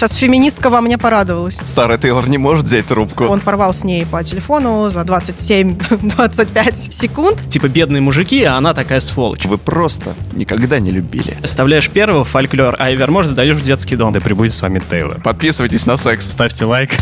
Сейчас 0.00 0.16
феминистка 0.16 0.70
во 0.70 0.80
мне 0.80 0.96
порадовалась. 0.96 1.60
Старый 1.62 1.98
Тейлор 1.98 2.26
не 2.26 2.38
может 2.38 2.64
взять 2.64 2.86
трубку. 2.86 3.24
Он 3.24 3.38
порвал 3.38 3.74
с 3.74 3.84
ней 3.84 4.06
по 4.06 4.24
телефону 4.24 4.88
за 4.88 5.00
27-25 5.00 6.74
секунд. 6.90 7.36
Типа 7.50 7.68
бедные 7.68 8.00
мужики, 8.00 8.42
а 8.44 8.56
она 8.56 8.72
такая 8.72 9.00
сволочь. 9.00 9.44
Вы 9.44 9.58
просто 9.58 10.14
никогда 10.32 10.78
не 10.78 10.90
любили. 10.90 11.36
Оставляешь 11.42 11.90
первого 11.90 12.24
фольклор, 12.24 12.76
а 12.78 12.90
Эвермор 12.90 13.26
сдаешь 13.26 13.58
в 13.58 13.62
детский 13.62 13.96
дом. 13.96 14.14
Да 14.14 14.20
прибудет 14.22 14.54
с 14.54 14.62
вами 14.62 14.80
Тейлор. 14.90 15.20
Подписывайтесь 15.20 15.84
на 15.84 15.98
секс. 15.98 16.30
Ставьте 16.30 16.64
лайк. 16.64 16.92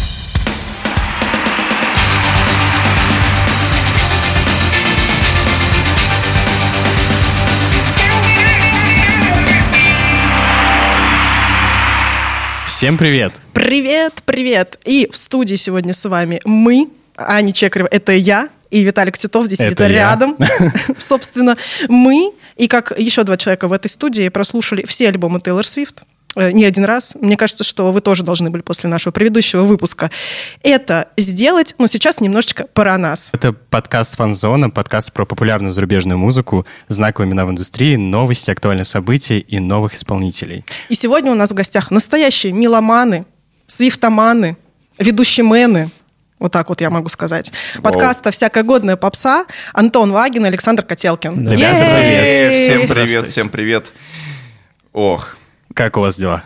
Всем 12.79 12.97
привет! 12.97 13.33
Привет, 13.55 14.23
привет! 14.25 14.79
И 14.85 15.09
в 15.11 15.17
студии 15.17 15.57
сегодня 15.57 15.93
с 15.93 16.09
вами 16.09 16.41
мы, 16.45 16.89
Аня 17.17 17.53
Чекарева, 17.53 17.89
это 17.91 18.13
я, 18.13 18.51
и 18.71 18.85
Виталик 18.85 19.19
Титов 19.19 19.47
здесь 19.47 19.59
где-то 19.59 19.89
рядом. 19.89 20.37
Собственно, 20.97 21.57
мы 21.89 22.33
и 22.57 22.69
как 22.69 22.97
еще 22.97 23.25
два 23.25 23.37
человека 23.37 23.67
в 23.67 23.73
этой 23.73 23.89
студии 23.89 24.29
прослушали 24.29 24.87
все 24.87 25.09
альбомы 25.09 25.41
Тейлор 25.41 25.67
Свифт. 25.67 26.05
Э, 26.39 26.53
Не 26.53 26.65
один 26.65 26.85
раз. 26.85 27.15
Мне 27.21 27.37
кажется, 27.37 27.65
что 27.65 27.93
вы 27.93 28.01
тоже 28.01 28.25
должны 28.25 28.51
были 28.51 28.63
после 28.63 28.89
нашего 28.89 29.13
предыдущего 29.13 29.63
выпуска 29.63 30.11
это 30.63 31.09
сделать, 31.17 31.75
но 31.79 31.87
сейчас 31.87 32.21
немножечко 32.21 32.67
пора 32.73 32.97
нас. 32.99 33.31
Это 33.33 33.53
подкаст 33.53 34.17
«Фанзона», 34.17 34.71
подкаст 34.71 35.13
про 35.13 35.25
популярную 35.25 35.73
зарубежную 35.73 36.19
музыку, 36.19 36.67
знаковые 36.89 37.31
имена 37.31 37.47
в 37.47 37.51
индустрии, 37.51 37.97
новости, 37.97 38.51
актуальные 38.51 38.85
события 38.85 39.39
и 39.39 39.59
новых 39.59 39.95
исполнителей. 39.95 40.65
И 40.89 40.95
сегодня 40.95 41.33
у 41.33 41.35
нас 41.35 41.51
в 41.51 41.55
гостях 41.55 41.91
настоящие 41.91 42.53
меломаны, 42.53 43.27
свифтоманы, 43.67 44.57
ведущемены, 44.99 45.91
вот 46.39 46.53
так 46.53 46.69
вот 46.69 46.81
я 46.81 46.91
могу 46.91 47.09
сказать. 47.09 47.53
Подкаста 47.83 48.31
«Всякая 48.31 48.63
годная 48.63 48.97
попса» 48.97 49.47
Антон 49.73 50.13
Вагин 50.13 50.45
и 50.45 50.49
Александр 50.49 50.85
Котелкин. 50.85 51.49
Ребята, 51.51 51.85
привет. 52.01 52.79
Всем 52.79 52.89
привет, 52.89 53.31
всем 53.31 53.49
привет. 53.49 53.93
Ох, 54.93 55.38
Как 55.79 55.97
у 55.97 56.01
вас 56.01 56.17
дела? 56.19 56.43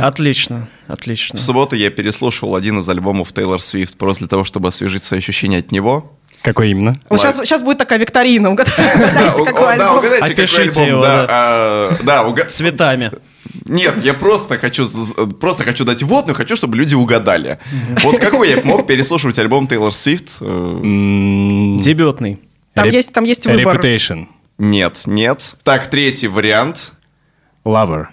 Отлично, 0.00 0.66
отлично. 0.88 1.38
в 1.38 1.42
субботу 1.42 1.76
я 1.76 1.90
переслушивал 1.90 2.56
один 2.56 2.78
из 2.78 2.88
альбомов 2.88 3.30
Тейлор 3.30 3.60
Свифт 3.60 3.98
просто 3.98 4.20
для 4.20 4.28
того, 4.28 4.42
чтобы 4.42 4.68
освежить 4.68 5.04
свои 5.04 5.18
ощущения 5.18 5.58
от 5.58 5.70
него. 5.70 6.16
Какой 6.40 6.70
именно? 6.70 6.94
Вот 7.10 7.20
сейчас, 7.20 7.36
сейчас 7.36 7.62
будет 7.62 7.76
такая 7.76 7.98
викторина. 7.98 8.48
Угадайте, 8.52 8.80
Да, 8.80 9.32
какой 9.32 9.50
о, 9.52 9.52
да, 9.52 9.70
альбом. 9.72 9.98
угадайте, 9.98 10.28
какой 10.30 10.44
Опишите 10.44 10.62
альбом, 10.62 10.88
его, 10.88 11.02
да. 11.02 11.26
да. 12.02 12.20
а, 12.22 12.44
Цветами. 12.48 13.10
Нет, 13.66 14.02
я 14.02 14.14
просто 14.14 14.56
хочу, 14.56 14.86
просто 15.38 15.64
хочу 15.64 15.84
дать 15.84 16.02
вводную, 16.02 16.34
хочу, 16.34 16.56
чтобы 16.56 16.78
люди 16.78 16.94
угадали. 16.94 17.58
Вот 18.02 18.18
какой 18.18 18.48
я 18.48 18.62
мог 18.64 18.86
переслушивать 18.86 19.38
альбом 19.38 19.68
Тейлор 19.68 19.92
Свифт? 19.92 20.38
Э, 20.40 20.80
Дебютный. 21.82 22.40
Там 22.72 22.88
есть, 22.88 23.12
там 23.12 23.24
есть 23.24 23.44
выбор. 23.44 23.76
Reputation. 23.76 24.28
Нет, 24.56 25.02
нет. 25.04 25.56
Так, 25.64 25.90
третий 25.90 26.28
вариант. 26.28 26.92
Lover. 27.66 28.06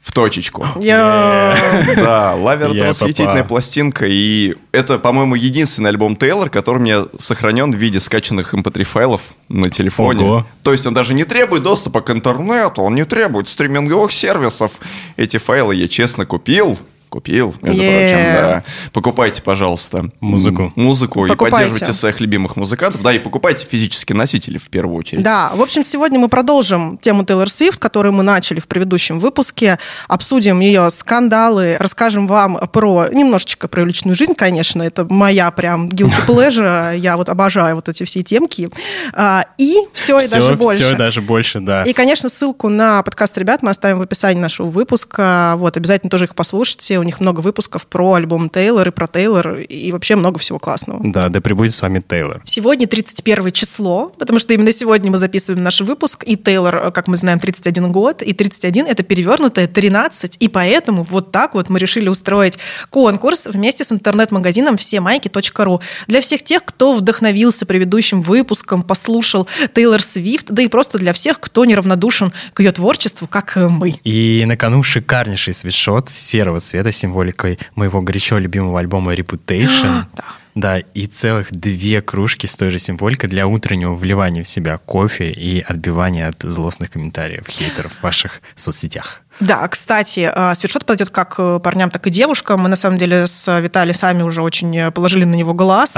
В 0.00 0.12
точечку. 0.12 0.66
Да, 0.80 2.34
Lover 2.34 2.70
это 2.70 2.86
восхитительная 2.88 3.44
пластинка, 3.44 4.06
и 4.08 4.54
это, 4.72 4.98
по-моему, 4.98 5.34
единственный 5.34 5.90
альбом 5.90 6.16
Тейлор, 6.16 6.48
который 6.48 6.78
у 6.78 6.80
меня 6.80 7.04
сохранен 7.18 7.70
в 7.70 7.76
виде 7.76 8.00
скачанных 8.00 8.54
mp3 8.54 8.82
файлов 8.84 9.20
на 9.48 9.68
телефоне. 9.68 10.24
Ого. 10.24 10.46
То 10.62 10.72
есть 10.72 10.86
он 10.86 10.94
даже 10.94 11.12
не 11.12 11.24
требует 11.24 11.62
доступа 11.62 12.00
к 12.00 12.10
интернету, 12.10 12.82
он 12.82 12.94
не 12.94 13.04
требует 13.04 13.46
стриминговых 13.48 14.10
сервисов. 14.10 14.80
Эти 15.16 15.36
файлы 15.36 15.74
я 15.74 15.86
честно 15.86 16.24
купил. 16.24 16.78
Купил, 17.10 17.52
между 17.60 17.80
Yeah. 17.82 18.08
прочим, 18.08 18.34
да. 18.34 18.64
Покупайте, 18.92 19.42
пожалуйста. 19.42 20.04
Музыку. 20.20 20.72
Музыку 20.76 21.26
и 21.26 21.28
Покупайте. 21.28 21.56
поддерживайте 21.66 21.92
своих 21.92 22.20
любимых 22.20 22.56
музыкантов. 22.56 23.02
Да, 23.02 23.12
и 23.12 23.18
покупайте 23.18 23.66
физические 23.68 24.16
носители 24.16 24.58
в 24.58 24.68
первую 24.68 24.96
очередь. 24.96 25.22
Да, 25.24 25.50
в 25.52 25.60
общем, 25.60 25.82
сегодня 25.82 26.20
мы 26.20 26.28
продолжим 26.28 26.98
тему 26.98 27.24
Тейлор 27.24 27.50
Свифт, 27.50 27.80
которую 27.80 28.12
мы 28.12 28.22
начали 28.22 28.60
в 28.60 28.68
предыдущем 28.68 29.18
выпуске. 29.18 29.78
Обсудим 30.06 30.60
ее 30.60 30.88
скандалы, 30.90 31.76
расскажем 31.80 32.28
вам 32.28 32.58
про 32.72 33.08
немножечко 33.12 33.66
про 33.66 33.82
ее 33.82 33.88
личную 33.88 34.14
жизнь, 34.14 34.34
конечно. 34.34 34.80
Это 34.82 35.04
моя 35.12 35.50
прям 35.50 35.88
guilty 35.88 36.14
pleasure. 36.28 36.96
Я 36.96 37.16
вот 37.16 37.28
обожаю 37.28 37.74
вот 37.74 37.88
эти 37.88 38.04
все 38.04 38.22
темки. 38.22 38.70
А, 39.14 39.46
И 39.58 39.76
все, 39.94 40.18
и 40.20 40.22
Все, 40.26 40.36
даже 40.36 40.54
больше. 40.54 40.82
все, 40.82 40.94
даже 40.96 41.20
больше, 41.20 41.58
да. 41.60 41.82
И, 41.82 41.92
конечно, 41.92 42.28
ссылку 42.28 42.68
на 42.68 43.02
подкаст 43.02 43.36
ребят 43.36 43.62
мы 43.64 43.70
оставим 43.70 43.98
в 43.98 44.02
описании 44.02 44.40
нашего 44.40 44.68
выпуска. 44.70 45.54
Вот, 45.56 45.76
обязательно 45.76 46.08
тоже 46.10 46.26
их 46.26 46.36
послушайте. 46.36 46.99
У 47.00 47.02
них 47.02 47.20
много 47.20 47.40
выпусков 47.40 47.86
про 47.86 48.14
альбом 48.14 48.50
Тейлор 48.50 48.88
и 48.88 48.90
про 48.90 49.06
Тейлор, 49.06 49.58
и 49.58 49.90
вообще 49.92 50.16
много 50.16 50.38
всего 50.38 50.58
классного. 50.58 51.00
Да, 51.02 51.28
да 51.28 51.40
прибудет 51.40 51.72
с 51.72 51.82
вами 51.82 52.02
Тейлор. 52.06 52.42
Сегодня 52.44 52.86
31 52.86 53.52
число, 53.52 54.12
потому 54.18 54.38
что 54.38 54.52
именно 54.52 54.72
сегодня 54.72 55.10
мы 55.10 55.18
записываем 55.18 55.62
наш 55.62 55.80
выпуск, 55.80 56.24
и 56.26 56.36
Тейлор, 56.36 56.76
э, 56.76 56.90
как 56.90 57.08
мы 57.08 57.16
знаем, 57.16 57.40
31 57.40 57.90
год, 57.90 58.22
и 58.22 58.32
31— 58.32 58.86
это 58.88 59.02
перевернутое 59.02 59.66
13, 59.66 60.36
и 60.38 60.48
поэтому 60.48 61.06
вот 61.08 61.32
так 61.32 61.54
вот 61.54 61.68
мы 61.68 61.78
решили 61.78 62.08
устроить 62.08 62.58
конкурс 62.90 63.46
вместе 63.46 63.84
с 63.84 63.92
интернет-магазином 63.92 64.76
всемайки.ру 64.76 65.80
для 66.06 66.20
всех 66.20 66.42
тех, 66.42 66.64
кто 66.64 66.94
вдохновился 66.94 67.66
предыдущим 67.66 68.22
выпуском, 68.22 68.82
послушал 68.82 69.46
Тейлор 69.74 70.02
Свифт, 70.02 70.50
да 70.50 70.62
и 70.62 70.68
просто 70.68 70.98
для 70.98 71.12
всех, 71.12 71.40
кто 71.40 71.64
неравнодушен 71.64 72.32
к 72.52 72.60
ее 72.60 72.72
творчеству, 72.72 73.26
как 73.26 73.56
мы. 73.56 73.94
И 74.04 74.44
на 74.46 74.56
кону 74.56 74.82
шикарнейший 74.82 75.54
свитшот 75.54 76.08
серого 76.08 76.60
цвета 76.60 76.89
с 76.92 76.96
символикой 76.96 77.58
моего 77.74 78.02
горячо 78.02 78.38
любимого 78.38 78.78
альбома 78.78 79.14
Reputation. 79.14 80.04
Да. 80.14 80.24
Да, 80.54 80.78
и 80.78 81.06
целых 81.06 81.52
две 81.52 82.02
кружки 82.02 82.46
с 82.46 82.56
той 82.56 82.70
же 82.70 82.78
символикой 82.78 83.30
для 83.30 83.46
утреннего 83.46 83.94
вливания 83.94 84.42
в 84.42 84.48
себя 84.48 84.78
кофе 84.78 85.30
и 85.30 85.60
отбивания 85.60 86.28
от 86.28 86.42
злостных 86.42 86.90
комментариев 86.90 87.46
хейтеров 87.48 87.92
в 87.92 88.02
ваших 88.02 88.42
соцсетях. 88.56 89.22
Да, 89.40 89.66
кстати, 89.68 90.30
э, 90.34 90.54
свитшот 90.54 90.84
подойдет 90.84 91.10
как 91.10 91.34
э, 91.38 91.60
парням, 91.62 91.90
так 91.90 92.06
и 92.06 92.10
девушкам. 92.10 92.60
Мы, 92.60 92.68
на 92.68 92.76
самом 92.76 92.98
деле, 92.98 93.26
с 93.26 93.60
Виталием 93.60 93.94
сами 93.94 94.22
уже 94.22 94.42
очень 94.42 94.76
э, 94.76 94.90
положили 94.90 95.24
на 95.24 95.34
него 95.34 95.54
глаз, 95.54 95.96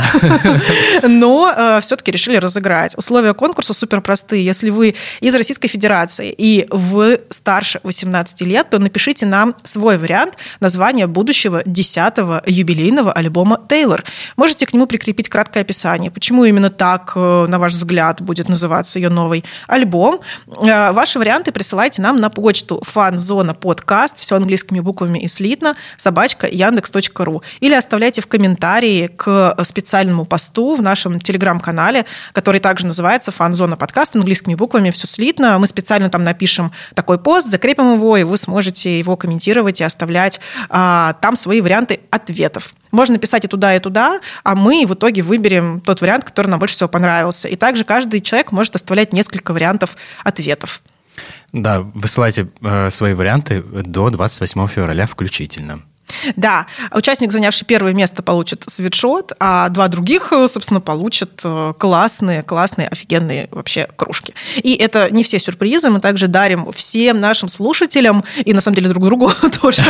но 1.03 1.79
все-таки 1.81 2.13
решили 2.13 2.37
разыграть. 2.37 2.97
Условия 2.97 3.35
конкурса 3.35 3.75
супер 3.75 4.01
простые. 4.01 4.45
Если 4.45 4.71
вы 4.71 4.95
из 5.21 5.35
Российской 5.35 5.69
Федерации 5.69 6.33
и 6.37 6.67
вы 6.71 7.23
старше 7.31 7.81
18 7.83 8.43
лет, 8.43 8.71
то 8.71 8.79
напишите 8.79 9.27
нам 9.27 9.55
свой 9.65 9.99
вариант 9.99 10.35
названия 10.61 11.07
будущего 11.07 11.63
10-го 11.63 12.43
юбилейного 12.47 13.13
альбома 13.13 13.61
Тейлор. 13.69 14.05
Можете 14.37 14.67
к 14.67 14.73
нему 14.73 14.87
прикрепить 14.87 15.29
краткое 15.29 15.61
описание, 15.61 16.11
почему 16.11 16.45
именно 16.45 16.71
так, 16.71 17.13
э, 17.17 17.47
на 17.49 17.59
ваш 17.59 17.73
взгляд, 17.73 18.21
будет 18.21 18.49
называться 18.49 18.99
ее 18.99 19.09
новый 19.09 19.45
альбом. 19.67 20.21
Э, 20.63 20.93
Ваши 20.93 21.19
варианты 21.19 21.51
присылайте 21.53 22.03
нам 22.03 22.21
на 22.21 22.31
почту 22.31 22.81
фанзона 23.32 23.54
подкаст, 23.54 24.19
все 24.19 24.37
английскими 24.37 24.81
буквами 24.81 25.19
и 25.19 25.26
слитно, 25.26 25.75
собачка 25.97 26.47
яндекс.ру. 26.47 27.43
Или 27.60 27.72
оставляйте 27.72 28.20
в 28.20 28.26
комментарии 28.26 29.06
к 29.06 29.56
специальному 29.65 30.26
посту 30.26 30.75
в 30.75 30.82
нашем 30.82 31.19
телеграм-канале, 31.19 32.04
который 32.34 32.60
также 32.60 32.84
называется 32.87 33.31
фанзона 33.31 33.78
подкаст, 33.78 34.16
английскими 34.16 34.54
буквами, 34.54 34.91
все 34.91 35.06
слитно. 35.06 35.59
Мы 35.59 35.66
специально 35.66 36.10
там 36.10 36.25
напишем 36.25 36.72
такой 36.94 37.19
пост, 37.19 37.48
закрепим 37.48 37.94
его, 37.94 38.19
и 38.19 38.22
вы 38.22 38.37
сможете 38.37 38.98
его 38.98 39.16
комментировать 39.16 39.81
и 39.81 39.84
оставлять 39.84 40.38
а, 40.69 41.14
там 41.22 41.37
свои 41.37 41.62
варианты 41.62 42.00
ответов. 42.10 42.75
Можно 42.91 43.16
писать 43.16 43.47
и 43.47 43.49
туда, 43.49 43.75
и 43.75 43.78
туда, 43.78 44.20
а 44.44 44.54
мы 44.54 44.84
в 44.87 44.93
итоге 44.93 45.22
выберем 45.22 45.81
тот 45.81 46.03
вариант, 46.03 46.25
который 46.25 46.49
нам 46.49 46.59
больше 46.59 46.75
всего 46.75 46.91
понравился. 46.91 47.49
И 47.49 47.56
также 47.56 47.84
каждый 47.84 48.20
человек 48.20 48.53
может 48.53 48.76
оставлять 48.76 49.14
несколько 49.14 49.54
вариантов 49.54 49.97
ответов. 50.22 50.82
Да, 51.53 51.81
высылайте 51.81 52.51
э, 52.63 52.91
свои 52.91 53.13
варианты 53.13 53.63
до 53.63 54.09
28 54.11 54.67
февраля 54.69 55.07
включительно. 55.07 55.83
Да, 56.37 56.67
участник, 56.93 57.32
занявший 57.32 57.67
первое 57.67 57.93
место, 57.93 58.23
получит 58.23 58.65
свитшот, 58.69 59.32
а 59.41 59.69
два 59.69 59.88
других, 59.88 60.32
э, 60.32 60.47
собственно, 60.49 60.81
получат 60.81 61.41
э, 61.44 61.75
классные, 61.79 62.43
классные, 62.43 62.88
офигенные 62.88 63.49
вообще 63.50 63.88
кружки. 63.97 64.35
И 64.56 64.75
это 64.75 65.11
не 65.11 65.25
все 65.25 65.38
сюрпризы, 65.38 65.91
мы 65.91 66.00
также 66.00 66.29
дарим 66.29 66.71
всем 66.73 67.21
нашим 67.21 67.49
слушателям 67.49 68.25
и, 68.44 68.53
на 68.53 68.61
самом 68.61 68.76
деле, 68.76 68.88
друг 68.88 69.05
другу 69.05 69.32
тоже, 69.62 69.82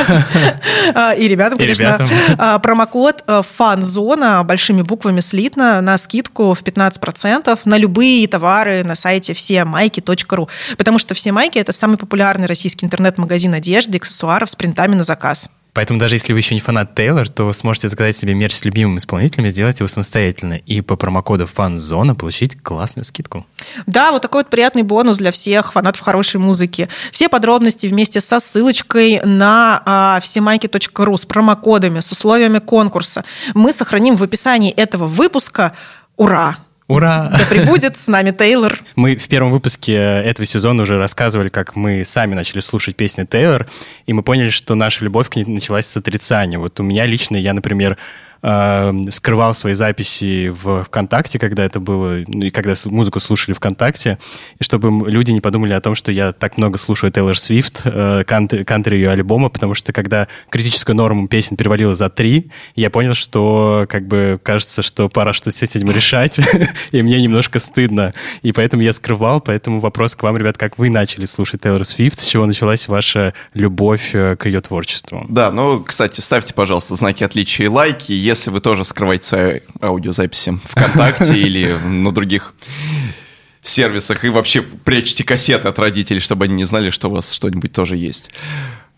А, 0.94 1.12
и 1.12 1.28
ребятам, 1.28 1.58
конечно, 1.58 2.06
а, 2.38 2.58
промокод 2.58 3.24
э, 3.26 3.42
«Фанзона» 3.56 4.42
большими 4.44 4.82
буквами 4.82 5.20
слитно 5.20 5.80
на 5.80 5.98
скидку 5.98 6.54
в 6.54 6.62
15% 6.62 7.58
на 7.64 7.78
любые 7.78 8.26
товары 8.28 8.84
на 8.84 8.94
сайте 8.94 9.34
всемайки.ру. 9.34 10.48
Потому 10.76 10.98
что 10.98 11.14
«Все 11.14 11.32
майки»— 11.32 11.58
это 11.58 11.72
самый 11.72 11.96
популярный 11.96 12.46
российский 12.46 12.86
интернет-магазин 12.86 13.54
одежды 13.54 13.98
аксессуаров 13.98 14.50
с 14.50 14.56
принтами 14.56 14.94
на 14.94 15.04
заказ. 15.04 15.48
Поэтому 15.74 15.98
даже 15.98 16.16
если 16.16 16.32
вы 16.32 16.40
еще 16.40 16.54
не 16.54 16.60
фанат 16.60 16.94
Тейлор, 16.94 17.28
то 17.28 17.50
сможете 17.52 17.88
заказать 17.88 18.14
себе 18.14 18.34
мерч 18.34 18.52
с 18.52 18.64
любимым 18.64 18.98
исполнителем 18.98 19.46
и 19.46 19.50
сделать 19.50 19.80
его 19.80 19.88
самостоятельно. 19.88 20.54
И 20.54 20.82
по 20.82 20.96
промокоду 20.96 21.44
FANZONA 21.44 22.14
получить 22.14 22.60
классную 22.62 23.04
скидку. 23.04 23.46
Да, 23.86 24.12
вот 24.12 24.20
такой 24.20 24.42
вот 24.42 24.50
приятный 24.50 24.82
бонус 24.82 25.18
для 25.18 25.30
всех 25.30 25.72
фанатов 25.72 26.02
хорошей 26.02 26.40
музыки. 26.40 26.88
Все 27.10 27.28
подробности 27.28 27.86
вместе 27.86 28.20
со 28.20 28.38
ссылочкой 28.38 29.22
на 29.24 29.82
а, 29.86 30.20
всемайки.ру 30.20 31.16
с 31.16 31.24
промокодами, 31.24 32.00
с 32.00 32.12
условиями 32.12 32.58
конкурса 32.58 33.24
мы 33.54 33.72
сохраним 33.72 34.16
в 34.16 34.22
описании 34.22 34.72
этого 34.72 35.06
выпуска. 35.06 35.72
Ура! 36.16 36.58
Ура! 36.92 37.30
Да 37.32 37.46
прибудет 37.48 37.98
с 37.98 38.06
нами 38.06 38.32
Тейлор. 38.32 38.78
Мы 38.96 39.16
в 39.16 39.26
первом 39.26 39.50
выпуске 39.50 39.94
этого 39.94 40.44
сезона 40.44 40.82
уже 40.82 40.98
рассказывали, 40.98 41.48
как 41.48 41.74
мы 41.74 42.04
сами 42.04 42.34
начали 42.34 42.60
слушать 42.60 42.96
песни 42.96 43.24
Тейлор, 43.24 43.66
и 44.04 44.12
мы 44.12 44.22
поняли, 44.22 44.50
что 44.50 44.74
наша 44.74 45.02
любовь 45.02 45.30
к 45.30 45.36
ней 45.36 45.46
началась 45.46 45.86
с 45.86 45.96
отрицания. 45.96 46.58
Вот 46.58 46.78
у 46.80 46.82
меня 46.82 47.06
лично, 47.06 47.36
я, 47.36 47.54
например, 47.54 47.96
э, 48.42 48.92
скрывал 49.10 49.54
свои 49.54 49.74
записи 49.74 50.48
в 50.48 50.84
ВКонтакте, 50.84 51.38
когда 51.38 51.64
это 51.64 51.80
было, 51.80 52.18
ну, 52.26 52.46
и 52.46 52.50
когда 52.50 52.74
музыку 52.86 53.20
слушали 53.20 53.54
ВКонтакте, 53.54 54.18
и 54.58 54.64
чтобы 54.64 55.08
люди 55.08 55.30
не 55.30 55.40
подумали 55.40 55.72
о 55.72 55.80
том, 55.80 55.94
что 55.94 56.12
я 56.12 56.32
так 56.32 56.58
много 56.58 56.78
слушаю 56.78 57.12
Тейлор 57.12 57.38
Свифт, 57.38 57.82
э, 57.84 58.24
кантри, 58.26 58.64
кантри 58.64 58.96
ее 58.96 59.10
альбома, 59.10 59.48
потому 59.48 59.74
что 59.74 59.92
когда 59.92 60.28
критическую 60.50 60.96
норму 60.96 61.28
песен 61.28 61.56
перевалила 61.56 61.94
за 61.94 62.08
три, 62.08 62.50
я 62.76 62.90
понял, 62.90 63.14
что 63.14 63.86
как 63.88 64.06
бы 64.06 64.40
кажется, 64.42 64.82
что 64.82 65.08
пора 65.08 65.32
что-то 65.32 65.52
с 65.52 65.62
этим 65.62 65.90
решать, 65.90 66.40
и 66.92 67.02
мне 67.02 67.20
немножко 67.20 67.58
стыдно. 67.58 68.12
И 68.42 68.52
поэтому 68.52 68.82
я 68.82 68.92
скрывал, 68.92 69.40
поэтому 69.40 69.80
вопрос 69.80 70.16
к 70.16 70.22
вам, 70.22 70.36
ребят, 70.36 70.58
как 70.58 70.78
вы 70.78 70.90
начали 70.90 71.24
слушать 71.24 71.62
Тейлор 71.62 71.84
Свифт, 71.84 72.20
с 72.20 72.26
чего 72.26 72.46
началась 72.46 72.88
ваша 72.88 73.34
любовь 73.54 74.14
э, 74.14 74.36
к 74.36 74.46
ее 74.46 74.60
творчеству? 74.60 75.26
Да, 75.28 75.50
ну, 75.50 75.82
кстати, 75.82 76.20
ставьте, 76.20 76.54
пожалуйста, 76.54 76.94
знаки 76.94 77.24
отличия 77.24 77.66
и 77.66 77.68
лайки, 77.68 78.12
если 78.32 78.50
вы 78.50 78.60
тоже 78.60 78.84
скрываете 78.84 79.26
свои 79.26 79.60
аудиозаписи 79.80 80.58
ВКонтакте 80.64 81.38
или 81.38 81.70
на 81.84 82.12
других 82.12 82.54
сервисах 83.62 84.24
и 84.24 84.28
вообще 84.28 84.62
прячете 84.62 85.24
кассеты 85.24 85.68
от 85.68 85.78
родителей, 85.78 86.20
чтобы 86.20 86.46
они 86.46 86.54
не 86.54 86.64
знали, 86.64 86.90
что 86.90 87.08
у 87.08 87.12
вас 87.12 87.32
что-нибудь 87.32 87.72
тоже 87.72 87.96
есть. 87.96 88.30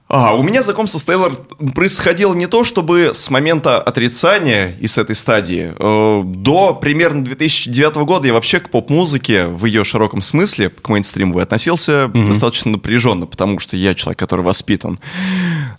А, 0.07 0.35
у 0.35 0.43
меня 0.43 0.63
знакомство 0.63 0.99
с 0.99 1.05
Тейлор 1.05 1.33
происходило 1.75 2.35
не 2.35 2.47
то, 2.47 2.63
чтобы 2.63 3.13
с 3.15 3.31
момента 3.31 3.81
отрицания 3.81 4.77
и 4.79 4.87
с 4.87 4.99
этой 4.99 5.17
стадии. 5.17 5.73
Э, 5.77 6.23
До 6.25 6.75
примерно 6.75 7.25
2009 7.25 7.97
года 7.97 8.27
я 8.27 8.35
вообще 8.35 8.61
к 8.61 8.71
поп-музыке 8.71 9.47
в 9.47 9.65
ее 9.65 9.83
широком 9.83 10.23
смысле, 10.23 10.69
к 10.69 10.89
мейнстриму, 10.89 11.39
относился 11.39 12.09
достаточно 12.09 12.73
напряженно, 12.73 13.27
потому 13.27 13.59
что 13.59 13.77
я 13.77 13.95
человек, 13.95 14.19
который 14.19 14.43
воспитан 14.45 15.01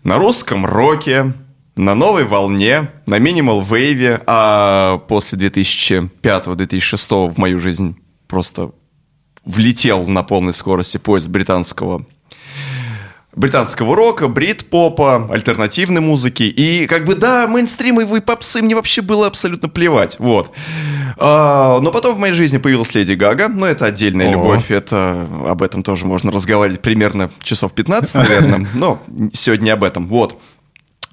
на 0.03 0.17
русском 0.17 0.65
роке, 0.65 1.31
на 1.75 1.93
новой 1.95 2.23
волне, 2.23 2.89
на 3.05 3.19
минимал 3.19 3.61
вейве, 3.61 4.21
а 4.25 4.99
после 5.07 5.37
2005-2006 5.37 7.31
в 7.31 7.37
мою 7.37 7.59
жизнь 7.59 7.97
просто 8.27 8.71
влетел 9.45 10.07
на 10.07 10.23
полной 10.23 10.53
скорости 10.53 10.97
поезд 10.97 11.27
британского 11.29 12.05
британского 13.35 13.95
рока, 13.95 14.27
брит-попа, 14.27 15.27
альтернативной 15.29 16.01
музыки. 16.01 16.43
И 16.43 16.87
как 16.87 17.05
бы, 17.05 17.15
да, 17.15 17.47
мейнстримовые 17.47 18.21
попсы 18.21 18.61
мне 18.61 18.75
вообще 18.75 19.01
было 19.01 19.27
абсолютно 19.27 19.69
плевать. 19.69 20.15
Вот. 20.19 20.51
А, 21.17 21.79
но 21.79 21.91
потом 21.91 22.15
в 22.15 22.19
моей 22.19 22.33
жизни 22.33 22.57
появилась 22.57 22.93
Леди 22.95 23.13
Гага. 23.13 23.49
Но 23.49 23.65
это 23.65 23.85
отдельная 23.85 24.29
О. 24.29 24.31
любовь. 24.31 24.71
Это 24.71 25.27
об 25.47 25.61
этом 25.61 25.83
тоже 25.83 26.05
можно 26.05 26.31
разговаривать 26.31 26.81
примерно 26.81 27.29
часов 27.41 27.73
15, 27.73 28.15
наверное. 28.15 28.67
Но 28.73 29.01
сегодня 29.33 29.73
об 29.73 29.83
этом. 29.83 30.07
Вот. 30.07 30.39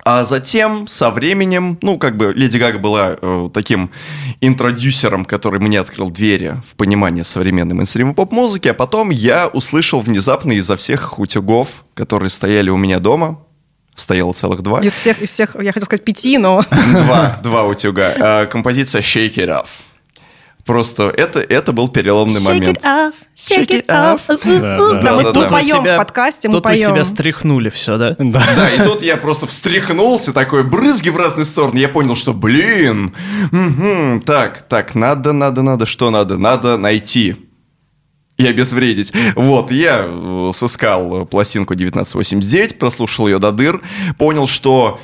А 0.04 0.24
затем, 0.24 0.88
со 0.88 1.10
временем, 1.10 1.78
ну, 1.80 1.96
как 1.96 2.16
бы 2.16 2.32
Леди 2.34 2.58
Гага 2.58 2.78
была 2.78 3.16
э, 3.20 3.50
таким 3.54 3.90
интродюсером, 4.40 5.24
который 5.24 5.60
мне 5.60 5.78
открыл 5.78 6.10
двери 6.10 6.56
в 6.68 6.74
понимание 6.74 7.22
современной 7.22 7.76
мейнстримовой 7.76 8.16
поп-музыки, 8.16 8.66
а 8.66 8.74
потом 8.74 9.10
я 9.10 9.46
услышал 9.46 10.00
внезапно 10.00 10.52
изо 10.52 10.74
всех 10.74 11.20
утюгов, 11.20 11.84
которые 11.94 12.30
стояли 12.30 12.68
у 12.68 12.76
меня 12.76 12.98
дома, 12.98 13.44
стояло 13.94 14.32
целых 14.32 14.62
два, 14.62 14.80
Из 14.80 14.92
всех, 14.92 15.22
из 15.22 15.30
всех, 15.30 15.54
я 15.60 15.72
хотела 15.72 15.84
сказать 15.84 16.04
пяти, 16.04 16.36
но 16.36 16.64
два, 16.92 17.38
два 17.40 17.64
утюга, 17.64 18.12
а, 18.18 18.46
композиция 18.46 19.02
«Shake 19.02 19.34
It 19.34 19.48
Off». 19.48 19.66
Просто 20.64 21.12
это, 21.16 21.40
это 21.40 21.72
был 21.72 21.88
переломный 21.88 22.40
момент. 22.40 22.78
off, 22.84 23.14
shake 23.34 23.68
it 23.68 23.86
off. 23.86 24.20
Да, 24.28 24.76
Да, 24.78 25.02
да. 25.02 25.16
мы 25.16 25.22
Да, 25.24 25.32
тут 25.32 25.42
да. 25.44 25.48
поем 25.56 25.80
себя- 25.82 25.94
в 25.94 25.98
подкасте, 25.98 26.48
мы 26.48 26.54
Тут 26.54 26.66
вы 26.66 26.76
себя 26.76 26.90
поем. 26.92 27.04
стряхнули 27.04 27.68
все, 27.70 27.96
да? 27.98 28.14
Да. 28.18 28.42
Да, 28.56 28.70
и 28.70 28.84
тут 28.84 29.02
я 29.02 29.16
просто 29.16 29.46
встряхнулся, 29.48 30.32
такой 30.32 30.62
брызги 30.62 31.08
в 31.08 31.16
разные 31.16 31.46
стороны. 31.46 31.78
Я 31.78 31.88
понял, 31.88 32.14
что, 32.14 32.32
блин, 32.32 33.12
мгм, 33.50 34.20
так, 34.22 34.62
так, 34.68 34.94
надо, 34.94 35.32
надо, 35.32 35.62
надо, 35.62 35.84
что 35.84 36.10
надо? 36.10 36.38
Надо 36.38 36.76
найти 36.78 37.36
и 38.38 38.46
обезвредить. 38.46 39.12
Вот, 39.34 39.70
я 39.72 40.04
э, 40.06 40.50
сыскал 40.54 41.26
пластинку 41.26 41.74
1989, 41.74 42.78
прослушал 42.78 43.26
ее 43.26 43.38
до 43.38 43.50
дыр, 43.52 43.80
понял, 44.18 44.46
что... 44.46 45.00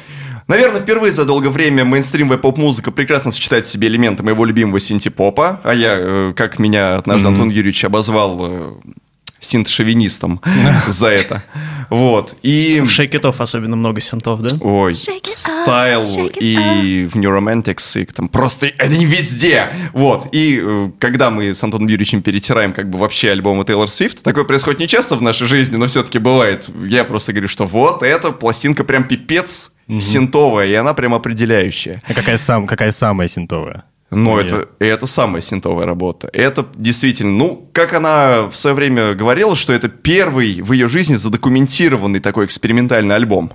Наверное, 0.49 0.81
впервые 0.81 1.13
за 1.13 1.27
долгое 1.27 1.51
время 1.51 1.85
мейнстримовая 1.85 2.39
поп-музыка 2.39 2.91
прекрасно 2.91 3.31
сочетает 3.31 3.67
в 3.67 3.71
себе 3.71 3.89
элементы 3.89 4.23
моего 4.23 4.47
любимого 4.47 4.81
синти-попа, 4.81 5.61
а 5.63 5.75
я, 5.75 5.97
э, 5.99 6.33
как 6.35 6.59
меня 6.59 6.97
однажды 6.97 7.29
Антон 7.29 7.51
Юрьевич 7.51 7.85
обозвал 7.85 8.39
э, 8.41 8.73
синт-шовинистом 9.41 10.41
за 10.89 11.09
это. 11.09 11.43
Вот, 11.91 12.35
и... 12.43 12.81
В 12.83 12.89
Shake 12.89 13.13
It 13.13 13.23
Off 13.23 13.37
особенно 13.41 13.77
много 13.77 14.01
синтов, 14.01 14.41
да? 14.41 14.57
Ой, 14.63 14.95
стайл 14.95 16.03
и 16.41 17.09
в 17.13 17.17
New 17.17 17.31
Romantics, 17.31 18.01
и 18.01 18.07
там 18.07 18.29
просто 18.29 18.71
они 18.79 19.05
везде. 19.05 19.69
Вот, 19.93 20.29
и 20.33 20.63
э, 20.63 20.91
когда 20.99 21.31
мы 21.31 21.55
с 21.55 21.63
Антоном 21.63 21.89
Юрьевичем 21.89 22.23
перетираем 22.23 22.73
как 22.73 22.89
бы 22.89 22.99
вообще 22.99 23.33
альбомы 23.33 23.67
Тейлор 23.67 23.91
Свифт, 23.91 24.23
такое 24.23 24.45
происходит 24.45 24.81
не 24.81 24.89
часто 24.89 25.17
в 25.17 25.21
нашей 25.21 25.47
жизни, 25.47 25.77
но 25.77 25.89
все-таки 25.89 26.19
бывает. 26.19 26.71
Я 26.87 27.05
просто 27.05 27.33
говорю, 27.35 27.49
что 27.49 27.67
вот 27.67 28.03
эта 28.03 28.33
пластинка 28.33 28.83
прям 28.85 29.05
пипец 29.05 29.73
синтовая, 29.99 30.67
и 30.67 30.75
она 30.75 30.95
прям 30.95 31.15
определяющая. 31.15 32.03
А 32.07 32.15
какая, 32.15 32.37
сам, 32.37 32.67
какая 32.67 32.91
самая 32.91 33.29
синтовая? 33.29 33.85
Но 34.11 34.35
Моя. 34.35 34.47
это, 34.47 34.69
это 34.79 35.07
самая 35.07 35.43
синтовая 35.43 35.85
работа. 35.85 36.31
Это 36.33 36.67
действительно, 36.75 37.33
ну, 37.33 37.69
как 37.73 37.93
она 37.93 38.49
в 38.51 38.55
свое 38.55 38.75
время 38.75 39.15
говорила, 39.15 39.55
что 39.55 39.73
это 39.73 39.89
первый 39.89 40.63
в 40.63 40.73
ее 40.73 40.89
жизни 40.89 41.17
задокументированный 41.17 42.21
такой 42.21 42.47
экспериментальный 42.47 43.15
альбом. 43.15 43.53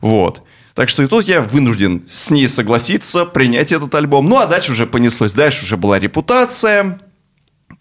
Вот. 0.00 0.42
Так 0.74 0.88
что 0.88 1.02
и 1.02 1.06
тут 1.06 1.28
я 1.28 1.42
вынужден 1.42 2.02
с 2.08 2.30
ней 2.30 2.48
согласиться, 2.48 3.24
принять 3.24 3.72
этот 3.72 3.94
альбом. 3.94 4.28
Ну, 4.28 4.38
а 4.38 4.46
дальше 4.46 4.72
уже 4.72 4.86
понеслось. 4.86 5.32
Дальше 5.32 5.64
уже 5.64 5.76
была 5.76 5.98
репутация. 5.98 6.98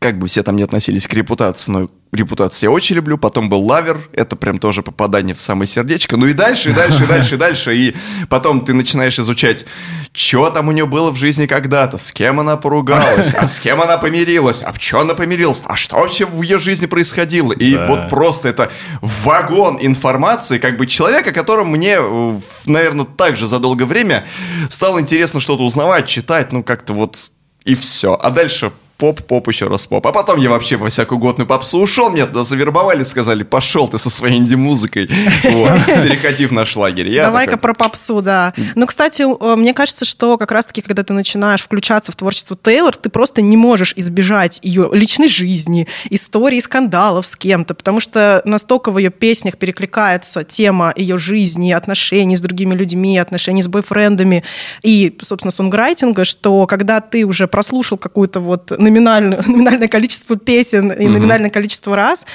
Как 0.02 0.18
бы 0.18 0.26
все 0.26 0.42
там 0.42 0.56
не 0.56 0.64
относились 0.64 1.06
к 1.06 1.14
репутации, 1.14 1.70
но 1.70 1.88
репутацию 2.12 2.72
я 2.72 2.76
очень 2.76 2.96
люблю. 2.96 3.20
Потом 3.20 3.50
был 3.50 3.64
лавер, 3.64 4.02
это 4.14 4.36
прям 4.36 4.58
тоже 4.58 4.82
попадание 4.82 5.36
в 5.36 5.40
самое 5.42 5.68
сердечко. 5.68 6.18
Ну 6.18 6.26
и 6.26 6.34
дальше, 6.34 6.72
и 6.72 6.74
дальше, 6.74 7.04
и 7.04 7.06
дальше, 7.06 7.36
и 7.36 7.38
дальше. 7.38 7.76
И 7.76 7.96
потом 8.28 8.66
ты 8.66 8.74
начинаешь 8.74 9.20
изучать, 9.20 9.64
что 10.12 10.50
там 10.50 10.70
у 10.70 10.72
нее 10.72 10.88
было 10.88 11.12
в 11.12 11.18
жизни 11.18 11.46
когда-то, 11.46 12.00
с 12.00 12.12
кем 12.12 12.40
она 12.40 12.58
поругалась, 12.58 13.36
а 13.36 13.48
с 13.48 13.60
кем 13.60 13.80
она 13.80 14.00
помирилась, 14.00 14.64
а 14.64 14.72
в 14.72 14.80
чем 14.80 15.02
она 15.02 15.14
помирилась, 15.14 15.62
а 15.66 15.76
что 15.76 15.98
вообще 15.98 16.26
в 16.26 16.42
ее 16.42 16.58
жизни 16.58 16.88
происходило. 16.88 17.54
И 17.54 17.76
Да. 17.76 17.86
вот 17.86 18.10
просто 18.10 18.50
это 18.50 18.72
вагон 19.02 19.78
информации, 19.80 20.58
как 20.58 20.78
бы 20.78 20.88
человека, 20.88 21.32
которому 21.32 21.78
мне, 21.78 21.98
э, 22.00 22.40
наверное, 22.66 23.06
также 23.06 23.48
за 23.48 23.60
долгое 23.60 23.86
время 23.86 24.26
стало 24.68 25.00
интересно 25.00 25.40
что-то 25.40 25.62
узнавать, 25.62 26.08
читать, 26.08 26.52
ну 26.52 26.64
как-то 26.64 26.94
вот 26.94 27.30
и 27.66 27.76
все. 27.76 28.16
А 28.20 28.32
дальше 28.32 28.72
поп, 29.02 29.24
поп, 29.24 29.48
еще 29.48 29.68
раз 29.68 29.88
поп. 29.88 30.06
А 30.06 30.12
потом 30.12 30.40
я 30.40 30.52
вообще 30.52 30.78
во 30.78 30.88
всякую 30.90 31.18
годную 31.18 31.48
попсу 31.48 31.80
ушел, 31.80 32.12
меня 32.12 32.28
туда 32.28 32.44
завербовали, 32.44 33.04
сказали, 33.04 33.42
пошел 33.42 33.88
ты 33.88 33.98
со 33.98 34.12
своей 34.12 34.38
инди-музыкой, 34.38 35.10
вот, 35.44 35.86
переходи 35.88 36.46
в 36.46 36.54
наш 36.54 36.76
лагерь. 36.76 37.20
Давай-ка 37.20 37.58
про 37.58 37.74
попсу, 37.74 38.22
да. 38.22 38.54
Ну, 38.76 38.86
кстати, 38.86 39.24
э, 39.24 39.56
мне 39.56 39.74
кажется, 39.74 40.06
что 40.06 40.38
как 40.38 40.52
раз-таки, 40.52 40.82
когда 40.82 41.04
ты 41.04 41.14
начинаешь 41.14 41.62
включаться 41.62 42.12
в 42.12 42.16
творчество 42.16 42.56
Тейлор, 42.56 42.96
ты 42.96 43.10
просто 43.10 43.42
не 43.42 43.58
можешь 43.58 43.94
избежать 43.96 44.60
ее 44.62 44.92
личной 44.94 45.30
жизни, 45.30 45.88
истории, 46.12 46.60
скандалов 46.60 47.26
с 47.26 47.36
кем-то, 47.36 47.74
потому 47.74 48.02
что 48.02 48.44
настолько 48.46 48.92
в 48.92 49.00
ее 49.00 49.10
песнях 49.10 49.58
перекликается 49.58 50.44
тема 50.44 50.94
ее 50.96 51.18
жизни, 51.18 51.72
отношений 51.72 52.36
с 52.36 52.42
другими 52.42 52.76
людьми, 52.76 53.18
отношений 53.18 53.64
с 53.64 53.68
бойфрендами 53.68 54.44
и, 54.84 55.18
собственно, 55.22 55.52
сонграйтинга, 55.52 56.24
что 56.24 56.68
когда 56.68 57.02
ты 57.02 57.24
уже 57.24 57.48
прослушал 57.48 57.98
какую-то 57.98 58.40
вот 58.40 58.72
номинальную, 58.92 59.44
номинальное 59.48 59.88
количество 59.88 60.36
песен 60.38 60.92
и 60.92 61.08
номинальное 61.08 61.50
количество 61.50 61.96
раз, 61.96 62.26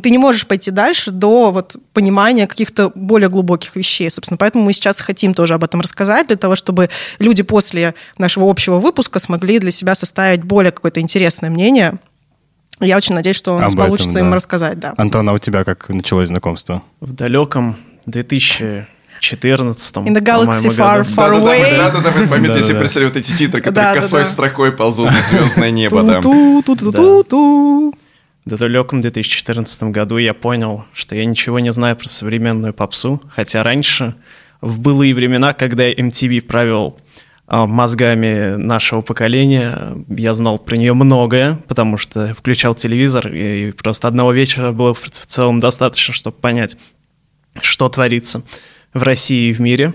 ты 0.00 0.10
не 0.10 0.18
можешь 0.18 0.46
пойти 0.46 0.70
дальше 0.70 1.10
до 1.10 1.50
вот 1.50 1.76
понимания 1.92 2.46
каких-то 2.46 2.92
более 2.94 3.28
глубоких 3.28 3.76
вещей. 3.76 4.10
Собственно, 4.10 4.36
поэтому 4.36 4.64
мы 4.64 4.72
сейчас 4.72 5.00
хотим 5.00 5.34
тоже 5.34 5.54
об 5.54 5.64
этом 5.64 5.80
рассказать, 5.80 6.28
для 6.28 6.36
того, 6.36 6.56
чтобы 6.56 6.90
люди 7.18 7.42
после 7.42 7.94
нашего 8.18 8.50
общего 8.50 8.78
выпуска 8.78 9.18
смогли 9.18 9.58
для 9.58 9.70
себя 9.70 9.94
составить 9.94 10.42
более 10.42 10.72
какое-то 10.72 11.00
интересное 11.00 11.50
мнение. 11.50 11.94
Я 12.80 12.98
очень 12.98 13.14
надеюсь, 13.14 13.36
что 13.36 13.56
у 13.56 13.58
нас 13.58 13.72
Об 13.72 13.78
этом, 13.78 13.86
получится 13.86 14.14
да. 14.14 14.20
им 14.20 14.34
рассказать, 14.34 14.78
да. 14.78 14.92
Антон, 14.98 15.28
а 15.30 15.32
у 15.32 15.38
тебя 15.38 15.64
как 15.64 15.88
началось 15.88 16.28
знакомство? 16.28 16.82
В 17.00 17.12
далеком 17.12 17.76
2000... 18.04 18.86
14 19.20 19.96
In 19.96 20.14
the 20.14 20.20
galaxy 20.20 20.68
far, 20.68 21.02
far 21.02 21.32
away. 21.32 21.76
Да-да-да, 21.76 22.10
в 22.10 22.16
этот 22.16 22.30
момент 22.30 22.54
Да-да-да. 22.54 22.78
представляю 22.78 23.12
вот 23.12 23.20
эти 23.20 23.36
титры, 23.36 23.60
которые 23.60 23.94
косой 23.94 24.24
строкой 24.24 24.72
ползут 24.72 25.12
в 25.12 25.22
звездное 25.28 25.70
небо, 25.70 26.02
да. 26.02 26.20
Ту-ту-ту-ту-ту-ту. 26.20 27.94
В 28.46 28.56
далеком 28.56 29.00
2014 29.00 29.82
году 29.84 30.18
я 30.18 30.32
понял, 30.32 30.84
что 30.92 31.16
я 31.16 31.24
ничего 31.24 31.58
не 31.58 31.72
знаю 31.72 31.96
про 31.96 32.08
современную 32.08 32.72
попсу, 32.72 33.20
хотя 33.28 33.64
раньше, 33.64 34.14
в 34.60 34.78
былые 34.78 35.14
времена, 35.14 35.52
когда 35.52 35.90
MTV 35.90 36.42
правил 36.42 36.96
а, 37.48 37.66
мозгами 37.66 38.54
нашего 38.54 39.00
поколения, 39.00 39.96
я 40.08 40.32
знал 40.34 40.58
про 40.58 40.76
нее 40.76 40.94
многое, 40.94 41.58
потому 41.66 41.98
что 41.98 42.34
включал 42.34 42.76
телевизор, 42.76 43.26
и 43.28 43.72
просто 43.72 44.06
одного 44.06 44.32
вечера 44.32 44.70
было 44.70 44.94
в 44.94 45.08
целом 45.08 45.58
достаточно, 45.58 46.14
чтобы 46.14 46.36
понять, 46.36 46.76
что 47.60 47.88
творится 47.88 48.42
в 48.96 49.02
России 49.02 49.50
и 49.50 49.52
в 49.52 49.60
мире 49.60 49.92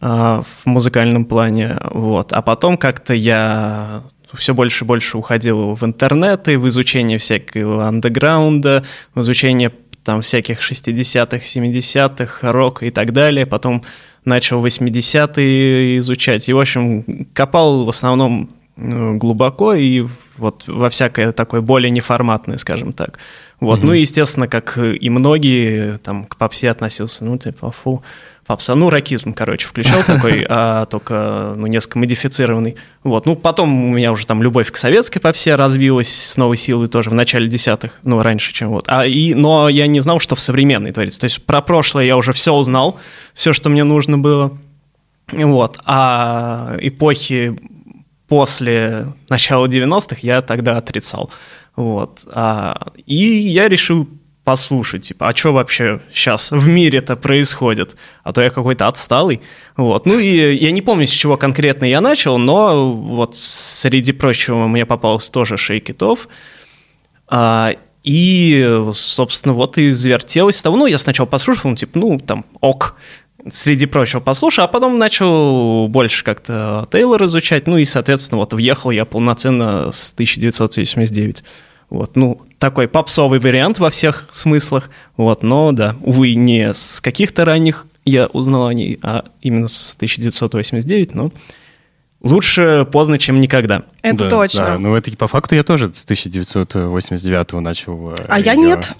а, 0.00 0.42
в 0.42 0.66
музыкальном 0.66 1.24
плане. 1.24 1.76
Вот. 1.90 2.32
А 2.32 2.42
потом 2.42 2.76
как-то 2.76 3.14
я 3.14 4.02
все 4.34 4.54
больше 4.54 4.84
и 4.84 4.88
больше 4.88 5.18
уходил 5.18 5.74
в 5.74 5.84
интернет 5.84 6.48
и 6.48 6.56
в 6.56 6.66
изучение 6.68 7.18
всякого 7.18 7.86
андеграунда, 7.86 8.82
в 9.14 9.20
изучение 9.20 9.70
там 10.04 10.22
всяких 10.22 10.60
60-х, 10.60 11.36
70-х, 11.36 12.52
рок 12.52 12.82
и 12.82 12.90
так 12.90 13.12
далее. 13.12 13.46
Потом 13.46 13.84
начал 14.24 14.64
80-е 14.64 15.98
изучать. 15.98 16.48
И, 16.48 16.52
в 16.52 16.58
общем, 16.60 17.26
копал 17.34 17.84
в 17.84 17.88
основном 17.88 18.50
ну, 18.76 19.16
глубоко 19.18 19.74
и 19.74 20.06
вот 20.38 20.64
во 20.66 20.88
всякое 20.90 21.32
такое 21.32 21.60
более 21.60 21.90
неформатное, 21.90 22.56
скажем 22.56 22.92
так. 22.92 23.18
Вот. 23.62 23.84
Ну 23.84 23.92
и, 23.92 24.00
естественно, 24.00 24.48
как 24.48 24.76
и 24.76 25.08
многие, 25.08 25.98
там, 25.98 26.24
к 26.24 26.36
попсе 26.36 26.68
относился, 26.68 27.24
ну, 27.24 27.38
типа, 27.38 27.70
фу, 27.70 28.02
попса, 28.44 28.74
ну, 28.74 28.90
ракизм, 28.90 29.32
короче, 29.32 29.68
включал 29.68 30.02
такой, 30.06 30.44
а 30.48 30.86
только, 30.86 31.54
ну, 31.56 31.68
несколько 31.68 32.00
модифицированный. 32.00 32.74
Вот. 33.04 33.24
Ну, 33.24 33.36
потом 33.36 33.84
у 33.84 33.92
меня 33.94 34.10
уже 34.10 34.26
там 34.26 34.42
любовь 34.42 34.68
к 34.72 34.76
советской 34.76 35.20
попсе 35.20 35.54
развилась 35.54 36.12
с 36.12 36.36
новой 36.36 36.56
силой 36.56 36.88
тоже 36.88 37.10
в 37.10 37.14
начале 37.14 37.46
десятых, 37.46 38.00
ну, 38.02 38.20
раньше, 38.20 38.52
чем 38.52 38.70
вот. 38.70 38.86
А, 38.88 39.06
и, 39.06 39.32
но 39.32 39.68
я 39.68 39.86
не 39.86 40.00
знал, 40.00 40.18
что 40.18 40.34
в 40.34 40.40
современной 40.40 40.90
творится. 40.90 41.20
То 41.20 41.24
есть 41.24 41.44
про 41.44 41.62
прошлое 41.62 42.04
я 42.04 42.16
уже 42.16 42.32
все 42.32 42.52
узнал, 42.52 42.98
все, 43.32 43.52
что 43.52 43.68
мне 43.68 43.84
нужно 43.84 44.18
было. 44.18 44.58
Вот. 45.30 45.78
А 45.86 46.76
эпохи 46.80 47.56
после 48.26 49.06
начала 49.28 49.66
90-х 49.66 50.16
я 50.22 50.42
тогда 50.42 50.78
отрицал. 50.78 51.30
Вот. 51.76 52.26
А, 52.32 52.92
и 53.06 53.16
я 53.16 53.68
решил 53.68 54.08
послушать, 54.44 55.08
типа, 55.08 55.28
а 55.28 55.36
что 55.36 55.52
вообще 55.52 56.00
сейчас 56.12 56.50
в 56.50 56.66
мире-то 56.68 57.14
происходит? 57.16 57.96
А 58.24 58.32
то 58.32 58.42
я 58.42 58.50
какой-то 58.50 58.88
отсталый. 58.88 59.40
Вот. 59.76 60.04
Ну 60.04 60.18
и 60.18 60.54
я 60.56 60.72
не 60.72 60.82
помню, 60.82 61.06
с 61.06 61.10
чего 61.10 61.36
конкретно 61.36 61.84
я 61.84 62.00
начал, 62.00 62.38
но 62.38 62.92
вот 62.92 63.36
среди 63.36 64.12
прочего 64.12 64.66
мне 64.66 64.84
попалось 64.84 65.30
тоже 65.30 65.54
Off. 65.54 66.20
А, 67.28 67.72
и, 68.02 68.90
собственно, 68.94 69.54
вот 69.54 69.78
и 69.78 69.90
завертелось 69.92 70.60
того. 70.60 70.76
Ну, 70.76 70.86
я 70.86 70.98
сначала 70.98 71.26
послушал, 71.26 71.70
ну, 71.70 71.76
типа, 71.76 71.98
ну, 71.98 72.18
там, 72.18 72.44
ок, 72.60 72.96
среди 73.50 73.86
прочего 73.86 74.20
послушал, 74.20 74.64
а 74.64 74.68
потом 74.68 74.98
начал 74.98 75.88
больше 75.88 76.24
как-то 76.24 76.86
Тейлор 76.90 77.24
изучать, 77.24 77.66
ну 77.66 77.78
и, 77.78 77.84
соответственно, 77.84 78.38
вот 78.38 78.52
въехал 78.52 78.90
я 78.90 79.04
полноценно 79.04 79.90
с 79.92 80.12
1989. 80.12 81.42
Вот, 81.90 82.16
ну, 82.16 82.40
такой 82.58 82.88
попсовый 82.88 83.38
вариант 83.38 83.78
во 83.78 83.90
всех 83.90 84.26
смыслах, 84.30 84.88
вот, 85.16 85.42
но, 85.42 85.72
да, 85.72 85.94
увы, 86.00 86.34
не 86.34 86.72
с 86.72 87.00
каких-то 87.00 87.44
ранних 87.44 87.86
я 88.04 88.26
узнал 88.26 88.68
о 88.68 88.74
ней, 88.74 88.98
а 89.02 89.24
именно 89.42 89.68
с 89.68 89.94
1989, 89.94 91.14
но 91.14 91.32
лучше 92.22 92.86
поздно, 92.90 93.18
чем 93.18 93.40
никогда. 93.40 93.82
Это 94.02 94.24
Да, 94.24 94.30
точно. 94.30 94.64
Да, 94.64 94.78
ну 94.78 94.94
это 94.94 95.14
по 95.16 95.26
факту 95.26 95.54
я 95.54 95.62
тоже 95.64 95.92
с 95.92 96.04
1989 96.04 97.52
начал. 97.60 98.10
э, 98.12 98.24
А 98.28 98.40
я 98.40 98.54
нет. 98.54 98.96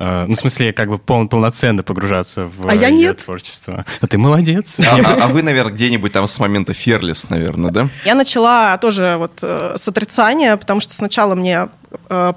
Э, 0.00 0.24
ну, 0.26 0.34
в 0.34 0.38
смысле, 0.38 0.72
как 0.72 0.88
бы 0.88 0.98
пол- 0.98 1.28
полноценно 1.28 1.82
погружаться 1.84 2.44
в 2.46 2.66
А 2.68 2.74
я 2.74 2.88
её 2.88 2.96
нет. 2.96 3.18
творчество. 3.18 3.84
А 4.00 4.06
ты 4.06 4.18
молодец. 4.18 4.80
А, 4.80 4.96
а- 4.96 5.24
а 5.24 5.26
вы, 5.28 5.42
наверное, 5.42 5.72
где-нибудь 5.72 6.12
там 6.12 6.26
с 6.26 6.38
момента 6.40 6.72
Ферлис, 6.74 7.28
наверное, 7.30 7.70
да? 7.70 7.88
Я 8.04 8.14
начала 8.14 8.76
тоже 8.78 9.14
вот 9.18 9.40
э, 9.42 9.74
с 9.76 9.86
отрицания, 9.86 10.56
потому 10.56 10.80
что 10.80 10.94
сначала 10.94 11.34
мне 11.34 11.54
э, 11.54 11.68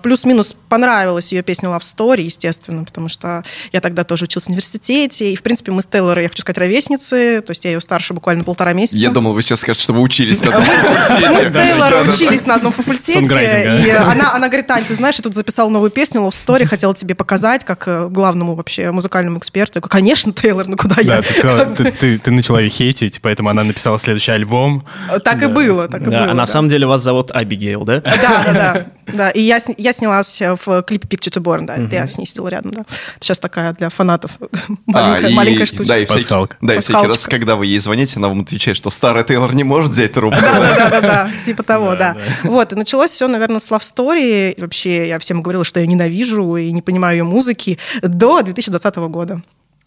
плюс-минус 0.02 0.56
понравилась 0.70 1.32
ее 1.32 1.44
песня 1.44 1.70
Love 1.70 1.80
Story, 1.82 2.22
естественно, 2.22 2.84
потому 2.84 3.08
что 3.10 3.44
я 3.72 3.82
тогда 3.82 4.04
тоже 4.04 4.26
учился 4.26 4.48
в 4.48 4.50
университете, 4.50 5.32
и, 5.32 5.36
в 5.36 5.44
принципе, 5.44 5.72
мы 5.72 5.82
с 5.82 5.88
Тейлором, 5.88 6.22
я 6.24 6.30
хочу 6.30 6.42
сказать, 6.42 6.58
ровесницы, 6.58 7.42
то 7.42 7.52
есть 7.52 7.64
я 7.66 7.72
ее 7.72 7.82
старше 7.82 8.14
буквально 8.14 8.44
полтора 8.44 8.74
месяца. 8.74 8.98
Я 8.98 9.10
думал, 9.10 9.34
вы 9.34 9.42
сейчас 9.42 9.60
скажете, 9.62 9.84
что 9.84 9.94
вы 9.94 10.02
учились 10.02 10.42
на 10.42 10.48
одном 10.50 10.64
Мы 10.68 10.74
факультете. 10.74 11.50
с 11.50 11.68
Тейлором 11.68 12.08
учились 12.10 12.46
на 12.46 12.56
одном 12.56 12.72
факультете, 12.72 13.84
и 13.86 13.90
она, 13.92 14.34
она 14.34 14.48
говорит, 14.48 14.68
Тань, 14.68 14.84
ты 14.86 14.94
знаешь, 14.94 15.16
я 15.18 15.24
тут 15.24 15.36
записала 15.36 15.70
новую 15.70 15.92
песню 15.92 16.22
Love 16.22 16.30
Story, 16.30 16.66
хотела 16.66 16.94
тебе 16.96 17.16
показать, 17.16 17.64
как 17.64 17.88
э, 17.88 18.08
главному 18.10 18.56
вообще 18.56 18.92
музыкальному 18.92 19.38
эксперту. 19.40 19.74
Я 19.76 19.82
говорю, 19.82 19.92
конечно, 19.92 20.34
Тейлор, 20.34 20.68
ну 20.68 20.78
куда 20.78 20.96
Да, 20.96 21.18
я? 21.18 21.22
ты, 21.22 21.34
сказала, 21.34 21.66
ты, 21.66 21.92
ты- 21.92 22.18
ты 22.20 22.32
начала 22.32 22.60
ее 22.60 22.70
хейтить, 22.70 23.20
поэтому 23.22 23.50
она 23.50 23.64
написала 23.64 24.00
следующий 24.00 24.32
альбом. 24.32 24.86
Так 25.24 25.42
и 25.44 25.48
было, 25.48 25.88
так 25.88 26.02
и 26.02 26.06
Да, 26.06 26.22
было. 26.24 26.32
а 26.32 26.34
на 26.34 26.46
самом 26.48 26.70
деле 26.70 26.86
вас 26.88 27.02
зовут 27.02 27.32
Абигейл, 27.32 27.84
да? 27.86 28.02
Да, 28.02 28.44
да, 28.46 28.54
да. 28.54 28.86
да. 29.14 29.30
И 29.30 29.42
я, 29.44 29.60
я 29.78 29.94
снялась 29.94 30.42
в 30.42 30.84
клипе 30.84 31.08
Picture 31.08 31.32
to 31.32 31.42
Born, 31.42 31.66
да. 31.66 31.76
это 31.78 31.96
Я 31.96 32.08
с 32.08 32.18
ней 32.18 32.26
сидела 32.26 32.48
рядом, 32.50 32.72
да. 32.72 32.86
Сейчас 33.20 33.40
такая 33.40 33.74
для 33.74 33.90
фанатов 33.90 34.32
А, 34.42 34.48
маленькая, 34.86 35.30
и- 35.30 35.34
маленькая 35.34 35.66
штучка. 35.66 35.86
Да, 35.88 35.98
и 36.00 36.06
всякий, 36.06 36.22
Пасхалка. 36.24 36.58
да, 36.62 36.76
и 36.76 36.80
всякий 36.80 37.08
раз, 37.08 37.28
когда 37.28 37.56
вы 37.56 37.66
ей 37.66 37.80
звоните, 37.80 38.14
она 38.18 38.30
вам 38.30 38.42
отвечает, 38.42 38.78
что 38.78 38.90
старый 38.90 39.24
Тейлор 39.24 39.54
не 39.56 39.64
может 39.64 39.92
взять 39.92 40.14
трубку. 40.14 40.40
Да, 40.42 40.54
да, 40.60 40.90
да, 40.90 41.02
да, 41.02 41.30
типа 41.46 41.64
того, 41.64 41.96
Да, 41.96 42.14
да. 42.14 42.18
Вот, 42.44 42.74
и 42.74 42.76
началось 42.76 43.12
все, 43.12 43.28
наверное, 43.28 43.60
с 43.60 43.72
Love 43.72 43.82
Story. 43.82 44.54
И 44.54 44.62
Вообще, 44.62 45.08
я 45.08 45.20
всем 45.20 45.42
говорила, 45.42 45.64
что 45.64 45.80
я 45.80 45.88
ненавижу 45.88 46.56
и 46.56 46.72
не 46.72 46.82
понимаю 46.82 47.18
ее 47.18 47.24
музыки 47.24 47.78
до 48.02 48.42
2020 48.42 48.96
года. 48.98 49.40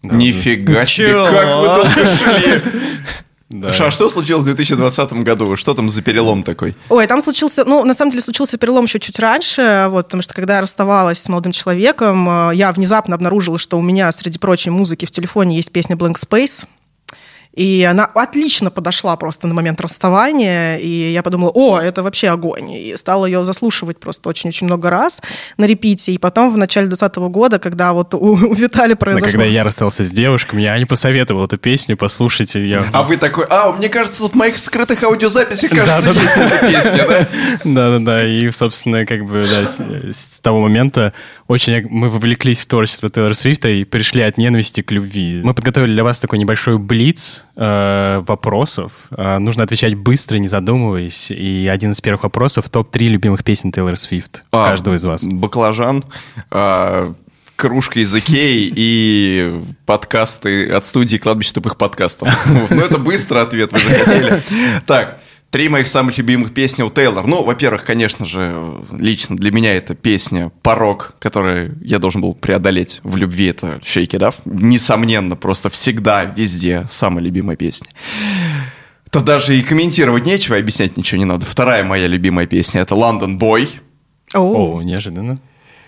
Нифига 0.03 0.87
себе, 0.87 1.13
как 1.25 1.59
вы 1.59 1.67
долго 1.67 1.91
шли. 1.91 2.63
Да. 3.49 3.73
Ша, 3.73 3.87
а 3.87 3.91
что 3.93 4.09
случилось 4.09 4.43
в 4.43 4.47
2020 4.47 5.13
году? 5.23 5.55
Что 5.55 5.75
там 5.75 5.89
за 5.89 6.03
перелом 6.03 6.43
такой? 6.43 6.75
Ой, 6.89 7.07
там 7.07 7.23
случился, 7.23 7.65
ну, 7.65 7.85
на 7.85 7.95
самом 7.95 8.11
деле 8.11 8.23
случился 8.23 8.59
перелом 8.59 8.87
еще 8.87 8.99
чуть 8.99 9.21
раньше, 9.21 9.87
вот, 9.89 10.07
потому 10.07 10.23
что 10.23 10.35
когда 10.35 10.57
я 10.57 10.63
расставалась 10.63 11.23
с 11.23 11.29
молодым 11.29 11.53
человеком, 11.53 12.29
э, 12.29 12.57
я 12.57 12.73
внезапно 12.73 13.15
обнаружила, 13.15 13.57
что 13.59 13.79
у 13.79 13.83
меня 13.83 14.11
среди 14.11 14.41
прочей 14.41 14.71
музыки 14.71 15.07
в 15.07 15.13
телефоне 15.13 15.57
есть 15.57 15.71
песня 15.71 15.95
Blank 15.95 16.15
Space, 16.15 16.67
и 17.57 17.83
она 17.83 18.05
отлично 18.05 18.71
подошла 18.71 19.17
просто 19.17 19.47
на 19.47 19.55
момент 19.55 19.81
расставания, 19.81 20.77
и 20.77 21.13
я 21.13 21.23
подумала, 21.23 21.51
о, 21.55 21.81
это 21.81 22.03
вообще 22.03 22.29
огонь, 22.29 22.71
и 22.71 22.97
стала 22.97 23.25
ее 23.25 23.45
заслушивать 23.47 23.99
просто 23.99 24.29
очень-очень 24.29 24.67
много 24.67 24.91
раз 24.91 25.23
на 25.57 25.65
репите, 25.65 26.13
и 26.13 26.19
потом 26.19 26.53
в 26.53 26.59
начале 26.59 26.87
2020 26.87 27.17
года, 27.33 27.59
когда 27.59 27.95
вот 27.95 28.15
у, 28.15 28.19
у 28.19 28.55
Виталия 28.55 28.95
Но 28.95 28.99
произошло... 28.99 29.31
когда 29.31 29.45
я 29.47 29.65
расстался 29.65 30.05
с 30.05 30.11
девушкой, 30.13 30.57
мне 30.57 30.69
Аня 30.69 30.87
посоветовала 30.87 31.47
эту 31.47 31.57
песню, 31.57 31.97
послушайте 31.97 32.61
ее. 32.61 32.85
А 32.93 33.03
вы 33.03 33.17
такой, 33.17 33.47
а, 33.49 33.73
мне 33.73 33.89
кажется, 33.89 34.29
в 34.29 34.35
моих 34.35 34.59
скрытых 34.59 35.03
аудиозаписях, 35.03 35.71
кажется, 35.71 36.11
есть 36.11 36.37
эта 36.37 36.59
песня, 36.61 37.07
да? 37.09 37.29
Да-да-да, 37.65 38.27
и, 38.27 38.51
собственно, 38.51 39.07
как 39.07 39.25
бы, 39.25 39.49
да, 39.51 39.67
с, 39.67 39.81
с 39.81 40.41
того 40.41 40.61
момента 40.61 41.15
очень 41.49 41.89
мы 41.89 42.11
вовлеклись 42.11 42.61
в 42.61 42.67
творчество 42.67 43.09
Тейлор 43.09 43.35
Свифта 43.35 43.71
и 43.71 43.85
пришли 43.85 44.21
от 44.21 44.37
ненависти 44.37 44.83
к 44.83 44.91
любви. 44.91 45.41
Мы 45.43 45.55
подготовили 45.55 45.93
для 45.93 46.05
вас 46.05 46.21
такой 46.21 46.39
небольшой 46.39 46.77
блиц 46.77 47.46
э, 47.55 48.23
вопросов. 48.27 48.93
Э, 49.11 49.39
нужно 49.39 49.65
отвечать 49.65 49.95
быстро, 49.95 50.39
не 50.39 50.49
задумываясь. 50.49 51.31
И 51.31 51.71
один 51.73 51.93
из 51.93 52.01
первых 52.01 52.25
вопросов— 52.25 52.69
топ-3 52.71 53.09
любимых 53.09 53.45
песен 53.45 53.73
Тейлор 53.73 53.97
Свифт 53.97 54.45
А, 54.53 54.65
каждого 54.65 54.95
из 54.95 55.05
вас. 55.05 55.25
Баклажан, 55.27 56.05
а, 56.51 57.15
кружка 57.57 58.01
из 58.01 58.15
Икеи 58.15 58.73
и 58.77 59.61
подкасты 59.85 60.71
от 60.71 60.85
студии 60.85 61.17
«Кладбище 61.17 61.53
тупых 61.53 61.77
подкастов». 61.77 62.29
Ну, 62.71 62.81
это 62.81 62.99
быстрый 62.99 63.43
ответ, 63.43 63.73
вы 63.73 63.79
захотели. 63.79 64.43
Так, 64.87 65.19
Три 65.51 65.69
моих 65.69 65.87
самых 65.89 66.19
любимых 66.19 66.53
песни 66.53 66.83
у 66.83 66.91
Тейлор. 66.91 67.27
Ну, 67.27 67.43
во-первых, 67.43 67.85
конечно 67.85 68.25
же, 68.25 68.75
лично 68.91 69.37
для 69.37 69.53
меня 69.53 69.75
это 69.75 69.95
песня 69.95 70.51
«Порог», 70.63 71.15
которую 71.19 71.79
я 71.83 71.99
должен 71.99 72.21
был 72.21 72.35
преодолеть 72.35 73.01
в 73.05 73.17
любви. 73.17 73.47
Это 73.47 73.81
«Shake 73.85 74.11
It 74.11 74.21
Off». 74.21 74.35
Несомненно, 74.45 75.37
просто 75.37 75.71
всегда, 75.71 76.25
везде 76.25 76.85
самая 76.89 77.25
любимая 77.25 77.57
песня. 77.57 77.87
То 79.11 79.21
даже 79.21 79.57
и 79.57 79.63
комментировать 79.63 80.27
нечего, 80.27 80.57
объяснять 80.59 80.97
ничего 80.97 81.19
не 81.19 81.25
надо. 81.25 81.47
Вторая 81.47 81.85
моя 81.85 82.09
любимая 82.09 82.47
песня— 82.47 82.81
это 82.83 82.97
«London 82.97 83.39
Boy». 83.39 83.69
О, 84.35 84.77
О, 84.79 84.83
неожиданно. 84.83 85.39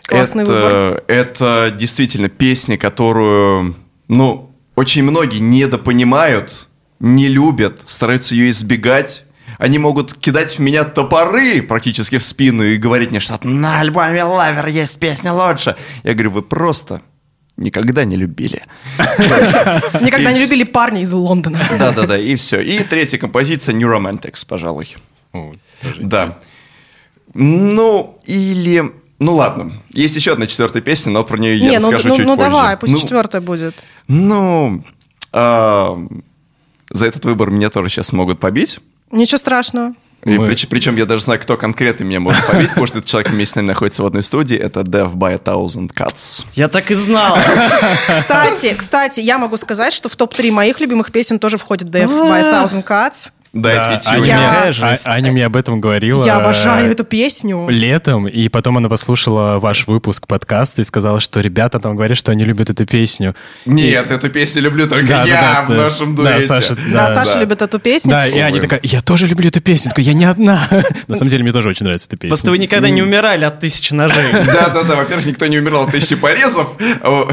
классный 0.07 0.45
это, 0.45 0.53
выбор. 0.53 1.05
Это 1.09 1.75
действительно 1.77 2.29
песня, 2.29 2.79
которую, 2.79 3.75
ну, 4.07 4.55
очень 4.77 5.03
многие 5.03 5.41
недопонимают, 5.41 6.69
не 7.01 7.27
любят, 7.27 7.81
стараются 7.85 8.37
ее 8.37 8.51
избегать. 8.51 9.25
Они 9.59 9.79
могут 9.79 10.15
кидать 10.15 10.57
в 10.57 10.61
меня 10.61 10.85
топоры 10.85 11.63
практически 11.63 12.17
в 12.19 12.23
спину 12.23 12.63
и 12.63 12.77
говорить 12.77 13.11
мне, 13.11 13.21
что 13.21 13.39
на 13.43 13.81
альбоме 13.81 14.23
Лавер 14.23 14.69
есть 14.69 14.99
песня 14.99 15.33
лучше. 15.33 15.77
Я 16.05 16.15
говорю, 16.15 16.31
вы 16.31 16.43
просто 16.43 17.03
никогда 17.57 18.05
не 18.05 18.17
любили. 18.17 18.65
Никогда 20.01 20.33
не 20.33 20.39
любили 20.39 20.63
парня 20.63 21.03
из 21.03 21.13
Лондона. 21.13 21.61
Да-да-да, 21.79 22.17
и 22.17 22.37
все. 22.37 22.61
И 22.61 22.83
третья 22.85 23.19
композиция 23.19 23.75
New 23.75 23.89
Romantics, 23.89 24.47
пожалуй. 24.47 24.97
Да. 25.99 26.31
Ну, 27.35 28.19
или... 28.25 28.93
Ну 29.19 29.35
ладно, 29.35 29.73
есть 29.91 30.15
еще 30.15 30.35
одна 30.35 30.47
четвертая 30.47 30.81
песня, 30.81 31.11
но 31.11 31.25
про 31.25 31.37
нее 31.39 31.57
я 31.57 31.71
Не, 31.71 31.79
ну, 31.81 31.91
расскажу 31.91 32.09
ну, 32.11 32.17
чуть 32.17 32.27
ну 32.27 32.37
позже. 32.37 32.51
давай, 32.51 32.77
пусть 32.77 32.93
Ну, 32.93 32.99
четвертая 33.01 33.41
будет. 33.41 33.75
Ну, 34.07 34.85
а, 35.33 35.99
за 36.91 37.07
этот 37.07 37.25
выбор 37.25 37.51
меня 37.51 37.69
тоже 37.69 37.89
сейчас 37.89 38.13
могут 38.13 38.39
побить. 38.39 38.79
Ничего 39.11 39.39
страшного. 39.39 39.95
И 40.25 40.31
Мы- 40.31 40.49
прич- 40.49 40.67
причем 40.69 40.97
я 40.97 41.07
даже 41.07 41.25
знаю, 41.25 41.39
кто 41.41 41.57
конкретно 41.57 42.03
меня 42.03 42.19
может 42.19 42.45
побить, 42.47 42.69
потому 42.71 42.87
что 42.89 42.99
этот 42.99 43.09
человек 43.09 43.31
вместе 43.31 43.53
с 43.53 43.57
нами 43.57 43.69
находится 43.69 44.03
в 44.03 44.07
одной 44.07 44.25
студии. 44.25 44.57
Это 44.57 44.81
Death 44.81 45.15
by 45.15 45.35
a 45.35 45.37
Thousand 45.37 45.93
Cuts. 45.95 46.45
Я 46.55 46.67
так 46.69 46.91
и 46.91 46.95
знал. 46.95 47.39
Кстати, 48.09 48.75
кстати, 48.77 49.21
я 49.21 49.39
могу 49.39 49.57
сказать, 49.57 49.93
что 49.93 50.09
в 50.09 50.17
топ-3 50.17 50.51
моих 50.51 50.81
любимых 50.81 51.13
песен 51.13 51.39
тоже 51.39 51.57
входит 51.57 51.89
Death 51.89 52.09
by 52.11 52.41
a 52.41 52.53
Thousand 52.65 52.85
Cuts. 52.85 53.31
Да, 53.53 53.85
Да, 53.85 53.93
ведь 53.95 54.07
Аня, 54.07 54.27
Я- 54.27 54.73
А-. 54.83 54.97
Аня 55.07 55.33
мне 55.33 55.47
об 55.47 55.57
этом 55.57 55.81
говорила. 55.81 56.25
Я 56.25 56.37
обожаю 56.37 56.91
эту 56.93 57.05
песню. 57.05 57.67
Летом, 57.69 58.29
и 58.29 58.49
потом 58.49 58.77
она 58.77 58.89
послушала 58.89 59.59
ваш 59.59 59.87
выпуск 59.87 60.27
подкаста 60.27 60.83
и 60.83 60.85
сказала, 60.85 61.21
что 61.21 61.41
ребята 61.41 61.81
там 61.81 61.97
говорят, 61.97 62.19
что 62.19 62.33
они 62.33 62.45
любят 62.45 62.71
эту 62.71 62.85
песню. 62.87 63.35
Нет, 63.65 64.11
эту 64.11 64.29
песню 64.29 64.63
люблю 64.63 64.87
только 64.87 65.09
Да, 65.09 65.25
да, 65.25 65.29
я 65.29 65.41
да, 65.41 65.63
в 65.63 65.69
да. 65.69 65.75
нашем 65.85 66.15
Да, 66.15 66.23
дуэте. 66.25 66.47
Саша, 66.47 66.75
Да, 66.75 67.09
Да, 67.09 67.15
Саша 67.15 67.35
да. 67.35 67.41
любит 67.41 67.63
эту 67.63 67.79
песню. 67.79 68.11
Да, 68.11 68.27
и 68.27 68.39
Аня 68.39 68.61
такая, 68.61 68.81
я 68.83 69.01
тоже 69.01 69.27
люблю 69.27 69.49
эту 69.49 69.61
песню. 69.61 69.91
Такая, 69.91 70.05
я 70.05 70.13
не 70.13 70.25
одна. 70.25 70.69
На 71.07 71.15
самом 71.15 71.31
деле, 71.31 71.43
мне 71.43 71.53
тоже 71.53 71.71
очень 71.71 71.85
нравится 71.85 72.09
эта 72.09 72.17
песня. 72.17 72.31
Просто 72.31 72.51
вы 72.51 72.59
никогда 72.59 72.91
не 72.91 73.03
умирали 73.03 73.45
от 73.45 73.61
тысячи 73.61 73.93
ножей. 73.93 74.33
Да, 74.33 74.71
да, 74.71 74.83
да. 74.83 74.97
Во-первых, 74.97 75.27
никто 75.27 75.47
не 75.47 75.59
умирал 75.59 75.85
от 75.85 75.93
тысячи 75.93 76.17
порезов. 76.17 76.69
А 77.03 77.29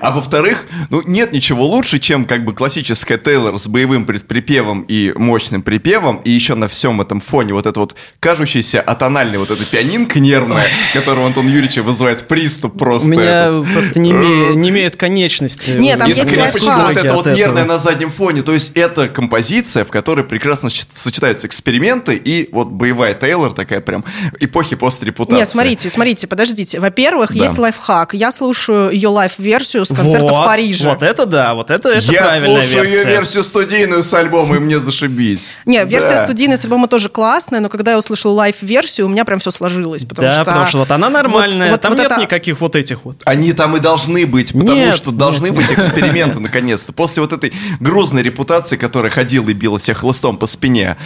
а 0.00 0.10
во-вторых, 0.10 0.66
ну, 0.90 1.02
нет 1.06 1.32
ничего 1.32 1.66
лучше, 1.66 1.98
чем 1.98 2.24
как 2.24 2.44
бы 2.44 2.54
классическая 2.54 3.18
Тейлор 3.18 3.58
с 3.58 3.66
боевым 3.66 4.04
предприпевом 4.04 4.82
и 4.82 5.12
мощным 5.44 5.62
припевом, 5.62 6.22
и 6.24 6.30
еще 6.30 6.54
на 6.54 6.68
всем 6.68 7.00
этом 7.02 7.20
фоне 7.20 7.52
вот 7.52 7.66
это 7.66 7.78
вот 7.78 7.94
кажущаяся 8.18 8.80
атональная 8.80 9.38
вот 9.38 9.50
эта 9.50 9.62
пианинка 9.64 10.18
нервная, 10.18 10.66
которую 10.94 11.26
Антон 11.26 11.46
Юрьевич 11.48 11.76
вызывает 11.78 12.26
приступ 12.26 12.76
У 12.76 12.78
просто 12.78 13.08
меня 13.10 13.46
этот. 13.48 13.70
просто 13.74 13.98
не 14.00 14.12
име- 14.12 14.54
не 14.54 14.70
имеет 14.70 14.96
конечности. 14.96 15.72
Нет, 15.72 15.98
там 15.98 16.08
И 16.10 16.14
есть 16.14 16.22
скрипочка 16.26 16.86
вот 16.88 16.96
это 16.96 17.12
вот 17.14 17.26
От 17.26 17.36
нервное 17.36 17.64
на 17.66 17.78
заднем 17.78 18.10
фоне. 18.10 18.40
То 18.42 18.54
есть 18.54 18.72
это 18.74 19.06
композиция, 19.08 19.84
в 19.84 19.88
которой 19.88 20.24
прекрасно 20.24 20.70
сочетаются 20.70 21.46
эксперименты 21.46 22.14
и 22.16 22.48
вот 22.50 22.68
боевая 22.68 23.12
Тейлор 23.12 23.52
такая 23.52 23.80
прям 23.82 24.02
эпохи 24.40 24.76
пострепутации. 24.76 25.40
Нет, 25.40 25.48
смотрите, 25.48 25.90
смотрите, 25.90 26.26
подождите. 26.26 26.80
Во-первых, 26.80 27.36
Да. 27.36 27.44
есть 27.44 27.58
лайфхак. 27.58 28.14
Я 28.14 28.32
слушаю 28.32 28.90
ее 28.90 29.08
live-версию 29.08 29.84
с 29.84 29.88
концерта 29.88 30.22
Вот, 30.22 30.42
в 30.42 30.44
Париже. 30.46 30.88
Вот 30.88 31.02
это 31.02 31.26
да, 31.26 31.52
вот 31.54 31.70
это, 31.70 31.90
это 31.90 32.10
Я 32.12 32.22
правильная 32.22 32.62
слушаю 32.62 32.84
ее 32.84 32.90
версия. 32.94 33.08
версию 33.10 33.44
студийную 33.44 34.02
с 34.02 34.14
альбома, 34.14 34.56
и 34.56 34.58
мне 34.58 34.78
зашибись. 34.80 35.33
Не, 35.66 35.84
версия 35.84 36.14
Да. 36.18 36.24
студийная 36.24 36.56
с 36.56 36.64
альбома 36.64 36.88
тоже 36.88 37.08
классная, 37.08 37.60
но 37.60 37.68
когда 37.68 37.92
я 37.92 37.98
услышала 37.98 38.32
live-версию, 38.32 39.06
у 39.06 39.08
меня 39.10 39.24
прям 39.24 39.38
все 39.40 39.50
сложилось. 39.50 40.04
Потому 40.04 40.28
да, 40.28 40.32
что, 40.32 40.44
потому 40.44 40.66
что 40.66 40.78
вот 40.78 40.90
она 40.90 41.10
нормальная, 41.10 41.66
вот- 41.68 41.72
вот- 41.72 41.80
там 41.80 41.92
вот 41.92 41.98
нет 42.00 42.12
это- 42.12 42.20
никаких 42.20 42.60
вот 42.60 42.76
этих 42.76 43.04
вот. 43.04 43.22
Они 43.24 43.52
там 43.52 43.76
и 43.76 43.80
должны 43.80 44.26
быть, 44.26 44.52
потому 44.52 44.72
Нет, 44.72 44.94
что 44.94 45.10
должны 45.12 45.52
быть 45.52 45.70
эксперименты, 45.72 46.40
наконец-то. 46.40 46.92
После 46.92 47.22
вот 47.22 47.32
этой 47.32 47.52
грузной 47.80 48.22
репутации, 48.22 48.76
которая 48.76 49.10
ходила 49.10 49.48
и 49.48 49.52
била 49.52 49.78
всех 49.78 49.98
хлыстом 49.98 50.36
по 50.36 50.46
спине, 50.46 50.96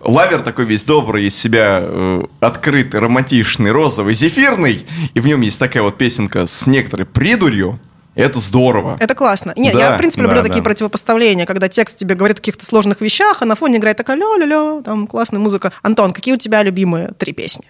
Lover 0.00 0.42
такой 0.42 0.64
весь 0.64 0.84
добрый, 0.84 1.26
из 1.26 1.36
себя 1.36 1.80
э, 1.82 2.24
открытый, 2.40 3.00
романтичный, 3.00 3.70
розовый, 3.70 4.14
зефирный, 4.14 4.86
и 5.14 5.20
в 5.20 5.26
нем 5.26 5.40
есть 5.40 5.58
такая 5.58 5.82
вот 5.82 5.98
песенка 5.98 6.46
с 6.46 6.66
некоторой 6.66 7.06
придурью. 7.06 7.80
Это 8.16 8.40
здорово. 8.40 8.96
Это 8.98 9.14
классно. 9.14 9.52
Не, 9.56 9.72
Да, 9.72 9.78
я, 9.78 9.94
в 9.94 9.98
принципе, 9.98 10.22
люблю 10.22 10.38
да, 10.38 10.42
такие 10.42 10.62
да. 10.62 10.64
противопоставления, 10.64 11.44
когда 11.46 11.68
текст 11.68 11.98
тебе 11.98 12.14
говорит 12.14 12.38
о 12.38 12.40
каких-то 12.40 12.64
сложных 12.64 13.00
вещах, 13.02 13.42
а 13.42 13.44
на 13.44 13.54
фоне 13.54 13.76
играет 13.76 13.98
такая 13.98 14.16
ля-ля-ля, 14.16 14.82
там 14.82 15.06
классная 15.06 15.38
музыка. 15.38 15.72
Антон, 15.82 16.12
какие 16.12 16.34
у 16.34 16.38
тебя 16.38 16.62
любимые 16.62 17.12
три 17.18 17.32
песни? 17.32 17.66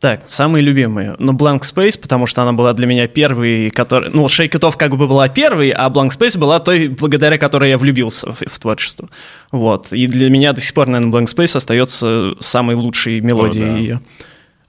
Так, 0.00 0.22
самые 0.26 0.62
любимые. 0.62 1.14
Ну, 1.18 1.32
Blank 1.32 1.60
Space, 1.60 1.98
потому 1.98 2.26
что 2.26 2.42
она 2.42 2.52
была 2.52 2.74
для 2.74 2.86
меня 2.86 3.06
первой, 3.06 3.70
который... 3.70 4.10
Ну, 4.12 4.26
Shake 4.26 4.50
It 4.50 4.60
Off 4.60 4.76
как 4.76 4.94
бы 4.96 5.06
была 5.06 5.30
первой, 5.30 5.70
а 5.70 5.88
Blank 5.88 6.10
Space 6.10 6.36
была 6.36 6.60
той, 6.60 6.88
благодаря 6.88 7.38
которой 7.38 7.70
я 7.70 7.78
влюбился 7.78 8.32
в, 8.32 8.40
в 8.46 8.58
творчество. 8.58 9.08
Вот. 9.50 9.92
И 9.92 10.06
для 10.06 10.28
меня 10.28 10.52
до 10.52 10.60
сих 10.60 10.74
пор, 10.74 10.88
наверное, 10.88 11.10
Blank 11.10 11.34
Space 11.34 11.56
остается 11.56 12.34
самой 12.40 12.76
лучшей 12.76 13.20
мелодией 13.20 13.70
да. 13.70 13.78
ее. 13.78 14.00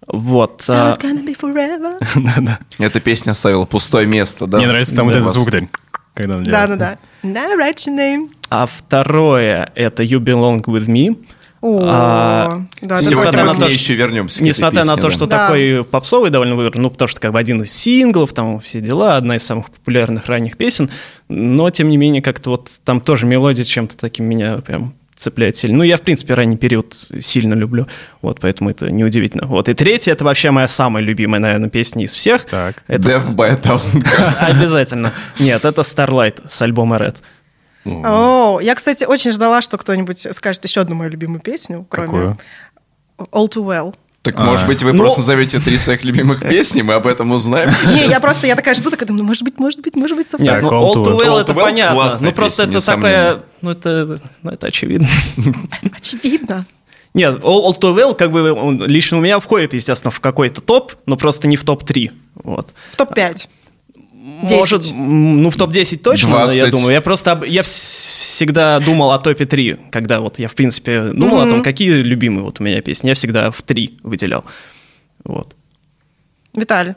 Вот. 0.07 0.61
So 0.61 0.73
а, 0.75 0.91
it's 0.93 0.99
gonna 1.01 1.25
be 1.25 1.35
forever. 1.37 1.97
Да-да. 2.15 2.59
Эта 2.77 2.99
песня 2.99 3.31
оставила 3.31 3.65
пустое 3.65 4.05
место, 4.07 4.45
да? 4.45 4.57
Мне 4.57 4.67
нравится 4.67 4.95
там 4.95 5.05
вот 5.07 5.11
этот 5.13 5.25
вас. 5.25 5.33
звук, 5.33 5.51
да, 5.51 5.59
когда 6.13 6.35
он 6.37 6.43
делает. 6.43 6.69
Да-да-да. 6.69 6.97
Now 7.27 7.57
write 7.59 7.77
your 7.87 7.95
name. 7.97 8.29
а 8.49 8.65
второе— 8.67 9.71
это 9.75 10.03
You 10.03 10.19
Belong 10.19 10.63
With 10.65 10.85
Me. 10.87 11.17
О, 11.61 11.81
А, 11.89 12.61
да, 12.81 13.01
сегодня 13.01 13.43
на 13.43 13.53
мы 13.53 13.59
то, 13.59 13.65
к 13.65 13.69
ней 13.69 13.73
еще 13.73 13.95
вернемся. 13.95 14.43
Несмотря 14.43 14.83
на 14.85 14.95
песне, 14.97 15.01
то, 15.01 15.07
да. 15.07 15.13
что 15.15 15.25
Да. 15.25 15.37
такой 15.47 15.83
попсовый 15.83 16.29
довольно 16.29 16.55
выбор, 16.55 16.77
ну, 16.77 16.91
потому 16.91 17.07
что 17.07 17.19
как 17.19 17.31
бы 17.33 17.39
один 17.39 17.63
из 17.63 17.73
синглов, 17.73 18.33
там 18.33 18.59
все 18.59 18.81
дела, 18.81 19.17
одна 19.17 19.37
из 19.37 19.43
самых 19.43 19.71
популярных 19.71 20.27
ранних 20.27 20.57
песен, 20.57 20.91
но, 21.27 21.71
тем 21.71 21.89
не 21.89 21.97
менее, 21.97 22.21
как-то 22.21 22.51
вот 22.51 22.69
там 22.83 23.01
тоже 23.01 23.25
мелодия 23.25 23.63
чем-то 23.63 23.97
таким 23.97 24.25
меня 24.25 24.57
прям 24.57 24.93
цепляет 25.15 25.55
сильно. 25.55 25.77
Ну, 25.77 25.83
я, 25.83 25.97
в 25.97 26.01
принципе, 26.01 26.33
ранний 26.33 26.57
период 26.57 27.07
сильно 27.21 27.53
люблю, 27.53 27.87
вот, 28.21 28.39
поэтому 28.41 28.69
это 28.69 28.91
неудивительно. 28.91 29.47
Вот, 29.47 29.69
и 29.69 29.73
третье, 29.73 30.11
это 30.11 30.25
вообще 30.25 30.51
моя 30.51 30.67
самая 30.67 31.03
любимая, 31.03 31.39
наверное, 31.39 31.69
песня 31.69 32.03
из 32.03 32.13
всех. 32.13 32.45
Так. 32.45 32.83
Это 32.87 33.09
Death 33.09 33.35
by 33.35 33.51
a 33.51 33.55
Thousand 33.55 34.03
Cuts. 34.03 34.43
Обязательно. 34.49 35.13
Нет, 35.39 35.63
это 35.63 35.81
Starlight 35.81 36.49
с 36.49 36.61
альбома 36.61 36.97
Red. 36.97 37.17
О, 37.85 38.59
я, 38.61 38.75
кстати, 38.75 39.05
очень 39.05 39.31
ждала, 39.31 39.61
что 39.61 39.77
кто-нибудь 39.77 40.27
скажет 40.35 40.63
еще 40.65 40.81
одну 40.81 40.95
мою 40.95 41.11
любимую 41.11 41.39
песню, 41.39 41.85
кроме? 41.87 42.37
All 43.17 43.47
Too 43.47 43.63
Well. 43.63 43.95
Так, 44.25 44.39
может 44.39 44.65
быть, 44.65 44.81
вы 44.81 44.91
Ну- 44.91 44.99
просто 44.99 45.19
назовете 45.19 45.59
три 45.59 45.77
своих 45.77 46.03
любимых 46.03 46.41
песни, 46.49 46.81
мы 46.81 46.95
об 46.95 47.05
этом 47.05 47.31
узнаем. 47.31 47.69
Не, 47.93 48.07
я 48.07 48.19
просто, 48.19 48.47
я 48.47 48.55
такая 48.55 48.73
жду, 48.73 48.89
такая 48.89 49.05
думаю, 49.05 49.23
может 49.23 49.43
быть, 49.43 49.59
может 49.59 49.79
быть, 49.81 49.95
может 49.95 50.17
быть, 50.17 50.27
совпадет. 50.27 50.63
Нет, 50.63 50.63
ну, 50.63 50.69
All 50.69 50.95
Too 50.95 51.19
Well. 51.19 51.41
Это 51.41 51.53
понятно. 51.53 52.17
Ну, 52.19 52.31
просто 52.31 52.63
это 52.63 52.83
такое... 52.83 53.41
Ну, 53.61 53.69
это, 53.69 54.19
ну, 54.41 54.49
это 54.49 54.67
очевидно. 54.67 55.07
Очевидно. 55.95 56.65
Нет, 57.13 57.35
All, 57.43 57.65
All 57.65 57.79
Too 57.79 57.95
Well, 57.95 58.15
как 58.15 58.31
бы, 58.31 58.51
он 58.51 58.83
лично 58.85 59.17
у 59.17 59.21
меня 59.21 59.39
входит, 59.39 59.73
естественно, 59.73 60.11
в 60.11 60.19
какой-то 60.19 60.61
топ, 60.61 60.93
но 61.05 61.15
просто 61.17 61.47
не 61.47 61.55
в 61.55 61.63
топ-3. 61.63 62.11
Вот. 62.43 62.73
В 62.91 62.95
топ-5. 62.97 63.47
Может, 64.25 64.81
10. 64.81 64.91
м, 64.93 65.43
ну, 65.43 65.49
в 65.51 65.55
топ-10 65.55 65.97
точно, 65.97 66.29
20. 66.29 66.55
я 66.57 66.67
думаю. 66.67 66.91
Я 66.93 67.01
просто, 67.01 67.33
об- 67.33 67.45
я 67.45 67.61
вс- 67.61 68.19
всегда 68.19 68.79
думал 68.79 69.11
о 69.11 69.19
топе 69.19 69.45
3, 69.45 69.77
когда 69.91 70.19
вот 70.19 70.39
я, 70.39 70.47
в 70.47 70.55
принципе, 70.55 71.11
думал 71.13 71.41
о 71.41 71.45
том, 71.45 71.61
какие 71.63 71.91
любимые 71.91 72.43
вот 72.43 72.59
у 72.59 72.63
меня 72.63 72.81
песни. 72.81 73.09
Я 73.09 73.13
всегда 73.15 73.51
в 73.51 73.61
3 73.61 73.99
выделял. 74.03 74.43
Вот. 75.23 75.55
Виталий. 76.53 76.93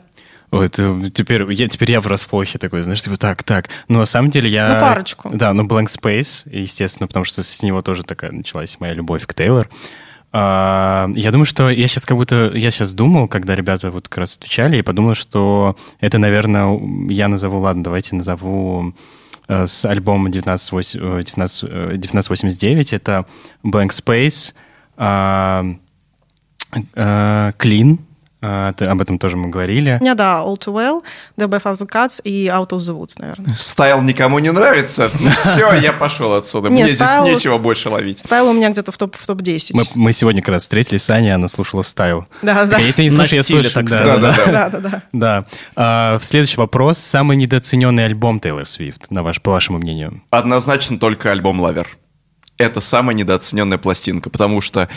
Ой, 0.51 0.65
это 0.65 1.11
теперь, 1.13 1.43
я, 1.51 1.67
теперь 1.67 1.91
я 1.91 2.01
в 2.01 2.07
расплохе 2.07 2.57
такой, 2.57 2.81
знаешь, 2.81 3.03
типа 3.03 3.17
так, 3.17 3.43
так. 3.43 3.69
Но 3.87 3.99
на 3.99 4.05
самом 4.05 4.31
деле 4.31 4.49
я... 4.49 4.73
Ну, 4.73 4.79
парочку. 4.79 5.29
Да, 5.31 5.53
ну 5.53 5.67
Blank 5.67 5.85
Space, 5.87 6.49
естественно, 6.51 7.05
потому 7.07 7.23
что 7.25 7.43
с 7.43 7.61
него 7.61 7.83
тоже 7.83 8.01
такая 8.03 8.31
началась 8.31 8.79
моя 8.79 8.95
любовь 8.95 9.27
к 9.27 9.33
Тейлор. 9.35 9.69
Я 10.31 11.29
думаю, 11.31 11.45
что 11.45 11.69
я 11.69 11.87
сейчас 11.87 12.05
как 12.05 12.17
будто... 12.17 12.51
Я 12.53 12.69
сейчас 12.69 12.93
думал, 12.93 13.27
когда 13.27 13.55
ребята 13.55 13.89
вот 13.89 14.07
как 14.07 14.19
раз 14.19 14.37
отвечали, 14.37 14.77
и 14.77 14.81
подумал, 14.83 15.15
что 15.15 15.75
это, 15.99 16.19
наверное, 16.19 16.79
я 17.09 17.27
назову... 17.27 17.59
Ладно, 17.59 17.83
давайте 17.83 18.15
назову 18.15 18.93
э, 19.47 19.65
с 19.65 19.85
альбома 19.85 20.29
19, 20.29 20.93
19, 20.93 21.63
э, 21.63 21.67
1989. 21.67 22.93
Это 22.93 23.25
Blank 23.63 23.89
Space, 23.89 24.53
а, 24.97 25.65
э, 26.93 27.51
Clean, 27.57 27.97
а, 28.41 28.73
ты- 28.73 28.85
об 28.85 29.01
этом 29.01 29.19
тоже 29.19 29.35
мы 29.37 29.49
говорили. 29.49 29.97
Меня, 30.01 30.15
да, 30.15 30.41
All 30.45 30.57
Too 30.57 30.73
Well, 30.73 31.03
The 31.37 31.47
by 31.47 31.61
Thousand 31.61 31.89
Cuts 31.89 32.21
и 32.23 32.47
Out 32.47 32.69
of 32.69 32.77
the 32.79 32.97
Woods, 32.97 33.15
наверное. 33.19 33.53
Стайл 33.55 34.01
никому 34.01 34.39
не 34.39 34.51
нравится. 34.51 35.09
Ну 35.19 35.29
все, 35.29 35.73
я 35.73 35.91
пошел 35.93 36.33
отсюда. 36.33 36.69
Не, 36.69 36.83
Мне 36.83 36.87
здесь 36.95 36.99
нечего 37.23 37.57
больше 37.57 37.89
ловить. 37.89 38.21
Style 38.21 38.47
у 38.47 38.53
меня 38.53 38.69
где-то 38.69 38.91
в 38.91 38.97
топ- 38.97 39.15
в 39.15 39.25
топ-10. 39.25 39.71
Мы, 39.73 39.83
мы 39.95 40.13
сегодня 40.13 40.41
как 40.41 40.49
раз 40.53 40.61
встретились 40.63 41.03
с 41.03 41.09
Аней, 41.09 41.33
она 41.33 41.47
слушала 41.47 41.81
Style. 41.81 42.25
Да, 42.41 42.65
да. 42.65 42.77
Я 42.77 42.91
тебя 42.93 43.03
не 43.05 43.09
слышу, 43.09 43.35
я 43.35 43.43
слышу. 43.43 43.69
да, 43.73 44.69
да, 44.69 44.79
да. 44.79 45.01
Да. 45.11 45.45
А, 45.75 46.19
следующий 46.21 46.57
вопрос. 46.57 46.97
Самый 46.99 47.35
недооцененный 47.37 48.05
альбом 48.05 48.39
Тейлор 48.39 48.65
Свифт, 48.65 49.09
по 49.43 49.51
вашему 49.51 49.77
мнению? 49.79 50.21
Однозначно 50.29 50.99
только 50.99 51.31
альбом 51.31 51.59
«Lover». 51.59 51.87
Это 52.57 52.81
самая 52.81 53.15
недооцененная 53.15 53.77
пластинка, 53.77 54.29
потому 54.29 54.59
что 54.61 54.89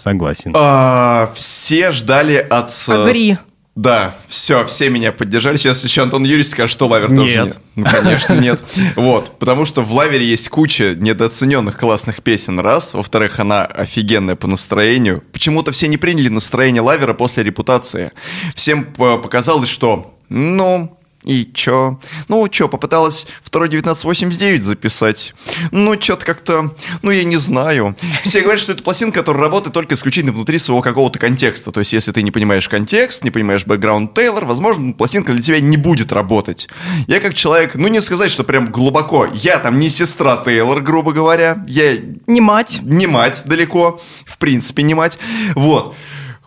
Согласен. 0.00 0.52
а, 0.56 1.30
все 1.34 1.90
ждали 1.90 2.36
от... 2.36 2.72
э, 2.88 2.92
Agree. 3.04 3.36
Да, 3.76 4.16
все, 4.26 4.66
все 4.66 4.90
меня 4.90 5.12
поддержали. 5.12 5.56
Сейчас 5.56 5.82
еще 5.84 6.02
Антон 6.02 6.24
Юрьевич 6.24 6.48
скажет, 6.48 6.72
что 6.72 6.86
Lover 6.86 7.08
тоже 7.14 7.36
Нет. 7.36 7.46
нет. 7.46 7.58
Ну, 7.76 7.84
конечно, 7.84 8.34
нет. 8.34 8.60
Вот, 8.96 9.38
потому 9.38 9.64
что 9.64 9.82
в 9.82 9.92
лавере 9.92 10.26
есть 10.26 10.48
куча 10.48 10.94
недооцененных 10.98 11.78
классных 11.78 12.22
песен, 12.22 12.58
раз. 12.60 12.94
Во-вторых, 12.94 13.38
она 13.40 13.64
офигенная 13.64 14.34
по 14.36 14.48
настроению. 14.48 15.22
Почему-то 15.32 15.70
все 15.72 15.86
не 15.88 15.96
приняли 15.98 16.28
настроение 16.28 16.82
лавера 16.82 17.14
после 17.14 17.42
репутации. 17.44 18.10
Всем 18.54 18.84
п- 18.84 19.18
показалось, 19.18 19.70
что, 19.70 20.14
ну, 20.28 20.98
И 21.22 21.50
чё? 21.52 22.00
Ну, 22.28 22.48
чё, 22.48 22.66
попыталась 22.66 23.26
второй 23.42 23.68
1989 23.68 24.62
записать. 24.62 25.34
Ну, 25.70 25.94
чё-то 25.96 26.24
как-то... 26.24 26.74
Ну, 27.02 27.10
я 27.10 27.24
не 27.24 27.36
знаю. 27.36 27.94
Все 28.22 28.40
говорят, 28.40 28.60
что 28.60 28.72
это 28.72 28.82
пластинка, 28.82 29.20
которая 29.20 29.42
работает 29.42 29.74
только 29.74 29.94
исключительно 29.94 30.32
внутри 30.32 30.56
своего 30.56 30.80
какого-то 30.80 31.18
контекста. 31.18 31.72
То 31.72 31.80
есть, 31.80 31.92
если 31.92 32.12
ты 32.12 32.22
не 32.22 32.30
понимаешь 32.30 32.68
контекст, 32.70 33.22
не 33.22 33.30
понимаешь 33.30 33.66
бэкграунд 33.66 34.14
Тейлор, 34.14 34.46
возможно, 34.46 34.94
пластинка 34.94 35.32
для 35.32 35.42
тебя 35.42 35.60
не 35.60 35.76
будет 35.76 36.10
работать. 36.10 36.70
Я 37.06 37.20
как 37.20 37.34
человек, 37.34 37.74
ну, 37.74 37.88
не 37.88 38.00
сказать, 38.00 38.30
что 38.30 38.42
прям 38.42 38.72
глубоко. 38.72 39.26
Я 39.34 39.58
там 39.58 39.78
не 39.78 39.90
сестра 39.90 40.38
Тейлор, 40.38 40.80
грубо 40.80 41.12
говоря. 41.12 41.62
Я... 41.68 41.98
Не 42.26 42.40
мать. 42.40 42.80
Не 42.82 43.06
мать 43.06 43.42
далеко. 43.44 44.00
В 44.24 44.38
принципе, 44.38 44.82
не 44.84 44.94
мать. 44.94 45.18
Вот. 45.54 45.94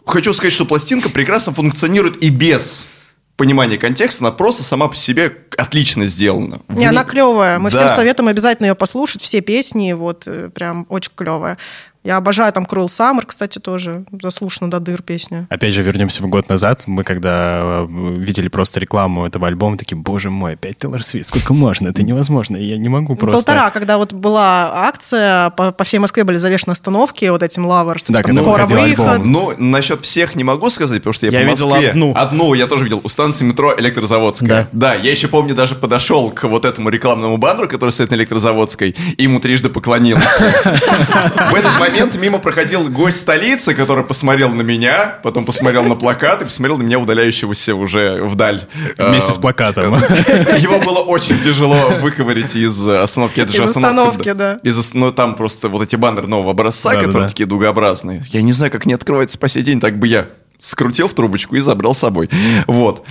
Хочу 0.06 0.34
сказать, 0.34 0.54
что 0.54 0.66
пластинка 0.66 1.10
прекрасно 1.10 1.54
функционирует 1.54 2.22
и 2.24 2.30
без 2.30 2.86
понимание 3.36 3.78
контекста, 3.78 4.24
она 4.26 4.32
просто 4.32 4.64
сама 4.64 4.88
по 4.88 4.96
себе 4.96 5.38
отлично 5.58 6.08
сделана. 6.08 6.62
Не, 6.70 6.86
она 6.86 7.04
клевая. 7.04 7.60
Мы 7.60 7.72
да. 7.72 7.78
всем 7.78 7.90
советуем 7.90 8.30
обязательно 8.30 8.68
ее 8.68 8.76
послушать. 8.76 9.22
Все 9.22 9.42
песни, 9.42 9.94
вот, 9.94 10.24
э, 10.28 10.50
прям 10.54 10.86
очень 10.90 11.12
клевая. 11.16 11.58
Я 12.04 12.18
обожаю 12.18 12.52
там 12.52 12.66
Cruel 12.66 12.88
Summer, 12.88 13.24
кстати, 13.26 13.60
тоже 13.60 14.04
заслушана 14.22 14.70
до 14.70 14.82
дыр 14.82 15.02
песня. 15.02 15.48
Опять 15.50 15.74
же, 15.74 15.84
вернемся 15.84 16.22
в 16.22 16.28
год 16.28 16.50
назад. 16.50 16.84
Мы 16.86 17.06
когда 17.06 17.62
э, 17.62 17.88
видели 18.18 18.50
просто 18.50 18.82
рекламу 18.82 19.26
этого 19.26 19.48
альбома, 19.48 19.78
такие, 19.78 19.96
боже 19.96 20.30
мой, 20.30 20.54
опять 20.54 20.80
Тейлор 20.80 21.02
Свифт, 21.02 21.30
сколько 21.30 21.54
можно? 21.54 21.88
Это 21.88 22.04
невозможно, 22.04 22.58
я 22.58 22.78
не 22.78 22.90
могу 22.90 23.16
просто... 23.16 23.38
Полтора, 23.38 23.70
когда 23.70 23.98
вот 23.98 24.12
была 24.12 24.88
акция, 24.88 25.52
по, 25.52 25.72
по 25.72 25.86
всей 25.86 26.00
Москве 26.00 26.26
были 26.26 26.36
завешены 26.36 26.74
остановки 26.74 27.24
вот 27.26 27.42
этим 27.42 27.66
лавр, 27.66 27.98
что 28.00 28.12
да, 28.12 28.22
типа, 28.22 28.42
скоро 28.42 28.66
выход. 28.66 29.08
Альбом. 29.08 29.32
Ну, 29.32 29.54
насчет 29.58 30.02
всех 30.02 30.36
не 30.36 30.44
могу 30.44 30.70
сказать, 30.70 30.98
потому 30.98 31.14
что 31.14 31.28
я, 31.28 31.32
я 31.32 31.46
по 31.46 31.52
Москве... 31.52 31.74
видел 31.74 31.90
одну. 31.90 32.14
Одну 32.16 32.54
я 32.54 32.68
тоже 32.68 32.84
видел, 32.84 33.00
у 33.02 33.08
станции 33.08 33.46
метро 33.46 33.74
Электрозаводская. 33.78 34.68
Да. 34.74 34.94
да, 34.94 34.96
я 34.96 35.12
еще 35.12 35.30
помню, 35.30 35.56
даже 35.56 35.76
подошел 35.76 36.32
к 36.32 36.44
вот 36.44 36.66
этому 36.66 36.90
рекламному 36.90 37.38
баннеру, 37.38 37.70
который 37.70 37.92
стоит 37.92 38.12
на 38.12 38.16
Электрозаводской, 38.16 38.94
и 39.16 39.24
ему 39.24 39.40
трижды 39.40 39.70
поклонился. 39.70 40.28
В 40.64 41.56
этот 41.56 41.80
момент 41.80 41.93
мимо 42.18 42.40
проходил 42.40 42.90
гость 42.90 43.18
столицы, 43.18 43.74
который 43.74 44.04
посмотрел 44.04 44.50
на 44.50 44.62
меня, 44.62 45.20
потом 45.24 45.46
посмотрел 45.46 45.84
на 45.84 45.96
плакат 45.96 46.42
и 46.42 46.46
посмотрел 46.46 46.78
на 46.78 46.84
меня, 46.84 47.00
удаляющегося 47.00 47.76
уже 47.76 48.24
вдаль. 48.24 48.64
Вместе 48.98 49.32
с 49.32 49.38
плакатом. 49.38 49.96
Его 49.96 50.80
было 50.80 51.00
очень 51.00 51.40
тяжело 51.40 51.90
выковырить 52.02 52.56
из 52.56 52.88
остановки. 52.88 53.40
Это 53.40 53.52
из 53.52 53.56
же 53.56 53.64
остановки, 53.64 54.32
да. 54.34 54.60
Из, 54.64 54.94
ну, 54.94 55.12
там 55.12 55.36
просто 55.36 55.70
вот 55.70 55.84
эти 55.84 55.96
баннеры 55.96 56.28
нового 56.28 56.52
образца, 56.52 56.96
которые 56.96 57.28
такие 57.28 57.46
дугообразные. 57.46 58.24
Я 58.30 58.42
не 58.42 58.52
знаю, 58.52 58.72
как 58.72 58.86
они 58.86 58.94
открываются 58.94 59.38
по 59.38 59.48
сей 59.48 59.64
день, 59.64 59.80
так 59.80 59.98
бы 60.00 60.08
я 60.08 60.28
скрутил 60.60 61.08
в 61.08 61.14
трубочку 61.14 61.56
и 61.56 61.60
забрал 61.60 61.94
с 61.94 62.00
собой. 62.00 62.30
Вот. 62.68 63.06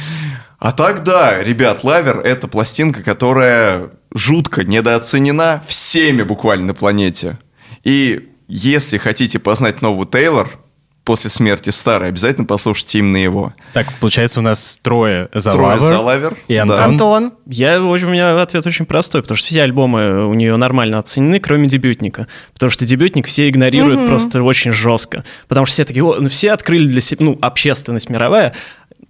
А 0.58 0.72
так, 0.72 1.02
да, 1.02 1.42
ребят, 1.42 1.82
Лавер— 1.82 2.20
это 2.24 2.46
пластинка, 2.46 3.02
которая 3.02 3.90
жутко 4.14 4.62
недооценена 4.64 5.62
всеми 5.66 6.22
буквально 6.22 6.66
на 6.66 6.74
планете. 6.74 7.38
И 7.82 8.28
если 8.48 8.98
хотите 8.98 9.38
познать 9.38 9.82
новый 9.82 10.06
Тейлор, 10.06 10.50
после 11.04 11.30
смерти 11.30 11.70
старой, 11.70 12.08
обязательно 12.08 12.46
послушайте 12.46 12.98
именно 12.98 13.16
его. 13.16 13.52
Так, 13.72 13.92
получается, 14.00 14.40
у 14.40 14.42
нас 14.42 14.78
трое 14.82 15.28
за 15.34 15.52
трое 15.52 15.78
лавер. 15.78 15.82
за 15.82 15.98
лавер. 16.00 16.36
И 16.48 16.56
Антон. 16.56 16.76
Да. 16.76 16.84
Антон. 16.84 17.32
Я, 17.46 17.82
у 17.82 17.96
меня 17.96 18.40
ответ 18.40 18.66
очень 18.66 18.86
простой, 18.86 19.22
потому 19.22 19.36
что 19.36 19.48
все 19.48 19.62
альбомы 19.62 20.26
у 20.26 20.34
нее 20.34 20.56
нормально 20.56 20.98
оценены, 20.98 21.40
кроме 21.40 21.66
дебютника. 21.66 22.28
Потому 22.52 22.70
что 22.70 22.84
дебютник 22.84 23.26
все 23.26 23.48
игнорируют 23.48 24.00
угу. 24.00 24.08
просто 24.08 24.42
очень 24.42 24.70
жестко. 24.72 25.24
Потому 25.48 25.66
что 25.66 25.74
все 25.74 25.84
такие, 25.84 26.04
ну, 26.04 26.28
все 26.28 26.52
открыли 26.52 26.86
для 26.86 27.00
себя, 27.00 27.24
ну, 27.24 27.38
общественность 27.40 28.08
мировая, 28.08 28.52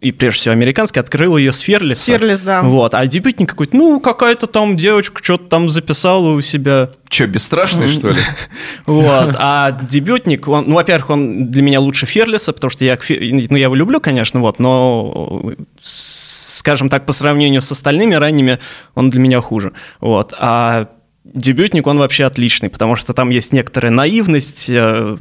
и 0.02 0.10
прежде 0.10 0.40
всего 0.40 0.52
американский, 0.52 0.98
открыл 0.98 1.36
ее 1.36 1.52
с 1.52 1.60
Ферлиса. 1.60 2.04
Ферлис, 2.12 2.42
да. 2.42 2.62
Вот, 2.62 2.92
а 2.92 3.06
дебютник 3.06 3.48
какой-то, 3.48 3.76
ну, 3.76 4.00
какая-то 4.00 4.48
там 4.48 4.76
девочка 4.76 5.22
что-то 5.22 5.44
там 5.44 5.70
записала 5.70 6.30
у 6.30 6.40
себя. 6.40 6.90
Че, 7.08 7.26
бесстрашный, 7.26 7.86
что 7.86 8.08
ли? 8.08 8.16
Вот, 8.86 9.36
а 9.38 9.70
дебютник, 9.70 10.48
он, 10.48 10.64
ну, 10.66 10.74
во-первых, 10.74 11.10
он 11.10 11.50
для 11.52 11.62
меня 11.62 11.78
лучше 11.78 12.06
Ферлиса, 12.06 12.52
потому 12.52 12.70
что 12.70 12.84
я, 12.84 12.98
ну, 13.08 13.56
я 13.56 13.64
его 13.64 13.76
люблю, 13.76 14.00
конечно, 14.00 14.40
вот, 14.40 14.58
но, 14.58 15.52
скажем 15.80 16.88
так, 16.88 17.06
по 17.06 17.12
сравнению 17.12 17.62
с 17.62 17.70
остальными 17.70 18.14
ранними, 18.14 18.58
он 18.96 19.08
для 19.08 19.20
меня 19.20 19.40
хуже. 19.40 19.72
Вот, 20.00 20.34
а 20.36 20.88
дебютник, 21.24 21.86
он 21.86 21.98
вообще 21.98 22.24
отличный, 22.24 22.70
потому 22.70 22.96
что 22.96 23.12
там 23.12 23.30
есть 23.30 23.52
некоторая 23.52 23.92
наивность, 23.92 24.66
э, 24.68 25.16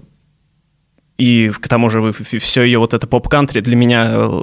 и 1.21 1.49
к 1.51 1.67
тому 1.67 1.91
же 1.91 2.13
все 2.39 2.63
ее 2.63 2.79
вот 2.79 2.95
это 2.95 3.05
поп-кантри 3.05 3.59
для 3.59 3.75
меня 3.75 4.07
э, 4.09 4.41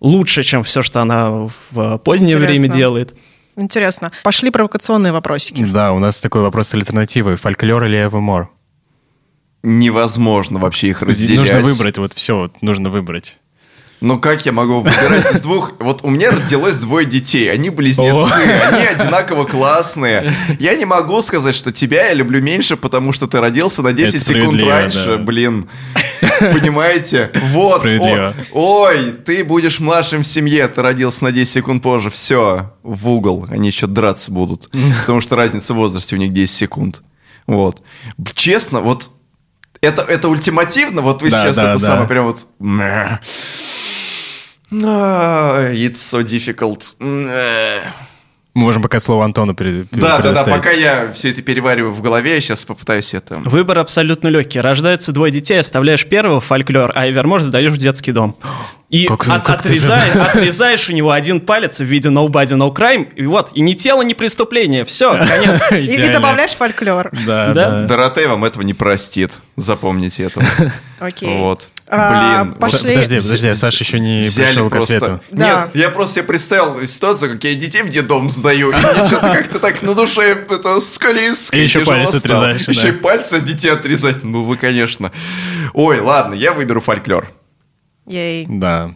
лучше, 0.00 0.42
чем 0.42 0.62
все, 0.62 0.82
что 0.82 1.00
она 1.00 1.48
в 1.70 1.96
позднее 1.98 2.36
Интересно. 2.36 2.60
время 2.60 2.68
делает. 2.68 3.16
Интересно. 3.56 4.12
Пошли 4.22 4.50
провокационные 4.50 5.12
вопросики. 5.12 5.64
Да, 5.64 5.92
у 5.92 5.98
нас 5.98 6.20
такой 6.20 6.42
вопрос 6.42 6.74
альтернативы. 6.74 7.36
Фольклор 7.36 7.84
или 7.84 7.96
Эвемор? 7.96 8.50
Невозможно 9.62 10.58
вообще 10.58 10.88
их 10.88 11.00
разделять. 11.00 11.38
Нужно 11.38 11.60
выбрать, 11.60 11.96
вот 11.96 12.12
все, 12.12 12.36
вот, 12.36 12.60
нужно 12.60 12.90
выбрать. 12.90 13.38
Ну 14.00 14.20
как 14.20 14.46
я 14.46 14.52
могу 14.52 14.78
выбирать 14.78 15.32
из 15.32 15.40
двух? 15.40 15.72
Вот 15.80 16.04
у 16.04 16.10
меня 16.10 16.30
родилось 16.30 16.76
двое 16.76 17.04
детей, 17.04 17.50
они 17.50 17.70
близнецы, 17.70 18.32
они 18.70 18.84
одинаково 18.84 19.44
классные. 19.44 20.32
Я 20.60 20.76
не 20.76 20.84
могу 20.84 21.20
сказать, 21.20 21.56
что 21.56 21.72
тебя 21.72 22.06
я 22.06 22.14
люблю 22.14 22.40
меньше, 22.40 22.76
потому 22.76 23.12
что 23.12 23.26
ты 23.26 23.40
родился 23.40 23.82
на 23.82 23.92
10 23.92 24.24
секунд 24.24 24.62
раньше, 24.62 25.16
да. 25.16 25.16
блин. 25.16 25.68
Понимаете? 26.40 27.30
Вот. 27.34 27.84
О, 27.84 28.32
ой, 28.52 29.12
ты 29.12 29.44
будешь 29.44 29.80
младшим 29.80 30.22
в 30.22 30.26
семье, 30.26 30.68
ты 30.68 30.82
родился 30.82 31.24
на 31.24 31.32
10 31.32 31.52
секунд 31.52 31.82
позже. 31.82 32.10
Все, 32.10 32.72
в 32.82 33.08
угол. 33.08 33.46
Они 33.50 33.68
еще 33.68 33.86
драться 33.86 34.30
будут. 34.30 34.68
Потому 35.00 35.20
что 35.20 35.36
разница 35.36 35.74
в 35.74 35.76
возрасте 35.76 36.16
у 36.16 36.18
них 36.18 36.32
10 36.32 36.54
секунд. 36.54 37.02
Вот. 37.46 37.82
Честно, 38.34 38.80
вот 38.80 39.10
это, 39.80 40.02
это 40.02 40.28
ультимативно, 40.28 41.02
вот 41.02 41.22
вы 41.22 41.30
да, 41.30 41.40
сейчас 41.40 41.56
да, 41.56 41.74
это 41.74 41.80
да. 41.80 41.86
самое 41.86 42.08
прям 42.08 42.26
вот... 42.26 42.46
It's 44.70 45.94
so 45.94 46.22
difficult. 46.22 46.94
Мы 48.54 48.62
можем 48.62 48.82
пока 48.82 48.98
слово 48.98 49.24
Антону 49.24 49.54
перед, 49.54 49.88
Да, 49.92 50.18
да, 50.18 50.32
да, 50.32 50.44
пока 50.44 50.70
я 50.70 51.12
все 51.12 51.30
это 51.30 51.42
перевариваю 51.42 51.92
в 51.92 52.02
голове, 52.02 52.34
я 52.34 52.40
сейчас 52.40 52.64
попытаюсь 52.64 53.14
это... 53.14 53.38
Выбор 53.44 53.78
абсолютно 53.78 54.28
легкий. 54.28 54.60
Рождаются 54.60 55.12
двое 55.12 55.30
детей, 55.30 55.60
оставляешь 55.60 56.06
первого 56.06 56.40
фольклор, 56.40 56.90
а 56.94 57.08
Эвермор 57.08 57.42
сдаешь 57.42 57.72
в 57.72 57.76
детский 57.76 58.12
дом. 58.12 58.36
И 58.88 59.06
как, 59.06 59.28
от, 59.28 59.42
как 59.42 59.60
отрезаешь, 59.60 60.16
отрезаешь 60.16 60.88
у 60.88 60.92
него 60.94 61.10
один 61.10 61.40
палец 61.40 61.80
в 61.80 61.84
виде 61.84 62.08
nobody, 62.08 62.56
no 62.56 62.74
crime, 62.74 63.12
и 63.14 63.26
вот, 63.26 63.50
и 63.54 63.60
ни 63.60 63.74
тело, 63.74 64.00
ни 64.02 64.14
преступление. 64.14 64.86
Все, 64.86 65.12
конец. 65.12 65.70
И 65.72 66.08
добавляешь 66.08 66.52
фольклор. 66.52 67.10
Да, 67.26 67.52
да. 67.52 67.82
Доротея 67.82 68.28
вам 68.28 68.46
этого 68.46 68.62
не 68.62 68.72
простит. 68.72 69.40
Запомните 69.56 70.24
это. 70.24 70.42
Окей. 71.00 71.38
Вот. 71.38 71.68
А, 71.90 72.44
Блин. 72.44 72.54
Пошли. 72.54 72.90
Подожди, 72.90 73.16
подожди, 73.16 73.54
Саша 73.54 73.84
еще 73.84 73.98
не 73.98 74.22
пришел 74.22 74.68
к 74.68 74.76
ответу. 74.76 75.20
Нет, 75.30 75.70
я 75.74 75.88
просто 75.88 76.16
себе 76.16 76.24
представил 76.24 76.86
ситуацию, 76.86 77.32
как 77.32 77.44
я 77.44 77.54
детей 77.54 77.82
в 77.82 77.88
детдом 77.88 78.30
сдаю, 78.30 78.70
и 78.70 78.74
мне 78.74 79.06
что-то 79.06 79.32
как-то 79.32 79.58
так 79.58 79.82
на 79.82 79.94
душе 79.94 80.46
это 80.48 80.80
скалиско. 80.80 81.56
И 81.56 81.62
еще 81.62 81.84
пальцы 81.84 82.16
отрезаешь. 82.16 82.68
Еще 82.68 82.88
и 82.88 82.92
пальцы 82.92 83.34
от 83.34 83.44
детей 83.44 83.70
отрезать. 83.70 84.22
Ну 84.22 84.44
вы, 84.44 84.56
конечно. 84.56 85.12
Ой, 85.72 86.00
ладно, 86.00 86.34
я 86.34 86.52
выберу 86.52 86.80
фольклор. 86.80 87.30
Ей. 88.06 88.46
Да. 88.48 88.92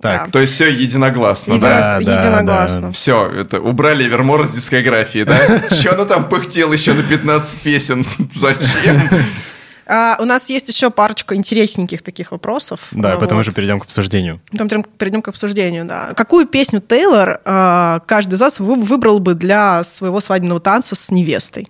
Так. 0.00 0.26
Да. 0.26 0.30
То 0.32 0.40
есть 0.40 0.54
все 0.54 0.68
единогласно, 0.68 1.54
Едино... 1.54 1.70
да? 1.70 1.96
Единогласно. 1.98 2.88
Да. 2.88 2.92
Все, 2.92 3.30
это 3.30 3.60
убрали 3.60 4.02
Вермор 4.02 4.48
с 4.48 4.50
дискографии, 4.50 5.22
да? 5.22 5.60
Че 5.70 5.90
она 5.90 6.06
там 6.06 6.28
пыхтела 6.28 6.72
еще 6.72 6.92
на 6.92 7.04
15 7.04 7.56
песен? 7.58 8.04
Зачем? 8.32 9.00
А, 9.92 10.16
у 10.18 10.24
нас 10.24 10.48
есть 10.48 10.70
еще 10.70 10.90
парочка 10.90 11.34
интересненьких 11.34 12.00
таких 12.00 12.32
вопросов. 12.32 12.80
Да, 12.92 13.10
вот. 13.10 13.20
потом 13.20 13.40
уже 13.40 13.52
перейдем 13.52 13.78
к 13.78 13.84
обсуждению. 13.84 14.40
Потом 14.50 14.84
перейдем 14.96 15.20
к 15.20 15.28
обсуждению, 15.28 15.84
да. 15.84 16.14
Какую 16.14 16.46
песню 16.46 16.80
Тейлор 16.80 17.42
а, 17.44 18.00
каждый 18.06 18.34
из 18.34 18.40
вас 18.40 18.58
выбрал 18.58 19.18
бы 19.18 19.34
для 19.34 19.84
своего 19.84 20.20
свадебного 20.20 20.60
танца 20.60 20.94
с 20.94 21.10
невестой? 21.10 21.68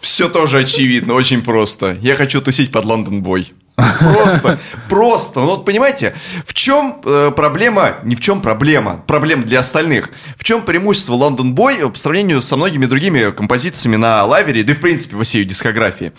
Все 0.00 0.30
тоже 0.30 0.60
очевидно, 0.60 1.12
очень 1.12 1.42
просто. 1.42 1.98
Я 2.00 2.16
хочу 2.16 2.40
тусить 2.40 2.72
под 2.72 2.86
Лондон 2.86 3.22
Бой. 3.22 3.52
Просто, 4.00 4.58
просто. 4.88 5.40
Ну, 5.40 5.46
вот 5.46 5.66
понимаете, 5.66 6.14
в 6.46 6.54
чем 6.54 7.02
э, 7.04 7.30
проблема, 7.36 7.96
не 8.04 8.16
в 8.16 8.20
чем 8.20 8.40
проблема, 8.40 9.02
проблема 9.06 9.42
для 9.42 9.60
остальных. 9.60 10.10
В 10.38 10.44
чем 10.44 10.62
преимущество 10.62 11.12
Лондон 11.12 11.54
Бой 11.54 11.78
по 11.90 11.98
сравнению 11.98 12.40
со 12.40 12.56
многими 12.56 12.86
другими 12.86 13.30
композициями 13.30 13.96
на 13.96 14.24
лавере, 14.24 14.62
да 14.62 14.72
и 14.72 14.74
в 14.74 14.80
принципе 14.80 15.16
во 15.16 15.24
всей 15.24 15.44
дискографии. 15.44 16.12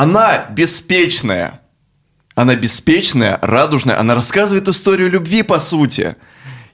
Она 0.00 0.46
беспечная. 0.50 1.60
Она 2.36 2.54
беспечная, 2.54 3.36
радужная, 3.42 3.98
она 3.98 4.14
рассказывает 4.14 4.68
историю 4.68 5.10
любви, 5.10 5.42
по 5.42 5.58
сути. 5.58 6.14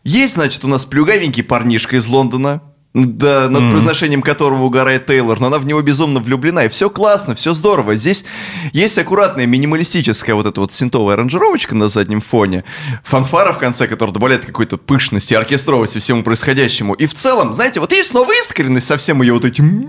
Есть, 0.03 0.35
значит, 0.35 0.63
у 0.63 0.69
нас 0.69 0.85
плюгавенький 0.85 1.43
парнишка 1.43 1.97
из 1.97 2.07
Лондона, 2.07 2.61
да, 2.95 3.49
над 3.51 3.65
mm. 3.65 3.71
произношением 3.73 4.23
которого 4.23 4.63
угорает 4.63 5.07
Тейлор, 5.07 5.41
но 5.41 5.49
она 5.49 5.59
в 5.59 5.67
него 5.67 5.83
безумно 5.83 6.21
влюблена, 6.21 6.65
и 6.65 6.69
все 6.69 6.89
классно, 6.89 7.35
все 7.35 7.53
здорово. 7.53 7.97
Здесь 7.97 8.25
есть 8.73 8.97
аккуратная 8.99 9.47
минималистическая 9.47 10.37
вот 10.37 10.47
эта 10.47 10.61
вот 10.61 10.73
синтовая 10.73 11.15
аранжировочка 11.15 11.75
на 11.75 11.89
заднем 11.89 12.21
фоне, 12.21 12.63
фанфара 13.03 13.53
в 13.53 13.59
конце, 13.59 13.89
которая 13.89 14.15
добавляет 14.15 14.47
какой-то 14.47 14.77
пышности, 14.77 15.35
оркестровости 15.35 15.99
всему 15.99 16.23
происходящему. 16.23 16.95
И 16.95 17.07
в 17.07 17.15
целом, 17.15 17.53
знаете, 17.53 17.81
вот 17.81 17.93
есть 17.93 18.11
снова 18.11 18.31
искренность 18.39 18.87
со 18.87 18.97
всем 18.97 19.23
ее 19.23 19.35
вот 19.35 19.45
этим 19.45 19.87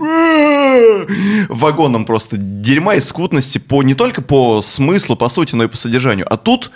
вагоном 1.48 2.06
просто 2.06 2.36
дерьма 2.36 2.96
и 2.96 3.00
скутности 3.00 3.58
по, 3.58 3.84
не 3.84 3.94
только 3.94 4.20
по 4.20 4.60
смыслу, 4.62 5.14
по 5.14 5.28
сути, 5.28 5.54
но 5.54 5.64
и 5.64 5.68
по 5.68 5.76
содержанию. 5.76 6.26
А 6.28 6.36
тут 6.36 6.72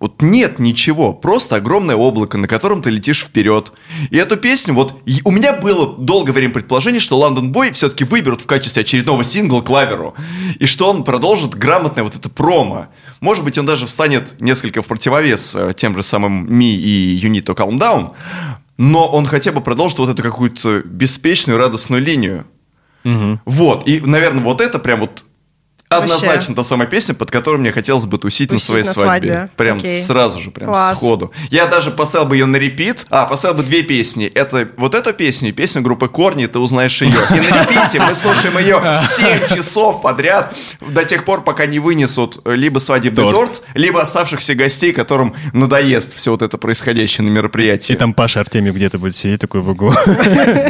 вот 0.00 0.22
нет 0.22 0.58
ничего, 0.58 1.12
просто 1.12 1.56
огромное 1.56 1.94
облако, 1.94 2.38
на 2.38 2.48
котором 2.48 2.80
ты 2.80 2.88
летишь 2.88 3.22
вперед. 3.22 3.72
И 4.08 4.16
эту 4.16 4.38
песню, 4.38 4.72
вот 4.72 5.02
у 5.24 5.30
меня 5.30 5.52
было 5.52 5.94
долгое 5.98 6.32
время 6.32 6.54
предположение, 6.54 7.00
что 7.00 7.18
Лондон 7.18 7.52
Бой 7.52 7.72
все-таки 7.72 8.04
выберут 8.04 8.40
в 8.40 8.46
качестве 8.46 8.80
очередного 8.80 9.24
сингла 9.24 9.60
клаверу. 9.60 10.14
И 10.58 10.64
что 10.64 10.88
он 10.90 11.04
продолжит 11.04 11.54
грамотное 11.54 12.02
вот 12.02 12.16
это 12.16 12.30
промо. 12.30 12.88
Может 13.20 13.44
быть, 13.44 13.58
он 13.58 13.66
даже 13.66 13.86
встанет 13.86 14.40
несколько 14.40 14.80
в 14.80 14.86
противовес 14.86 15.54
э, 15.54 15.74
тем 15.76 15.94
же 15.94 16.02
самым 16.02 16.50
Ми 16.50 16.74
и 16.74 17.18
You 17.22 17.30
Need 17.30 17.44
to 17.44 17.54
Calm 17.54 17.78
Down. 17.78 18.12
Но 18.78 19.06
он 19.06 19.26
хотя 19.26 19.52
бы 19.52 19.60
продолжит 19.60 19.98
вот 19.98 20.08
эту 20.08 20.22
какую-то 20.22 20.80
беспечную, 20.82 21.58
радостную 21.58 22.02
линию. 22.02 22.46
Угу. 23.04 23.40
Вот, 23.44 23.86
и, 23.86 24.00
наверное, 24.00 24.42
вот 24.42 24.62
это 24.62 24.78
прям 24.78 25.00
вот 25.00 25.26
Однозначно 25.90 26.30
Вообще. 26.34 26.54
та 26.54 26.62
самая 26.62 26.86
песня, 26.86 27.16
под 27.16 27.32
которой 27.32 27.56
мне 27.56 27.72
хотелось 27.72 28.06
бы 28.06 28.16
тусить, 28.16 28.48
тусить 28.48 28.52
на 28.52 28.58
своей 28.64 28.84
на 28.84 28.92
свадьбе. 28.92 29.28
свадьбе. 29.28 29.50
Прям 29.56 29.78
Окей. 29.78 30.00
сразу 30.00 30.38
же, 30.38 30.52
прям 30.52 30.68
Класс. 30.68 30.96
сходу. 30.98 31.32
Я 31.50 31.66
даже 31.66 31.90
поставил 31.90 32.26
бы 32.26 32.36
ее 32.36 32.46
на 32.46 32.56
репит. 32.58 33.06
А, 33.10 33.26
поставил 33.26 33.56
бы 33.56 33.64
две 33.64 33.82
песни. 33.82 34.26
Это 34.26 34.68
вот 34.76 34.94
эту 34.94 35.12
песню 35.12 35.48
и 35.48 35.52
песню 35.52 35.82
группы 35.82 36.06
Корни, 36.06 36.46
ты 36.46 36.60
узнаешь 36.60 37.02
ее. 37.02 37.10
И 37.10 37.50
на 37.50 37.62
репите 37.62 38.00
мы 38.00 38.14
слушаем 38.14 38.56
ее 38.58 39.02
7 39.04 39.48
часов 39.56 40.00
подряд 40.00 40.54
до 40.80 41.04
тех 41.04 41.24
пор, 41.24 41.42
пока 41.42 41.66
не 41.66 41.80
вынесут 41.80 42.40
либо 42.46 42.78
свадебный 42.78 43.24
торт, 43.24 43.36
торт 43.36 43.62
либо 43.74 44.00
оставшихся 44.00 44.54
гостей, 44.54 44.92
которым 44.92 45.34
надоест 45.52 46.14
все 46.16 46.30
вот 46.30 46.42
это 46.42 46.56
происходящее 46.56 47.26
на 47.26 47.30
мероприятии. 47.30 47.94
И 47.94 47.96
там 47.96 48.14
Паша 48.14 48.38
Артемьев 48.38 48.76
где-то 48.76 49.00
будет 49.00 49.16
сидеть 49.16 49.40
такой 49.40 49.60
в 49.60 49.68
углу. 49.70 49.92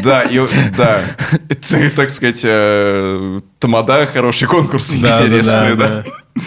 Да, 0.02 0.22
и, 0.22 0.40
да. 0.78 1.02
Это, 1.50 1.90
так 1.90 2.08
сказать, 2.08 2.40
э, 2.42 3.40
тамада, 3.60 4.06
хороший 4.06 4.48
конкурс 4.48 4.90
да, 4.94 5.12
интересные, 5.12 5.74
да. 5.76 5.88
да. 5.88 6.02
да. 6.34 6.42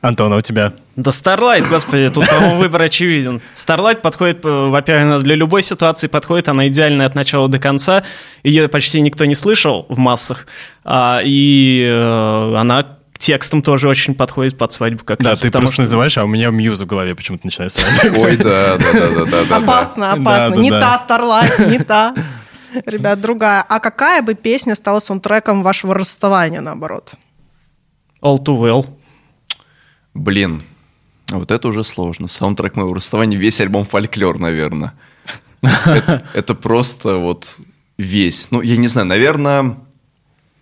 Антон, 0.00 0.32
а 0.32 0.36
у 0.36 0.40
тебя? 0.40 0.72
Да 0.94 1.10
Starlight, 1.10 1.68
господи, 1.68 2.10
тут, 2.10 2.28
по-моему, 2.28 2.56
выбор 2.56 2.82
очевиден. 2.82 3.40
Starlight 3.54 4.00
подходит, 4.00 4.44
э, 4.44 4.68
во-первых, 4.68 5.22
для 5.22 5.34
любой 5.34 5.62
ситуации 5.62 6.06
подходит, 6.06 6.48
она 6.48 6.68
идеальная 6.68 7.06
от 7.06 7.14
начала 7.14 7.48
до 7.48 7.58
конца, 7.58 8.02
ее 8.42 8.68
почти 8.68 9.00
никто 9.00 9.24
не 9.24 9.34
слышал 9.34 9.86
в 9.88 9.98
массах, 9.98 10.46
а, 10.84 11.20
и 11.24 11.86
э, 11.88 12.54
она 12.56 12.84
к 12.84 13.18
текстам 13.18 13.62
тоже 13.62 13.88
очень 13.88 14.14
подходит 14.14 14.58
под 14.58 14.72
свадьбу 14.72 15.02
как 15.04 15.20
да, 15.20 15.30
раз. 15.30 15.40
Да, 15.40 15.48
ты 15.48 15.58
просто 15.58 15.74
что... 15.74 15.82
называешь, 15.82 16.16
а 16.18 16.24
у 16.24 16.28
меня 16.28 16.50
мьюз 16.50 16.80
в 16.80 16.86
голове 16.86 17.14
почему-то 17.14 17.46
начинает 17.46 17.72
сразу. 17.72 18.20
Ой, 18.20 18.36
да, 18.36 18.76
да, 18.76 18.92
да, 18.92 19.24
да, 19.24 19.44
да. 19.48 19.56
Опасно, 19.56 20.12
опасно. 20.12 20.54
Не 20.54 20.70
та 20.70 21.02
Starlight, 21.08 21.70
не 21.70 21.78
та. 21.78 22.14
Ребят, 22.86 23.20
другая. 23.20 23.62
А 23.62 23.80
какая 23.80 24.22
бы 24.22 24.34
песня 24.34 24.74
стала 24.74 25.00
саундтреком 25.00 25.62
вашего 25.62 25.94
расставания, 25.94 26.60
наоборот? 26.60 27.14
All 28.22 28.38
Too 28.38 28.58
Well. 28.58 28.86
Блин, 30.14 30.62
вот 31.30 31.50
это 31.50 31.68
уже 31.68 31.84
сложно. 31.84 32.28
Саундтрек 32.28 32.76
моего 32.76 32.94
расставания, 32.94 33.38
весь 33.38 33.60
альбом 33.60 33.84
«Фольклор», 33.84 34.38
наверное. 34.38 34.94
Это, 35.62 36.22
это 36.34 36.54
просто 36.54 37.16
вот 37.16 37.58
весь. 37.98 38.48
Ну, 38.50 38.62
я 38.62 38.76
не 38.76 38.88
знаю, 38.88 39.06
наверное, 39.06 39.76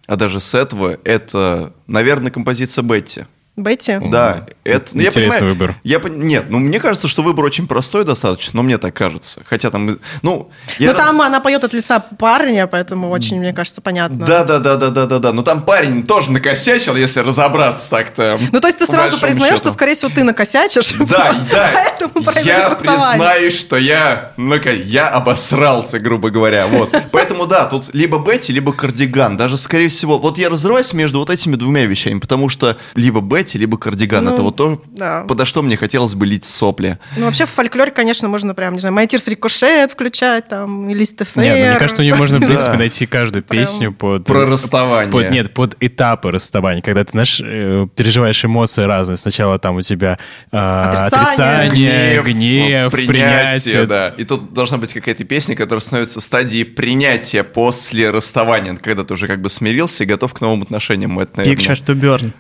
а 0.07 0.17
даже 0.17 0.41
с 0.41 0.55
этого, 0.55 0.99
это, 1.05 1.73
наверное, 1.87 2.31
композиция 2.31 2.83
Бетти. 2.83 3.25
Бетти? 3.57 3.99
Да, 4.01 4.47
это... 4.65 4.97
Ну, 4.97 5.03
Интересный 5.03 5.03
я 5.03 5.11
понимаю, 5.13 5.45
выбор. 5.45 5.77
Я, 5.85 6.01
нет, 6.09 6.47
ну 6.49 6.59
мне 6.59 6.81
кажется, 6.81 7.07
что 7.07 7.23
выбор 7.23 7.45
очень 7.45 7.69
простой 7.69 8.05
достаточно, 8.05 8.57
но 8.57 8.63
мне 8.65 8.79
так 8.79 8.95
кажется. 8.95 9.43
Хотя 9.47 9.71
там, 9.71 9.99
ну... 10.23 10.51
Я 10.79 10.89
ну 10.89 10.99
раз... 10.99 11.07
там 11.07 11.23
она 11.23 11.39
поет 11.39 11.63
от 11.63 11.73
лица 11.73 12.01
парня, 12.01 12.67
поэтому 12.67 13.11
очень, 13.11 13.39
мне 13.39 13.53
кажется, 13.53 13.81
понятно. 13.81 14.27
Да, 14.27 14.43
да, 14.43 14.59
да, 14.59 14.77
да, 14.77 14.91
да, 14.91 15.07
да, 15.07 15.19
да. 15.19 15.33
Но 15.33 15.43
там 15.43 15.63
парень 15.63 16.03
тоже 16.03 16.33
накосячил, 16.33 16.97
если 16.97 17.21
разобраться 17.21 17.89
так-то. 17.91 18.39
Ну 18.51 18.61
то 18.61 18.67
есть 18.67 18.79
ты 18.79 18.87
сразу 18.87 19.21
признаешь, 19.21 19.55
счету. 19.55 19.69
что, 19.69 19.73
скорее 19.73 19.95
всего, 19.95 20.11
ты 20.13 20.25
накосячишь? 20.25 20.93
Да, 20.93 21.37
да. 21.51 21.71
Я 22.43 22.71
признаюсь, 22.71 23.57
что 23.57 23.77
я, 23.77 24.33
ну 24.37 24.55
я 24.57 25.09
обосрался, 25.09 25.99
грубо 25.99 26.31
говоря. 26.31 26.67
Вот. 26.67 26.95
Поэтому 27.13 27.47
да, 27.47 27.67
тут 27.67 27.91
либо 27.93 28.19
Бетти, 28.19 28.53
либо 28.53 28.73
кардиган. 28.73 29.37
Даже, 29.37 29.57
скорее 29.57 29.89
всего, 29.89 30.19
вот 30.19 30.39
я 30.39 30.49
разрываюсь 30.49 30.93
между 30.93 31.19
вот 31.19 31.31
этими 31.31 31.57
двумя 31.57 31.85
вещами, 31.85 32.19
потому 32.19 32.49
что 32.49 32.77
либо 32.95 33.21
Бетти, 33.21 33.44
либо 33.53 33.77
кардиган. 33.77 34.25
Ну, 34.25 34.33
Это 34.33 34.43
вот 34.43 34.57
то, 34.57 34.83
да. 34.87 35.25
подо 35.29 35.45
что 35.45 35.63
мне 35.63 35.77
хотелось 35.77 36.15
бы 36.15 36.27
лить 36.27 36.45
сопли. 36.45 36.99
Ну, 37.17 37.27
вообще 37.27 37.47
в 37.47 37.51
фольклоре, 37.51 37.91
конечно, 37.91 38.29
можно 38.29 38.55
прям, 38.55 38.75
не 38.75 38.81
знаю, 38.81 38.95
Майтирс 38.95 39.29
Рикошет 39.29 39.91
включать, 39.91 40.49
там, 40.49 40.89
или 40.89 41.05
ТФР. 41.05 41.41
Нет, 41.41 41.59
ну, 41.59 41.71
мне 41.71 41.79
кажется, 41.79 42.03
у 42.03 42.05
нее 42.05 42.15
можно, 42.15 42.39
в 42.39 42.47
принципе, 42.47 42.77
найти 42.77 43.07
каждую 43.07 43.43
песню 43.43 43.93
под... 43.93 44.25
Про 44.25 44.47
расставание. 44.47 45.13
Под, 45.13 45.31
нет, 45.31 45.55
под 45.55 45.77
этапы 45.81 46.31
расставания, 46.31 46.83
когда 46.83 47.05
ты, 47.05 47.13
знаешь, 47.13 47.41
э, 47.45 47.87
переживаешь 47.95 48.45
эмоции 48.45 48.85
разные. 48.85 49.17
Сначала 49.17 49.59
там 49.59 49.77
у 49.77 49.81
тебя 49.83 50.19
э, 50.51 50.57
отрицание, 50.57 52.23
гнев, 52.23 52.25
гнев 52.25 52.93
принятие, 52.93 53.07
принятие. 53.07 53.87
Да. 53.87 54.09
И 54.17 54.25
тут 54.25 54.53
должна 54.53 54.79
быть 54.79 54.93
какая-то 54.93 55.25
песня, 55.25 55.57
которая 55.57 55.81
становится 55.81 56.21
стадией 56.21 56.65
принятия 56.65 57.45
после 57.45 58.11
расставания, 58.11 58.77
когда 58.77 59.05
ты 59.05 59.15
уже 59.15 59.27
как 59.27 59.41
бы 59.41 59.49
смирился 59.49 60.05
и 60.05 60.07
готов 60.07 60.33
к 60.33 60.41
новым 60.41 60.63
отношениям. 60.63 61.19
Это, 61.19 61.39
наверное... 61.39 61.65
Picture 61.65 61.85
to 61.85 61.95
burn. 61.95 62.33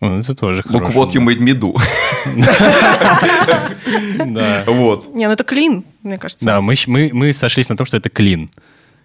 Ну, 0.00 0.18
это 0.18 0.34
тоже 0.34 0.62
Look 0.62 0.94
what 0.94 1.12
you 1.12 1.20
made 1.20 1.40
me 1.40 1.54
do. 1.54 1.76
Да. 4.26 4.64
Вот. 4.66 5.14
Не, 5.14 5.26
ну 5.26 5.32
это 5.32 5.44
клин, 5.44 5.84
мне 6.02 6.18
кажется. 6.18 6.44
Да, 6.44 6.60
мы, 6.60 6.74
мы, 6.86 7.10
мы 7.12 7.32
сошлись 7.32 7.68
на 7.68 7.76
том, 7.76 7.86
что 7.86 7.96
это 7.96 8.10
клин 8.10 8.50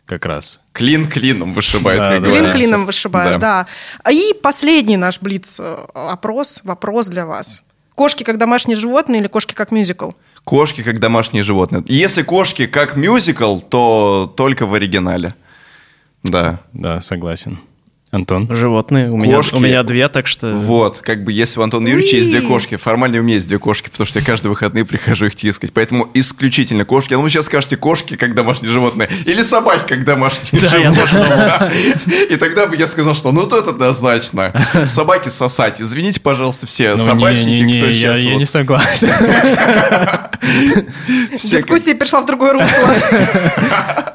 как 0.05 0.25
раз. 0.25 0.59
Клин 0.73 1.07
клином 1.07 1.53
вышибает, 1.53 2.01
да, 2.01 2.15
как 2.15 2.25
Клин 2.25 2.51
клином 2.51 2.85
вышибает, 2.85 3.39
да. 3.39 3.67
да. 4.03 4.11
И 4.11 4.33
последний 4.41 4.97
наш 4.97 5.21
блиц-опрос, 5.21 6.61
э, 6.63 6.67
вопрос 6.67 7.07
для 7.07 7.25
вас. 7.25 7.63
Кошки 7.95 8.23
как 8.23 8.37
домашние 8.37 8.75
животные 8.75 9.21
или 9.21 9.27
кошки 9.27 9.53
как 9.53 9.71
мюзикл? 9.71 10.11
Кошки 10.43 10.83
как 10.83 10.99
домашние 10.99 11.43
животные. 11.43 11.83
Если 11.87 12.23
кошки 12.23 12.67
как 12.67 12.97
мюзикл, 12.97 13.59
то 13.59 14.33
только 14.35 14.65
в 14.65 14.73
оригинале. 14.73 15.35
Да. 16.23 16.59
Да, 16.73 17.01
согласен. 17.01 17.59
Антон? 18.13 18.47
Животные. 18.51 19.09
У, 19.09 19.17
меня, 19.17 19.39
у 19.39 19.59
меня 19.59 19.81
две, 19.81 20.07
так 20.07 20.27
что... 20.27 20.53
Вот, 20.53 20.99
как 20.99 21.23
бы 21.23 21.33
если 21.33 21.59
у 21.59 21.63
Антона 21.63 21.87
Юрьевича 21.87 22.17
есть 22.17 22.29
две 22.29 22.41
кошки, 22.41 22.75
формально 22.75 23.17
у 23.17 23.23
меня 23.23 23.35
есть 23.35 23.47
две 23.47 23.57
кошки, 23.57 23.89
потому 23.89 24.05
что 24.05 24.19
я 24.19 24.25
каждые 24.25 24.51
выходные 24.51 24.85
прихожу 24.85 25.25
их 25.25 25.35
тискать. 25.35 25.73
Поэтому 25.73 26.07
исключительно 26.13 26.85
кошки. 26.85 27.15
А 27.15 27.17
ну 27.17 27.23
вы 27.23 27.31
сейчас 27.31 27.45
скажете 27.45 27.75
кошки 27.75 28.15
как 28.15 28.35
домашние 28.35 28.71
животные 28.71 29.09
или 29.25 29.41
собаки 29.41 29.87
как 29.87 30.05
домашние 30.05 30.61
да, 30.61 30.67
животные. 30.67 31.95
И 32.29 32.35
тогда 32.35 32.67
бы 32.67 32.75
я 32.75 32.85
сказал, 32.85 33.15
что 33.15 33.31
ну 33.31 33.47
то 33.47 33.57
это 33.57 33.71
однозначно. 33.71 34.53
Собаки 34.85 35.29
сосать. 35.29 35.81
Извините, 35.81 36.21
пожалуйста, 36.21 36.67
все 36.67 36.91
ну, 36.91 37.03
собачники, 37.03 37.79
кто 37.79 37.91
сейчас... 37.91 38.19
Я, 38.19 38.31
я 38.31 38.35
не 38.35 38.45
согласен. 38.45 39.09
Дискуссия 41.31 41.93
перешла 41.93 42.21
в 42.21 42.25
другое 42.25 42.53
русло. 42.53 42.93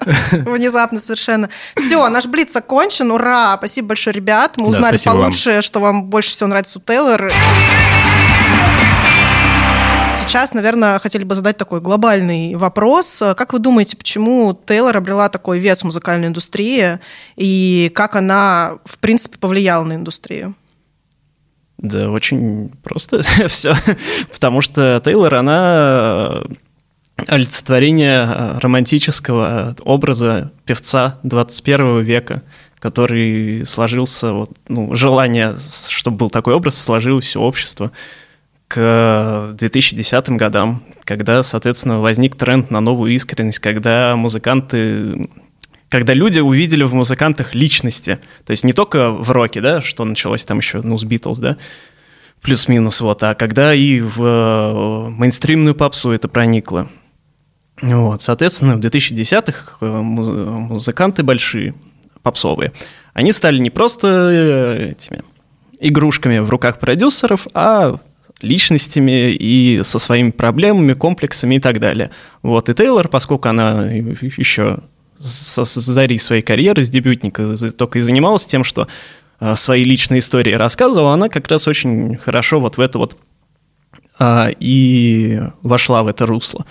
Внезапно 0.51 0.99
совершенно. 0.99 1.49
Все, 1.77 2.09
наш 2.09 2.27
блиц 2.27 2.55
окончен. 2.57 3.11
Ура! 3.11 3.57
Спасибо 3.59 3.89
большое, 3.89 4.15
ребят. 4.15 4.55
Мы 4.57 4.69
узнали 4.69 4.97
получше, 5.05 5.63
что 5.63 5.81
вам 5.81 6.05
больше 6.05 6.31
всего 6.31 6.49
нравится 6.49 6.79
у 6.79 6.83
Тейлор. 6.83 7.33
Сейчас, 10.17 10.53
наверное, 10.53 10.99
хотели 10.99 11.25
бы 11.25 11.35
задать 11.35 11.57
такой 11.57 11.81
глобальный 11.81 12.55
вопрос. 12.57 13.23
Как 13.37 13.53
вы 13.53 13.61
думаете, 13.61 13.97
почему 13.97 14.59
Тейлор 14.67 14.97
обрела 14.97 15.29
такой 15.29 15.59
вес 15.59 15.81
в 15.81 15.85
музыкальной 15.85 16.27
индустрии 16.29 16.99
и 17.37 17.91
как 17.95 18.17
она, 18.17 18.79
в 18.85 18.99
принципе, 18.99 19.39
повлияла 19.39 19.85
на 19.85 19.95
индустрию? 19.95 20.55
Да, 21.79 22.11
очень 22.11 22.71
просто 22.83 23.23
все. 23.49 23.75
Потому 24.33 24.61
что 24.61 25.01
Тейлор, 25.05 25.35
она 25.35 26.43
олицетворение 27.27 28.59
романтического 28.61 29.75
образа 29.85 30.53
певца 30.65 31.19
21 31.23 32.03
века 32.03 32.43
который 32.81 33.67
сложился, 33.67 34.33
вот, 34.33 34.51
ну, 34.69 34.95
желание, 34.95 35.55
чтобы 35.91 36.17
был 36.17 36.31
такой 36.31 36.55
образ, 36.55 36.81
сложилось 36.81 37.35
у 37.37 37.41
общества 37.41 37.91
к 38.69 39.55
2010 39.55 40.29
годам, 40.31 40.83
когда, 41.05 41.43
соответственно, 41.43 42.01
возник 42.01 42.37
тренд 42.37 42.71
на 42.71 42.81
новую 42.81 43.13
искренность, 43.13 43.59
когда 43.59 44.15
музыканты 44.15 45.29
когда 45.89 46.13
люди 46.13 46.39
увидели 46.39 46.83
в 46.83 46.95
музыкантах 46.95 47.55
личности, 47.55 48.19
то 48.45 48.51
есть 48.51 48.65
не 48.65 48.73
только 48.73 49.11
в 49.11 49.31
роке, 49.31 49.61
да, 49.61 49.81
что 49.81 50.05
началось 50.05 50.45
там 50.45 50.59
еще, 50.59 50.81
ну, 50.83 50.99
с 50.99 51.05
Битлз, 51.05 51.39
да, 51.39 51.57
плюс-минус, 52.43 53.01
вот, 53.01 53.23
а 53.23 53.35
когда 53.35 53.75
и 53.75 54.01
в 54.01 54.23
э, 54.23 55.11
мейнстримную 55.11 55.75
попсу 55.75 56.11
это 56.11 56.29
проникло. 56.29 56.89
Вот, 57.81 58.23
соответственно, 58.23 58.77
в 58.77 58.81
2010-х 58.81 59.79
э, 59.81 59.87
музыканты 59.87 61.23
большие, 61.23 61.75
попсовые, 62.23 62.73
они 63.15 63.33
стали 63.33 63.59
не 63.59 63.71
просто 63.71 64.09
э, 64.09 64.91
этими 64.93 65.23
игрушками 65.81 66.39
в 66.39 66.51
руках 66.51 66.79
продюсеров, 66.79 67.47
а 67.55 67.99
личностями 68.41 69.33
и 69.33 69.81
со 69.83 69.99
своими 69.99 70.31
проблемами, 70.31 70.93
комплексами 70.93 71.57
и 71.57 71.61
так 71.61 71.81
далее. 71.81 72.11
Вот, 72.43 72.69
и 72.69 72.75
Тейлор, 72.75 73.09
поскольку 73.09 73.49
она 73.49 73.87
еще 73.87 74.81
с 75.21 75.65
зари 75.65 76.19
своей 76.19 76.43
карьеры, 76.43 76.85
с 76.85 76.91
дебютника, 76.91 77.55
только 77.77 77.99
и 77.99 78.03
занималась 78.03 78.47
тем, 78.47 78.65
что 78.65 78.89
э, 79.41 79.57
свои 79.57 79.85
личные 79.85 80.21
истории 80.21 80.53
рассказывала, 80.53 81.15
она 81.15 81.29
как 81.29 81.49
раз 81.49 81.69
очень 81.69 82.17
хорошо 82.17 82.61
вот 82.61 82.77
в 82.77 82.81
это 82.81 82.99
вот 82.99 83.17
а, 84.19 84.51
и 84.59 85.41
вошла 85.63 86.03
в 86.03 86.09
это 86.09 86.27
русло. 86.27 86.67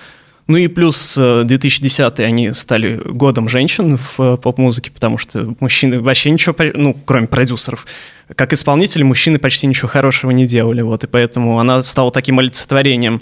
Ну 0.48 0.56
и 0.56 0.68
плюс 0.68 1.16
2010 1.16 2.20
э, 2.20 2.24
они 2.24 2.54
стали 2.54 2.96
годом 3.04 3.50
женщин 3.50 3.98
в 3.98 4.20
э, 4.20 4.38
поп-музыке, 4.38 4.92
потому 4.92 5.18
что 5.18 5.56
мужчины 5.60 6.00
вообще 6.00 6.32
ничего, 6.32 6.56
ну, 6.74 6.94
кроме 7.06 7.28
продюсеров, 7.28 7.86
как 8.34 8.54
исполнители, 8.54 9.04
мужчины 9.04 9.40
почти 9.40 9.68
ничего 9.68 9.90
хорошего 9.90 10.32
не 10.32 10.46
делали, 10.48 10.82
вот, 10.82 11.04
и 11.04 11.08
поэтому 11.08 11.60
она 11.60 11.84
стала 11.84 12.12
таким 12.12 12.40
олицетворением 12.40 13.22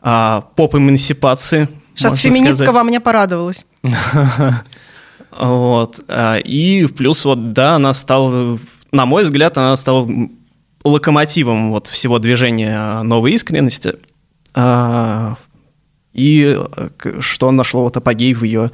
а, 0.00 0.42
поп-эмансипации. 0.56 1.68
Сейчас 1.94 2.18
феминистка 2.18 2.64
сказать. 2.64 2.74
во 2.74 2.84
мне 2.84 3.00
порадовалась. 3.00 3.66
Вот, 5.36 5.98
а, 6.06 6.36
и 6.36 6.86
плюс 6.86 7.24
вот, 7.24 7.52
да, 7.52 7.74
она 7.74 7.92
стала, 7.92 8.56
на 8.92 9.04
мой 9.04 9.24
взгляд, 9.24 9.58
она 9.58 9.76
стала 9.76 10.08
локомотивом 10.84 11.72
вот 11.72 11.88
всего 11.88 12.20
движения 12.20 13.02
новой 13.02 13.32
искренности, 13.32 13.94
а, 14.54 15.36
и 16.12 16.56
что 17.18 17.50
нашло 17.50 17.82
вот 17.82 17.96
апогей 17.96 18.32
в 18.32 18.44
ее 18.44 18.70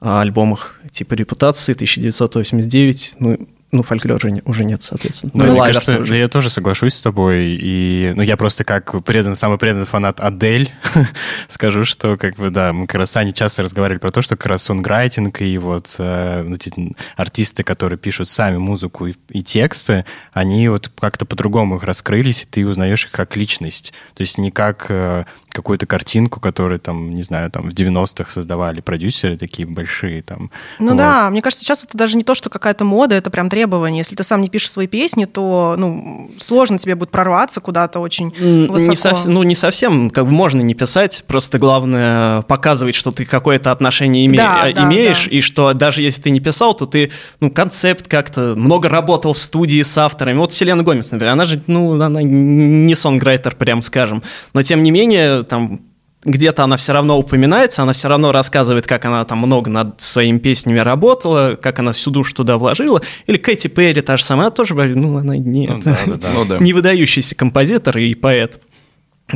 а, 0.00 0.20
альбомах 0.20 0.76
типа 0.92 1.14
«Репутации», 1.14 1.74
«1989», 1.74 3.16
ну, 3.18 3.48
ну, 3.70 3.82
фольклор 3.82 4.16
уже, 4.16 4.42
уже 4.46 4.64
нет, 4.64 4.82
соответственно. 4.82 5.32
Ну, 5.34 5.44
ну 5.44 5.52
мне 5.52 5.60
кажется, 5.60 5.98
тоже. 5.98 6.16
я 6.16 6.28
тоже 6.28 6.48
соглашусь 6.48 6.94
с 6.94 7.02
тобой. 7.02 7.58
И, 7.60 8.12
ну, 8.16 8.22
я 8.22 8.38
просто 8.38 8.64
как 8.64 9.04
предан, 9.04 9.34
самый 9.34 9.58
преданный 9.58 9.84
фанат 9.84 10.20
Адель 10.20 10.72
скажу, 11.48 11.84
что, 11.84 12.16
как 12.16 12.36
бы, 12.36 12.48
да, 12.48 12.72
мы 12.72 12.86
как 12.86 13.00
раз 13.02 13.10
с 13.10 13.16
Аней 13.18 13.34
часто 13.34 13.62
разговаривали 13.62 13.98
про 13.98 14.10
то, 14.10 14.22
что 14.22 14.36
как 14.36 14.46
раз 14.46 14.62
сонграйтинг 14.62 15.42
и 15.42 15.58
вот 15.58 15.96
э, 15.98 16.50
эти 16.50 16.94
артисты, 17.16 17.62
которые 17.62 17.98
пишут 17.98 18.28
сами 18.28 18.56
музыку 18.56 19.06
и, 19.06 19.14
и 19.28 19.42
тексты, 19.42 20.06
они 20.32 20.68
вот 20.68 20.90
как-то 20.98 21.26
по-другому 21.26 21.76
их 21.76 21.84
раскрылись, 21.84 22.44
и 22.44 22.46
ты 22.46 22.66
узнаешь 22.66 23.04
их 23.04 23.10
как 23.10 23.36
личность. 23.36 23.92
То 24.14 24.22
есть 24.22 24.38
не 24.38 24.50
как 24.50 24.86
э, 24.88 25.24
какую-то 25.50 25.86
картинку, 25.86 26.40
которую 26.40 26.78
там, 26.78 27.12
не 27.14 27.22
знаю, 27.22 27.50
там 27.50 27.68
в 27.68 27.72
90-х 27.72 28.30
создавали 28.30 28.80
продюсеры 28.80 29.36
такие 29.36 29.66
большие 29.66 30.22
там. 30.22 30.50
Ну 30.78 30.88
вот. 30.88 30.96
да, 30.96 31.30
мне 31.30 31.42
кажется, 31.42 31.64
сейчас 31.64 31.84
это 31.84 31.96
даже 31.96 32.16
не 32.16 32.24
то, 32.24 32.34
что 32.34 32.50
какая-то 32.50 32.84
мода, 32.84 33.16
это 33.16 33.30
прям 33.30 33.48
требование. 33.48 33.98
Если 33.98 34.14
ты 34.14 34.22
сам 34.22 34.40
не 34.40 34.48
пишешь 34.48 34.70
свои 34.70 34.86
песни, 34.86 35.24
то, 35.24 35.74
ну, 35.78 36.30
сложно 36.38 36.78
тебе 36.78 36.94
будет 36.94 37.10
прорваться 37.10 37.60
куда-то 37.60 38.00
очень 38.00 38.30
высоко. 38.68 38.90
Не 38.90 38.96
совсем, 38.96 39.32
ну, 39.32 39.42
не 39.42 39.54
совсем, 39.54 40.10
как 40.10 40.26
бы 40.26 40.30
можно 40.30 40.60
не 40.60 40.74
писать, 40.74 41.24
просто 41.26 41.58
главное 41.58 42.42
показывать, 42.42 42.94
что 42.94 43.10
ты 43.10 43.24
какое-то 43.24 43.72
отношение 43.72 44.26
име... 44.26 44.38
да, 44.38 44.70
да, 44.72 44.84
имеешь, 44.84 45.24
да. 45.24 45.30
и 45.30 45.40
что 45.40 45.72
даже 45.72 46.02
если 46.02 46.22
ты 46.22 46.30
не 46.30 46.40
писал, 46.40 46.74
то 46.74 46.86
ты, 46.86 47.10
ну, 47.40 47.50
концепт 47.50 48.06
как-то, 48.06 48.54
много 48.54 48.88
работал 48.88 49.32
в 49.32 49.38
студии 49.38 49.82
с 49.82 49.98
авторами. 49.98 50.38
Вот 50.38 50.52
Селена 50.52 50.82
Гомес, 50.82 51.10
например, 51.10 51.32
она 51.32 51.44
же, 51.44 51.62
ну, 51.66 52.00
она 52.00 52.22
не 52.22 52.94
сонграйтер, 52.94 53.56
прям 53.56 53.82
скажем, 53.82 54.22
но 54.52 54.62
тем 54.62 54.82
не 54.82 54.90
менее 54.90 55.37
там 55.44 55.80
где-то 56.24 56.64
она 56.64 56.76
все 56.76 56.92
равно 56.92 57.18
упоминается, 57.18 57.82
она 57.82 57.92
все 57.92 58.08
равно 58.08 58.32
рассказывает, 58.32 58.86
как 58.86 59.04
она 59.04 59.24
там 59.24 59.38
много 59.38 59.70
над 59.70 60.00
своими 60.00 60.38
песнями 60.38 60.78
работала, 60.78 61.56
как 61.60 61.78
она 61.78 61.92
всю 61.92 62.10
душу 62.10 62.34
туда 62.34 62.58
вложила. 62.58 63.00
Или 63.26 63.36
Кэти 63.36 63.68
Перри, 63.68 64.00
та 64.02 64.16
же 64.16 64.24
самая, 64.24 64.50
тоже, 64.50 64.74
ну, 64.74 65.16
она 65.16 65.36
не, 65.36 65.68
ну, 65.68 65.80
да, 65.82 65.96
да, 66.06 66.16
да. 66.16 66.28
Ну 66.34 66.60
не 66.60 66.72
выдающийся 66.72 67.34
композитор 67.34 67.98
и 67.98 68.14
поэт. 68.14 68.60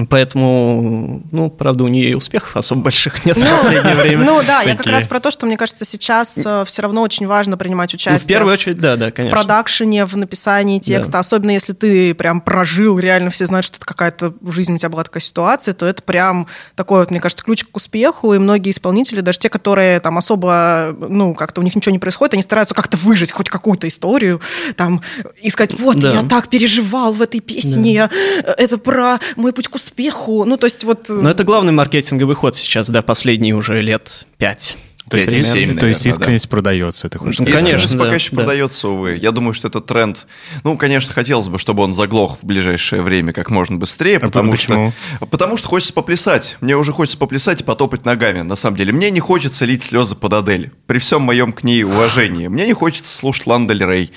Поэтому, 0.09 1.23
ну, 1.31 1.51
правда, 1.51 1.85
у 1.85 1.89
нее 1.89 2.11
и 2.11 2.15
успехов 2.15 2.57
особо 2.57 2.81
больших 2.81 3.27
нет 3.27 3.37
ну, 3.37 3.45
в 3.45 3.51
последнее 3.51 3.95
время. 3.95 4.25
Ну 4.25 4.43
да, 4.47 4.63
я 4.63 4.75
как 4.75 4.87
раз 4.87 5.07
про 5.07 5.21
то, 5.21 5.31
что, 5.31 5.45
мне 5.45 5.59
кажется, 5.59 5.85
сейчас 5.85 6.41
э, 6.43 6.65
все 6.65 6.81
равно 6.81 7.03
очень 7.03 7.27
важно 7.27 7.59
принимать 7.59 7.93
участие. 7.93 8.15
Ну, 8.15 8.25
в 8.25 8.27
первую 8.27 8.55
очередь, 8.55 8.79
да, 8.79 8.97
да, 8.97 9.11
конечно. 9.11 9.37
В 9.37 9.39
продакшене, 9.39 10.07
в 10.07 10.17
написании 10.17 10.79
текста. 10.79 11.13
Да. 11.13 11.19
Особенно 11.19 11.51
если 11.51 11.75
ты 11.75 12.15
прям 12.15 12.41
прожил, 12.41 12.99
реально 12.99 13.29
все 13.29 13.45
знают, 13.45 13.67
что 13.67 13.77
это 13.77 13.85
какая-то 13.85 14.33
в 14.41 14.51
жизни 14.53 14.75
у 14.75 14.79
тебя 14.79 14.89
была 14.89 15.05
такая 15.05 15.21
ситуация, 15.21 15.75
то 15.75 15.85
это 15.85 16.03
прям 16.03 16.47
такой 16.75 17.01
вот, 17.01 17.11
мне 17.11 17.21
кажется, 17.21 17.45
ключ 17.45 17.65
к 17.65 17.77
успеху. 17.77 18.33
И 18.33 18.39
многие 18.39 18.71
исполнители, 18.71 19.21
даже 19.21 19.41
те, 19.41 19.51
которые 19.51 20.01
там 20.01 20.17
особо, 20.17 20.97
ну, 21.07 21.35
как-то 21.35 21.61
у 21.61 21.65
них 21.65 21.77
ничего 21.77 21.93
не 21.93 21.99
происходит, 21.99 22.33
они 22.33 22.43
стараются 22.43 22.75
как-то 22.75 22.97
выжить 22.97 23.33
хоть 23.33 23.51
какую-то 23.51 23.87
историю, 23.89 24.41
там, 24.75 25.03
и 25.43 25.51
сказать, 25.51 25.79
вот, 25.79 25.99
да. 25.99 26.13
я 26.13 26.23
так 26.23 26.49
переживал 26.49 27.13
в 27.13 27.21
этой 27.21 27.41
песне, 27.41 28.09
да. 28.43 28.55
это 28.57 28.79
про 28.79 29.19
мой 29.37 29.53
путь 29.53 29.69
к 29.69 29.82
успеху. 29.83 30.45
Ну, 30.45 30.57
то 30.57 30.67
есть 30.67 30.85
вот... 30.85 31.09
Но 31.09 31.31
это 31.31 31.45
главный 31.45 31.73
маркетинговый 31.73 32.37
ход 32.37 32.57
сейчас, 32.57 32.89
да, 32.91 33.03
последние 33.03 33.55
уже 33.55 33.81
лет 33.81 34.27
пять. 34.39 34.77
То 35.09 35.17
есть, 35.17 35.31
7, 35.31 35.53
наверное, 35.53 35.81
то 35.81 35.87
есть 35.89 36.07
искренность 36.07 36.47
да. 36.47 36.51
продается, 36.51 37.07
это 37.09 37.19
хочешь 37.19 37.41
ну, 37.41 37.45
Конечно, 37.45 37.99
да, 37.99 38.05
пока 38.05 38.15
еще 38.15 38.31
да. 38.31 38.37
продается, 38.37 38.89
увы. 38.89 39.19
Я 39.21 39.33
думаю, 39.33 39.53
что 39.53 39.69
этот 39.69 39.85
тренд... 39.87 40.27
Ну, 40.63 40.79
конечно, 40.79 41.13
хотелось 41.13 41.49
бы, 41.49 41.59
чтобы 41.59 41.83
он 41.83 41.93
заглох 41.93 42.39
в 42.41 42.47
ближайшее 42.47 43.03
время 43.03 43.33
как 43.33 43.51
можно 43.51 43.77
быстрее, 43.77 44.19
а 44.19 44.21
потому 44.21 44.53
почему? 44.53 44.93
что... 45.19 45.27
Потому 45.27 45.57
что 45.57 45.69
хочется 45.69 45.93
поплясать. 45.93 46.57
Мне 46.61 46.77
уже 46.77 46.93
хочется 46.93 47.19
поплясать 47.19 47.61
и 47.61 47.65
потопать 47.65 48.05
ногами, 48.05 48.43
на 48.43 48.57
самом 48.57 48.77
деле. 48.77 48.93
Мне 48.93 49.11
не 49.11 49.21
хочется 49.21 49.65
лить 49.65 49.83
слезы 49.83 50.15
под 50.15 50.33
Адель. 50.33 50.71
При 50.87 50.99
всем 50.99 51.23
моем 51.23 51.53
к 51.53 51.65
ней 51.65 51.83
уважении. 51.83 52.47
Мне 52.47 52.67
не 52.67 52.73
хочется 52.73 53.15
слушать 53.15 53.47
Ландель 53.47 53.85
Рей. 53.85 54.13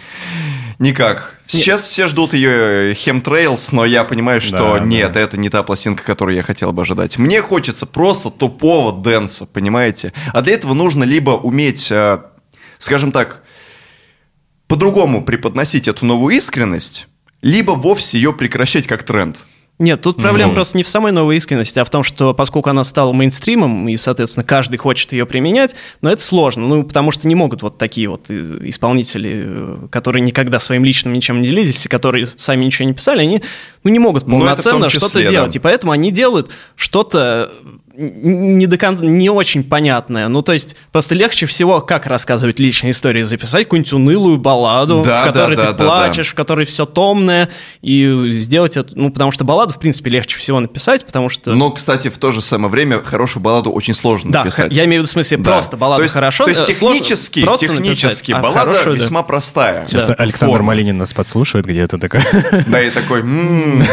Никак. 0.79 1.39
Сейчас 1.47 1.81
нет. 1.81 1.89
все 1.89 2.07
ждут 2.07 2.33
ее 2.33 2.93
Хемтрейлс, 2.93 3.71
но 3.71 3.85
я 3.85 4.03
понимаю, 4.03 4.41
что 4.41 4.77
да, 4.77 4.79
нет, 4.79 5.13
да. 5.13 5.21
это 5.21 5.38
не 5.38 5.49
та 5.49 5.63
пластинка, 5.63 6.03
которую 6.03 6.35
я 6.35 6.43
хотел 6.43 6.73
бы 6.73 6.81
ожидать. 6.81 7.17
Мне 7.17 7.41
хочется 7.41 7.85
просто 7.85 8.29
тупого 8.29 8.91
дэнса, 8.91 9.45
понимаете? 9.45 10.11
А 10.33 10.41
для 10.41 10.53
этого 10.53 10.73
нужно 10.73 11.03
либо 11.03 11.31
уметь, 11.31 11.89
э, 11.91 12.19
скажем 12.77 13.11
так, 13.11 13.43
по-другому 14.67 15.23
преподносить 15.23 15.88
эту 15.88 16.05
новую 16.05 16.35
искренность, 16.35 17.07
либо 17.41 17.71
вовсе 17.71 18.17
ее 18.17 18.33
прекращать 18.33 18.88
как 18.88 19.03
тренд. 19.03 19.45
Нет, 19.77 20.01
тут 20.01 20.15
проблема 20.17 20.49
ну. 20.49 20.55
просто 20.55 20.77
не 20.77 20.83
в 20.83 20.88
самой 20.88 21.11
новой 21.11 21.35
искренности, 21.35 21.79
а 21.79 21.85
в 21.85 21.89
том, 21.89 22.01
что 22.03 22.33
поскольку 22.33 22.69
она 22.69 22.85
стала 22.85 23.11
мейнстримом, 23.11 23.89
и, 23.89 23.97
соответственно, 23.97 24.45
каждый 24.45 24.77
хочет 24.77 25.11
ее 25.11 25.25
применять, 25.25 25.75
но 26.01 26.09
это 26.09 26.21
сложно, 26.21 26.65
ну, 26.65 26.83
потому 26.85 27.11
что 27.11 27.27
не 27.27 27.35
могут 27.35 27.61
вот 27.61 27.77
такие 27.77 28.07
вот 28.07 28.27
э, 28.29 28.59
исполнители, 28.61 29.43
э, 29.45 29.88
которые 29.91 30.21
никогда 30.21 30.59
своим 30.59 30.85
личным 30.85 31.13
ничем 31.13 31.41
не 31.41 31.47
делились, 31.47 31.85
и 31.85 31.89
которые 31.89 32.25
сами 32.25 32.63
ничего 32.63 32.88
не 32.88 32.93
писали, 32.93 33.19
они, 33.19 33.43
ну, 33.83 33.91
не 33.91 33.99
могут 33.99 34.25
ну, 34.27 34.39
полноценно 34.39 34.89
что-то 34.89 35.21
да. 35.21 35.29
делать, 35.29 35.55
и 35.57 35.59
поэтому 35.59 35.91
они 35.91 36.09
делают 36.09 36.51
что-то 36.77 37.51
не 37.97 38.67
до 38.67 38.77
конца, 38.77 39.03
не 39.03 39.29
очень 39.29 39.63
понятное. 39.63 40.27
Ну, 40.27 40.41
то 40.41 40.53
есть, 40.53 40.75
просто 40.91 41.15
легче 41.15 41.45
всего, 41.45 41.81
как 41.81 42.08
рассказывать 42.08 42.60
личные 42.60 42.91
истории, 42.91 43.21
записать 43.21 43.63
какую-нибудь 43.63 43.93
унылую 43.93 44.38
балладу, 44.38 45.01
да, 45.05 45.21
в 45.21 45.25
которой 45.25 45.55
да, 45.55 45.71
ты 45.71 45.77
да, 45.77 45.84
плачешь, 45.86 46.27
да, 46.27 46.31
да. 46.31 46.34
в 46.34 46.36
которой 46.36 46.65
все 46.65 46.86
томное, 46.86 47.49
и 47.81 48.29
сделать 48.31 48.77
это, 48.77 48.91
ну, 48.95 49.12
потому 49.12 49.31
что 49.31 49.43
балладу, 49.43 49.73
в 49.73 49.79
принципе, 49.79 50.10
легче 50.10 50.38
всего 50.39 50.60
написать, 50.60 51.05
потому 51.05 51.29
что... 51.29 51.53
Но, 51.53 51.71
кстати, 51.71 52.10
в 52.10 52.17
то 52.17 52.31
же 52.31 52.41
самое 52.41 52.71
время 52.71 53.01
хорошую 53.01 53.43
балладу 53.43 53.71
очень 53.71 53.93
сложно 53.93 54.31
да, 54.31 54.43
написать. 54.43 54.73
я 54.73 54.86
имею 54.86 55.01
в 55.01 55.03
виду, 55.03 55.10
в 55.10 55.12
смысле, 55.12 55.38
да. 55.38 55.43
просто 55.43 55.77
балладу 55.77 55.99
то 55.99 56.03
есть, 56.03 56.13
хорошо. 56.13 56.43
То 56.43 56.49
есть, 56.49 56.62
э, 56.62 56.65
технически, 56.65 57.43
сложно, 57.43 57.67
технически 57.67 58.31
написать, 58.31 58.41
баллада 58.41 58.71
а 58.71 58.73
хорошую, 58.73 58.95
весьма 58.95 59.21
да. 59.21 59.27
простая. 59.27 59.88
Сейчас 59.88 60.08
да. 60.08 60.13
Александр 60.15 60.53
Форма. 60.53 60.67
Малинин 60.67 60.97
нас 60.97 61.13
подслушивает 61.13 61.65
где-то 61.65 61.97
такой. 61.97 62.21
Да, 62.67 62.81
и 62.81 62.89
такой, 62.89 63.23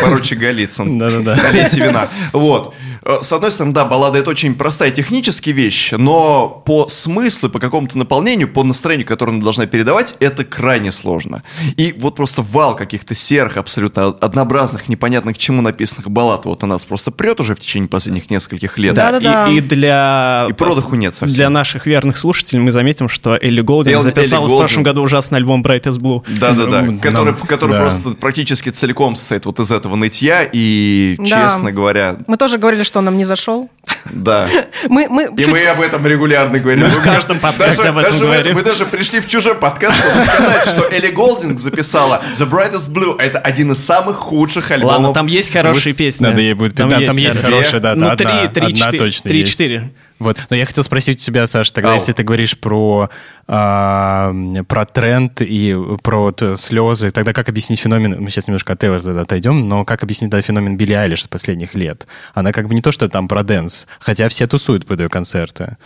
поручик 0.03 0.39
Голицын. 0.39 0.99
Да-да-да. 0.99 1.37
Налейте 1.37 1.77
вина. 1.77 2.09
Вот. 2.33 2.75
Э, 3.05 3.19
с 3.23 3.33
одной 3.33 3.51
стороны, 3.51 3.75
да, 3.75 3.85
баллада 3.85 4.19
это 4.19 4.31
очень 4.31 4.55
простая 4.55 4.91
техническая 4.91 5.55
вещь, 5.55 5.93
но 5.93 6.63
по 6.65 6.87
смыслу, 6.89 7.49
по 7.49 7.59
какому-то 7.59 7.99
наполнению, 7.99 8.49
по 8.49 8.63
настроению, 8.63 9.07
которое 9.07 9.33
она 9.33 9.43
должна 9.43 9.67
передавать, 9.67 10.17
это 10.21 10.45
крайне 10.45 10.93
сложно. 10.93 11.43
И 11.77 11.95
вот 11.99 12.17
просто 12.17 12.43
вал 12.43 12.77
каких-то 12.77 13.15
серых, 13.15 13.57
абсолютно 13.57 14.07
однообразных, 14.09 14.89
непонятных 14.89 15.39
чему 15.39 15.63
написанных 15.63 16.11
баллад 16.11 16.45
вот 16.45 16.63
у 16.63 16.67
нас 16.67 16.85
просто 16.85 17.11
прет 17.11 17.41
уже 17.41 17.55
в 17.55 17.61
течение 17.61 17.89
последних 17.89 18.31
нескольких 18.31 18.79
лет. 18.79 18.95
Да, 18.95 19.13
да, 19.13 19.21
да. 19.21 19.49
И, 19.49 19.57
и 19.57 19.61
для... 19.61 20.47
И 20.49 20.53
продыху 20.53 20.95
нет 20.95 21.15
совсем. 21.15 21.37
Для 21.37 21.51
наших 21.51 21.87
верных 21.87 22.17
слушателей 22.17 22.61
мы 22.61 22.71
заметим, 22.71 23.09
что 23.09 23.37
Элли 23.41 23.61
Голдин 23.61 23.95
Эл, 23.95 24.03
записала 24.03 24.47
Элли 24.47 24.55
в 24.55 24.59
прошлом 24.59 24.83
году 24.83 25.03
ужасный 25.03 25.39
альбом 25.39 25.63
Bright 25.63 25.85
as 25.85 25.99
Blue. 25.99 26.23
Да-да-да, 26.39 26.87
который, 27.01 27.35
который 27.35 27.73
да. 27.73 27.81
просто 27.81 28.11
практически 28.11 28.69
целиком 28.69 29.17
состоит 29.17 29.47
вот 29.47 29.59
из 29.61 29.73
этого 29.73 29.97
нытья, 29.97 30.49
и, 30.51 31.17
да. 31.19 31.27
честно 31.27 31.73
говоря... 31.73 32.17
Мы 32.27 32.37
тоже 32.37 32.59
говорили, 32.59 32.83
что 32.83 32.92
нам 33.01 33.17
не 33.17 33.25
зашел. 33.25 33.71
Да. 34.11 34.49
Мы, 34.89 35.09
мы, 35.09 35.31
и 35.37 35.47
мы 35.47 35.65
об 35.67 35.81
этом 35.81 36.07
регулярно 36.07 36.59
говорим. 36.59 36.85
Мы 36.85 36.89
в 36.91 37.03
каждом 37.03 37.41
подкасте 37.41 37.77
даже, 37.79 37.89
об 37.89 37.99
этом 37.99 38.13
даже 38.13 38.25
говорим. 38.25 38.53
Мы, 38.55 38.61
мы 38.61 38.65
даже 38.65 38.85
пришли 38.87 39.21
в 39.21 39.29
чужой 39.29 39.55
подкаст, 39.55 39.99
чтобы 39.99 40.25
сказать, 40.25 40.67
что 40.67 40.89
Элли 40.91 41.09
Голдинг 41.09 41.59
записала 41.59 42.23
The 42.39 42.49
Brightest 42.49 42.91
Blue. 42.93 43.19
Это 43.19 43.39
один 43.39 43.73
из 43.73 43.85
самых 43.85 44.17
худших 44.17 44.71
альбомов. 44.71 44.97
Ладно, 44.97 45.15
там 45.15 45.27
есть 45.27 45.53
хорошие 45.53 45.95
песни. 45.95 46.25
Надо 46.27 46.41
ей 46.41 46.55
будет... 46.55 46.75
Там, 46.75 46.91
да, 46.91 46.99
есть, 46.99 47.09
там 47.09 47.17
есть 47.17 47.41
хорошие, 47.41 47.81
да. 47.81 47.95
Ну, 47.95 48.15
три, 48.17 48.49
три, 48.53 49.45
четыре. 49.45 49.91
Вот. 50.23 50.39
Но 50.51 50.57
я 50.57 50.65
хотел 50.65 50.85
спросить 50.85 51.17
у 51.17 51.25
тебя, 51.25 51.47
Саша, 51.47 51.75
тогда, 51.75 51.91
Ау. 51.91 51.95
если 51.95 52.13
ты 52.13 52.23
говоришь 52.23 52.59
про, 52.59 53.11
а, 53.49 54.35
про 54.69 54.87
тренд 54.87 55.43
и 55.43 55.77
про 56.03 56.23
вот, 56.23 56.43
слезы, 56.57 57.11
тогда 57.11 57.33
как 57.33 57.49
объяснить 57.49 57.81
феномен, 57.81 58.21
мы 58.21 58.31
сейчас 58.31 58.47
немножко 58.47 58.73
от 58.73 58.79
Тейлора 58.79 59.01
тогда 59.01 59.21
отойдем, 59.23 59.69
но 59.69 59.85
как 59.85 60.03
объяснить 60.03 60.31
тогда 60.31 60.43
феномен 60.43 60.77
Билли 60.77 60.93
Айлиш 60.93 61.25
с 61.25 61.27
последних 61.29 61.75
лет? 61.75 62.07
Она 62.35 62.53
как 62.53 62.69
бы 62.69 62.75
не 62.75 62.83
то, 62.83 62.93
что 62.93 63.09
там 63.09 63.27
про 63.29 63.43
dance, 63.43 63.87
хотя 63.99 64.29
все 64.29 64.47
тусуют 64.47 64.87
под 64.87 65.01
ее 65.01 65.09
концерты. 65.09 65.77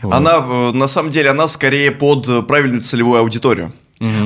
Вот. 0.00 0.14
Она, 0.14 0.36
э, 0.38 0.72
на 0.72 0.86
самом 0.88 1.10
деле, 1.10 1.30
она 1.30 1.46
скорее 1.48 1.92
под 1.92 2.28
э, 2.28 2.42
правильную 2.42 2.82
целевую 2.82 3.20
аудиторию. 3.20 3.72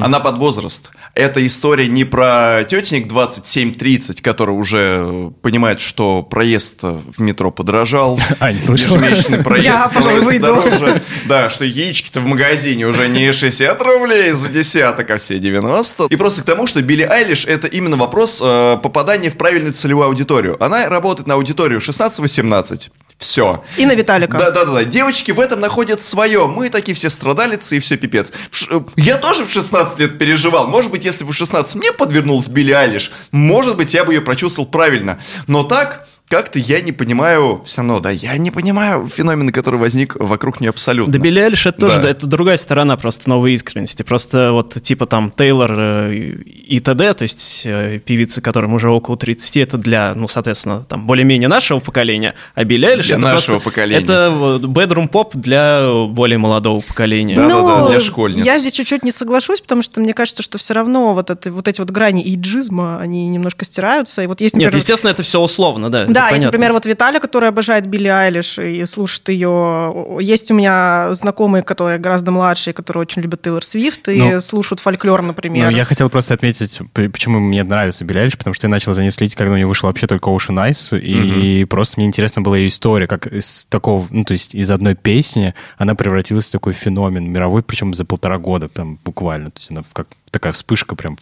Она 0.03 0.21
под 0.21 0.39
возраст. 0.39 0.91
Это 1.15 1.45
история 1.47 1.87
не 1.89 2.05
про 2.05 2.65
тетенек 2.69 3.07
27-30, 3.13 4.23
который 4.23 4.51
уже 4.51 5.05
э, 5.07 5.31
понимает, 5.43 5.81
что 5.81 6.23
проезд 6.23 6.81
э, 6.83 6.99
в 7.17 7.21
метро 7.21 7.51
подорожал. 7.51 8.19
А, 8.39 8.53
не 8.53 8.61
слышал. 8.61 8.97
Ежемесячный 8.97 9.43
проезд 9.43 9.67
Я, 9.67 9.89
пожалуй, 9.93 10.21
становится 10.21 10.25
выйду. 10.25 10.47
дороже. 10.47 11.03
Да, 11.27 11.51
что 11.51 11.65
яички-то 11.65 12.21
в 12.21 12.27
магазине 12.27 12.87
уже 12.87 13.09
не 13.09 13.33
60 13.33 13.81
рублей 13.83 14.33
за 14.33 14.49
десяток, 14.49 15.11
а 15.11 15.17
все 15.19 15.39
90. 15.39 16.07
И 16.11 16.17
просто 16.17 16.43
к 16.43 16.45
тому, 16.45 16.67
что 16.67 16.83
Билли 16.83 17.03
Айлиш 17.03 17.45
это 17.47 17.67
именно 17.67 17.97
вопрос 17.97 18.41
э, 18.45 18.77
попадания 18.83 19.31
в 19.31 19.37
правильную 19.37 19.73
целевую 19.75 20.07
аудиторию. 20.07 20.63
Она 20.63 20.89
работает 20.89 21.27
на 21.27 21.35
аудиторию 21.35 21.81
16-18. 21.81 22.91
Все. 23.19 23.65
И 23.79 23.87
на 23.87 23.95
Виталика. 23.95 24.37
Да, 24.37 24.51
да, 24.51 24.67
да. 24.67 24.85
Девочки 24.85 25.31
в 25.31 25.41
этом 25.41 25.59
находят 25.59 26.03
свое. 26.03 26.47
Мы 26.49 26.69
такие 26.69 26.95
все 26.95 27.09
страдалицы 27.09 27.79
и 27.79 27.81
все 27.81 27.97
пипец. 27.97 28.31
В 28.51 28.57
ш- 28.57 28.67
э, 28.71 28.81
Я 28.97 29.17
тоже 29.17 29.47
в 29.47 29.51
16 29.51 29.66
лет 29.99 30.19
переживал. 30.19 30.67
Может 30.67 30.91
быть, 30.91 31.05
если 31.05 31.25
бы 31.25 31.33
в 31.33 31.37
16 31.37 31.75
мне 31.77 31.93
подвернулась 31.93 32.49
Билли 32.49 32.73
Айлиш, 32.73 33.13
может 33.31 33.77
быть, 33.77 33.95
я 33.95 34.05
бы 34.05 34.15
ее 34.15 34.21
прочувствовал 34.21 34.69
правильно. 34.69 35.19
Но 35.47 35.65
так, 35.65 36.09
как-то 36.29 36.59
я 36.59 36.81
не 36.81 36.91
понимаю, 36.93 37.63
все 37.65 37.79
равно, 37.79 38.01
да, 38.01 38.11
я 38.11 38.37
не 38.37 38.51
понимаю 38.51 39.07
феномена, 39.07 39.53
который 39.53 39.79
возник 39.79 40.17
вокруг 40.19 40.61
нее 40.61 40.71
абсолютно. 40.71 41.13
Да, 41.13 41.19
Билли 41.19 41.39
Айлиш 41.39 41.67
это 41.67 41.79
тоже, 41.79 41.97
Да. 41.97 42.03
да, 42.03 42.11
это 42.11 42.27
другая 42.27 42.57
сторона 42.57 42.97
просто 42.97 43.29
новой 43.29 43.53
искренности. 43.55 44.03
Просто 44.03 44.51
вот 44.53 44.75
типа 44.83 45.07
там 45.07 45.31
Тейлор 45.31 45.73
э, 45.79 46.15
и 46.17 46.81
т.д., 46.81 47.15
то 47.15 47.23
есть 47.23 47.63
э, 47.65 48.01
певицы, 48.05 48.41
которым 48.41 48.75
уже 48.75 48.91
около 48.91 49.17
30, 49.17 49.57
это 49.59 49.79
для, 49.79 50.15
ну, 50.17 50.27
соответственно, 50.27 50.85
там 50.89 51.07
более-менее 51.07 51.49
нашего 51.49 51.79
поколения, 51.79 52.35
а 52.57 52.65
Билли 52.65 52.87
Айлиш 52.87 53.07
Для 53.07 53.17
это 53.17 53.25
нашего 53.25 53.59
просто- 53.59 53.71
поколения. 53.71 54.03
Это 54.03 54.59
bedroom 54.63 55.07
поп 55.09 55.37
для 55.37 55.89
более 56.09 56.39
молодого 56.39 56.81
поколения. 56.81 57.37
Да, 57.37 57.49
Ну, 57.49 57.89
для 57.89 58.01
школьниц. 58.01 58.45
Я 58.45 58.59
здесь 58.59 58.73
чуть-чуть 58.73 59.05
не 59.05 59.13
соглашусь, 59.13 59.61
потому 59.61 59.83
что 59.83 60.01
мне 60.01 60.13
кажется, 60.13 60.43
что 60.43 60.59
все 60.59 60.75
равно 60.75 61.15
вот, 61.15 61.31
это, 61.31 61.53
вот 61.53 61.69
эти 61.69 61.81
вот 61.81 61.91
грани 61.91 62.23
иджизма, 62.35 62.99
они 62.99 63.29
немножко 63.29 63.65
стираются. 63.65 64.23
И 64.23 64.27
вот 64.27 64.41
есть, 64.41 64.55
Нет, 64.57 64.65
например, 64.65 64.81
естественно, 64.81 65.11
это 65.11 65.23
все 65.23 65.41
условно, 65.41 65.89
да. 65.91 66.16
Да, 66.17 66.25
есть, 66.25 66.33
понятно. 66.33 66.47
например, 66.47 66.73
вот 66.73 66.87
Виталий, 66.87 67.21
который 67.21 67.49
обожает 67.49 67.87
Билли 67.87 68.09
Айлиш 68.09 68.59
и 68.59 68.85
слушает 68.85 69.29
ее. 69.29 70.19
Есть 70.21 70.51
у 70.51 70.55
меня 70.55 71.15
знакомые, 71.15 71.63
которые 71.63 71.99
гораздо 71.99 72.31
младшие, 72.31 72.75
которые 72.75 73.03
очень 73.03 73.23
любят 73.23 73.43
Тейлор 73.43 73.65
Свифт 73.65 74.09
и 74.09 74.21
Ну, 74.21 74.41
слушают 74.41 74.81
фольклор, 74.81 75.23
например. 75.23 75.71
Ну, 75.71 75.77
я 75.77 75.85
хотел 75.85 76.11
просто 76.11 76.35
отметить, 76.35 76.81
почему 76.93 77.39
мне 77.39 77.63
нравится 77.63 78.05
Билли 78.05 78.19
Айлиш, 78.19 78.37
потому 78.37 78.55
что 78.55 78.67
я 78.67 78.71
начал 78.71 78.95
за 78.95 79.03
ней 79.03 79.11
следить, 79.11 79.35
когда 79.37 79.53
у 79.53 79.57
нее 79.57 79.67
вышел 79.67 79.89
вообще 79.89 80.07
только 80.07 80.31
Ocean 80.31 80.57
Eyes, 80.69 80.99
и 80.99 81.65
просто 81.65 82.01
мне 82.01 82.07
интересна 82.07 82.43
была 82.43 82.57
ее 82.57 82.69
история, 82.69 83.07
как 83.07 83.27
из 83.27 83.67
такого, 83.69 84.07
ну, 84.11 84.25
то 84.25 84.33
есть 84.33 84.55
из 84.55 84.71
одной 84.71 84.95
песни 84.95 85.55
она 85.79 85.95
превратилась 85.95 86.49
в 86.49 86.53
такой 86.53 86.73
феномен 86.73 87.31
мировой, 87.31 87.63
причем 87.63 87.95
за 87.95 88.05
полтора 88.05 88.39
года, 88.39 88.69
там, 88.69 88.99
буквально. 89.05 89.51
То 89.51 89.59
есть 89.59 89.71
она 89.71 89.83
как 89.93 90.09
такая 90.31 90.53
вспышка 90.53 90.95
прям, 90.97 91.17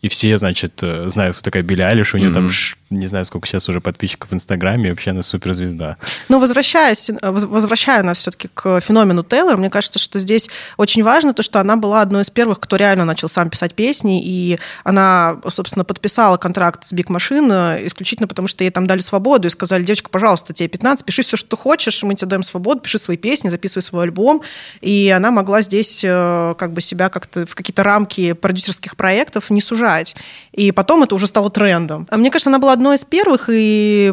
и 0.00 0.08
все, 0.08 0.36
значит, 0.38 0.80
э, 0.82 1.08
знают, 1.08 1.34
кто 1.36 1.44
такая 1.44 1.62
Билли 1.62 1.82
Айлиш, 1.82 2.14
у 2.14 2.18
нее 2.18 2.32
там, 2.32 2.50
ш- 2.50 2.76
не 2.90 3.06
знаю, 3.06 3.24
сколько 3.24 3.48
сейчас 3.48 3.68
уже 3.68 3.80
подписчиков 3.80 4.30
в 4.30 4.34
Инстаграме, 4.34 4.88
и 4.88 4.90
вообще 4.90 5.10
она 5.10 5.22
суперзвезда. 5.22 5.96
Но 6.28 6.38
возвращаясь, 6.38 7.10
э, 7.10 7.30
воз- 7.30 7.44
возвращая 7.46 8.02
нас 8.02 8.18
все-таки 8.18 8.48
к 8.52 8.80
феномену 8.80 9.24
Тейлор, 9.24 9.56
мне 9.56 9.70
кажется, 9.70 9.98
что 9.98 10.18
здесь 10.18 10.50
очень 10.76 11.02
важно 11.02 11.32
то, 11.34 11.42
что 11.42 11.58
она 11.58 11.76
была 11.76 12.02
одной 12.02 12.22
из 12.22 12.30
первых, 12.30 12.60
кто 12.60 12.76
реально 12.76 13.04
начал 13.04 13.28
сам 13.28 13.48
писать 13.50 13.74
песни, 13.74 14.22
и 14.24 14.58
она, 14.84 15.38
собственно, 15.48 15.84
подписала 15.84 16.36
контракт 16.36 16.84
с 16.84 16.92
Big 16.92 17.06
Machine 17.06 17.78
э, 17.78 17.86
исключительно 17.86 18.28
потому, 18.28 18.46
что 18.46 18.62
ей 18.62 18.70
там 18.70 18.86
дали 18.86 19.00
свободу 19.00 19.48
и 19.48 19.50
сказали, 19.50 19.82
девочка, 19.84 20.10
пожалуйста, 20.10 20.52
тебе 20.52 20.68
15, 20.68 21.04
пиши 21.04 21.22
все, 21.22 21.36
что 21.36 21.56
хочешь, 21.56 22.02
мы 22.02 22.14
тебе 22.14 22.28
даем 22.28 22.42
свободу, 22.42 22.80
пиши 22.80 22.98
свои 22.98 23.16
песни, 23.16 23.48
записывай 23.48 23.82
свой 23.82 24.02
альбом. 24.04 24.42
И 24.82 25.08
она 25.16 25.30
могла 25.30 25.62
здесь 25.62 26.00
как 26.02 26.72
бы 26.72 26.80
себя 26.80 27.08
как-то 27.08 27.46
в 27.46 27.54
какие-то 27.54 27.82
рамки 27.82 28.34
продюсерских 28.44 28.94
проектов 28.94 29.48
не 29.48 29.62
сужать. 29.62 30.14
И 30.52 30.70
потом 30.70 31.02
это 31.02 31.14
уже 31.14 31.26
стало 31.26 31.50
трендом. 31.50 32.06
А 32.10 32.18
Мне 32.18 32.30
кажется, 32.30 32.50
она 32.50 32.58
была 32.58 32.74
одной 32.74 32.96
из 32.96 33.04
первых, 33.06 33.48
и 33.50 34.12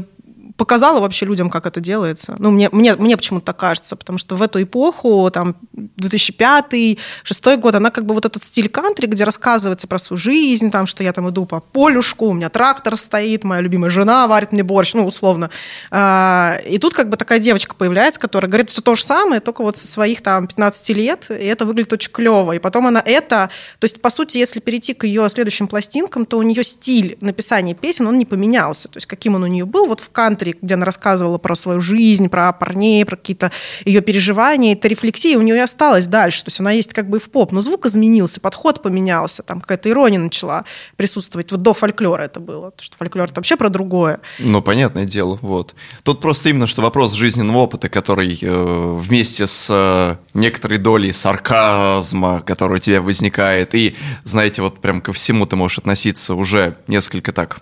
показала 0.57 0.99
вообще 0.99 1.25
людям, 1.25 1.49
как 1.49 1.65
это 1.65 1.79
делается. 1.79 2.35
Ну, 2.39 2.51
мне, 2.51 2.69
мне, 2.71 2.95
мне 2.95 3.17
почему-то 3.17 3.47
так 3.47 3.57
кажется, 3.57 3.95
потому 3.95 4.17
что 4.17 4.35
в 4.35 4.41
эту 4.41 4.61
эпоху, 4.61 5.29
там, 5.31 5.55
2005-2006 5.99 7.57
год, 7.57 7.75
она 7.75 7.91
как 7.91 8.05
бы 8.05 8.13
вот 8.13 8.25
этот 8.25 8.43
стиль 8.43 8.69
кантри, 8.69 9.07
где 9.07 9.23
рассказывается 9.23 9.87
про 9.87 9.97
свою 9.97 10.17
жизнь, 10.17 10.71
там, 10.71 10.87
что 10.87 11.03
я 11.03 11.13
там 11.13 11.29
иду 11.29 11.45
по 11.45 11.59
полюшку, 11.59 12.27
у 12.27 12.33
меня 12.33 12.49
трактор 12.49 12.97
стоит, 12.97 13.43
моя 13.43 13.61
любимая 13.61 13.89
жена 13.89 14.27
варит 14.27 14.51
мне 14.51 14.63
борщ, 14.63 14.93
ну, 14.93 15.05
условно. 15.05 15.49
А, 15.89 16.57
И 16.67 16.77
тут 16.77 16.93
как 16.93 17.09
бы 17.09 17.17
такая 17.17 17.39
девочка 17.39 17.75
появляется, 17.75 18.19
которая 18.19 18.49
говорит 18.49 18.69
все 18.69 18.81
то 18.81 18.95
же 18.95 19.03
самое, 19.03 19.41
только 19.41 19.63
вот 19.63 19.77
со 19.77 19.87
своих 19.87 20.21
там 20.21 20.47
15 20.47 20.89
лет, 20.89 21.27
и 21.29 21.45
это 21.45 21.65
выглядит 21.65 21.93
очень 21.93 22.11
клево. 22.11 22.53
И 22.53 22.59
потом 22.59 22.87
она 22.87 23.01
это... 23.05 23.49
То 23.79 23.85
есть, 23.85 24.01
по 24.01 24.09
сути, 24.09 24.37
если 24.37 24.59
перейти 24.59 24.93
к 24.93 25.05
ее 25.05 25.29
следующим 25.29 25.67
пластинкам, 25.67 26.25
то 26.25 26.37
у 26.37 26.41
нее 26.41 26.63
стиль 26.63 27.17
написания 27.21 27.73
песен, 27.73 28.07
он 28.07 28.17
не 28.17 28.25
поменялся. 28.25 28.87
То 28.89 28.97
есть, 28.97 29.07
каким 29.07 29.35
он 29.35 29.43
у 29.43 29.47
нее 29.47 29.65
был, 29.65 29.87
вот 29.87 29.99
в 29.99 30.09
кантри, 30.09 30.30
где 30.39 30.73
она 30.73 30.85
рассказывала 30.85 31.37
про 31.37 31.55
свою 31.55 31.79
жизнь, 31.79 32.29
про 32.29 32.51
парней, 32.53 33.05
про 33.05 33.15
какие-то 33.15 33.51
ее 33.85 34.01
переживания, 34.01 34.73
эта 34.73 34.87
рефлексия 34.87 35.37
у 35.37 35.41
нее 35.41 35.57
и 35.57 35.59
осталась 35.59 36.07
дальше. 36.07 36.43
То 36.43 36.49
есть, 36.49 36.59
она 36.59 36.71
есть 36.71 36.93
как 36.93 37.09
бы 37.09 37.19
в 37.19 37.29
поп, 37.29 37.51
но 37.51 37.61
звук 37.61 37.85
изменился, 37.85 38.39
подход 38.39 38.81
поменялся, 38.81 39.43
там 39.43 39.61
какая-то 39.61 39.89
ирония 39.89 40.19
начала 40.19 40.65
присутствовать. 40.95 41.51
Вот 41.51 41.61
до 41.61 41.73
фольклора 41.73 42.23
это 42.23 42.39
было, 42.39 42.71
потому 42.71 42.83
что 42.83 42.97
фольклор 42.97 43.25
это 43.25 43.35
вообще 43.35 43.55
про 43.55 43.69
другое. 43.69 44.19
Ну, 44.39 44.61
понятное 44.61 45.05
дело, 45.05 45.39
вот. 45.41 45.75
Тут 46.03 46.21
просто 46.21 46.49
именно, 46.49 46.67
что 46.67 46.81
вопрос 46.81 47.13
жизненного 47.13 47.57
опыта, 47.57 47.89
который 47.89 48.37
э, 48.41 48.97
вместе 48.99 49.47
с 49.47 49.67
э, 49.69 50.15
некоторой 50.33 50.77
долей 50.77 51.11
сарказма, 51.11 52.41
который 52.41 52.77
у 52.77 52.79
тебя 52.79 53.01
возникает, 53.01 53.75
и, 53.75 53.95
знаете, 54.23 54.61
вот 54.61 54.79
прям 54.79 55.01
ко 55.01 55.13
всему 55.13 55.45
ты 55.45 55.55
можешь 55.55 55.79
относиться 55.79 56.35
уже 56.35 56.77
несколько 56.87 57.31
так 57.31 57.61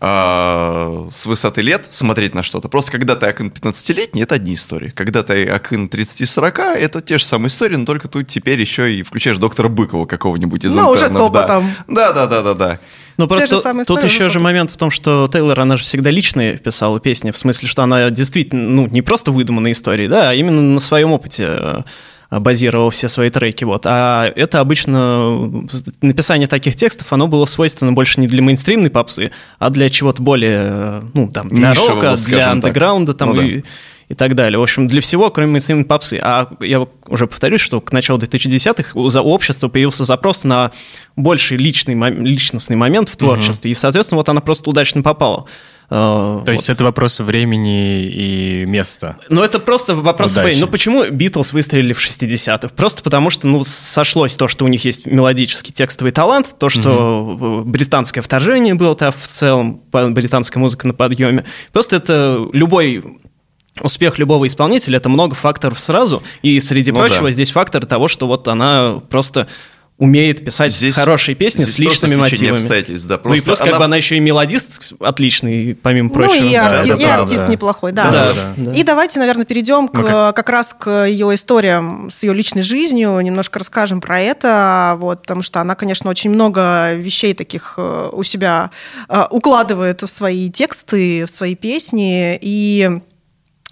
э, 0.00 1.06
с 1.10 1.26
высоты 1.26 1.62
лет, 1.62 1.86
смотреть 1.90 2.34
на 2.34 2.42
что-то. 2.42 2.68
Просто 2.68 2.90
когда 2.92 3.16
ты 3.16 3.26
акын 3.26 3.48
15-летний, 3.48 4.22
это 4.22 4.36
одни 4.36 4.54
истории. 4.54 4.90
Когда 4.90 5.22
ты 5.22 5.44
акын 5.44 5.86
30-40, 5.86 6.60
это 6.74 7.00
те 7.00 7.18
же 7.18 7.24
самые 7.24 7.48
истории, 7.48 7.76
но 7.76 7.84
только 7.84 8.08
тут 8.08 8.26
теперь 8.28 8.60
еще 8.60 8.94
и 8.94 9.02
включаешь 9.02 9.36
доктора 9.38 9.68
Быкова 9.68 10.06
какого-нибудь 10.06 10.64
из 10.64 10.74
Ну, 10.74 10.88
уже 10.88 11.08
с 11.08 11.12
интернов, 11.12 11.32
да. 11.32 11.40
опытом. 11.40 11.74
Да, 11.88 12.12
да, 12.12 12.26
да, 12.26 12.42
да, 12.42 12.54
да. 12.54 12.80
Ну, 13.16 13.28
просто 13.28 13.60
самые 13.60 13.84
тут 13.84 14.02
еще 14.02 14.30
же 14.30 14.40
момент 14.40 14.70
в 14.70 14.78
том, 14.78 14.90
что 14.90 15.28
Тейлор, 15.30 15.60
она 15.60 15.76
же 15.76 15.84
всегда 15.84 16.10
личные 16.10 16.56
писала 16.56 16.98
песни, 17.00 17.30
в 17.30 17.36
смысле, 17.36 17.68
что 17.68 17.82
она 17.82 18.08
действительно, 18.08 18.66
ну, 18.66 18.86
не 18.86 19.02
просто 19.02 19.30
выдуманные 19.30 19.72
истории, 19.72 20.06
да, 20.06 20.30
а 20.30 20.34
именно 20.34 20.62
на 20.62 20.80
своем 20.80 21.12
опыте 21.12 21.84
базировала 22.30 22.90
все 22.90 23.08
свои 23.08 23.28
треки, 23.30 23.64
вот. 23.64 23.86
А 23.86 24.30
это 24.36 24.60
обычно, 24.60 25.64
написание 26.00 26.46
таких 26.46 26.76
текстов, 26.76 27.12
оно 27.12 27.26
было 27.26 27.44
свойственно 27.44 27.92
больше 27.92 28.20
не 28.20 28.28
для 28.28 28.40
мейнстримной 28.40 28.90
попсы, 28.90 29.32
а 29.58 29.70
для 29.70 29.90
чего-то 29.90 30.22
более, 30.22 31.02
ну, 31.14 31.28
там, 31.28 31.48
для 31.48 31.70
Нишевого, 31.70 31.94
рока, 32.02 32.14
для 32.26 32.50
андеграунда, 32.52 33.14
там, 33.14 33.30
Ну 33.30 33.36
да. 33.36 33.44
и, 33.44 33.62
и 34.08 34.14
так 34.14 34.36
далее. 34.36 34.60
В 34.60 34.62
общем, 34.62 34.86
для 34.86 35.00
всего, 35.00 35.30
кроме 35.30 35.52
мейнстримной 35.52 35.84
попсы. 35.84 36.20
А 36.22 36.52
я 36.60 36.86
уже 37.08 37.26
повторюсь, 37.26 37.60
что 37.60 37.80
к 37.80 37.92
началу 37.92 38.20
2010-х 38.20 38.92
у 38.94 39.28
общества 39.28 39.68
появился 39.68 40.04
запрос 40.04 40.44
на 40.44 40.70
больший 41.16 41.56
личный, 41.56 41.94
личностный 42.10 42.76
момент 42.76 43.08
в 43.08 43.16
творчестве, 43.16 43.72
и, 43.72 43.74
соответственно, 43.74 44.18
вот 44.18 44.28
она 44.28 44.40
просто 44.40 44.70
удачно 44.70 45.02
попала. 45.02 45.46
Э, 45.90 46.42
То 46.46 46.52
есть 46.52 46.70
это 46.70 46.84
вопрос 46.84 47.18
времени 47.18 48.04
и 48.04 48.64
места. 48.64 49.16
Ну, 49.28 49.42
это 49.42 49.58
просто 49.58 49.94
вопрос 49.96 50.32
Удачи. 50.32 50.44
времени. 50.44 50.60
Ну, 50.62 50.66
почему 50.68 51.04
Битлз 51.10 51.52
выстрелили 51.52 51.92
в 51.92 51.98
60-х? 51.98 52.68
Просто 52.76 53.02
потому 53.02 53.28
что, 53.30 53.48
ну, 53.48 53.64
сошлось 53.64 54.36
то, 54.36 54.46
что 54.46 54.64
у 54.64 54.68
них 54.68 54.84
есть 54.84 55.06
мелодический 55.06 55.72
текстовый 55.72 56.12
талант, 56.12 56.54
то, 56.58 56.68
что 56.68 57.62
британское 57.66 58.22
вторжение 58.22 58.74
было-то 58.74 59.10
в 59.12 59.26
целом, 59.26 59.82
британская 59.92 60.60
музыка 60.60 60.86
на 60.86 60.94
подъеме. 60.94 61.44
Просто 61.72 61.96
это 61.96 62.48
любой 62.52 63.02
успех 63.80 64.18
любого 64.18 64.46
исполнителя 64.46 64.96
это 64.98 65.08
много 65.08 65.34
факторов 65.34 65.78
сразу, 65.80 66.22
и 66.42 66.60
среди 66.60 66.92
Ну 66.92 66.98
прочего 66.98 67.24
да. 67.24 67.30
здесь 67.30 67.50
фактор 67.50 67.86
того, 67.86 68.08
что 68.08 68.26
вот 68.26 68.46
она 68.48 69.00
просто 69.08 69.48
умеет 70.00 70.44
писать 70.44 70.74
Здесь- 70.74 70.96
хорошие 70.96 71.36
песни 71.36 71.62
здесь 71.62 71.74
с 71.76 71.78
личными 71.78 72.14
просто 72.16 72.34
мотивами. 72.36 72.56
обстоятельств, 72.58 73.06
да, 73.08 73.20
ну 73.22 73.34
и 73.34 73.36
просто 73.36 73.44
плюс 73.50 73.58
как 73.60 73.68
она- 73.68 73.78
бы 73.78 73.84
она 73.84 73.96
еще 73.96 74.16
и 74.16 74.20
мелодист 74.20 74.92
отличный, 74.98 75.74
помимо 75.80 76.10
прочего. 76.10 76.40
Ну 76.40 76.48
и, 76.48 76.52
Да, 76.54 76.78
арти- 76.80 76.92
это 76.94 77.02
и 77.02 77.04
артист 77.04 77.48
неплохой, 77.48 77.92
да. 77.92 78.10
Да, 78.10 78.32
да. 78.32 78.52
да. 78.56 78.72
И 78.74 78.82
давайте, 78.82 79.20
наверное, 79.20 79.44
перейдем 79.44 79.86
к, 79.88 79.94
Ну, 79.98 80.06
как- 80.06 80.34
как 80.36 80.48
раз 80.48 80.74
к 80.76 81.06
ее 81.06 81.32
историям 81.34 82.10
с 82.10 82.22
ее 82.24 82.34
личной 82.34 82.62
жизнью, 82.62 83.20
немножко 83.20 83.58
расскажем 83.60 84.00
про 84.00 84.20
это, 84.20 84.96
вот, 84.98 85.22
потому 85.22 85.42
что 85.42 85.60
она, 85.60 85.74
конечно, 85.74 86.08
очень 86.10 86.30
много 86.30 86.94
вещей 86.94 87.34
таких 87.34 87.74
э, 87.76 88.08
у 88.12 88.22
себя 88.22 88.70
э, 89.08 89.24
укладывает 89.30 90.02
в 90.02 90.06
свои 90.08 90.50
тексты, 90.50 91.26
в 91.26 91.30
свои 91.30 91.54
песни, 91.54 92.38
и 92.40 93.00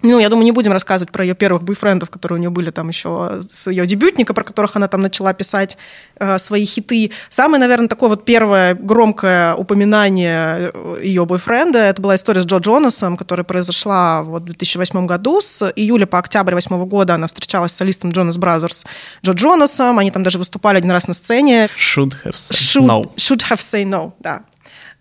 Ну, 0.01 0.19
я 0.19 0.29
думаю, 0.29 0.45
не 0.45 0.51
будем 0.51 0.71
рассказывать 0.71 1.11
про 1.11 1.25
ее 1.25 1.35
первых 1.35 1.63
бойфрендов, 1.63 2.09
которые 2.09 2.37
у 2.37 2.39
нее 2.39 2.49
были 2.49 2.71
там 2.71 2.87
еще 2.87 3.41
с 3.49 3.69
ее 3.69 3.85
дебютника, 3.85 4.33
про 4.33 4.43
которых 4.43 4.75
она 4.75 4.87
там 4.87 5.01
начала 5.01 5.33
писать 5.33 5.77
э, 6.17 6.37
свои 6.37 6.65
хиты. 6.65 7.11
Самое, 7.29 7.59
наверное, 7.59 7.89
такое 7.89 8.09
вот 8.09 8.23
первое 8.23 8.75
громкое 8.75 9.55
упоминание 9.55 10.71
э, 10.73 11.01
ее 11.03 11.25
бойфренда, 11.25 11.79
это 11.79 12.01
была 12.01 12.15
история 12.15 12.41
с 12.41 12.45
Джо 12.45 12.57
Джонасом, 12.57 13.17
которая 13.17 13.43
произошла 13.43 14.23
вот 14.23 14.43
в 14.43 14.45
2008 14.45 15.05
году. 15.05 15.41
С 15.41 15.69
июля 15.75 16.05
по 16.05 16.19
октябрь 16.19 16.53
2008 16.53 16.87
года 16.87 17.15
она 17.15 17.27
встречалась 17.27 17.73
с 17.73 17.75
солистом 17.75 18.11
Jonas 18.11 18.37
Brothers 18.37 18.85
Джо 19.25 19.33
Джонасом. 19.33 19.99
Они 19.99 20.11
там 20.11 20.23
даже 20.23 20.37
выступали 20.37 20.77
один 20.77 20.91
раз 20.91 21.07
на 21.07 21.13
сцене. 21.13 21.69
Should 21.77 22.13
have 22.23 22.35
said 22.35 22.53
Should, 22.53 22.85
no. 22.85 23.15
should 23.15 23.41
have 23.49 23.59
say 23.59 23.83
no, 23.83 24.13
да. 24.19 24.43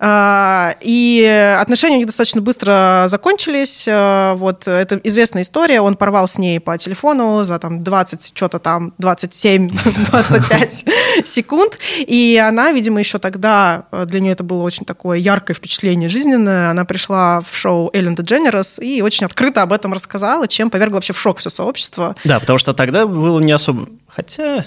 А, 0.01 0.75
И 0.81 1.57
отношения 1.61 1.97
у 1.97 1.99
них 1.99 2.07
достаточно 2.07 2.41
быстро 2.41 3.05
закончились. 3.09 3.87
А, 3.89 4.35
Вот 4.37 4.69
это 4.69 5.01
известная 5.05 5.43
история. 5.43 5.81
Он 5.81 5.97
порвал 5.97 6.29
с 6.29 6.39
ней 6.39 6.61
по 6.61 6.79
телефону 6.79 7.45
за 7.45 7.59
там 7.59 7.83
20, 7.83 8.33
что-то 8.37 8.59
там, 8.59 8.93
27, 8.99 9.69
25 10.11 10.85
секунд. 11.25 11.79
И 11.99 12.41
она, 12.43 12.73
видимо, 12.73 13.01
еще 13.01 13.19
тогда, 13.19 13.85
э, 13.91 14.05
для 14.07 14.21
нее 14.21 14.33
это 14.33 14.45
было 14.45 14.63
очень 14.63 14.85
такое 14.85 15.19
яркое 15.19 15.55
впечатление 15.55 16.09
жизненное. 16.09 16.71
Она 16.71 16.85
пришла 16.85 17.41
в 17.41 17.57
шоу 17.57 17.91
Эллен 17.93 18.15
Дженерас 18.15 18.79
и 18.79 19.03
очень 19.03 19.27
открыто 19.27 19.63
об 19.63 19.73
этом 19.73 19.93
рассказала, 19.93 20.47
чем 20.49 20.71
повергла 20.71 20.97
вообще 20.97 21.13
в 21.13 21.19
шок 21.19 21.39
все 21.39 21.51
сообщество. 21.51 22.15
Да, 22.25 22.39
потому 22.41 22.59
что 22.59 22.75
тогда 22.75 23.07
было 23.07 23.41
не 23.41 23.53
особо... 23.53 23.89
Хотя... 24.07 24.65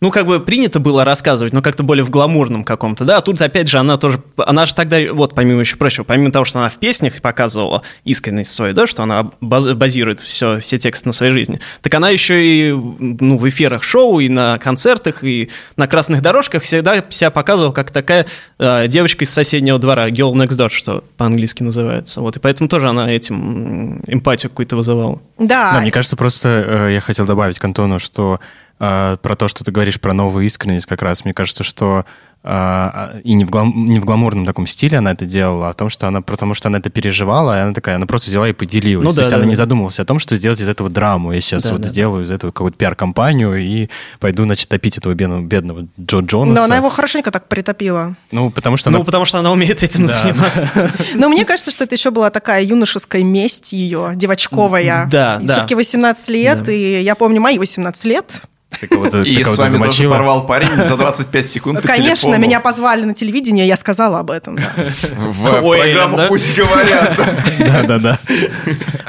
Ну, 0.00 0.10
как 0.10 0.26
бы 0.26 0.40
принято 0.40 0.80
было 0.80 1.04
рассказывать, 1.04 1.52
но 1.52 1.60
как-то 1.60 1.82
более 1.82 2.04
в 2.04 2.10
гламурном 2.10 2.64
каком-то, 2.64 3.04
да. 3.04 3.18
А 3.18 3.20
тут, 3.20 3.40
опять 3.42 3.68
же, 3.68 3.78
она 3.78 3.98
тоже... 3.98 4.22
Она 4.38 4.64
же 4.64 4.74
тогда, 4.74 4.98
вот, 5.12 5.34
помимо 5.34 5.60
еще 5.60 5.76
прочего, 5.76 6.04
помимо 6.04 6.32
того, 6.32 6.44
что 6.46 6.58
она 6.58 6.70
в 6.70 6.76
песнях 6.76 7.20
показывала 7.20 7.82
искренность 8.04 8.52
свою, 8.52 8.72
да, 8.72 8.86
что 8.86 9.02
она 9.02 9.30
баз- 9.40 9.74
базирует 9.74 10.20
все, 10.20 10.58
все 10.60 10.78
тексты 10.78 11.08
на 11.08 11.12
своей 11.12 11.32
жизни, 11.32 11.60
так 11.82 11.92
она 11.94 12.08
еще 12.08 12.42
и 12.44 12.72
ну, 12.72 13.36
в 13.36 13.46
эфирах 13.48 13.82
шоу, 13.82 14.20
и 14.20 14.28
на 14.28 14.56
концертах, 14.58 15.22
и 15.22 15.50
на 15.76 15.86
красных 15.86 16.22
дорожках 16.22 16.62
всегда 16.62 17.04
себя 17.10 17.30
показывала 17.30 17.72
как 17.72 17.90
такая 17.90 18.26
э, 18.58 18.86
девочка 18.88 19.24
из 19.24 19.30
соседнего 19.30 19.78
двора, 19.78 20.08
girl 20.08 20.32
next 20.32 20.56
door, 20.56 20.70
что 20.70 21.04
по-английски 21.18 21.62
называется. 21.62 22.22
Вот, 22.22 22.36
и 22.36 22.40
поэтому 22.40 22.68
тоже 22.68 22.88
она 22.88 23.12
этим 23.12 24.00
эмпатию 24.06 24.50
какую-то 24.50 24.76
вызывала. 24.76 25.20
Да, 25.38 25.74
Да, 25.74 25.80
мне 25.80 25.90
кажется, 25.90 26.16
просто 26.16 26.48
э, 26.88 26.94
я 26.94 27.00
хотел 27.00 27.26
добавить 27.26 27.58
к 27.58 27.64
Антону, 27.64 27.98
что 27.98 28.40
э, 28.80 29.16
про 29.22 29.34
то, 29.36 29.46
что 29.48 29.62
ты 29.64 29.70
говоришь 29.70 30.00
про 30.00 30.12
новую 30.12 30.44
искренность 30.46 30.86
как 30.86 31.02
раз, 31.02 31.24
мне 31.24 31.32
кажется, 31.34 31.62
что 31.64 32.04
э, 32.42 33.20
и 33.22 33.34
не 33.34 33.44
в, 33.44 33.50
глам- 33.50 33.84
не 33.86 34.00
в 34.00 34.04
гламурном 34.06 34.46
таком 34.46 34.66
стиле 34.66 34.98
она 34.98 35.12
это 35.12 35.26
делала, 35.26 35.68
а 35.68 35.72
в 35.72 35.76
том, 35.76 35.90
что 35.90 36.08
она, 36.08 36.22
потому 36.22 36.54
что 36.54 36.68
она 36.68 36.78
это 36.78 36.88
переживала, 36.88 37.58
и 37.58 37.60
она 37.60 37.74
такая, 37.74 37.96
она 37.96 38.06
просто 38.06 38.30
взяла 38.30 38.48
и 38.48 38.52
поделилась. 38.52 39.04
Ну 39.04 39.10
То 39.10 39.16
да, 39.16 39.20
есть 39.22 39.30
да, 39.30 39.36
она 39.36 39.44
да. 39.44 39.48
не 39.50 39.54
задумывалась 39.54 40.00
о 40.00 40.04
том, 40.06 40.18
что 40.18 40.34
сделать 40.36 40.60
из 40.60 40.68
этого 40.68 40.88
драму. 40.88 41.32
Я 41.32 41.40
сейчас 41.42 41.64
Да, 41.64 41.72
вот 41.72 41.82
да, 41.82 41.88
да. 41.88 41.90
сделаю 41.90 42.24
из 42.24 42.30
этого 42.30 42.50
какую-то 42.50 42.78
пиар-компанию 42.78 43.56
и 43.62 43.88
пойду, 44.20 44.44
значит, 44.44 44.68
топить 44.70 44.96
этого 44.96 45.12
бедного, 45.12 45.42
бедного 45.42 45.86
Джо 46.00 46.20
Джонаса. 46.20 46.54
но 46.54 46.64
она 46.64 46.76
его 46.76 46.88
хорошенько 46.88 47.30
так 47.30 47.46
притопила. 47.48 48.16
Ну, 48.32 48.50
потому 48.50 48.76
что 48.78 48.88
Ну, 48.90 48.98
она... 48.98 49.04
потому 49.04 49.26
что 49.26 49.38
она 49.38 49.52
умеет 49.52 49.82
этим 49.82 50.06
Да. 50.06 50.22
заниматься. 50.22 50.90
Но 51.14 51.28
мне 51.28 51.44
кажется, 51.44 51.70
что 51.70 51.84
это 51.84 51.94
еще 51.94 52.10
была 52.10 52.30
такая 52.30 52.62
юношеская 52.64 53.22
месть 53.22 53.74
ее, 53.74 54.12
девочковая. 54.14 55.06
Да, 55.10 55.38
да. 55.42 55.52
Все-таки 55.52 55.74
18 55.74 56.28
лет, 56.30 56.68
и 56.70 57.02
я 57.02 57.14
помню 57.14 57.40
мои 57.42 57.58
18 57.58 58.04
лет. 58.06 58.42
Ты 58.80 58.86
кого-то, 58.86 59.22
И 59.22 59.36
ты 59.36 59.44
с 59.44 59.56
вами 59.56 59.84
тоже 59.84 60.08
порвал 60.08 60.46
парень 60.46 60.68
за 60.84 60.96
25 60.96 61.48
секунд 61.48 61.82
по 61.82 61.88
Конечно, 61.88 62.14
телефону. 62.30 62.38
меня 62.38 62.60
позвали 62.60 63.04
на 63.04 63.14
телевидение, 63.14 63.66
я 63.66 63.76
сказала 63.76 64.20
об 64.20 64.30
этом. 64.30 64.56
да. 64.56 64.72
В 65.12 65.64
Ой, 65.64 65.78
программу 65.80 66.16
да? 66.16 66.26
«Пусть 66.28 66.56
говорят». 66.56 67.16
Да-да-да. 67.58 68.18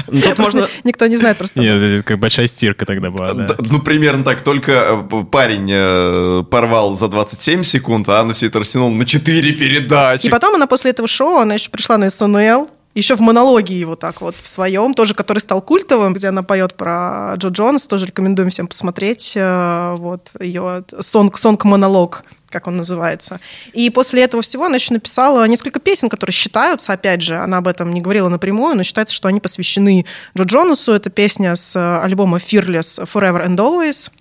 Ну, 0.07 0.21
Тут 0.21 0.37
можно... 0.39 0.67
Никто 0.83 1.07
не 1.07 1.15
знает 1.17 1.37
просто. 1.37 1.59
Нет, 1.61 1.75
это 1.75 2.03
как 2.03 2.19
большая 2.19 2.47
стирка 2.47 2.85
тогда 2.85 3.09
была, 3.11 3.33
да. 3.33 3.55
Ну, 3.59 3.79
примерно 3.79 4.23
так. 4.23 4.41
Только 4.41 4.71
э, 5.11 5.23
парень 5.31 5.69
э, 5.71 6.43
порвал 6.49 6.93
за 6.95 7.07
27 7.07 7.63
секунд, 7.63 8.09
а 8.09 8.19
она 8.19 8.33
все 8.33 8.47
это 8.47 8.59
растянула 8.59 8.91
на 8.91 9.05
4 9.05 9.51
передачи. 9.53 10.27
И 10.27 10.29
потом 10.29 10.55
она 10.55 10.67
после 10.67 10.91
этого 10.91 11.07
шоу, 11.07 11.37
она 11.37 11.53
еще 11.53 11.69
пришла 11.69 11.97
на 11.97 12.09
СНЛ, 12.09 12.69
еще 12.93 13.15
в 13.15 13.21
монологе 13.21 13.79
его 13.79 13.95
так 13.95 14.21
вот 14.21 14.35
в 14.35 14.45
своем, 14.45 14.93
тоже, 14.93 15.13
который 15.13 15.39
стал 15.39 15.61
культовым, 15.61 16.13
где 16.13 16.27
она 16.27 16.43
поет 16.43 16.75
про 16.75 17.33
Джо 17.37 17.49
Джонс, 17.49 17.87
тоже 17.87 18.07
рекомендуем 18.07 18.49
всем 18.49 18.67
посмотреть, 18.67 19.33
э, 19.35 19.95
вот 19.97 20.35
ее 20.39 20.83
сонг, 20.99 21.37
сонг-монолог, 21.37 22.23
как 22.49 22.67
он 22.67 22.77
называется. 22.77 23.39
И 23.73 23.89
после 23.89 24.23
этого 24.23 24.43
всего 24.43 24.65
она 24.65 24.75
еще 24.75 24.93
написала 24.93 25.47
несколько 25.47 25.79
песен, 25.79 26.09
которые 26.09 26.33
считаются, 26.33 26.93
опять 26.93 27.21
же, 27.21 27.37
она 27.37 27.57
об 27.57 27.67
этом 27.67 27.93
не 27.93 28.01
говорила 28.01 28.29
напрямую, 28.29 28.75
но 28.75 28.83
считается, 28.83 29.15
что 29.15 29.29
они 29.29 29.39
посвящены 29.39 30.05
Джо 30.37 30.43
Джонасу. 30.43 30.91
Это 30.91 31.09
песня 31.09 31.55
с 31.55 31.75
э, 31.75 32.01
альбома 32.03 32.37
Fearless 32.37 33.07
Forever 33.11 33.47
and 33.47 33.57
Always 33.57 34.11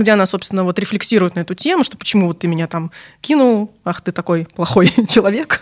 где 0.00 0.12
она, 0.12 0.26
собственно, 0.26 0.64
вот 0.64 0.78
рефлексирует 0.78 1.34
на 1.34 1.40
эту 1.40 1.54
тему, 1.54 1.84
что 1.84 1.96
почему 1.96 2.28
вот 2.28 2.40
ты 2.40 2.48
меня 2.48 2.66
там 2.66 2.90
кинул, 3.20 3.72
ах, 3.84 4.00
ты 4.00 4.12
такой 4.12 4.46
плохой 4.54 4.92
человек. 5.08 5.60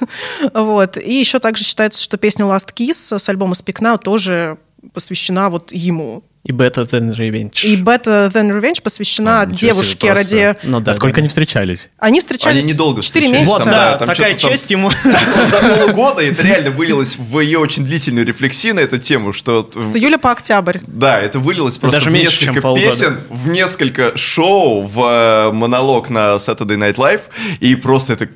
Вот. 0.53 0.99
И 0.99 1.14
еще 1.14 1.39
также 1.39 1.64
считается, 1.64 2.03
что 2.03 2.16
песня 2.16 2.45
Last 2.45 2.74
Kiss 2.74 3.18
с 3.18 3.28
альбома 3.28 3.55
Speak 3.55 3.80
Now 3.80 3.99
тоже 3.99 4.59
посвящена 4.93 5.51
вот 5.51 5.72
ему. 5.72 6.22
И 6.45 6.53
Better 6.53 6.86
Than 6.86 7.16
Revenge. 7.16 7.64
И 7.64 7.74
Better 7.80 8.30
Than 8.30 8.51
Revenge 8.51 8.82
посвящена 8.82 9.40
А, 9.42 9.47
девушке 9.47 10.12
ради... 10.12 10.55
Ну 10.62 10.80
да, 10.80 10.90
а 10.90 10.95
сколько 10.95 11.16
да, 11.16 11.20
они 11.20 11.28
встречались? 11.28 11.88
Они 11.99 12.20
встречались 12.20 12.62
Они 12.64 12.72
недолго 12.74 13.01
4 13.01 13.26
встречались. 13.26 13.49
месяца. 13.49 13.64
Вот, 13.64 13.64
да, 13.64 13.97
там 13.97 14.09
такая 14.09 14.34
там- 14.36 14.51
честь 14.51 14.70
ему. 14.70 14.90
До 15.05 15.76
полугода 15.76 16.20
и 16.22 16.30
это 16.30 16.42
реально 16.42 16.70
вылилось 16.70 17.16
в 17.16 17.40
ее 17.40 17.59
очень 17.59 17.84
длительную 17.86 18.26
рефлексию 18.26 18.74
на 18.74 18.80
эту 18.80 18.99
тему, 18.99 19.32
что... 19.32 19.70
э, 19.74 19.80
С 19.82 19.97
июля 19.97 20.18
по 20.18 20.32
октябрь. 20.32 20.80
Да, 20.86 21.18
это 21.18 21.38
вылилось 21.38 21.78
просто 21.78 21.99
Даже 22.01 22.11
в 22.11 22.12
меньше, 22.12 22.40
несколько 22.42 22.61
полгода. 22.61 22.90
песен, 22.90 23.20
в 23.30 23.49
несколько 23.49 24.14
шоу, 24.16 24.82
в 24.82 25.01
э, 25.01 25.53
монолог 25.53 26.11
на 26.11 26.34
Saturday 26.36 26.76
Night 26.76 26.97
Live, 26.97 27.22
и 27.61 27.74
просто 27.74 28.12
это... 28.12 28.28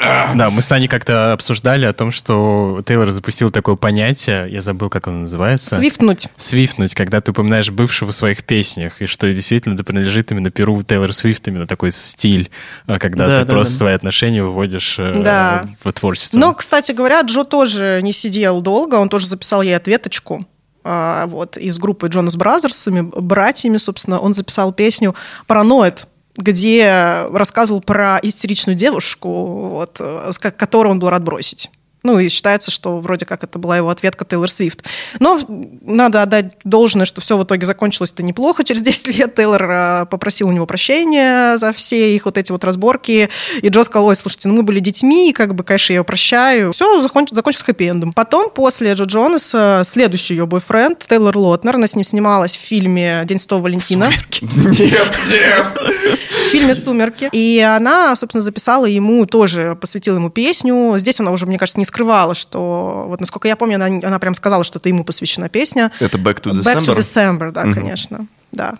Да, 0.00 0.50
мы 0.50 0.62
с 0.62 0.70
Аней 0.72 0.88
как-то 0.88 1.32
обсуждали 1.32 1.84
о 1.84 1.92
том, 1.92 2.10
что 2.12 2.82
Тейлор 2.86 3.10
запустил 3.10 3.50
такое 3.50 3.74
понятие, 3.76 4.46
я 4.50 4.62
забыл, 4.62 4.88
как 4.90 5.08
оно 5.08 5.20
называется. 5.20 5.74
Свифтнуть. 5.76 6.28
Свифнуть, 6.36 6.94
когда 6.94 7.20
ты 7.20 7.32
упоминаешь 7.32 7.70
бывшего 7.70 8.12
в 8.12 8.14
своих 8.14 8.44
песнях, 8.44 9.02
и 9.02 9.06
что 9.06 9.30
действительно 9.30 9.74
это 9.74 9.84
принадлежит 9.84 10.30
именно 10.32 10.50
перу 10.50 10.82
Тейлор 10.82 11.12
Свифт, 11.12 11.48
именно 11.48 11.66
такой 11.66 11.90
стиль, 11.92 12.50
а, 12.86 12.98
когда 12.98 13.26
Да, 13.26 13.36
ты 13.40 13.44
да, 13.46 13.52
просто 13.54 13.74
да. 13.74 13.78
свои 13.78 13.92
отношения 13.94 14.42
выводишь 14.42 14.96
э, 14.98 15.22
Да. 15.22 15.66
в 15.82 15.92
творчество. 15.92 16.38
Но, 16.38 16.54
кстати 16.54 16.92
говоря, 16.92 17.20
Джо 17.22 17.44
тоже 17.44 18.00
не 18.02 18.12
сидел 18.12 18.60
долго, 18.60 18.96
он 18.96 19.08
тоже 19.08 19.26
записал 19.26 19.62
ей 19.62 19.76
ответочку. 19.76 20.44
а, 20.84 21.26
Вот, 21.26 21.56
из 21.56 21.76
группы 21.78 22.06
Джонас 22.08 22.36
Бразерсами, 22.36 23.00
братьями, 23.02 23.76
собственно, 23.78 24.18
он 24.20 24.32
записал 24.32 24.72
песню 24.72 25.14
«Параноид», 25.46 26.06
где 26.38 27.26
рассказывал 27.30 27.82
про 27.82 28.18
истеричную 28.22 28.76
девушку, 28.76 29.68
вот, 29.68 29.96
э, 30.00 30.30
с 30.32 30.38
ко- 30.38 30.50
которую 30.52 30.92
он 30.92 30.98
был 31.00 31.10
рад 31.10 31.22
бросить. 31.22 31.68
Ну, 32.04 32.18
и 32.20 32.28
считается, 32.28 32.70
что 32.70 33.00
вроде 33.00 33.26
как 33.26 33.42
это 33.42 33.58
была 33.58 33.76
его 33.76 33.90
ответка 33.90 34.24
Тейлор 34.24 34.48
Свифт. 34.48 34.84
Но 35.18 35.40
надо 35.82 36.22
отдать 36.22 36.52
должное, 36.62 37.06
что 37.06 37.20
все 37.20 37.36
в 37.36 37.42
итоге 37.42 37.66
закончилось-то 37.66 38.22
неплохо. 38.22 38.62
Через 38.62 38.82
10 38.82 39.18
лет 39.18 39.34
Тейлор 39.34 39.62
э, 39.70 40.06
попросил 40.08 40.48
у 40.48 40.52
него 40.52 40.64
прощения 40.64 41.56
за 41.58 41.72
все 41.72 42.14
их 42.14 42.24
вот 42.24 42.38
эти 42.38 42.52
вот 42.52 42.62
разборки. 42.62 43.28
И 43.60 43.68
Джо 43.68 43.82
сказал, 43.82 44.06
ой, 44.06 44.16
слушайте, 44.16 44.48
ну 44.48 44.54
мы 44.54 44.62
были 44.62 44.78
детьми, 44.78 45.32
как 45.32 45.56
бы, 45.56 45.64
конечно, 45.64 45.92
я 45.92 45.98
ее 45.98 46.04
прощаю. 46.04 46.72
Все 46.72 47.02
закончилось, 47.02 47.36
закончилось 47.36 47.64
хэппи-эндом. 47.68 48.12
Потом, 48.12 48.50
после 48.50 48.94
Джо 48.94 49.04
Джонаса, 49.04 49.82
следующий 49.84 50.34
ее 50.34 50.46
бойфренд, 50.46 51.04
Тейлор 51.08 51.36
Лотнер, 51.36 51.74
она 51.74 51.88
с 51.88 51.96
ним 51.96 52.04
снималась 52.04 52.56
в 52.56 52.60
фильме 52.60 53.22
«День 53.24 53.40
Святого 53.40 53.62
Валентина». 53.62 54.08
Нет, 54.40 55.18
нет. 55.30 56.20
В 56.48 56.50
фильме 56.50 56.74
«Сумерки». 56.74 57.28
И 57.32 57.60
она, 57.60 58.16
собственно, 58.16 58.42
записала 58.42 58.86
ему, 58.86 59.26
тоже 59.26 59.76
посвятила 59.80 60.16
ему 60.16 60.30
песню. 60.30 60.94
Здесь 60.98 61.20
она 61.20 61.30
уже, 61.30 61.46
мне 61.46 61.58
кажется, 61.58 61.78
не 61.78 61.84
скрывала, 61.84 62.34
что... 62.34 63.04
Вот, 63.08 63.20
насколько 63.20 63.48
я 63.48 63.56
помню, 63.56 63.76
она, 63.76 63.86
она 63.86 64.18
прям 64.18 64.34
сказала, 64.34 64.64
что 64.64 64.78
это 64.78 64.88
ему 64.88 65.04
посвящена 65.04 65.48
песня. 65.48 65.92
Это 66.00 66.18
Back 66.18 66.42
to 66.42 66.52
Back 66.52 66.80
to 66.80 66.94
December. 66.94 66.96
December, 66.96 67.50
да, 67.52 67.62
конечно. 67.72 68.26
Да. 68.52 68.74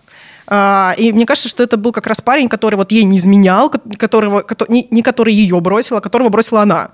А, 0.47 0.95
И 0.97 1.13
мне 1.13 1.27
кажется, 1.27 1.49
что 1.49 1.63
это 1.63 1.77
был 1.77 1.93
как 1.93 2.07
раз 2.07 2.21
парень, 2.23 2.49
который 2.49 2.77
вот 2.77 2.91
ей 2.91 3.05
не 3.05 3.19
изменял, 3.19 3.69
ко- 3.71 3.81
которого, 3.99 4.41
кото- 4.41 4.65
не, 4.69 4.89
не 4.91 5.03
который 5.03 5.35
ее 5.35 5.61
бросил, 5.61 5.97
а 5.97 6.01
которого 6.01 6.31
бросила 6.31 6.63
она. 6.63 6.91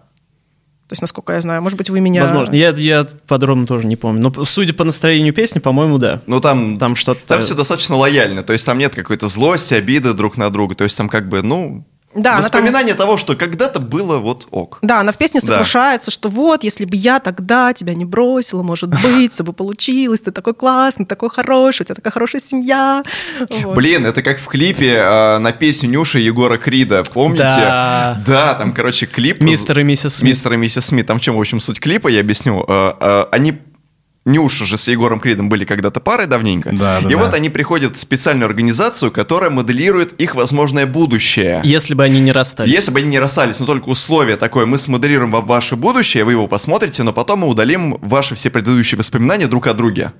То 0.86 0.92
есть, 0.92 1.00
насколько 1.00 1.32
я 1.32 1.40
знаю, 1.40 1.62
может 1.62 1.78
быть, 1.78 1.88
вы 1.88 2.00
меня... 2.00 2.20
Возможно. 2.20 2.54
Я, 2.54 2.68
я 2.70 3.06
подробно 3.26 3.66
тоже 3.66 3.86
не 3.86 3.96
помню. 3.96 4.30
Но 4.36 4.44
судя 4.44 4.74
по 4.74 4.84
настроению 4.84 5.32
песни, 5.32 5.58
по-моему, 5.58 5.96
да. 5.96 6.20
Ну 6.26 6.40
там, 6.42 6.78
Там 6.78 6.94
что-то- 6.94 7.20
Там 7.26 7.40
все 7.40 7.54
достаточно 7.54 7.96
лояльно. 7.96 8.42
То 8.42 8.52
есть 8.52 8.66
там 8.66 8.76
нет 8.76 8.94
какой-то 8.94 9.26
злости, 9.26 9.72
обиды 9.72 10.12
друг 10.12 10.36
на 10.36 10.50
друга. 10.50 10.74
То 10.74 10.84
есть 10.84 10.96
там 10.98 11.08
как 11.08 11.28
бы, 11.28 11.40
ну, 11.42 11.86
Да, 12.14 12.34
она 12.34 12.42
там- 12.42 12.62
воспоминание 12.62 12.94
того, 12.94 13.16
что 13.16 13.34
когда-то 13.36 13.80
было 13.80 14.18
вот 14.18 14.46
ок. 14.50 14.78
Да, 14.82 15.00
она 15.00 15.12
в 15.12 15.16
песне 15.18 15.40
Да. 15.40 15.46
сокрушается, 15.46 16.10
что 16.10 16.28
вот, 16.28 16.64
если 16.64 16.84
бы 16.84 16.96
я 16.96 17.18
тогда 17.20 17.72
тебя 17.72 17.94
не 17.94 18.04
бросила, 18.04 18.62
может 18.62 18.90
быть, 18.90 19.32
все 19.32 19.42
бы 19.44 19.52
получилось, 19.52 20.20
ты 20.20 20.30
такой 20.30 20.54
классный, 20.54 21.06
такой 21.06 21.30
хороший, 21.30 21.82
у 21.82 21.84
тебя 21.84 21.94
такая 21.96 22.12
хорошая 22.12 22.40
семья. 22.40 23.02
Вот. 23.38 23.74
Блин, 23.74 24.06
это 24.06 24.22
как 24.22 24.38
в 24.38 24.46
клипе 24.46 24.94
э, 24.94 25.38
на 25.38 25.52
песню 25.52 25.88
Нюши 25.90 26.20
Егора 26.20 26.56
Крида, 26.56 27.02
помните? 27.12 27.42
Да. 27.44 28.18
Да, 28.26 28.54
там, 28.54 28.72
короче, 28.72 29.06
клип... 29.06 29.42
Мистер 29.42 29.80
и 29.80 29.82
миссис 29.82 30.14
Смит. 30.16 30.30
Мистер 30.30 30.52
и 30.54 30.56
миссис 30.56 30.86
Смит. 30.86 31.06
Там 31.06 31.18
в 31.18 31.22
чем, 31.22 31.36
в 31.36 31.40
общем, 31.40 31.60
суть 31.60 31.80
клипа, 31.80 32.08
я 32.08 32.20
объясню. 32.20 32.64
Э, 32.66 32.92
э, 33.00 33.24
Они 33.32 33.58
Нюша 34.24 34.64
же 34.64 34.78
с 34.78 34.88
Егором 34.88 35.20
Кридом 35.20 35.50
были 35.50 35.66
когда-то 35.66 36.00
парой 36.00 36.26
давненько. 36.26 36.70
Да, 36.72 37.00
да, 37.02 37.08
и 37.08 37.12
да. 37.12 37.18
вот 37.18 37.34
они 37.34 37.50
приходят 37.50 37.96
в 37.96 38.00
специальную 38.00 38.46
организацию, 38.46 39.10
которая 39.10 39.50
моделирует 39.50 40.14
их 40.14 40.34
возможное 40.34 40.86
будущее. 40.86 41.60
Если 41.62 41.92
бы 41.92 42.04
они 42.04 42.20
не 42.20 42.32
расстались. 42.32 42.72
Если 42.72 42.90
бы 42.90 43.00
они 43.00 43.08
не 43.08 43.18
расстались, 43.18 43.60
но 43.60 43.66
только 43.66 43.88
условие 43.90 44.36
такое, 44.38 44.64
мы 44.64 44.78
смоделируем 44.78 45.30
вам 45.30 45.44
ваше 45.46 45.76
будущее, 45.76 46.24
вы 46.24 46.32
его 46.32 46.46
посмотрите, 46.46 47.02
но 47.02 47.12
потом 47.12 47.40
мы 47.40 47.48
удалим 47.48 47.98
ваши 48.00 48.34
все 48.34 48.48
предыдущие 48.48 48.98
воспоминания 48.98 49.46
друг 49.46 49.66
о 49.66 49.74
друге. 49.74 50.12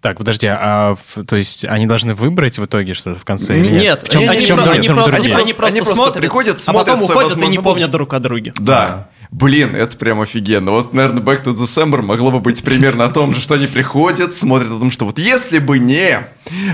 Так, 0.00 0.18
подожди, 0.18 0.48
а 0.48 0.96
то 1.28 1.36
есть 1.36 1.64
они 1.64 1.86
должны 1.86 2.16
выбрать 2.16 2.58
в 2.58 2.64
итоге 2.64 2.92
что-то 2.92 3.20
в 3.20 3.24
конце? 3.24 3.60
или 3.60 3.70
Нет, 3.70 4.02
В 4.02 4.08
чем, 4.08 4.28
они, 4.28 4.40
в 4.40 4.44
чем 4.44 4.56
друг- 4.56 4.74
они 4.74 4.88
друг 4.88 4.98
просто? 4.98 5.16
Они 5.16 5.32
они 5.32 5.52
просто- 5.52 5.78
они 5.78 5.86
смотрят, 5.86 6.18
приходят, 6.18 6.60
а 6.66 6.72
потом 6.72 7.04
смотрят 7.04 7.30
уходят 7.30 7.36
и 7.36 7.40
не 7.48 7.58
помнят 7.58 7.62
будущее. 7.62 7.86
друг 7.88 8.14
о 8.14 8.18
друге. 8.18 8.52
Да. 8.58 9.08
Блин, 9.32 9.74
это 9.74 9.96
прям 9.96 10.20
офигенно. 10.20 10.72
Вот, 10.72 10.92
наверное, 10.92 11.22
Back 11.22 11.44
to 11.44 11.54
December 11.54 12.02
могло 12.02 12.30
бы 12.30 12.40
быть 12.40 12.62
примерно 12.62 13.06
о 13.06 13.08
том 13.08 13.34
же, 13.34 13.40
что 13.40 13.54
они 13.54 13.66
приходят, 13.66 14.36
смотрят 14.36 14.70
о 14.70 14.78
том, 14.78 14.90
что 14.90 15.06
вот 15.06 15.18
если 15.18 15.58
бы 15.58 15.78
не, 15.78 16.20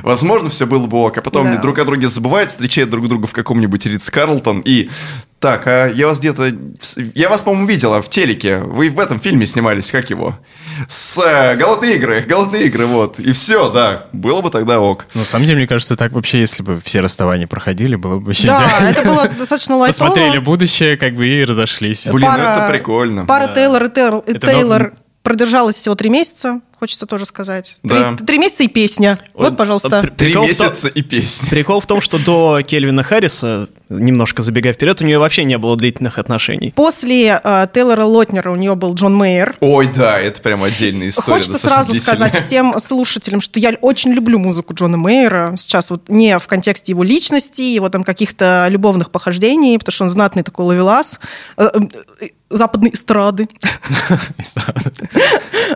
возможно, 0.02 0.50
все 0.50 0.66
было 0.66 0.88
бы 0.88 0.98
ок. 0.98 1.18
А 1.18 1.22
потом 1.22 1.44
Да. 1.44 1.52
они 1.52 1.62
друг 1.62 1.78
о 1.78 1.84
друге 1.84 2.08
забывают, 2.08 2.50
встречают 2.50 2.90
друг 2.90 3.08
друга 3.08 3.28
в 3.28 3.32
каком-нибудь 3.32 3.86
Ридс 3.86 4.10
Карлтон 4.10 4.60
и... 4.64 4.90
Так, 5.40 5.68
а 5.68 5.86
я 5.86 6.08
вас 6.08 6.18
где-то... 6.18 6.50
Я 7.14 7.28
вас, 7.28 7.42
по-моему, 7.42 7.68
видела 7.68 8.02
в 8.02 8.08
телеке. 8.08 8.58
Вы 8.58 8.90
в 8.90 8.98
этом 8.98 9.20
фильме 9.20 9.46
снимались, 9.46 9.92
как 9.92 10.10
его? 10.10 10.36
С 10.88 11.16
э, 11.24 11.54
«Голодные 11.54 11.94
игры», 11.94 12.22
«Голодные 12.22 12.64
игры», 12.66 12.86
вот. 12.86 13.20
И 13.20 13.30
все, 13.32 13.70
да. 13.70 14.06
Было 14.12 14.40
бы 14.40 14.50
тогда 14.50 14.80
ок. 14.80 15.06
Ну, 15.14 15.20
на 15.20 15.26
самом 15.26 15.44
деле, 15.46 15.58
мне 15.58 15.68
кажется, 15.68 15.94
так 15.94 16.10
вообще, 16.12 16.40
если 16.40 16.64
бы 16.64 16.80
все 16.84 17.00
расставания 17.00 17.46
проходили, 17.46 17.94
было 17.94 18.16
бы 18.18 18.24
вообще 18.26 18.48
Да, 18.48 18.56
идеально. 18.66 18.88
это 18.88 19.04
было 19.04 19.28
достаточно 19.28 19.76
лайтово. 19.78 20.08
Посмотрели 20.08 20.38
будущее, 20.38 20.96
как 20.96 21.14
бы, 21.14 21.28
и 21.28 21.44
разошлись. 21.44 22.08
Блин, 22.08 22.28
ну 22.32 22.36
это 22.38 22.68
прикольно. 22.70 23.24
Пара 23.24 23.46
Тейлор 23.54 23.84
и, 23.84 23.88
Тер- 23.88 24.24
и 24.26 24.30
Это 24.36 24.46
Тейлор 24.48 24.82
норм. 24.82 24.94
продержалась 25.22 25.76
всего 25.76 25.94
три 25.94 26.10
месяца, 26.10 26.60
хочется 26.80 27.06
тоже 27.06 27.24
сказать. 27.26 27.78
Да. 27.84 28.14
Три, 28.16 28.26
три 28.26 28.38
месяца 28.38 28.64
и 28.64 28.68
песня. 28.68 29.18
Вот, 29.34 29.50
Вот, 29.50 29.56
пожалуйста. 29.56 30.00
при- 30.02 30.10
Три 30.10 30.30
в 30.32 30.34
том- 30.34 30.46
месяца 30.48 30.88
и 30.88 31.02
песня. 31.02 31.48
Прикол 31.48 31.80
в 31.80 31.86
том, 31.86 32.00
что 32.00 32.18
до 32.18 32.60
Кельвина 32.66 33.02
Харриса, 33.04 33.68
немножко 33.88 34.42
забегая 34.42 34.72
вперед, 34.72 35.00
у 35.00 35.04
нее 35.04 35.18
вообще 35.18 35.44
не 35.44 35.58
было 35.58 35.76
длительных 35.76 36.18
отношений. 36.18 36.72
После 36.74 37.40
э, 37.42 37.66
Тейлора 37.72 38.04
Лотнера 38.04 38.50
у 38.50 38.56
нее 38.56 38.74
был 38.74 38.94
Джон 38.94 39.16
Мейер. 39.16 39.56
Ой, 39.60 39.90
да, 39.94 40.18
это 40.18 40.42
прям 40.42 40.62
отдельная 40.62 41.08
история. 41.08 41.38
Хочется 41.38 41.58
сразу 41.58 41.94
сказать 41.94 42.36
всем 42.36 42.78
слушателям, 42.78 43.40
что 43.40 43.60
я 43.60 43.72
очень 43.80 44.12
люблю 44.12 44.38
музыку 44.38 44.74
Джона 44.74 44.96
Мейера. 44.96 45.54
Сейчас 45.56 45.90
вот 45.90 46.08
не 46.08 46.38
в 46.38 46.46
контексте 46.46 46.92
его 46.92 47.02
личности, 47.02 47.62
его 47.62 47.88
там 47.88 48.04
каких-то 48.04 48.66
любовных 48.70 49.10
похождений, 49.10 49.78
потому 49.78 49.92
что 49.92 50.04
он 50.04 50.10
знатный 50.10 50.42
такой 50.42 50.66
ловелас 50.66 51.20
э, 51.56 51.68
э, 52.20 52.28
западной 52.50 52.90
эстрады. 52.94 53.48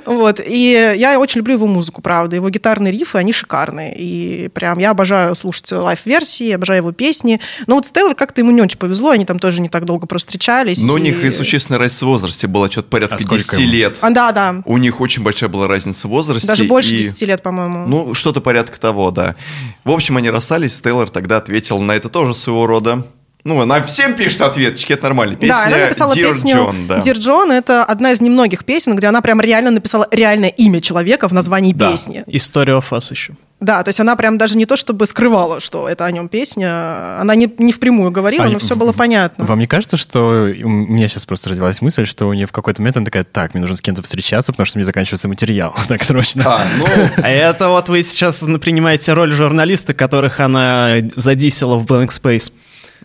Вот. 0.06 0.40
И 0.44 0.94
я 0.96 1.18
очень 1.18 1.38
люблю 1.38 1.54
его 1.54 1.66
музыку, 1.66 2.00
правда. 2.02 2.36
Его 2.36 2.48
гитарные 2.50 2.92
рифы, 2.92 3.18
они 3.18 3.32
шикарные. 3.32 3.94
И 3.96 4.48
прям 4.48 4.78
я 4.78 4.90
обожаю 4.90 5.34
слушать 5.34 5.70
live-версии, 5.72 6.50
обожаю 6.52 6.78
его 6.78 6.92
песни. 6.92 7.40
Но 7.66 7.74
вот 7.76 7.86
с 7.86 7.90
Тейлор 7.90 8.14
как-то 8.14 8.40
ему 8.40 8.50
не 8.50 8.62
очень 8.62 8.78
повезло, 8.78 9.10
они 9.10 9.24
там 9.24 9.38
тоже 9.38 9.60
не 9.60 9.68
так 9.68 9.84
долго 9.84 10.06
провстречались. 10.06 10.82
Но 10.82 10.94
у 10.94 10.98
них 10.98 11.22
и 11.22 11.30
существенная 11.30 11.78
разница 11.78 12.06
в 12.06 12.08
возрасте 12.08 12.46
была, 12.46 12.70
что-то 12.70 12.88
порядка 12.88 13.16
А 13.16 13.18
сколько 13.18 13.36
10 13.38 13.58
ему? 13.58 13.70
лет. 13.72 13.98
А, 14.02 14.10
да, 14.10 14.32
да. 14.32 14.62
У 14.64 14.78
них 14.78 15.00
очень 15.00 15.22
большая 15.22 15.50
была 15.50 15.68
разница 15.68 16.08
в 16.08 16.10
возрасте. 16.10 16.46
Даже 16.48 16.64
больше 16.64 16.94
и- 16.94 16.98
10 16.98 17.22
лет, 17.26 17.42
по-моему. 17.42 17.86
Ну, 17.86 18.14
что-то 18.14 18.40
порядка 18.40 18.80
того, 18.80 19.10
да. 19.10 19.36
В 19.84 19.90
общем, 19.90 20.16
они 20.16 20.30
расстались, 20.30 20.80
Тейлор 20.80 21.10
тогда 21.10 21.36
ответил 21.38 21.78
на 21.80 21.92
это 21.92 22.08
тоже 22.08 22.34
своего 22.34 22.66
рода. 22.66 23.04
Ну, 23.45 23.61
она 23.61 23.82
всем 23.82 24.14
пишет 24.14 24.40
ответочки, 24.43 24.93
это 24.93 25.03
нормально. 25.05 25.34
Песня 25.34 25.57
да, 25.57 25.66
она 25.66 25.78
написала 25.78 26.14
Dear 26.14 26.32
песню 26.32 26.55
John, 26.55 26.86
да. 26.86 26.99
Dear 27.01 27.14
John. 27.14 27.53
Это 27.53 27.84
одна 27.84 28.12
из 28.12 28.20
немногих 28.20 28.64
песен, 28.64 28.95
где 28.95 29.09
она 29.09 29.20
прям 29.20 29.40
реально 29.40 29.72
написала 29.72 30.07
реальное 30.12 30.51
имя 30.51 30.80
человека 30.80 31.28
в 31.28 31.32
названии 31.32 31.72
Да. 31.72 31.90
песни. 31.90 32.22
История 32.28 32.74
о 32.76 32.80
Фас 32.80 33.11
еще. 33.11 33.34
Да, 33.59 33.82
то 33.84 33.90
есть 33.90 34.01
она 34.01 34.16
прям 34.16 34.38
даже 34.38 34.57
не 34.59 34.66
то 34.66 34.76
чтобы 34.76 35.07
скрывала, 35.07 35.61
что 35.61 35.88
это 35.88 36.05
о 36.05 36.11
нем 36.11 36.28
песня, 36.28 37.20
она 37.20 37.36
не, 37.36 37.49
не 37.59 37.72
впрямую 37.72 38.11
говорила, 38.11 38.47
А 38.47 38.49
но 38.49 38.59
все 38.59 38.74
было 38.74 38.93
понятно. 38.93 39.45
Вам 39.45 39.59
не 39.61 39.68
кажется, 39.68 39.97
что 39.97 40.49
у 40.64 40.68
меня 40.68 41.07
сейчас 41.07 41.26
просто 41.26 41.51
родилась 41.51 41.80
мысль, 41.80 42.05
что 42.05 42.26
у 42.26 42.32
нее 42.32 42.47
в 42.47 42.53
какой-то 42.53 42.82
момент 42.82 42.97
она 42.97 43.05
такая, 43.07 43.22
так, 43.22 43.55
мне 43.55 43.61
нужно 43.61 43.76
с 43.76 43.80
кем-то 43.80 44.03
встречаться, 44.03 44.53
потому 44.53 44.66
что 44.66 44.78
мне 44.78 44.84
заканчивается 44.84 45.28
материал. 45.28 45.74
Так 45.88 46.03
срочно. 46.03 46.43
А, 46.45 46.64
ну, 46.78 46.86
А 47.22 47.28
это 47.28 47.68
вот 47.68 47.88
вы 47.88 48.03
сейчас 48.03 48.40
принимаете 48.61 49.12
роль 49.12 49.32
журналиста, 49.32 49.95
которых 49.95 50.40
она 50.40 50.97
задисила 51.14 51.76
в 51.76 51.84
Blank 51.86 52.09
Space. 52.09 52.53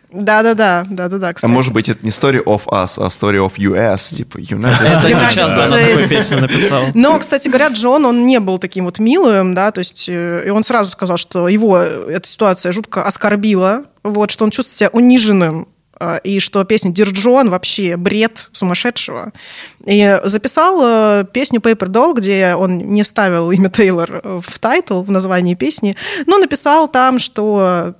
Да-да-да, 0.09 0.85
да-да-да, 0.89 1.29
а 1.29 1.33
кстати. 1.33 1.51
может 1.51 1.73
быть, 1.73 1.89
это 1.89 2.05
не 2.05 2.11
story 2.11 2.41
of 2.43 2.65
us, 2.67 2.97
а 2.97 3.07
story 3.07 3.45
of 3.45 3.55
US, 3.57 4.15
типа 4.15 4.37
United 4.37 5.29
сейчас 5.29 5.69
такую 5.69 6.07
песню 6.07 6.39
написала. 6.39 6.91
Но, 6.93 7.19
кстати 7.19 7.49
говоря, 7.49 7.67
Джон, 7.67 8.05
он 8.05 8.25
не 8.25 8.39
был 8.39 8.57
таким 8.57 8.85
вот 8.85 8.99
милым, 8.99 9.53
да, 9.53 9.71
то 9.71 9.79
есть, 9.79 10.07
э, 10.07 10.43
и 10.45 10.49
он 10.49 10.63
сразу 10.63 10.91
сказал, 10.91 11.17
что 11.17 11.49
его 11.49 11.77
эта 11.77 12.27
ситуация 12.27 12.71
жутко 12.71 13.03
оскорбила, 13.03 13.83
вот, 14.03 14.31
что 14.31 14.45
он 14.45 14.51
чувствует 14.51 14.77
себя 14.77 14.89
униженным, 14.93 15.67
э, 15.99 16.19
и 16.23 16.39
что 16.39 16.63
песня 16.63 16.91
«Dear 16.91 17.09
John» 17.09 17.49
вообще 17.49 17.97
бред 17.97 18.49
сумасшедшего. 18.53 19.33
И 19.85 20.21
записал 20.23 20.79
э, 20.83 21.25
песню 21.33 21.59
«Paper 21.59 21.89
Doll», 21.89 22.13
где 22.15 22.55
он 22.55 22.77
не 22.77 23.03
вставил 23.03 23.51
имя 23.51 23.67
Тейлор 23.67 24.21
э, 24.23 24.39
в 24.41 24.59
title, 24.59 25.01
в 25.01 25.11
названии 25.11 25.55
песни, 25.55 25.97
но 26.27 26.37
написал 26.37 26.87
там, 26.87 27.19
что 27.19 27.95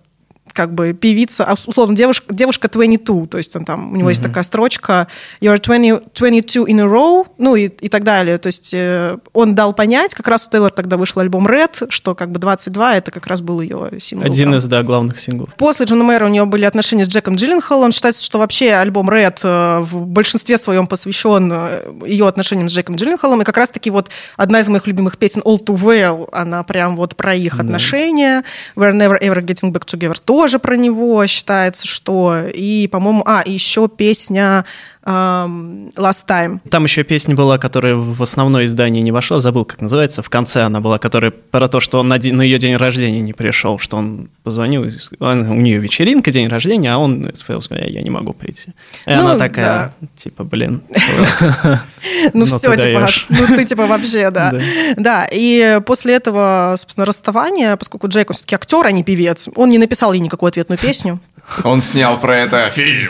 как 0.58 0.74
бы 0.74 0.94
певица, 0.94 1.46
а, 1.46 1.54
условно, 1.54 1.96
девушка, 1.96 2.34
девушка 2.34 2.68
22, 2.68 3.28
то 3.28 3.38
есть 3.38 3.56
он 3.56 3.64
там, 3.64 3.94
у 3.94 3.96
него 3.96 4.10
есть 4.10 4.24
такая 4.24 4.44
строчка 4.44 5.08
You're 5.40 5.62
20, 5.62 6.14
22 6.16 6.66
in 6.66 6.80
a 6.80 6.86
row, 6.86 7.28
ну 7.38 7.56
и, 7.56 7.68
и 7.68 7.90
так 7.90 8.04
далее. 8.04 8.40
То 8.40 8.48
есть 8.48 8.74
э, 8.74 9.20
он 9.34 9.54
дал 9.54 9.74
понять, 9.74 10.16
как 10.16 10.28
раз 10.28 10.48
у 10.48 10.50
Тейлор 10.50 10.72
тогда 10.72 10.98
вышел 10.98 11.22
альбом 11.22 11.48
Red, 11.48 11.92
что 11.92 12.16
как 12.16 12.32
бы 12.32 12.40
22 12.40 12.96
это 12.96 13.12
как 13.12 13.28
раз 13.28 13.42
был 13.42 13.62
ее 13.62 13.92
сингл. 14.00 14.26
Один 14.26 14.56
из, 14.56 14.66
да, 14.66 14.82
главных 14.82 15.20
синглов. 15.20 15.54
После 15.58 15.86
Джона 15.86 16.04
Мэра 16.04 16.26
у 16.26 16.30
нее 16.30 16.46
были 16.46 16.66
отношения 16.66 17.06
с 17.06 17.08
Джеком 17.08 17.36
Джилленхолом. 17.36 17.92
Считается, 17.92 18.24
что 18.24 18.40
вообще 18.40 18.74
альбом 18.74 19.12
Red 19.12 19.42
э, 19.44 19.82
в 19.82 20.08
большинстве 20.08 20.58
своем 20.58 20.88
посвящен 20.88 21.52
э, 21.54 22.08
ее 22.08 22.28
отношениям 22.28 22.68
с 22.68 22.74
Джеком 22.74 22.96
Джилленхолом. 22.96 23.44
И 23.44 23.46
как 23.46 23.58
раз-таки 23.58 23.92
вот 23.92 24.10
одна 24.38 24.62
из 24.62 24.70
моих 24.70 24.88
любимых 24.88 25.20
песен 25.20 25.42
All 25.46 25.64
Too 25.64 25.78
Well, 25.78 26.30
она 26.32 26.64
прям 26.64 26.96
вот 26.96 27.16
про 27.16 27.36
их 27.36 27.60
отношения. 27.60 28.44
We're 28.76 28.94
Never 28.94 29.22
Ever 29.22 29.46
Getting 29.46 29.72
Back 29.72 29.86
Together 29.86 30.18
тоже 30.24 30.47
про 30.60 30.76
него 30.78 31.26
считается, 31.28 31.86
что... 31.86 32.38
И, 32.54 32.88
по-моему... 32.92 33.24
А, 33.26 33.42
и 33.42 33.52
еще 33.52 33.88
песня 33.90 34.66
эм, 35.06 35.90
Last 35.96 36.26
Time. 36.28 36.60
Там 36.70 36.84
еще 36.86 37.04
песня 37.04 37.36
была, 37.36 37.58
которая 37.58 37.96
в 37.96 38.22
основное 38.24 38.66
издание 38.66 39.02
не 39.04 39.12
вошла, 39.12 39.40
забыл, 39.40 39.66
как 39.66 39.82
называется. 39.82 40.22
В 40.22 40.30
конце 40.30 40.64
она 40.64 40.80
была, 40.82 40.98
которая 41.00 41.32
про 41.32 41.68
то, 41.68 41.80
что 41.80 42.00
он 42.00 42.08
на, 42.08 42.18
день- 42.18 42.36
на 42.36 42.42
ее 42.42 42.60
день 42.60 42.76
рождения 42.78 43.22
не 43.22 43.34
пришел, 43.34 43.80
что 43.80 43.98
он 43.98 44.30
позвонил, 44.44 44.86
он- 45.20 45.50
у 45.52 45.56
нее 45.56 45.80
вечеринка, 45.80 46.32
день 46.32 46.48
рождения, 46.48 46.94
а 46.94 46.98
он 46.98 47.30
сказал, 47.36 47.62
я, 47.70 48.02
не 48.02 48.10
могу 48.10 48.34
прийти. 48.34 48.72
И 49.06 49.10
Ну, 49.14 49.20
она 49.28 49.36
такая, 49.38 49.94
типа, 50.16 50.44
блин. 50.44 50.82
Ну, 52.34 52.42
Ну, 52.42 52.46
все, 52.46 52.74
типа, 52.76 53.08
ну 53.30 53.48
ты 53.48 53.66
типа 53.66 53.86
вообще, 53.86 54.30
да. 54.32 54.52
Да. 54.52 54.62
Да, 54.98 55.28
и 55.32 55.80
после 55.86 56.16
этого, 56.16 56.76
собственно, 56.78 57.06
расставания, 57.06 57.76
поскольку 57.76 58.08
Джейк, 58.08 58.32
все-таки 58.32 58.56
актер, 58.56 58.86
а 58.86 58.92
не 58.92 59.04
певец, 59.04 59.50
он 59.56 59.70
не 59.70 59.78
написал 59.78 60.14
ей 60.14 60.20
никакую 60.38 60.50
ответную 60.50 60.78
песню. 60.78 61.20
Он 61.64 61.82
снял 61.82 62.20
про 62.20 62.40
это 62.40 62.70
фильм. 62.72 63.10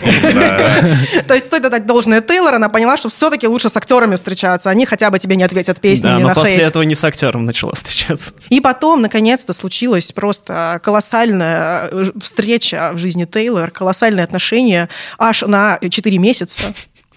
То 1.27 1.33
есть 1.33 1.47
стоит 1.47 1.65
отдать 1.65 1.87
должное 1.87 2.21
Тейлор, 2.21 2.53
она 2.53 2.69
поняла, 2.69 2.95
что 2.95 3.09
все-таки 3.09 3.47
лучше 3.47 3.67
с 3.67 3.75
актерами 3.75 4.15
встречаться, 4.15 4.69
они 4.69 4.85
хотя 4.85 5.09
бы 5.09 5.17
тебе 5.17 5.35
не 5.35 5.43
ответят 5.43 5.77
Да, 5.77 5.81
песнями 5.81 6.21
но 6.21 6.33
после 6.33 6.61
этого 6.61 6.83
не 6.83 6.93
с 6.93 7.03
актером 7.03 7.45
начала 7.45 7.73
встречаться. 7.73 8.35
И 8.49 8.61
потом, 8.61 9.01
наконец-то, 9.01 9.53
случилась 9.53 10.11
просто 10.11 10.79
колоссальная 10.83 11.89
э, 11.91 12.05
встреча 12.21 12.91
в 12.93 12.97
жизни 12.99 13.25
Тейлор, 13.25 13.71
колоссальные 13.71 14.23
отношения 14.23 14.87
аж 15.17 15.41
на 15.41 15.79
4 15.81 16.17
месяца. 16.19 16.63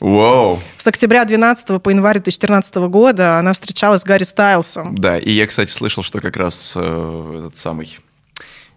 Вау. 0.00 0.58
С 0.78 0.86
октября 0.86 1.26
12 1.26 1.82
по 1.82 1.90
январь 1.90 2.16
2014 2.16 2.74
года 2.88 3.38
она 3.38 3.52
встречалась 3.52 4.00
с 4.00 4.04
Гарри 4.04 4.24
Стайлсом. 4.24 4.94
Да, 4.94 5.18
и 5.18 5.30
я, 5.30 5.46
кстати, 5.46 5.70
слышал, 5.70 6.02
что 6.02 6.20
как 6.20 6.38
раз 6.38 6.72
э, 6.74 7.36
этот 7.40 7.58
самый, 7.58 7.98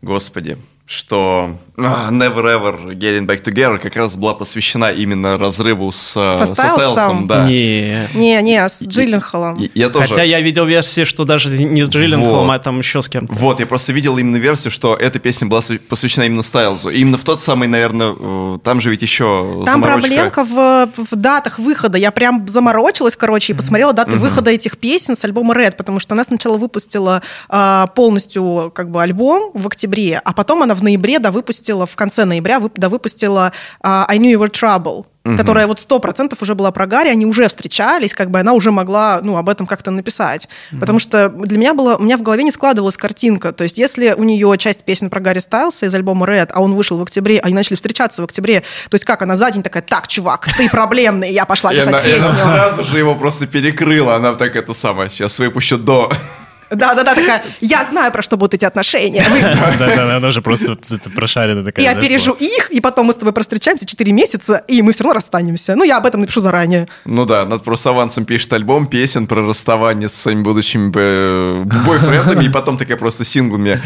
господи, 0.02 0.58
что 0.86 1.58
а, 1.78 2.10
Never 2.12 2.44
Ever 2.44 2.94
Getting 2.94 3.26
Back 3.26 3.44
Together 3.44 3.80
как 3.80 3.96
раз 3.96 4.18
была 4.18 4.34
посвящена 4.34 4.92
именно 4.92 5.38
разрыву 5.40 5.92
с, 5.92 6.16
э, 6.18 6.34
Со 6.34 6.46
Стайлсом? 6.46 7.26
да. 7.26 7.46
Не. 7.46 8.10
Не-не, 8.14 8.68
с 8.68 8.86
Джилленхолом. 8.86 9.58
И- 9.64 9.72
Я 9.74 9.90
тоже... 9.90 10.10
Хотя 10.10 10.24
я 10.24 10.42
видел 10.42 10.66
версии, 10.66 11.06
что 11.06 11.24
даже 11.24 11.50
не 11.64 11.84
с 11.86 11.90
Джилленхолом, 11.90 12.48
Вот. 12.48 12.54
а 12.54 12.60
там 12.60 12.80
еще 12.80 13.02
с 13.02 13.08
кем-то. 13.08 13.34
Вот, 13.34 13.62
я 13.62 13.66
просто 13.66 13.94
видел 13.94 14.18
именно 14.18 14.36
версию, 14.36 14.72
что 14.72 14.96
эта 14.96 15.20
песня 15.20 15.48
была 15.48 15.62
св- 15.62 15.82
посвящена 15.88 16.26
именно 16.26 16.44
Стайлзу. 16.44 16.90
И 16.90 17.00
именно 17.00 17.18
в 17.18 17.24
тот 17.24 17.42
самый, 17.42 17.70
наверное, 17.70 18.14
э, 18.20 18.58
там 18.64 18.82
же 18.82 18.90
ведь 18.92 19.02
еще 19.02 19.64
Там 19.66 19.82
заморочка. 19.82 20.02
проблемка 20.10 20.44
в, 20.44 20.90
в 21.12 21.16
датах 21.16 21.60
выхода. 21.60 21.98
Я 21.98 22.12
прям 22.12 22.46
заморочилась, 22.48 23.16
короче, 23.16 23.54
и 23.54 23.56
посмотрела 23.56 23.94
даты 23.94 24.18
выхода 24.18 24.52
этих 24.52 24.78
песен 24.78 25.16
с 25.16 25.24
альбома 25.24 25.56
Red, 25.56 25.76
потому 25.78 26.00
что 26.00 26.14
она 26.14 26.26
сначала 26.26 26.58
выпустила 26.58 27.22
а, 27.50 27.88
полностью 27.88 28.70
как 28.76 28.92
бы 28.92 29.02
альбом 29.02 29.52
в 29.54 29.66
октябре, 29.66 30.22
а 30.24 30.34
потом 30.34 30.62
она 30.62 30.73
она 30.74 30.76
в 30.76 30.84
ноябре 30.84 31.20
да, 31.20 31.32
выпустила, 31.32 31.86
в 31.86 31.96
конце 31.96 32.26
ноября 32.26 32.58
вып- 32.58 32.74
да, 32.76 32.90
выпустила 32.90 33.52
uh, 33.84 34.06
I 34.08 34.18
Knew 34.18 34.34
You 34.34 34.40
Were 34.40 34.52
Trouble, 34.52 35.06
угу. 35.24 35.38
которая 35.38 35.68
вот 35.68 35.80
сто 35.80 36.00
процентов 36.00 36.42
уже 36.42 36.56
была 36.56 36.72
про 36.72 36.86
Гарри, 36.86 37.10
они 37.10 37.26
уже 37.26 37.48
встречались, 37.48 38.14
как 38.14 38.32
бы 38.32 38.40
она 38.40 38.54
уже 38.54 38.72
могла, 38.72 39.20
ну, 39.24 39.38
об 39.38 39.50
этом 39.50 39.66
как-то 39.66 39.92
написать. 39.92 40.50
Угу. 40.72 40.80
Потому 40.80 41.00
что 41.00 41.30
для 41.30 41.58
меня 41.58 41.74
было, 41.74 41.96
у 41.96 42.04
меня 42.04 42.18
в 42.18 42.22
голове 42.22 42.44
не 42.44 42.52
складывалась 42.52 42.98
картинка. 42.98 43.52
То 43.52 43.64
есть 43.64 43.78
если 43.78 44.14
у 44.14 44.24
нее 44.24 44.56
часть 44.58 44.84
песен 44.84 45.10
про 45.10 45.20
Гарри 45.20 45.40
Стайлса 45.40 45.86
из 45.86 45.96
альбома 45.96 46.26
Red, 46.26 46.50
а 46.54 46.62
он 46.62 46.74
вышел 46.74 46.98
в 46.98 47.04
октябре, 47.04 47.40
они 47.40 47.54
начали 47.54 47.76
встречаться 47.76 48.22
в 48.22 48.26
октябре, 48.26 48.62
то 48.90 48.96
есть 48.96 49.06
как 49.06 49.22
она 49.22 49.36
за 49.36 49.52
день 49.52 49.64
такая, 49.64 49.84
так, 49.84 50.08
чувак, 50.08 50.48
ты 50.58 50.70
проблемный, 50.70 51.32
я 51.32 51.46
пошла 51.46 51.72
писать 51.72 52.04
песню. 52.04 52.28
Она 52.28 52.34
сразу 52.34 52.84
же 52.84 52.98
его 52.98 53.16
просто 53.16 53.48
перекрыла, 53.48 54.16
она 54.16 54.34
так 54.34 54.56
это 54.56 54.74
самое, 54.74 55.10
сейчас 55.10 55.40
выпущу 55.40 55.78
до... 55.78 56.12
Да-да-да, 56.70 57.16
такая, 57.16 57.44
я 57.62 57.84
знаю, 57.86 58.12
про 58.12 58.22
что 58.22 58.38
будут 58.38 58.54
эти 58.56 58.66
отношения. 58.66 59.26
Да-да, 59.80 60.18
она 60.18 60.32
же 60.32 60.42
просто 60.42 60.78
прошарена 61.16 61.64
такая. 61.64 61.86
Я 61.86 61.96
пережу 61.96 62.34
их, 62.34 62.72
и 62.72 62.80
потом 62.80 63.08
мы 63.08 63.14
с 63.14 63.16
тобой 63.18 63.34
простречаемся 63.34 63.86
4 63.86 64.12
месяца, 64.12 64.64
и 64.68 64.82
мы 64.82 64.92
все 64.94 65.04
равно 65.04 65.16
расстанемся. 65.16 65.76
Ну, 65.76 65.84
я 65.84 65.98
об 65.98 66.06
этом 66.06 66.22
напишу 66.22 66.40
заранее. 66.40 66.88
Ну 67.06 67.26
да, 67.26 67.46
над 67.46 67.64
просто 67.64 67.90
авансом 67.90 68.26
пишет 68.26 68.54
альбом 68.54 68.88
песен 68.88 69.28
про 69.28 69.46
расставание 69.46 70.10
с 70.10 70.14
своими 70.14 70.42
будущими 70.42 70.92
э, 70.96 71.64
бойфрендами, 71.86 72.46
и 72.46 72.50
потом 72.50 72.78
такая 72.78 72.98
просто 72.98 73.24
синглами. 73.24 73.82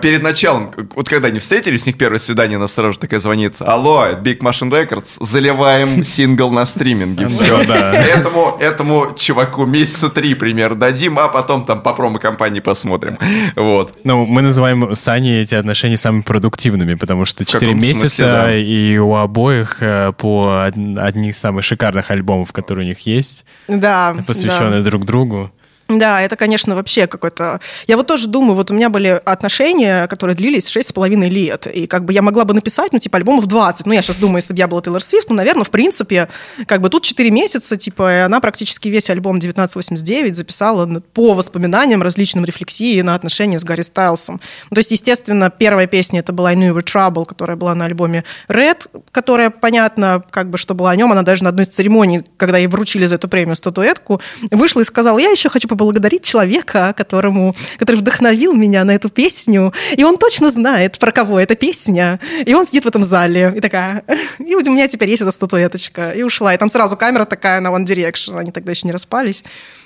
Перед 0.00 0.22
началом, 0.22 0.72
вот 0.94 1.08
когда 1.08 1.28
они 1.28 1.38
встретились, 1.38 1.84
у 1.84 1.86
них 1.86 1.98
первое 1.98 2.18
свидание, 2.18 2.56
она 2.56 2.68
сразу 2.68 2.98
такая 2.98 3.20
звонит, 3.20 3.56
алло, 3.60 4.08
Big 4.22 4.38
Machine 4.38 4.70
Records, 4.70 5.18
заливаем 5.20 6.04
сингл 6.04 6.50
на 6.50 6.66
стриминге. 6.66 7.28
Все, 7.28 7.58
Этому, 7.62 8.56
этому 8.60 9.14
чуваку 9.16 9.66
месяца 9.66 10.08
три 10.08 10.34
примерно 10.34 10.76
дадим, 10.76 11.18
а 11.18 11.28
потом 11.28 11.64
там 11.64 11.82
по 11.82 11.92
промо 11.92 12.18
компании 12.22 12.60
посмотрим. 12.60 13.18
Вот. 13.56 13.98
Ну, 14.04 14.24
мы 14.24 14.42
называем 14.42 14.94
с 14.94 15.06
Аней 15.08 15.42
эти 15.42 15.54
отношения 15.54 15.96
самыми 15.96 16.22
продуктивными, 16.22 16.94
потому 16.94 17.24
что 17.24 17.44
4 17.44 17.74
месяца, 17.74 18.06
смысле, 18.06 18.26
да. 18.26 18.56
и 18.56 18.96
у 18.96 19.14
обоих 19.14 19.82
э, 19.82 20.12
по 20.16 20.64
одни 20.64 21.28
из 21.28 21.38
самых 21.38 21.64
шикарных 21.64 22.10
альбомов, 22.10 22.52
которые 22.52 22.86
у 22.86 22.88
них 22.88 23.00
есть. 23.00 23.44
Да. 23.68 24.14
Посвященные 24.26 24.82
да. 24.82 24.90
друг 24.90 25.04
другу. 25.04 25.52
Да, 25.98 26.20
это, 26.20 26.36
конечно, 26.36 26.74
вообще 26.74 27.06
какой-то... 27.06 27.60
Я 27.86 27.96
вот 27.96 28.06
тоже 28.06 28.28
думаю, 28.28 28.54
вот 28.54 28.70
у 28.70 28.74
меня 28.74 28.88
были 28.88 29.20
отношения, 29.24 30.06
которые 30.06 30.36
длились 30.36 30.68
шесть 30.68 30.90
с 30.90 30.92
половиной 30.92 31.28
лет, 31.28 31.66
и 31.66 31.86
как 31.86 32.04
бы 32.04 32.12
я 32.12 32.22
могла 32.22 32.44
бы 32.44 32.54
написать, 32.54 32.92
ну, 32.92 32.98
типа, 32.98 33.18
альбомов 33.18 33.46
20. 33.46 33.86
Ну, 33.86 33.92
я 33.92 34.02
сейчас 34.02 34.16
думаю, 34.16 34.38
если 34.38 34.52
бы 34.54 34.58
я 34.58 34.68
была 34.68 34.80
Тейлор 34.80 35.02
Свифт, 35.02 35.28
ну, 35.28 35.36
наверное, 35.36 35.64
в 35.64 35.70
принципе, 35.70 36.28
как 36.66 36.80
бы 36.80 36.88
тут 36.88 37.04
4 37.04 37.30
месяца, 37.30 37.76
типа, 37.76 38.12
и 38.12 38.18
она 38.20 38.40
практически 38.40 38.88
весь 38.88 39.10
альбом 39.10 39.36
1989 39.36 40.36
записала 40.36 40.86
по 41.12 41.34
воспоминаниям 41.34 42.02
различным 42.02 42.44
рефлексии 42.44 43.00
на 43.02 43.14
отношения 43.14 43.58
с 43.58 43.64
Гарри 43.64 43.82
Стайлсом. 43.82 44.40
Ну, 44.70 44.74
то 44.74 44.78
есть, 44.78 44.90
естественно, 44.90 45.50
первая 45.50 45.86
песня 45.86 46.20
это 46.20 46.32
была 46.32 46.50
I 46.50 46.56
Knew 46.56 46.70
You 46.70 46.78
Were 46.78 46.84
Trouble, 46.84 47.26
которая 47.26 47.56
была 47.56 47.74
на 47.74 47.84
альбоме 47.84 48.24
Red, 48.48 48.88
которая, 49.10 49.50
понятно, 49.50 50.24
как 50.30 50.50
бы, 50.50 50.58
что 50.58 50.74
была 50.74 50.90
о 50.90 50.96
нем, 50.96 51.12
она 51.12 51.22
даже 51.22 51.44
на 51.44 51.50
одной 51.50 51.64
из 51.64 51.68
церемоний, 51.68 52.22
когда 52.36 52.58
ей 52.58 52.66
вручили 52.66 53.06
за 53.06 53.16
эту 53.16 53.28
премию 53.28 53.56
статуэтку, 53.56 54.20
вышла 54.50 54.80
и 54.80 54.84
сказала, 54.84 55.18
я 55.18 55.30
еще 55.30 55.48
хочу 55.48 55.68
поблагодарить 55.68 55.81
человека, 56.22 56.94
которому, 56.96 57.54
который 57.78 57.96
вдохновил 57.96 58.52
меня 58.54 58.84
на 58.84 58.92
эту 58.92 59.08
песню, 59.08 59.72
и 59.96 60.04
он 60.04 60.16
точно 60.18 60.50
знает, 60.50 60.98
про 60.98 61.12
кого 61.12 61.40
эта 61.40 61.54
песня, 61.54 62.20
и 62.44 62.54
он 62.54 62.66
сидит 62.66 62.84
в 62.84 62.88
этом 62.88 63.04
зале, 63.04 63.52
и 63.56 63.60
такая, 63.60 64.04
и 64.38 64.54
у 64.54 64.60
меня 64.60 64.88
теперь 64.88 65.10
есть 65.10 65.22
эта 65.22 65.32
статуэточка, 65.32 66.12
и 66.12 66.22
ушла, 66.22 66.54
и 66.54 66.56
там 66.56 66.68
сразу 66.68 66.96
камера 66.96 67.24
такая 67.24 67.60
на 67.60 67.68
One 67.68 67.84
Direction, 67.84 68.38
они 68.38 68.52
тогда 68.52 68.72
еще 68.72 68.86
не 68.86 68.92
распались, 68.92 69.44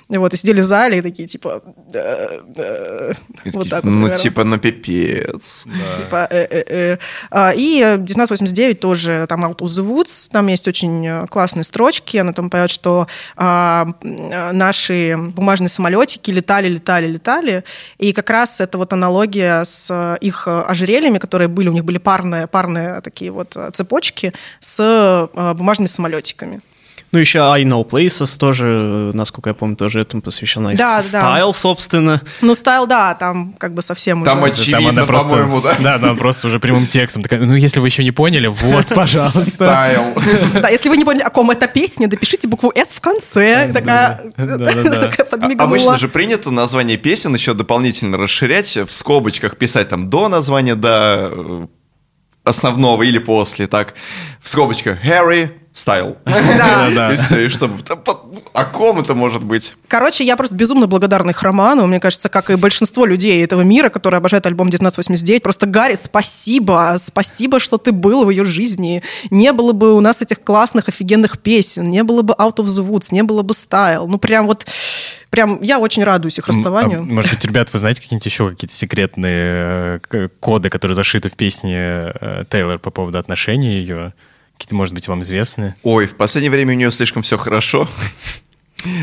и 0.09 0.17
вот, 0.17 0.33
и 0.33 0.37
сидели 0.37 0.61
в 0.61 0.63
зале, 0.63 0.99
и 0.99 1.01
такие, 1.01 1.27
типа, 1.27 1.61
вот 3.53 3.69
так 3.69 3.83
вот, 3.83 3.91
Ну, 3.91 4.09
типа, 4.15 4.45
на 4.45 4.57
пипец. 4.57 5.65
Да. 5.65 5.97
Типа, 5.97 6.27
э, 6.29 6.47
э, 6.49 6.63
э. 6.67 6.97
А, 7.29 7.53
и 7.53 7.81
1989 7.81 8.79
тоже, 8.79 9.25
там, 9.27 9.43
Out 9.43 9.57
of 9.57 9.65
the 9.65 9.85
Woods, 9.85 10.29
там 10.31 10.47
есть 10.47 10.65
очень 10.67 11.27
классные 11.27 11.65
строчки, 11.65 12.15
она 12.17 12.31
там 12.31 12.49
поет, 12.49 12.69
что 12.69 13.07
а, 13.35 13.87
наши 14.01 15.17
бумажные 15.17 15.69
самолетики 15.87 16.31
летали, 16.31 16.67
летали, 16.67 17.07
летали, 17.07 17.63
и 17.97 18.13
как 18.13 18.29
раз 18.29 18.61
это 18.61 18.77
вот 18.77 18.93
аналогия 18.93 19.63
с 19.63 20.17
их 20.21 20.47
ожерельями, 20.47 21.17
которые 21.17 21.47
были, 21.47 21.69
у 21.69 21.73
них 21.73 21.85
были 21.85 21.97
парные, 21.97 22.47
парные 22.47 23.01
такие 23.01 23.31
вот 23.31 23.57
цепочки 23.73 24.33
с 24.59 25.29
бумажными 25.33 25.87
самолетиками. 25.87 26.59
Ну, 27.11 27.19
еще 27.19 27.39
I 27.39 27.63
Know 27.63 27.87
Places 27.87 28.37
тоже, 28.37 29.11
насколько 29.13 29.49
я 29.49 29.53
помню, 29.53 29.77
тоже 29.77 30.01
этому 30.01 30.21
посвящена. 30.21 30.73
Да, 30.75 31.01
Стайл, 31.01 31.51
да. 31.51 31.57
собственно. 31.57 32.21
Ну, 32.41 32.53
Стайл, 32.53 32.85
да, 32.85 33.15
там 33.15 33.53
как 33.53 33.73
бы 33.73 33.81
совсем 33.81 34.25
там 34.25 34.43
уже... 34.43 34.51
Очевидно, 34.51 35.05
там 35.05 35.15
очевидно, 35.15 35.19
по-моему, 35.19 35.61
да? 35.61 35.75
Да, 35.79 35.97
да, 35.97 36.13
просто 36.15 36.47
уже 36.47 36.59
прямым 36.59 36.85
текстом. 36.85 37.23
Такая, 37.23 37.39
ну, 37.39 37.55
если 37.55 37.79
вы 37.79 37.87
еще 37.87 38.03
не 38.03 38.11
поняли, 38.11 38.47
вот, 38.47 38.87
пожалуйста. 38.87 39.39
Стайл. 39.39 40.03
Да, 40.61 40.69
если 40.69 40.89
вы 40.89 40.97
не 40.97 41.05
поняли, 41.05 41.23
о 41.23 41.29
ком 41.29 41.51
эта 41.51 41.67
песня, 41.67 42.07
допишите 42.07 42.47
букву 42.47 42.73
«С» 42.75 42.93
в 42.93 43.01
конце. 43.01 43.71
Такая 43.73 44.31
Обычно 45.59 45.97
же 45.97 46.09
принято 46.09 46.51
название 46.51 46.97
песен 46.97 47.33
еще 47.33 47.53
дополнительно 47.53 48.17
расширять, 48.17 48.75
в 48.75 48.91
скобочках 48.91 49.57
писать 49.57 49.89
там 49.89 50.09
до 50.09 50.27
названия, 50.27 50.75
до 50.75 51.29
э, 51.31 51.67
основного 52.43 53.03
или 53.03 53.19
после, 53.19 53.67
так, 53.67 53.93
в 54.41 54.49
скобочках 54.49 55.03
Harry 55.05 55.51
стайл. 55.77 56.17
Да. 56.27 57.13
И 57.13 57.17
все, 57.17 57.45
и 57.45 57.49
что? 57.49 57.69
О 58.53 58.65
ком 58.65 58.99
это 58.99 59.13
может 59.13 59.43
быть? 59.43 59.75
Короче, 59.87 60.23
я 60.23 60.35
просто 60.35 60.55
безумно 60.55 60.87
благодарна 60.87 61.31
их 61.31 61.43
роману. 61.43 61.85
Мне 61.85 61.99
кажется, 61.99 62.29
как 62.29 62.49
и 62.49 62.55
большинство 62.55 63.05
людей 63.05 63.43
этого 63.43 63.61
мира, 63.61 63.89
которые 63.89 64.17
обожают 64.17 64.45
альбом 64.45 64.67
1989. 64.67 65.43
Просто, 65.43 65.65
Гарри, 65.65 65.95
спасибо. 65.95 66.95
Спасибо, 66.97 67.59
что 67.59 67.77
ты 67.77 67.91
был 67.91 68.25
в 68.25 68.29
ее 68.29 68.43
жизни. 68.43 69.03
Не 69.29 69.53
было 69.53 69.73
бы 69.73 69.93
у 69.93 69.99
нас 69.99 70.21
этих 70.21 70.41
классных, 70.41 70.87
офигенных 70.87 71.39
песен. 71.39 71.89
Не 71.89 72.03
было 72.03 72.21
бы 72.21 72.33
Out 72.33 72.57
of 72.57 72.65
the 72.65 72.87
Woods, 72.87 73.07
не 73.11 73.23
было 73.23 73.43
бы 73.43 73.53
Style. 73.53 74.07
Ну, 74.07 74.17
прям 74.17 74.47
вот 74.47 74.65
прям 75.29 75.61
я 75.61 75.79
очень 75.79 76.03
радуюсь 76.03 76.39
их 76.39 76.47
расставанию. 76.47 77.01
А, 77.01 77.03
может 77.03 77.31
быть, 77.31 77.45
ребят, 77.45 77.71
вы 77.73 77.79
знаете 77.79 78.01
какие-нибудь 78.01 78.25
еще 78.25 78.49
какие-то 78.49 78.73
секретные 78.73 80.01
э, 80.09 80.29
коды, 80.39 80.69
которые 80.69 80.95
зашиты 80.95 81.29
в 81.29 81.35
песне 81.35 81.77
э, 81.77 82.45
Тейлор 82.49 82.79
по 82.79 82.89
поводу 82.89 83.19
отношений 83.19 83.79
ее? 83.79 84.13
Какие-то, 84.57 84.75
может 84.75 84.93
быть, 84.93 85.07
вам 85.07 85.21
известны? 85.21 85.75
Ой, 85.83 86.07
в 86.07 86.15
последнее 86.15 86.49
время 86.49 86.73
у 86.73 86.77
нее 86.77 86.91
слишком 86.91 87.21
все 87.21 87.37
хорошо. 87.37 87.87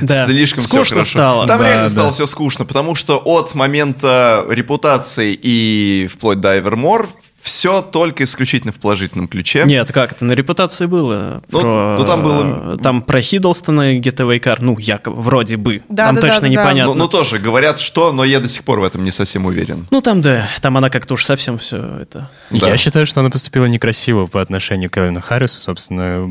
Да, 0.03 0.27
слишком 0.27 0.63
скучно 0.63 0.85
все 0.85 0.95
хорошо. 0.95 1.11
стало. 1.11 1.47
Там 1.49 1.61
да, 1.61 1.67
реально 1.67 1.85
да. 1.85 1.91
стало 1.91 2.13
все 2.13 2.27
скучно, 2.27 2.65
потому 2.65 2.95
что 2.95 3.19
от 3.19 3.55
момента 3.55 4.47
репутации 4.49 5.39
и 5.41 6.09
вплоть 6.11 6.41
до 6.41 6.57
Evermore 6.57 7.09
все 7.45 7.83
только 7.83 8.25
исключительно 8.25 8.73
в 8.73 8.77
положительном 8.77 9.29
ключе. 9.29 9.65
Нет, 9.67 9.93
как 9.93 10.13
это, 10.13 10.25
на 10.25 10.33
репутации 10.33 10.87
было. 10.87 11.43
Ну, 11.51 11.61
про, 11.61 11.97
ну 11.99 12.05
там 12.07 12.23
было... 12.23 12.79
Там 12.79 13.03
про 13.03 13.21
Хиддлстона 13.21 13.93
и 13.97 14.01
Getaway 14.01 14.41
Car, 14.41 14.57
ну, 14.61 14.79
якобы, 14.79 15.21
вроде 15.21 15.59
бы. 15.59 15.83
Да, 15.91 16.07
там 16.07 16.15
да, 16.15 16.21
точно 16.23 16.41
да, 16.41 16.49
непонятно. 16.49 16.95
Ну, 16.95 17.01
ну, 17.01 17.07
тоже, 17.07 17.39
говорят, 17.39 17.81
что, 17.81 18.13
но 18.13 18.25
я 18.25 18.41
до 18.41 18.49
сих 18.49 18.65
пор 18.65 18.81
в 18.81 18.85
этом 18.85 19.05
не 19.05 19.11
совсем 19.11 19.45
уверен. 19.45 19.87
Ну, 19.91 20.01
там, 20.01 20.23
да, 20.23 20.49
там 20.63 20.79
она 20.79 20.89
как-то 20.89 21.15
уж 21.15 21.25
совсем 21.27 21.59
все 21.59 21.77
это... 22.01 22.31
Да. 22.51 22.67
Я 22.67 22.79
считаю, 22.79 23.05
что 23.05 23.21
она 23.21 23.29
поступила 23.29 23.67
некрасиво 23.67 24.25
по 24.25 24.41
отношению 24.41 24.89
к 24.89 24.97
Элвину 24.97 25.21
Харрису, 25.21 25.61
собственно, 25.61 26.25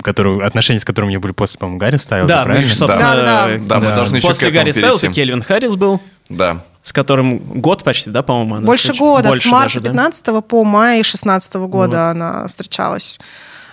который, 0.00 0.46
отношения 0.46 0.78
с 0.78 0.84
которым 0.84 1.08
у 1.08 1.10
нее 1.10 1.18
были 1.18 1.32
после, 1.32 1.58
по-моему, 1.58 1.80
Гарри 1.80 1.96
Стайлза, 1.96 2.28
да, 2.28 2.44
правильно? 2.44 2.68
Мы, 2.68 2.76
собственно, 2.76 3.14
да, 3.14 3.20
да, 3.20 3.48
да. 3.48 3.56
да, 3.66 3.80
мы 3.80 3.86
должны 3.86 4.16
еще 4.16 4.28
После 4.28 4.50
Гарри 4.52 4.70
Стайлза 4.70 5.08
Кельвин 5.08 5.42
Харрис 5.42 5.74
был. 5.74 6.00
Да 6.28 6.62
с 6.82 6.92
которым 6.92 7.38
год 7.38 7.84
почти, 7.84 8.10
да, 8.10 8.22
по-моему, 8.22 8.56
она 8.56 8.66
Больше 8.66 8.92
года, 8.94 9.28
Больше 9.28 9.48
с 9.48 9.52
марта 9.52 9.80
даже, 9.80 9.92
15 9.92 10.26
да? 10.26 10.40
по 10.40 10.64
май 10.64 11.02
16 11.02 11.54
года 11.54 12.06
вот. 12.06 12.10
она 12.10 12.46
встречалась. 12.48 13.18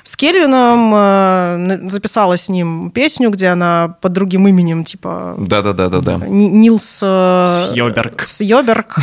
С 0.04 0.16
Кельвином 0.16 0.92
э, 0.96 1.90
записала 1.90 2.38
с 2.38 2.50
ним 2.50 2.90
песню, 2.90 3.30
где 3.30 3.48
она 3.48 3.96
под 4.02 4.14
другим 4.14 4.48
именем, 4.48 4.84
типа... 4.84 5.36
Да-да-да-да-да. 5.38 6.18
Нилс... 6.28 7.00
Э, 7.04 7.72
Сьоберг. 7.76 8.26
Сьоберг. 8.26 8.96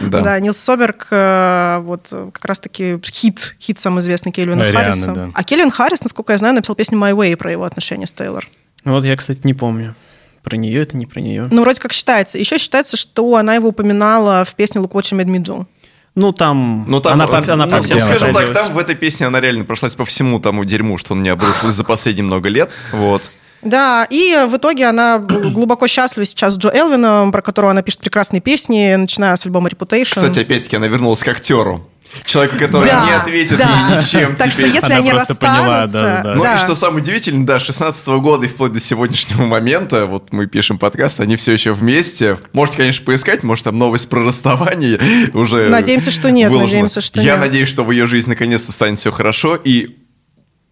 да. 0.00 0.20
да, 0.20 0.40
Нилс 0.40 0.58
Соберг, 0.58 1.06
э, 1.10 1.78
вот 1.82 2.08
как 2.32 2.44
раз-таки 2.44 2.98
хит, 3.04 3.56
хит 3.60 3.78
самый 3.78 4.00
известный 4.00 4.32
Кельвина 4.32 4.64
Ариана, 4.64 4.78
Харриса. 4.78 5.12
Да. 5.12 5.30
А 5.32 5.44
Кельвин 5.44 5.70
Харрис, 5.70 6.02
насколько 6.02 6.32
я 6.32 6.38
знаю, 6.38 6.54
написал 6.54 6.76
песню 6.76 6.98
My 6.98 7.12
Way 7.12 7.36
про 7.36 7.52
его 7.52 7.64
отношения 7.64 8.06
с 8.06 8.12
Тейлор. 8.12 8.46
Вот 8.84 9.04
я, 9.04 9.16
кстати, 9.16 9.40
не 9.44 9.54
помню. 9.54 9.94
Про 10.42 10.56
нее 10.56 10.82
это 10.82 10.96
не 10.96 11.06
про 11.06 11.20
нее. 11.20 11.48
Ну, 11.50 11.62
вроде 11.62 11.80
как 11.80 11.92
считается. 11.92 12.38
Еще 12.38 12.58
считается, 12.58 12.96
что 12.96 13.36
она 13.36 13.54
его 13.54 13.68
упоминала 13.68 14.44
в 14.44 14.54
песне 14.54 14.80
«Look 14.80 14.92
what 14.92 15.02
you 15.02 15.18
made 15.18 15.26
me 15.26 15.42
do». 15.42 15.66
Ну, 16.14 16.32
там, 16.32 16.86
ну, 16.88 17.00
там 17.00 17.12
она, 17.12 17.26
по, 17.26 17.38
она 17.38 17.66
по 17.66 17.76
ну, 17.76 17.82
всем 17.82 18.00
Скажем 18.00 18.34
так, 18.34 18.52
там 18.52 18.72
в 18.72 18.78
этой 18.78 18.96
песне 18.96 19.26
она 19.26 19.40
реально 19.40 19.64
прошлась 19.64 19.94
по 19.94 20.04
всему 20.04 20.40
тому 20.40 20.64
дерьму, 20.64 20.98
что 20.98 21.14
он 21.14 21.22
не 21.22 21.28
обрушил 21.28 21.70
за 21.70 21.84
последние 21.84 22.24
много 22.24 22.48
лет. 22.48 22.76
Вот. 22.92 23.30
Да, 23.62 24.06
и 24.08 24.46
в 24.48 24.56
итоге 24.56 24.86
она 24.86 25.18
глубоко 25.18 25.86
счастлива 25.86 26.24
сейчас 26.24 26.54
с 26.54 26.58
Джо 26.58 26.70
Элвином, 26.70 27.30
про 27.30 27.42
которого 27.42 27.70
она 27.70 27.82
пишет 27.82 28.00
прекрасные 28.00 28.40
песни, 28.40 28.94
начиная 28.94 29.36
с 29.36 29.44
альбома 29.44 29.68
Reputation. 29.68 30.12
Кстати, 30.12 30.40
опять-таки, 30.40 30.76
она 30.76 30.88
вернулась 30.88 31.22
к 31.22 31.28
актеру. 31.28 31.86
Человеку, 32.24 32.56
который 32.58 32.86
Да, 32.86 33.06
не 33.06 33.12
ответит 33.12 33.58
да. 33.58 33.88
ей 33.90 33.96
ничем 33.98 34.36
Так 34.36 34.50
что 34.52 34.62
теперь. 34.62 34.74
если 34.74 34.86
Она 34.86 34.96
они 34.96 35.10
просто 35.10 35.34
поняла, 35.34 35.86
да, 35.86 36.22
да. 36.22 36.34
Ну 36.34 36.42
да. 36.42 36.54
и 36.54 36.58
что 36.58 36.74
самое 36.74 37.02
удивительное, 37.02 37.46
да, 37.46 37.58
16 37.58 38.06
года 38.20 38.46
и 38.46 38.48
вплоть 38.48 38.72
до 38.72 38.80
сегодняшнего 38.80 39.44
момента, 39.44 40.06
вот 40.06 40.32
мы 40.32 40.46
пишем 40.46 40.78
подкаст, 40.78 41.20
они 41.20 41.36
все 41.36 41.52
еще 41.52 41.72
вместе. 41.72 42.38
Можете, 42.52 42.78
конечно, 42.78 43.04
поискать, 43.04 43.42
может 43.42 43.64
там 43.64 43.76
новость 43.76 44.08
про 44.08 44.24
расставание 44.24 44.98
уже 45.34 45.68
Надеемся, 45.68 46.10
что 46.10 46.30
нет, 46.30 46.50
выложена. 46.50 46.68
надеемся, 46.72 47.00
что 47.00 47.20
Я 47.20 47.32
нет. 47.32 47.40
надеюсь, 47.40 47.68
что 47.68 47.84
в 47.84 47.90
ее 47.90 48.06
жизни 48.06 48.30
наконец-то 48.30 48.72
станет 48.72 48.98
все 48.98 49.10
хорошо 49.12 49.56
и 49.62 49.96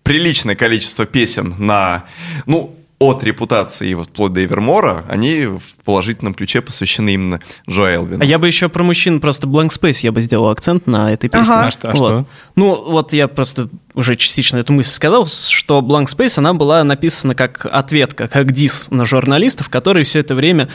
приличное 0.02 0.54
количество 0.54 1.04
песен 1.06 1.54
на, 1.58 2.04
ну, 2.46 2.74
от 2.98 3.22
репутации 3.22 3.94
вот 3.94 4.08
вплоть 4.08 4.32
до 4.32 4.44
Эвермора, 4.44 5.04
они 5.08 5.44
в 5.46 5.76
положительном 5.84 6.34
ключе 6.34 6.60
посвящены 6.60 7.14
именно 7.14 7.40
Джо 7.70 7.84
Элвину. 7.84 8.20
А 8.20 8.24
я 8.24 8.38
бы 8.40 8.46
еще 8.48 8.68
про 8.68 8.82
мужчин 8.82 9.20
просто 9.20 9.46
Blank 9.46 9.68
Space 9.68 10.00
я 10.02 10.10
бы 10.10 10.20
сделал 10.20 10.48
акцент 10.48 10.86
на 10.88 11.12
этой 11.12 11.28
песне. 11.30 11.54
Ага. 11.54 11.66
А 11.66 11.70
что- 11.70 11.88
а 11.88 11.90
Вот. 11.92 11.96
что? 11.96 12.26
Ну, 12.56 12.74
вот 12.90 13.12
я 13.12 13.28
просто 13.28 13.68
уже 13.94 14.16
частично 14.16 14.56
эту 14.56 14.72
мысль 14.72 14.90
сказал, 14.92 15.26
что 15.26 15.78
Blank 15.80 16.06
Space, 16.06 16.38
она 16.38 16.54
была 16.54 16.82
написана 16.82 17.36
как 17.36 17.66
ответка, 17.70 18.26
как 18.26 18.50
дис 18.50 18.90
на 18.90 19.04
журналистов, 19.06 19.68
которые 19.68 20.04
все 20.04 20.18
это 20.18 20.34
время 20.34 20.68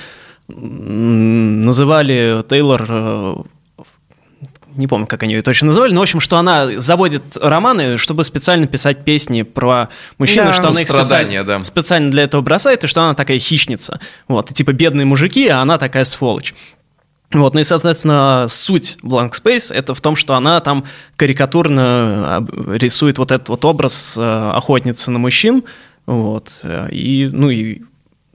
называли 0.48 2.44
Тейлор 2.50 2.86
э, 2.90 3.36
не 4.76 4.88
помню, 4.88 5.08
как 5.08 5.24
они 5.24 5.34
ее 5.34 5.42
точно 5.42 5.68
называли, 5.68 5.94
но, 5.94 6.00
в 6.00 6.04
общем, 6.04 6.20
что 6.20 6.38
она 6.38 6.80
заводит 6.80 7.38
романы, 7.40 7.98
чтобы 7.98 8.24
специально 8.24 8.68
писать 8.68 9.04
песни 9.06 9.42
про 9.44 9.90
мужчин, 10.18 10.44
Да. 10.46 10.54
что 10.54 10.68
она 10.70 10.82
их 10.82 10.88
специально, 10.88 11.44
да. 11.44 11.64
специально 11.64 12.10
для 12.10 12.24
этого 12.24 12.42
бросает, 12.42 12.84
и 12.84 12.88
что 12.88 13.02
она 13.02 13.14
такая 13.14 13.40
хищница. 13.40 14.00
Вот, 14.28 14.52
и 14.52 14.54
типа 14.54 14.74
бедные 14.74 15.06
мужики, 15.06 15.48
а 15.48 15.62
она 15.62 15.78
такая 15.78 16.04
сволочь. 16.06 16.54
Вот, 17.32 17.56
ну 17.56 17.62
и, 17.62 17.64
соответственно, 17.64 18.46
суть 18.48 18.98
Blank 19.04 19.32
Space 19.32 19.74
это 19.74 19.96
в 19.96 20.02
том, 20.02 20.16
что 20.16 20.36
она 20.36 20.60
там 20.60 20.84
карикатурно 21.16 22.38
об- 22.38 22.72
рисует 22.74 23.18
вот 23.18 23.32
этот 23.32 23.50
вот 23.50 23.66
образ 23.66 24.16
э, 24.18 24.52
охотницы 24.54 25.12
на 25.12 25.20
мужчин, 25.20 25.64
вот, 26.06 26.60
э, 26.64 26.90
и, 26.92 27.30
ну 27.32 27.50
и 27.50 27.82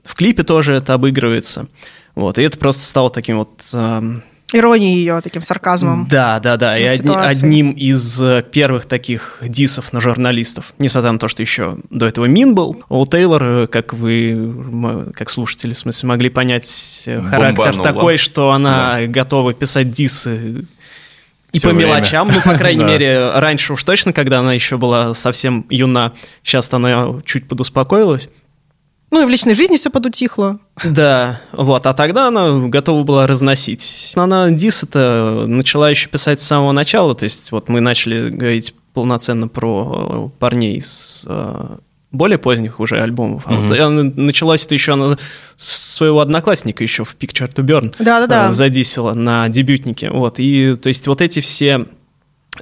в 0.03 0.15
клипе 0.15 0.43
тоже 0.43 0.73
это 0.73 0.93
обыгрывается, 0.95 1.67
вот, 2.15 2.37
и 2.37 2.41
это 2.41 2.57
просто 2.57 2.83
стало 2.83 3.09
таким 3.09 3.37
вот 3.37 3.61
эм, 3.73 4.21
Иронией 4.53 4.97
ее, 4.99 5.21
таким 5.21 5.41
сарказмом. 5.41 6.07
да, 6.09 6.39
да, 6.39 6.57
да. 6.57 6.77
И 6.77 6.83
одни- 6.83 7.15
одним 7.15 7.71
из 7.71 8.19
э, 8.21 8.43
первых 8.51 8.85
таких 8.85 9.39
дисов 9.41 9.93
на 9.93 9.99
журналистов, 10.01 10.73
несмотря 10.79 11.11
на 11.11 11.19
то, 11.19 11.27
что 11.27 11.41
еще 11.41 11.77
до 11.89 12.07
этого 12.07 12.25
Мин 12.25 12.55
был, 12.55 12.83
у 12.89 13.05
Тейлор, 13.05 13.67
как 13.67 13.93
вы, 13.93 15.11
как 15.15 15.29
слушатели, 15.29 15.73
в 15.73 15.77
смысле, 15.77 16.09
могли 16.09 16.29
понять, 16.29 17.03
э, 17.05 17.21
характер 17.21 17.55
Бомбанула. 17.65 17.83
такой, 17.83 18.17
что 18.17 18.51
она 18.51 19.01
готова 19.07 19.53
писать 19.53 19.91
дисы 19.91 20.65
и 21.51 21.57
Всё 21.59 21.69
по 21.69 21.75
время. 21.75 21.89
мелочам, 21.93 22.29
ну, 22.33 22.41
по 22.41 22.55
крайней 22.57 22.83
Да. 22.85 22.87
мере, 22.89 23.31
раньше 23.35 23.73
уж 23.73 23.83
точно, 23.83 24.13
когда 24.13 24.39
она 24.39 24.53
еще 24.53 24.77
была 24.77 25.13
совсем 25.13 25.65
юна, 25.69 26.13
сейчас 26.43 26.71
она 26.73 27.15
чуть 27.25 27.47
подуспокоилась. 27.47 28.29
Ну 29.11 29.23
и 29.23 29.25
в 29.25 29.29
личной 29.29 29.55
жизни 29.55 29.77
все 29.77 29.89
подутихло. 29.89 30.59
Да, 30.83 31.41
вот, 31.51 31.87
а 31.87 31.93
тогда 31.93 32.27
она 32.27 32.67
готова 32.67 33.03
была 33.03 33.25
разносить. 33.27 34.13
Она 34.15 34.51
дис 34.51 34.83
это 34.83 35.45
начала 35.47 35.89
еще 35.89 36.09
писать 36.09 36.39
с 36.39 36.45
самого 36.45 36.71
начала, 36.73 37.15
то 37.15 37.23
есть 37.23 37.51
вот 37.51 37.69
мы 37.69 37.79
начали 37.79 38.29
говорить 38.29 38.73
полноценно 38.93 39.47
про 39.47 40.29
э, 40.33 40.39
парней 40.39 40.79
с 40.81 41.23
э, 41.27 41.77
более 42.11 42.37
поздних 42.37 42.79
уже 42.79 43.01
альбомов. 43.01 43.43
А 43.45 43.55
вот 43.55 43.71
она- 43.71 44.03
началось 44.15 44.65
это 44.65 44.73
еще 44.75 44.93
она 44.93 45.17
с 45.57 45.93
своего 45.95 46.19
одноклассника 46.21 46.83
еще 46.83 47.03
в 47.03 47.15
Picture 47.19 47.51
to 47.53 47.63
Burn 47.63 47.93
Да-да-да. 47.99 48.47
э, 48.47 48.51
задисила 48.51 49.13
на 49.13 49.47
дебютнике. 49.49 50.09
Вот, 50.11 50.35
и 50.39 50.75
то 50.75 50.87
есть 50.87 51.07
вот 51.07 51.21
эти 51.21 51.39
все 51.39 51.85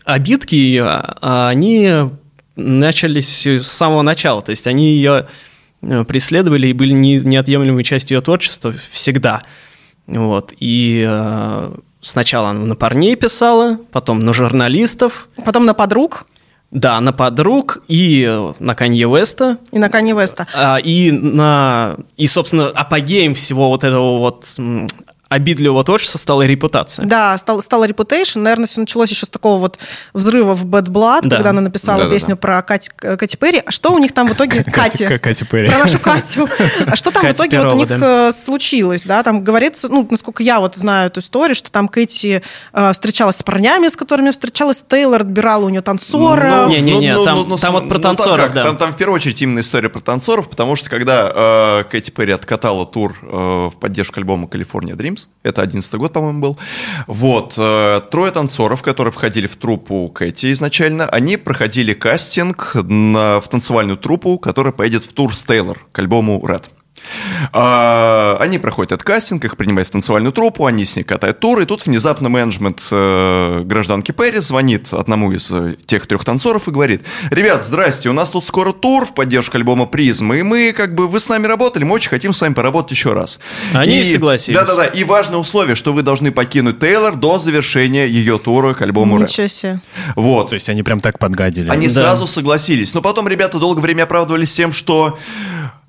обидки 0.06 0.56
ее, 0.56 0.84
а, 0.86 1.50
они 1.50 1.90
начались 2.56 3.46
с 3.48 3.68
самого 3.68 4.02
начала, 4.02 4.42
то 4.42 4.52
есть 4.52 4.68
они 4.68 4.92
ее 4.92 5.26
преследовали 5.82 6.68
и 6.68 6.74
были 6.74 6.94
не- 6.94 7.20
неотъемлемой 7.20 7.84
частью 7.84 8.18
ее 8.18 8.22
творчества 8.22 8.74
всегда. 8.92 9.44
Вот, 10.08 10.54
и 10.60 11.06
э, 11.08 11.72
сначала 12.02 12.50
она 12.50 12.62
на 12.62 12.76
парней 12.76 13.16
писала, 13.16 13.78
потом 13.92 14.20
на 14.20 14.34
журналистов, 14.34 15.28
Потом 15.44 15.66
на 15.66 15.74
подруг 15.74 16.26
да, 16.72 17.00
на 17.00 17.14
подруг 17.14 17.82
и 17.88 18.26
э, 18.28 18.54
на 18.60 18.76
Канье 18.76 19.08
Уэста, 19.08 19.58
и 19.72 19.80
на 19.80 19.90
Кани 19.90 20.12
Веста. 20.12 20.48
а, 20.54 20.78
и 20.78 21.12
на 21.12 21.96
и 22.18 22.28
собственно 22.28 22.68
апогеем 22.68 23.36
всего 23.36 23.70
вот 23.70 23.86
этого 23.86 24.18
вот 24.20 24.54
обидливого 25.30 25.84
творчества 25.84 26.18
стала 26.18 26.44
репутация. 26.44 27.06
Да, 27.06 27.38
стал, 27.38 27.62
стала 27.62 27.88
Reputation. 27.88 28.40
Наверное, 28.40 28.68
все 28.68 28.80
началось 28.80 29.12
еще 29.12 29.26
с 29.26 29.30
такого 29.30 29.60
вот 29.60 29.80
взрыва 30.14 30.54
в 30.54 30.66
Bad 30.66 30.88
Blood, 30.90 31.22
Да. 31.24 31.38
когда 31.38 31.50
она 31.52 31.62
написала 31.62 32.00
Да-да-да. 32.00 32.16
песню 32.16 32.38
про 32.38 32.62
Кати, 32.62 32.90
Кати 32.98 33.38
Перри. 33.38 33.62
А 33.66 33.72
что 33.72 33.94
у 33.94 34.00
них 34.00 34.14
там 34.14 34.28
в 34.28 34.34
итоге... 34.34 34.64
Кати. 34.64 35.06
Катя, 35.06 35.20
Катя 35.20 35.46
Перри. 35.46 35.68
Про 35.70 35.80
нашу 35.80 36.00
Катю. 36.00 36.48
А 36.86 36.96
что 36.96 37.12
там 37.12 37.24
в 37.26 37.32
итоге 37.32 37.62
вот 37.62 37.74
у 37.74 37.76
них 37.78 37.88
да. 37.88 38.30
э, 38.30 38.32
случилось, 38.32 39.06
да? 39.06 39.24
Там 39.24 39.44
говорится, 39.44 39.90
ну, 39.90 40.08
насколько 40.10 40.44
я 40.44 40.60
вот 40.60 40.76
знаю 40.76 41.08
эту 41.08 41.20
историю, 41.20 41.56
что 41.56 41.72
там 41.72 41.88
Кэти 41.88 42.42
э, 42.74 42.92
встречалась 42.94 43.38
с 43.38 43.44
парнями, 43.44 43.88
с 43.88 43.96
которыми 43.96 44.32
встречалась 44.32 44.84
Тейлор, 44.88 45.22
отбирала 45.22 45.66
у 45.66 45.70
нее 45.70 45.82
танцора. 45.82 46.64
Ну, 46.66 46.70
Не-не-не, 46.70 47.16
там- 47.24 47.58
там 47.58 47.74
вот 47.74 47.90
про 47.90 48.00
танцоров, 48.00 48.54
да. 48.54 48.74
Там, 48.74 48.94
в 48.94 48.98
первую 48.98 49.16
очередь 49.16 49.42
именно 49.42 49.60
история 49.60 49.90
про 49.90 50.00
танцоров, 50.00 50.50
потому 50.50 50.76
что 50.76 50.90
когда 50.90 51.32
э, 51.34 51.84
Кэти 51.90 52.12
Перри 52.12 52.34
откатала 52.34 52.86
тур 52.86 53.16
э, 53.22 53.26
в 53.28 53.74
поддержку 53.80 54.20
альбома 54.20 54.48
California 54.48 54.96
Dreams, 55.18 55.28
это 55.44 55.62
11 55.62 55.94
год, 55.96 56.14
по-моему, 56.14 56.40
был, 56.40 56.58
вот, 57.08 57.56
э, 57.58 58.02
трое 58.12 58.32
танцоров, 58.32 58.82
которые 58.82 59.12
входили 59.12 59.48
в 59.48 59.56
труппу 59.56 60.10
Кэти 60.10 60.52
изначально, 60.54 61.08
они 61.08 61.38
проходили 61.38 61.94
кастинг 61.94 62.76
на, 62.76 63.42
в 63.42 63.48
танцевальную 63.50 63.98
труппу, 63.98 64.38
которая 64.38 64.74
поедет 64.74 65.04
в 65.04 65.14
тур 65.14 65.36
с 65.36 65.44
Тейлор 65.44 65.86
к 65.92 66.00
альбому 66.00 66.44
Red. 66.46 66.66
А, 67.54 68.38
Они 68.40 68.58
проходят 68.60 68.92
этот 68.92 69.04
кастинг, 69.06 69.46
их 69.46 69.58
принимают 69.58 69.88
в 69.88 69.92
танцевальную 69.92 70.32
труппу, 70.34 70.66
они 70.66 70.86
с 70.86 70.96
ней 70.96 71.04
катают 71.04 71.40
тур, 71.40 71.62
и 71.62 71.66
тут 71.66 71.86
внезапно 71.86 72.30
менеджмент 72.30 72.82
э, 72.92 73.62
гражданки 73.64 74.12
Перри 74.12 74.40
звонит 74.40 74.94
одному 74.94 75.32
из 75.32 75.52
э, 75.52 75.76
тех 75.86 76.06
трех 76.08 76.26
танцоров 76.26 76.68
и 76.68 76.72
говорит, 76.72 77.02
ребят, 77.32 77.64
здрасте, 77.64 78.10
у 78.10 78.14
нас 78.14 78.30
тут 78.32 78.46
скоро 78.46 78.72
тур 78.74 79.06
в 79.06 79.14
поддержку 79.14 79.58
альбома 79.58 79.86
Призм, 79.86 80.34
и 80.34 80.42
мы, 80.44 80.74
как 80.74 80.96
бы, 80.96 81.08
вы 81.08 81.20
с 81.20 81.30
нами 81.30 81.48
работали, 81.48 81.84
мы 81.84 81.96
очень 81.96 82.10
хотим 82.10 82.34
с 82.34 82.42
вами 82.42 82.54
поработать 82.54 82.92
еще 82.92 83.14
раз. 83.14 83.40
Они 83.74 84.00
И- 84.02 84.04
согласились. 84.04 84.58
Да-да-да, 84.58 84.86
и 84.86 85.04
важное 85.04 85.38
условие, 85.40 85.76
что 85.76 85.94
вы 85.94 86.02
должны 86.02 86.32
покинуть 86.32 86.80
Тейлор 86.80 87.16
до 87.16 87.40
завершения 87.40 88.06
ее 88.08 88.38
тура 88.40 88.74
к 88.74 88.82
альбому. 88.82 89.18
Ничего 89.20 89.48
себе. 89.48 89.80
Вот. 90.16 90.50
То 90.50 90.54
есть 90.56 90.70
они 90.70 90.84
прям 90.84 91.00
так 91.00 91.20
подгадили. 91.20 91.70
Они 91.70 91.88
Да. 91.88 91.94
сразу 91.94 92.28
согласились. 92.28 92.94
Но 92.94 93.02
потом 93.02 93.28
ребята 93.28 93.60
долгое 93.60 93.82
время 93.82 94.04
оправдывались 94.04 94.54
тем, 94.54 94.72
что 94.72 95.18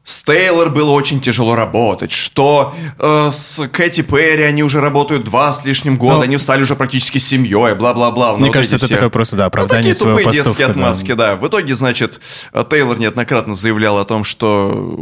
с 0.08 0.22
Тейлор 0.22 0.70
было 0.70 0.92
очень 0.92 1.20
тяжело 1.20 1.54
работать, 1.54 2.12
что 2.12 2.74
э, 2.98 3.28
с 3.30 3.68
Кэти 3.68 4.00
Перри 4.00 4.42
они 4.42 4.62
уже 4.62 4.80
работают 4.80 5.24
два 5.24 5.52
с 5.52 5.66
лишним 5.66 5.98
года, 5.98 6.16
Ну, 6.16 6.22
они 6.22 6.38
стали 6.38 6.62
уже 6.62 6.76
практически 6.76 7.18
семьей, 7.18 7.74
бла-бла-бла. 7.74 8.32
Ну, 8.32 8.38
Мне 8.38 8.46
вот 8.46 8.54
кажется, 8.54 8.76
это 8.76 8.86
все- 8.86 8.94
такое 8.94 9.10
просто, 9.10 9.36
да, 9.36 9.42
ну, 9.42 9.48
оправдание 9.48 9.82
такие 9.82 9.94
своего 9.94 10.16
тупые 10.16 10.24
поступка. 10.28 10.48
детские 10.48 10.66
да. 10.68 10.72
отмазки, 10.72 11.12
да. 11.12 11.36
В 11.36 11.46
итоге, 11.46 11.74
значит, 11.76 12.22
Тейлор 12.70 12.98
неоднократно 12.98 13.54
заявлял 13.54 13.98
о 13.98 14.06
том, 14.06 14.24
что 14.24 14.96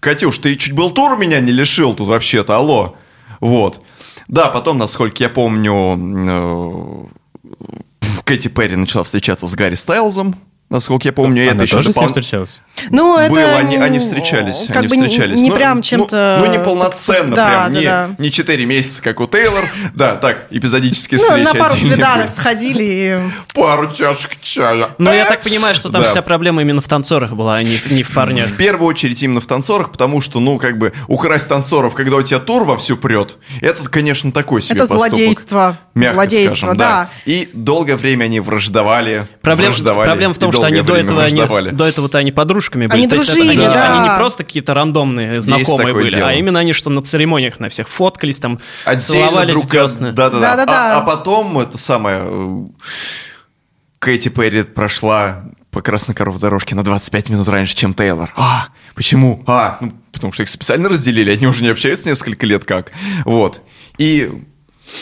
Катюш, 0.00 0.36
ты 0.36 0.54
чуть 0.56 0.74
был 0.74 0.90
тур 0.90 1.16
меня 1.16 1.40
не 1.40 1.52
лишил 1.52 1.94
тут 1.94 2.08
вообще-то, 2.08 2.56
алло. 2.56 2.96
Вот. 3.40 3.80
Да, 4.28 4.48
потом, 4.48 4.76
насколько 4.76 5.22
я 5.22 5.30
помню, 5.30 7.08
э, 7.42 8.18
Кэти 8.24 8.48
Перри 8.48 8.76
начала 8.76 9.02
встречаться 9.04 9.46
с 9.46 9.54
Гарри 9.54 9.76
Стайлзом, 9.76 10.36
насколько 10.70 11.06
я 11.08 11.12
помню, 11.12 11.42
Она 11.44 11.52
это 11.52 11.62
еще 11.62 11.76
тоже 11.76 11.92
с 11.92 11.96
ним 11.96 12.04
допол- 12.06 12.08
встречалась? 12.08 12.60
Ну, 12.90 13.16
это... 13.18 13.32
было, 13.32 13.56
они, 13.58 13.76
они 13.76 13.98
встречались, 14.00 14.64
как 14.66 14.78
они 14.78 14.88
бы 14.88 14.96
не- 14.96 15.06
встречались. 15.06 15.40
Не 15.40 15.50
Ну, 15.50 15.56
прям 15.56 15.76
ну, 15.76 15.82
чем-то... 15.82 16.38
Ну, 16.44 16.50
не 16.50 16.58
полноценно, 16.58 17.34
Да, 17.36 17.46
прям, 17.48 17.72
да, 17.72 17.78
не, 17.80 17.84
да. 17.86 18.10
не 18.18 18.30
4 18.32 18.64
месяца, 18.66 19.00
как 19.02 19.20
у 19.20 19.26
Тейлор. 19.28 19.64
Да, 19.94 20.16
так, 20.16 20.46
эпизодические 20.50 21.20
Ну, 21.20 21.26
встречи. 21.28 21.44
на 21.46 21.54
пару 21.54 21.76
свиданок 21.76 22.30
сходили 22.30 22.82
и... 22.84 23.54
Пару 23.54 23.92
чашек 23.94 24.32
чая. 24.40 24.88
Ну, 24.98 25.12
я 25.12 25.24
так 25.26 25.42
понимаю, 25.42 25.74
что 25.74 25.90
там 25.90 26.02
Да. 26.02 26.08
вся 26.08 26.22
проблема 26.22 26.62
именно 26.62 26.80
в 26.80 26.88
танцорах 26.88 27.32
была, 27.32 27.56
а 27.56 27.62
не, 27.62 27.76
не 27.90 28.02
в 28.02 28.10
парнях. 28.12 28.46
В 28.46 28.56
первую 28.56 28.88
очередь 28.88 29.22
именно 29.22 29.40
в 29.40 29.46
танцорах, 29.46 29.92
потому 29.92 30.20
что, 30.20 30.40
ну, 30.40 30.58
как 30.58 30.78
бы, 30.78 30.92
украсть 31.06 31.48
танцоров, 31.48 31.94
когда 31.94 32.16
у 32.16 32.22
тебя 32.22 32.40
тур 32.40 32.64
вовсю 32.64 32.96
прет, 32.96 33.36
это, 33.60 33.88
конечно, 33.88 34.32
такой 34.32 34.60
себе 34.60 34.76
Это 34.80 34.88
поступок. 34.88 35.08
злодейство. 35.10 35.78
Мягко 35.94 36.14
Злодейство, 36.14 36.56
скажем, 36.56 36.76
да. 36.76 37.08
И 37.24 37.48
долгое 37.52 37.96
время 37.96 38.24
они 38.24 38.40
враждовали. 38.40 39.24
Проблем- 39.42 39.68
враждовали 39.70 40.08
проблема 40.08 40.34
в 40.34 40.38
том, 40.38 40.50
что 40.54 40.66
они 40.66 40.82
до 40.82 40.96
этого, 40.96 41.22
они, 41.22 41.72
до 41.72 41.84
этого-то 41.84 42.18
они 42.18 42.32
подружками 42.32 42.86
были. 42.86 42.98
Они 42.98 43.08
То 43.08 43.16
есть 43.16 43.28
это 43.28 43.36
дружили, 43.36 43.58
они, 43.58 43.66
да. 43.66 43.92
они 44.00 44.08
не 44.08 44.16
просто 44.16 44.44
какие-то 44.44 44.74
рандомные 44.74 45.40
знакомые 45.40 45.86
такое 45.88 45.94
были, 45.94 46.14
дело. 46.14 46.28
а 46.28 46.32
именно 46.34 46.58
они, 46.58 46.72
что 46.72 46.90
на 46.90 47.02
церемониях 47.02 47.60
на 47.60 47.68
всех 47.68 47.88
фоткались, 47.88 48.38
там 48.38 48.58
Отдельно 48.84 49.00
целовались 49.00 49.54
друг 49.54 49.70
Да-да-да. 49.70 50.12
Да-да-да. 50.12 50.96
А, 50.96 50.98
а 50.98 51.00
потом 51.02 51.58
это 51.58 51.78
самое... 51.78 52.22
э, 52.24 52.64
Кэти 53.98 54.28
Перри 54.28 54.64
прошла 54.64 55.44
по 55.70 55.80
красной 55.80 56.14
коров 56.14 56.38
дорожке 56.38 56.74
на 56.74 56.84
25 56.84 57.30
минут 57.30 57.48
раньше, 57.48 57.74
чем 57.74 57.94
Тейлор. 57.94 58.32
А, 58.36 58.68
почему? 58.94 59.42
А, 59.46 59.78
ну, 59.80 59.92
потому 60.12 60.32
что 60.32 60.44
их 60.44 60.48
специально 60.48 60.88
разделили, 60.88 61.32
они 61.32 61.46
уже 61.46 61.62
не 61.62 61.68
общаются 61.68 62.08
несколько 62.08 62.46
лет 62.46 62.64
как. 62.64 62.92
Вот. 63.24 63.60
И 63.98 64.30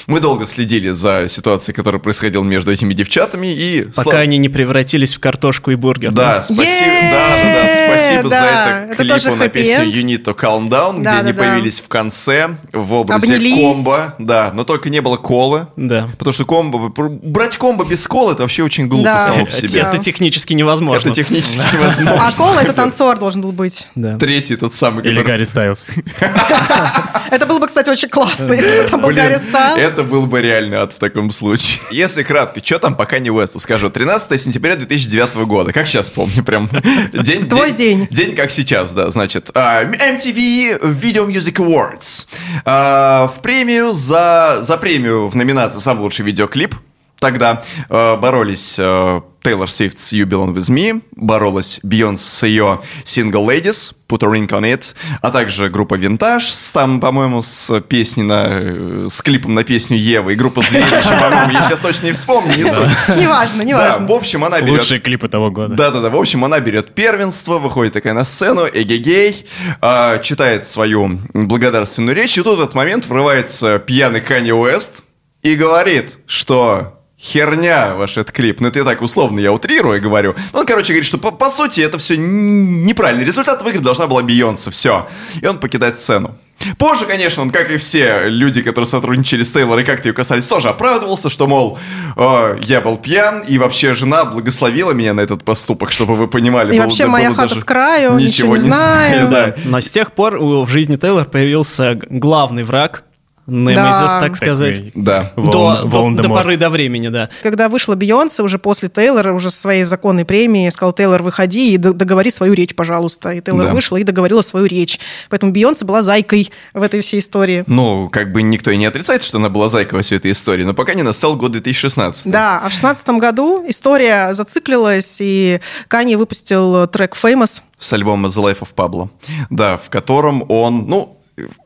Мы 0.06 0.20
долго 0.20 0.46
следили 0.46 0.90
за 0.90 1.26
ситуацией, 1.28 1.74
которая 1.74 2.00
происходила 2.00 2.42
между 2.42 2.72
этими 2.72 2.94
девчатами, 2.94 3.52
и... 3.54 3.82
Пока 3.82 4.02
слава- 4.02 4.18
они 4.20 4.38
не 4.38 4.48
превратились 4.48 5.14
в 5.14 5.20
картошку 5.20 5.70
и 5.70 5.74
бургер. 5.74 6.12
Да, 6.12 6.42
спасибо, 6.42 6.62
Е-е-е, 6.64 7.10
да, 7.10 7.28
да, 7.42 7.62
да, 7.62 7.68
спасибо 7.86 8.28
за 8.28 8.34
да, 8.34 8.84
это, 8.84 8.92
это 9.02 9.18
клипу 9.18 9.36
на 9.36 9.48
песню. 9.48 9.84
You 9.84 10.02
Need 10.04 10.24
to 10.24 10.34
Calm 10.38 10.68
Down, 10.68 11.02
Да, 11.02 11.10
где 11.20 11.20
они 11.20 11.32
да, 11.32 11.38
да. 11.38 11.50
появились 11.50 11.80
в 11.80 11.88
конце 11.88 12.50
в 12.72 12.92
образе 12.94 13.34
Обнялись. 13.36 13.54
комбо, 13.74 14.14
да, 14.18 14.50
но 14.54 14.64
только 14.64 14.90
не 14.90 15.00
было 15.00 15.16
колы, 15.16 15.66
Да. 15.76 16.08
потому 16.18 16.32
что 16.32 16.44
комбо, 16.44 16.88
брать 16.88 17.56
комбо 17.56 17.84
без 17.84 18.06
колы, 18.06 18.32
это 18.32 18.42
вообще 18.42 18.62
очень 18.62 18.88
глупо 18.88 19.04
Да. 19.04 19.20
само 19.20 19.44
по 19.44 19.48
Это, 19.48 19.68
себе. 19.68 19.80
это 19.82 19.98
технически 19.98 20.52
невозможно. 20.54 21.06
Это 21.08 21.14
технически 21.14 21.60
невозможно. 21.72 22.26
А 22.26 22.32
Кола 22.32 22.60
это 22.60 22.72
танцор 22.72 23.18
должен 23.18 23.42
был 23.42 23.52
быть. 23.52 23.88
Да. 23.94 24.16
Третий 24.18 24.56
тот 24.56 24.74
самый, 24.74 25.04
Или 25.04 25.16
который... 25.16 25.26
Гарри 25.26 25.44
Стайлз. 25.44 25.88
Это 27.32 27.46
было 27.46 27.58
бы, 27.58 27.66
кстати, 27.66 27.88
очень 27.88 28.10
классно, 28.10 28.52
если 28.52 28.82
бы 28.82 28.86
там 28.86 29.00
был 29.00 29.08
Блин, 29.08 29.24
Гарри 29.24 29.36
Стайлз. 29.38 29.80
Это 29.80 30.02
был 30.02 30.26
бы 30.26 30.42
реальный 30.42 30.76
ад 30.76 30.92
в 30.92 30.98
таком 30.98 31.30
случае. 31.30 31.80
Если 31.90 32.22
кратко, 32.24 32.62
что 32.62 32.78
там 32.78 32.94
по 32.94 33.04
Kanye 33.04 33.30
Уэсту 33.30 33.58
скажу? 33.58 33.88
13 33.88 34.38
сентября 34.38 34.76
2009 34.76 35.36
года. 35.46 35.72
Как 35.72 35.86
сейчас 35.86 36.10
помню, 36.10 36.44
прям. 36.44 36.68
День, 37.12 37.48
Твой 37.48 37.70
день. 37.70 38.06
День 38.10 38.36
как 38.36 38.50
сейчас, 38.50 38.92
да. 38.92 39.08
Значит, 39.08 39.50
а, 39.54 39.82
MTV 39.84 40.82
Video 40.82 41.26
Music 41.26 41.54
Awards. 41.54 42.26
А, 42.66 43.28
В 43.28 43.40
премию 43.40 43.94
за, 43.94 44.58
за 44.60 44.76
премию 44.76 45.28
в 45.28 45.34
номинации 45.34 45.78
«Самый 45.78 46.02
лучший 46.02 46.26
видеоклип» 46.26 46.74
Тогда 47.18 47.62
э, 47.88 48.16
боролись 48.16 48.74
э, 48.80 49.20
Тейлор 49.42 49.68
Свифт 49.68 49.98
с 49.98 50.12
You 50.12 50.24
Belong 50.24 50.54
With 50.54 50.70
Me, 50.70 51.02
боролась 51.16 51.80
Бейонс 51.82 52.22
с 52.22 52.46
ее 52.46 52.80
Single 53.04 53.44
Ladies, 53.46 53.92
Put 54.08 54.22
a 54.22 54.28
Ring 54.28 54.46
on 54.48 54.62
It, 54.62 54.94
а 55.20 55.30
также 55.30 55.68
группа 55.68 55.96
с, 55.96 56.70
там, 56.72 57.00
по-моему, 57.00 57.42
с 57.42 57.80
песней 57.80 58.22
на, 58.22 58.46
э, 58.50 59.06
с 59.10 59.20
клипом 59.20 59.54
на 59.54 59.64
песню 59.64 59.96
Евы, 59.96 60.34
и 60.34 60.36
группа 60.36 60.62
Зрелище, 60.62 61.18
по-моему, 61.18 61.52
я 61.52 61.62
сейчас 61.62 61.80
точно 61.80 62.06
не 62.06 62.12
вспомню, 62.12 62.54
не 62.56 62.64
суть. 62.64 62.88
Неважно, 63.16 63.58
Да, 63.58 63.64
неважно. 63.64 64.06
в 64.06 64.12
общем, 64.12 64.44
она 64.44 64.60
берет... 64.60 64.80
Лучшие 64.80 65.00
клипы 65.00 65.28
того 65.28 65.50
года. 65.50 65.74
Да-да-да, 65.74 66.10
в 66.10 66.16
общем, 66.16 66.44
она 66.44 66.60
берет 66.60 66.94
первенство, 66.94 67.58
выходит 67.58 67.94
такая 67.94 68.12
на 68.14 68.24
сцену, 68.24 68.66
эгегей, 68.72 69.46
а, 69.80 70.18
читает 70.18 70.66
свою 70.66 71.18
благодарственную 71.32 72.14
речь, 72.14 72.38
и 72.38 72.42
тут 72.42 72.58
в 72.58 72.60
этот 72.60 72.74
момент 72.74 73.06
врывается 73.06 73.78
пьяный 73.80 74.20
Канни 74.20 74.52
Уэст 74.52 75.02
и 75.42 75.56
говорит, 75.56 76.18
что 76.26 77.01
херня 77.22 77.94
ваш 77.94 78.16
этот 78.16 78.32
клип. 78.32 78.60
Ну, 78.60 78.68
это 78.68 78.80
я 78.80 78.84
так 78.84 79.00
условно, 79.00 79.38
я 79.38 79.52
утрирую 79.52 79.98
и 79.98 80.00
говорю. 80.00 80.34
Ну, 80.52 80.58
он, 80.60 80.66
короче, 80.66 80.92
говорит, 80.92 81.06
что 81.06 81.18
по, 81.18 81.30
по 81.30 81.48
сути 81.50 81.80
это 81.80 81.98
все 81.98 82.16
неправильный 82.16 83.24
результат. 83.24 83.62
В 83.62 83.68
игре 83.68 83.80
должна 83.80 84.06
была 84.08 84.22
Бейонсе, 84.22 84.70
все. 84.70 85.06
И 85.40 85.46
он 85.46 85.58
покидает 85.58 85.98
сцену. 85.98 86.34
Позже, 86.78 87.06
конечно, 87.06 87.42
он, 87.42 87.50
как 87.50 87.70
и 87.70 87.76
все 87.76 88.28
люди, 88.28 88.62
которые 88.62 88.86
сотрудничали 88.86 89.42
с 89.42 89.50
Тейлор 89.52 89.78
и 89.80 89.84
как-то 89.84 90.08
ее 90.08 90.14
касались, 90.14 90.46
тоже 90.46 90.68
оправдывался, 90.68 91.28
что, 91.28 91.48
мол, 91.48 91.76
«Э, 92.16 92.56
я 92.60 92.80
был 92.80 92.98
пьян, 92.98 93.40
и 93.40 93.58
вообще 93.58 93.94
жена 93.94 94.24
благословила 94.24 94.92
меня 94.92 95.12
на 95.12 95.22
этот 95.22 95.42
поступок, 95.44 95.90
чтобы 95.90 96.14
вы 96.14 96.28
понимали. 96.28 96.72
И 96.72 96.78
Было- 96.78 96.84
вообще 96.84 97.04
было 97.04 97.12
моя 97.12 97.30
хата 97.30 97.48
даже 97.48 97.60
с 97.60 97.64
краю, 97.64 98.14
ничего 98.16 98.56
не 98.56 98.60
знаю. 98.68 99.28
да. 99.28 99.54
Но 99.64 99.80
с 99.80 99.90
тех 99.90 100.12
пор 100.12 100.38
в 100.38 100.68
жизни 100.68 100.96
Тейлор 100.96 101.24
появился 101.24 101.98
главный 102.08 102.62
враг, 102.62 103.02
Немезис, 103.46 103.76
Да. 104.12 104.20
так 104.20 104.36
сказать. 104.36 104.82
Да. 104.94 105.32
До, 105.36 105.82
до- 105.82 106.10
до 106.14 106.28
поры 106.28 106.56
до 106.56 106.70
времени, 106.70 107.08
да. 107.08 107.28
Когда 107.42 107.68
вышла 107.68 107.96
Бейонсе, 107.96 108.42
уже 108.44 108.58
после 108.58 108.88
Тейлора, 108.88 109.32
уже 109.32 109.50
со 109.50 109.60
своей 109.60 109.82
законной 109.82 110.24
премии, 110.24 110.68
сказал, 110.70 110.92
Тейлор, 110.92 111.22
выходи 111.24 111.74
и 111.74 111.76
договори 111.76 112.30
свою 112.30 112.52
речь, 112.54 112.74
пожалуйста. 112.76 113.30
И 113.30 113.40
Тейлор 113.40 113.66
Да. 113.66 113.72
вышла 113.72 113.96
и 113.96 114.04
договорила 114.04 114.42
свою 114.42 114.66
речь. 114.66 115.00
Поэтому 115.28 115.50
Бейонсе 115.52 115.84
была 115.84 116.02
зайкой 116.02 116.52
в 116.72 116.82
этой 116.82 117.00
всей 117.00 117.18
истории. 117.18 117.64
Ну, 117.66 118.08
как 118.10 118.32
бы 118.32 118.42
никто 118.42 118.70
и 118.70 118.76
не 118.76 118.86
отрицает, 118.86 119.24
что 119.24 119.38
она 119.38 119.48
была 119.48 119.68
зайкой 119.68 119.96
во 119.98 120.02
всей 120.02 120.18
этой 120.18 120.30
истории, 120.30 120.62
но 120.62 120.72
пока 120.72 120.94
не 120.94 121.02
настал 121.02 121.34
год 121.34 121.50
2016. 121.52 122.30
Да, 122.30 122.60
а 122.62 122.68
в 122.68 122.72
шестнадцатом 122.72 123.18
году 123.18 123.64
история 123.68 124.34
зациклилась, 124.34 125.18
и 125.20 125.60
Канье 125.88 126.16
выпустил 126.16 126.86
трек 126.86 127.16
«Famous». 127.20 127.62
С 127.78 127.92
альбома 127.92 128.28
The 128.28 128.40
Life 128.42 128.60
of 128.60 128.68
Pablo. 128.76 129.08
Да, 129.50 129.76
в 129.78 129.90
котором 129.90 130.44
он, 130.48 130.84
ну, 130.86 131.18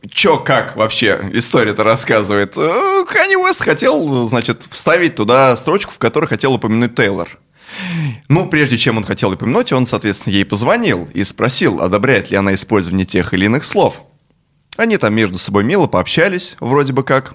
Чё, 0.09 0.39
как 0.39 0.77
вообще 0.77 1.29
история-то 1.33 1.83
рассказывает? 1.83 2.57
Э, 2.57 3.05
Канни 3.09 3.35
Уэст 3.35 3.63
хотел, 3.63 4.27
значит, 4.27 4.67
вставить 4.71 5.17
туда 5.17 5.57
строчку, 5.57 5.93
в 5.93 5.99
которой 5.99 6.27
хотел 6.27 6.55
упомянуть 6.55 6.95
Тейлор. 6.95 7.39
Ну, 8.29 8.49
прежде 8.49 8.79
чем 8.79 8.97
он 8.97 9.05
хотел 9.05 9.33
упомянуть, 9.33 9.73
он, 9.73 9.87
соответственно, 9.87 10.35
ей 10.35 10.45
позвонил 10.45 11.09
и 11.13 11.25
спросил, 11.25 11.81
одобряет 11.81 12.31
ли 12.31 12.37
она 12.37 12.55
использование 12.55 13.07
тех 13.07 13.35
или 13.35 13.47
иных 13.47 13.65
слов. 13.65 14.03
Они 14.77 14.99
там 14.99 15.15
между 15.15 15.39
собой 15.39 15.65
мило 15.65 15.87
пообщались, 15.87 16.57
вроде 16.61 16.93
бы 16.93 17.03
как. 17.03 17.35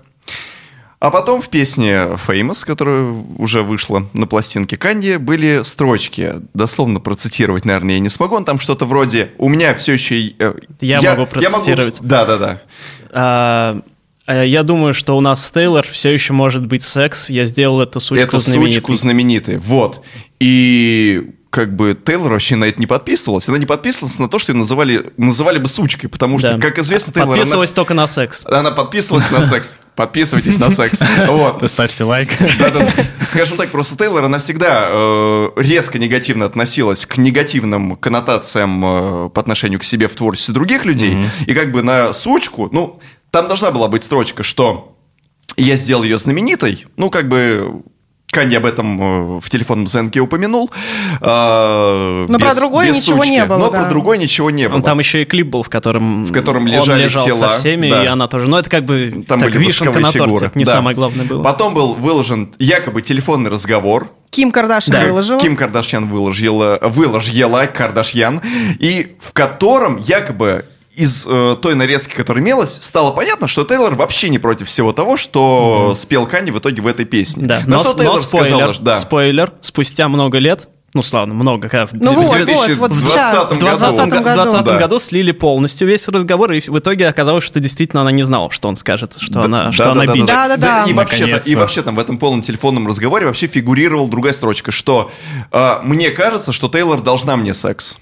А 1.01 1.09
потом 1.09 1.41
в 1.41 1.49
песне 1.49 1.93
Famous, 2.27 2.63
которая 2.63 3.11
уже 3.39 3.63
вышла 3.63 4.05
на 4.13 4.27
пластинке 4.27 4.77
Канди, 4.77 5.15
были 5.15 5.63
строчки. 5.63 6.33
Дословно 6.53 6.99
процитировать, 6.99 7.65
наверное, 7.65 7.95
я 7.95 7.99
не 7.99 8.09
смогу. 8.09 8.35
Он 8.35 8.45
там 8.45 8.59
что-то 8.59 8.85
вроде 8.85 9.31
«У 9.39 9.49
меня 9.49 9.73
все 9.73 9.93
еще...» 9.93 10.31
э, 10.37 10.53
Я 10.79 11.01
могу 11.01 11.25
процитировать. 11.25 11.99
Да-да-да. 12.03 12.61
А, 13.09 13.81
а 14.27 14.45
я 14.45 14.61
думаю, 14.61 14.93
что 14.93 15.17
у 15.17 15.21
нас 15.21 15.43
с 15.43 15.49
Тейлор 15.49 15.87
все 15.87 16.09
еще 16.13 16.33
может 16.33 16.67
быть 16.67 16.83
секс. 16.83 17.31
Я 17.31 17.47
сделал 17.47 17.81
эту 17.81 17.99
сучку 17.99 18.23
Эту 18.23 18.37
знаменитой. 18.37 18.73
сучку 18.73 18.93
знаменитой. 18.93 19.57
Вот. 19.57 20.05
И 20.39 21.31
как 21.51 21.75
бы 21.75 21.97
Тейлор 22.01 22.31
вообще 22.31 22.55
на 22.55 22.63
это 22.63 22.79
не 22.79 22.87
подписывалась. 22.87 23.47
Она 23.49 23.57
не 23.57 23.65
подписывалась 23.65 24.17
на 24.19 24.29
то, 24.29 24.39
что 24.39 24.53
ее 24.53 24.57
называли, 24.57 25.11
называли 25.17 25.59
бы 25.59 25.67
сучкой, 25.67 26.07
потому 26.07 26.39
что, 26.39 26.55
Да. 26.55 26.61
как 26.61 26.79
известно, 26.79 27.11
Тейлор... 27.11 27.31
она- 27.31 27.37
Подписывалась 27.39 27.73
только 27.73 27.93
на 27.93 28.07
секс. 28.07 28.45
Она 28.45 28.71
подписывалась 28.71 29.29
на 29.31 29.43
секс. 29.43 29.75
Подписывайтесь 29.95 30.57
на 30.59 30.71
секс. 30.71 30.99
Вот. 31.27 31.69
Ставьте 31.69 32.05
лайк. 32.05 32.29
Скажем 33.25 33.57
так, 33.57 33.69
просто 33.69 33.97
Тейлор, 33.97 34.23
она 34.23 34.39
всегда 34.39 34.87
э, 34.89 35.49
резко 35.57 35.99
негативно 35.99 36.45
относилась 36.45 37.05
к 37.05 37.17
негативным 37.17 37.97
коннотациям 37.97 39.25
э, 39.25 39.29
по 39.29 39.41
отношению 39.41 39.79
к 39.79 39.83
себе 39.83 40.07
в 40.07 40.15
творчестве 40.15 40.53
других 40.53 40.85
людей. 40.85 41.17
И 41.45 41.53
как 41.53 41.73
бы 41.73 41.83
на 41.83 42.13
сучку, 42.13 42.69
ну, 42.71 42.99
там 43.29 43.47
должна 43.47 43.71
была 43.71 43.89
быть 43.89 44.05
строчка, 44.05 44.43
что 44.43 44.97
я 45.57 45.75
сделал 45.75 46.03
ее 46.03 46.17
знаменитой, 46.17 46.85
ну, 46.95 47.09
как 47.09 47.27
бы... 47.27 47.81
Канье 48.31 48.57
об 48.57 48.65
этом 48.65 49.37
э, 49.37 49.39
в 49.39 49.49
телефонном 49.49 49.87
звонке 49.87 50.19
упомянул. 50.21 50.71
э, 51.19 52.25
Но 52.29 52.39
про 52.39 52.47
без- 52.49 52.55
другое 52.55 52.87
без 52.89 52.95
ничего 52.97 53.17
сучки. 53.17 53.31
не 53.31 53.45
было, 53.45 53.57
Но 53.57 53.69
да. 53.71 53.81
про 53.81 53.89
другое 53.89 54.17
ничего 54.17 54.49
не 54.49 54.67
было. 54.67 54.77
Он 54.77 54.83
там 54.83 54.99
еще 54.99 55.21
и 55.21 55.25
клип 55.25 55.47
был, 55.47 55.63
в 55.63 55.69
котором, 55.69 56.25
В 56.25 56.31
котором 56.31 56.63
он 56.63 56.69
лежали 56.71 57.03
лежал 57.03 57.25
тела, 57.25 57.37
со 57.37 57.49
всеми, 57.49 57.89
да. 57.89 58.03
и 58.03 58.07
она 58.07 58.27
тоже. 58.27 58.47
Но 58.47 58.59
это 58.59 58.69
как 58.69 58.85
бы 58.85 59.23
Там 59.27 59.39
так, 59.39 59.49
были 59.51 59.63
вишенка 59.65 59.99
на 59.99 60.11
торте. 60.11 60.19
фигуры. 60.35 60.51
Не 60.55 60.63
Да. 60.63 60.71
самое 60.71 60.95
главное 60.95 61.25
было. 61.25 61.43
Потом 61.43 61.73
был 61.73 61.93
выложен 61.95 62.53
якобы 62.59 63.01
телефонный 63.01 63.49
разговор 63.49 64.07
Ким 64.29 64.51
Кардашьян 64.51 65.07
выложила. 65.07 65.41
Ким 65.41 65.57
Кардашьян 65.57 66.07
выложила, 66.07 66.79
выложила 66.81 67.65
Кардашьян, 67.65 68.41
и 68.79 69.17
в 69.19 69.33
котором 69.33 69.97
якобы 69.97 70.63
из 71.01 71.25
э, 71.27 71.57
той 71.61 71.75
нарезки, 71.75 72.13
которая 72.13 72.43
имелась, 72.43 72.77
стало 72.81 73.11
понятно, 73.11 73.47
что 73.47 73.63
Тейлор 73.63 73.95
вообще 73.95 74.29
не 74.29 74.39
против 74.39 74.67
всего 74.67 74.93
того, 74.93 75.17
что 75.17 75.93
спел 75.95 76.27
Канни 76.27 76.51
в 76.51 76.59
итоге 76.59 76.81
в 76.81 76.87
этой 76.87 77.05
песне. 77.05 77.47
Да, 77.47 77.61
На 77.65 77.77
но, 77.77 77.83
что 77.83 77.97
но 77.97 78.03
Тейлор 78.03 78.21
спойлер, 78.21 78.47
сказала, 78.47 78.75
да, 78.81 78.95
спойлер, 78.95 79.51
спустя 79.61 80.07
много 80.07 80.37
лет, 80.37 80.69
ну, 80.93 81.01
славно, 81.01 81.33
много, 81.33 81.69
как 81.69 81.89
в 81.91 81.95
Ну 81.95 82.11
в 82.11 82.15
вот, 82.15 82.25
вот, 82.27 82.45
2020 82.45 82.77
вот 82.77 82.91
сейчас. 82.91 83.51
В 83.51 83.59
2020 83.59 83.97
году. 83.97 84.09
году, 84.09 84.23
2020 84.23 84.65
Да. 84.65 84.77
году 84.77 84.99
слили 84.99 85.31
полностью 85.31 85.87
весь 85.87 86.07
разговор, 86.09 86.51
и 86.51 86.59
в 86.69 86.79
итоге 86.79 87.07
оказалось, 87.07 87.45
что 87.45 87.61
действительно 87.61 88.01
она 88.01 88.11
не 88.11 88.23
знала, 88.23 88.51
что 88.51 88.67
он 88.67 88.75
скажет, 88.75 89.15
что 89.17 89.33
Да, 89.33 89.43
она, 89.45 89.65
да, 89.65 89.71
что 89.71 89.83
да, 89.85 89.91
она 89.93 90.05
да, 90.05 90.13
бич. 90.13 90.25
Да, 90.25 90.47
да, 90.49 90.57
да. 90.57 90.85
И 90.87 90.93
вообще, 90.93 91.41
и 91.45 91.55
вообще 91.55 91.81
там 91.81 91.95
в 91.95 91.99
этом 91.99 92.17
полном 92.17 92.41
телефонном 92.41 92.87
разговоре 92.87 93.25
вообще 93.25 93.47
фигурировала 93.47 94.09
другая 94.09 94.33
строчка, 94.33 94.71
что 94.71 95.09
э, 95.51 95.79
мне 95.83 96.11
кажется, 96.11 96.51
что 96.51 96.67
Тейлор 96.67 97.01
должна 97.01 97.37
мне 97.37 97.53
секс. 97.53 97.97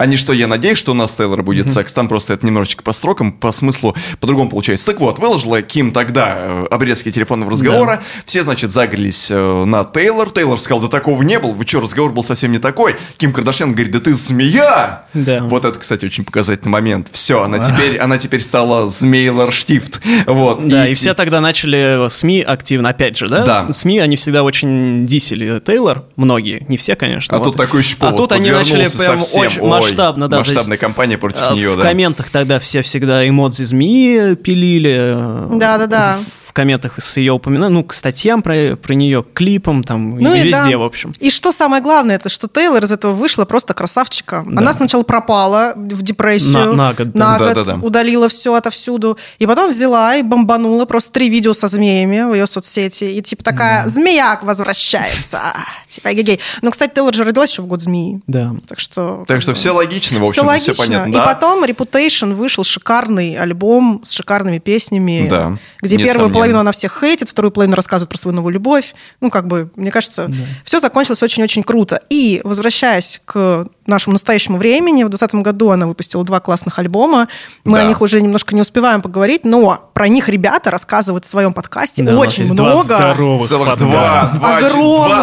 А 0.00 0.06
не 0.06 0.16
что 0.16 0.32
я 0.32 0.46
надеюсь, 0.46 0.78
что 0.78 0.92
у 0.92 0.94
нас 0.94 1.12
Тейлор 1.14 1.42
будет 1.42 1.70
секс. 1.70 1.92
Там 1.92 2.08
просто 2.08 2.32
это 2.32 2.46
немножечко 2.46 2.82
по 2.82 2.92
строкам, 2.92 3.32
по 3.32 3.52
смыслу 3.52 3.94
по-другому 4.18 4.48
получается. 4.48 4.86
Так 4.86 4.98
вот, 4.98 5.18
выложила 5.18 5.60
Ким 5.60 5.92
тогда 5.92 6.36
э, 6.38 6.66
обрезки 6.70 7.12
телефонного 7.12 7.50
разговора. 7.50 8.02
Все, 8.24 8.42
значит, 8.42 8.72
загрелись 8.72 9.30
э, 9.30 9.64
на 9.66 9.84
Тейлор. 9.84 10.30
Тейлор 10.30 10.58
сказал, 10.58 10.80
да 10.80 10.88
такого 10.88 11.22
не 11.22 11.38
было. 11.38 11.50
Вы 11.50 11.66
что, 11.66 11.82
разговор 11.82 12.12
был 12.12 12.22
совсем 12.22 12.50
не 12.50 12.58
такой. 12.58 12.96
Ким 13.18 13.34
Кардашьян 13.34 13.74
говорит, 13.74 13.92
да 13.92 14.00
ты 14.00 14.14
змея. 14.14 15.04
Да. 15.12 15.42
Вот 15.42 15.66
это, 15.66 15.78
кстати, 15.78 16.06
очень 16.06 16.24
показательный 16.24 16.70
момент. 16.70 17.10
Все, 17.12 17.42
она 17.42 17.58
теперь, 17.58 17.98
она 17.98 18.16
теперь 18.16 18.42
стала 18.42 18.88
змейлор 18.88 19.52
штифт. 19.52 20.00
Вот. 20.26 20.66
Да, 20.66 20.88
и, 20.88 20.94
все 20.94 21.12
тогда 21.12 21.42
начали 21.42 22.08
СМИ 22.08 22.40
активно, 22.40 22.88
опять 22.88 23.18
же, 23.18 23.28
да? 23.28 23.44
Да. 23.44 23.70
СМИ, 23.70 23.98
они 23.98 24.16
всегда 24.16 24.44
очень 24.44 25.04
дисели 25.04 25.60
Тейлор, 25.60 26.04
многие, 26.16 26.64
не 26.68 26.78
все, 26.78 26.96
конечно. 26.96 27.34
А 27.34 27.38
вот. 27.38 27.44
тут 27.44 27.56
такой 27.58 27.82
еще 27.82 27.96
А 27.98 28.12
повод 28.12 28.16
тут 28.16 28.32
они 28.32 28.50
начали 28.50 28.88
прям 28.88 29.20
совсем. 29.20 29.62
очень 29.89 29.89
масштабно, 29.90 30.28
да. 30.28 30.38
Масштабная 30.38 30.76
кампания 30.78 31.18
против 31.18 31.42
а, 31.48 31.54
нее, 31.54 31.70
В 31.70 31.76
да. 31.76 31.82
комментах 31.82 32.30
тогда 32.30 32.58
все 32.58 32.82
всегда 32.82 33.28
эмодзи 33.28 33.62
змеи 33.64 34.34
пилили. 34.34 34.96
э, 35.14 35.48
Да-да-да. 35.58 36.18
В 36.50 36.52
комментах 36.52 36.94
с 36.98 37.16
ее 37.16 37.32
упоминаю, 37.32 37.70
ну, 37.70 37.84
к 37.84 37.94
статьям 37.94 38.42
про, 38.42 38.74
про 38.74 38.94
нее, 38.94 39.22
к 39.22 39.34
клипам, 39.34 39.84
там, 39.84 40.18
Ну 40.18 40.34
и 40.34 40.40
и 40.40 40.42
везде, 40.42 40.72
да. 40.72 40.78
в 40.78 40.82
общем. 40.82 41.12
И 41.20 41.30
что 41.30 41.52
самое 41.52 41.80
главное, 41.80 42.16
это 42.16 42.28
что 42.28 42.48
Тейлор 42.48 42.82
из 42.82 42.90
этого 42.90 43.12
вышла 43.12 43.44
просто 43.44 43.72
красавчика. 43.72 44.44
Да. 44.48 44.60
Она 44.60 44.72
сначала 44.72 45.04
пропала 45.04 45.74
в 45.76 46.02
депрессию. 46.02 46.72
На- 46.74 46.88
на 46.88 46.92
год, 46.92 47.12
да. 47.12 47.18
На 47.32 47.38
год 47.38 47.54
Да-да-да. 47.54 47.74
удалила 47.86 48.28
все 48.28 48.52
отовсюду. 48.54 49.16
И 49.38 49.46
потом 49.46 49.70
взяла 49.70 50.16
и 50.16 50.22
бомбанула 50.22 50.86
просто 50.86 51.12
три 51.12 51.28
видео 51.30 51.52
со 51.52 51.68
змеями 51.68 52.28
в 52.28 52.34
ее 52.34 52.48
соцсети. 52.48 53.04
И 53.04 53.22
типа 53.22 53.44
такая, 53.44 53.86
змеяк 53.88 54.42
возвращается. 54.42 55.40
Типа 55.86 56.12
гей 56.12 56.40
Ну, 56.62 56.70
кстати, 56.72 56.94
Тейлор 56.94 57.14
же 57.14 57.22
родилась 57.22 57.52
еще 57.52 57.62
в 57.62 57.66
год 57.66 57.80
змеи. 57.80 58.20
Да. 58.26 58.54
Так 58.66 58.80
что... 58.80 59.24
Так 59.28 59.40
что 59.40 59.54
все 59.54 59.70
логично, 59.70 60.18
в 60.18 60.30
все 60.32 60.42
общем-то, 60.42 60.58
все 60.58 60.70
логично. 60.72 60.84
понятно. 60.84 61.10
И 61.10 61.12
Да. 61.14 61.26
потом 61.26 61.64
Reputation 61.64 62.34
вышел 62.34 62.64
шикарный 62.64 63.36
альбом 63.36 64.00
с 64.04 64.10
шикарными 64.12 64.58
песнями, 64.58 65.26
Да, 65.30 65.56
где 65.80 65.96
первую 65.96 66.28
несомненно. 66.28 66.39
Половину 66.40 66.60
она 66.60 66.72
всех 66.72 66.98
хейтит, 67.00 67.28
вторую 67.28 67.50
половину 67.52 67.76
рассказывает 67.76 68.08
про 68.10 68.18
свою 68.18 68.34
новую 68.34 68.52
любовь. 68.54 68.94
Ну, 69.20 69.30
как 69.30 69.46
бы, 69.46 69.70
мне 69.76 69.90
кажется, 69.90 70.30
все 70.64 70.80
закончилось 70.80 71.22
очень-очень 71.22 71.62
круто. 71.62 72.00
И, 72.10 72.40
возвращаясь 72.44 73.20
к 73.24 73.66
нашему 73.86 74.12
настоящему 74.14 74.56
времени, 74.58 75.02
в 75.04 75.08
2020 75.08 75.42
году 75.44 75.70
она 75.70 75.86
выпустила 75.86 76.24
два 76.24 76.40
классных 76.40 76.78
альбома. 76.78 77.28
Мы 77.64 77.78
Да. 77.78 77.84
о 77.84 77.88
них 77.88 78.00
уже 78.00 78.20
немножко 78.20 78.54
не 78.54 78.60
успеваем 78.60 79.02
поговорить, 79.02 79.44
но 79.44 79.90
про 79.94 80.08
них 80.08 80.28
ребята 80.28 80.70
рассказывают 80.70 81.24
в 81.24 81.28
своем 81.28 81.52
подкасте 81.52 82.02
Да, 82.04 82.12
у 82.14 82.24
нас 82.24 82.26
очень 82.38 82.52
много. 82.52 82.82
здоровых 82.84 83.46
Целых 83.48 83.68
подкаста. 83.68 83.86
два, 83.86 84.30
два, 84.38 84.56
Огромных. 84.58 84.76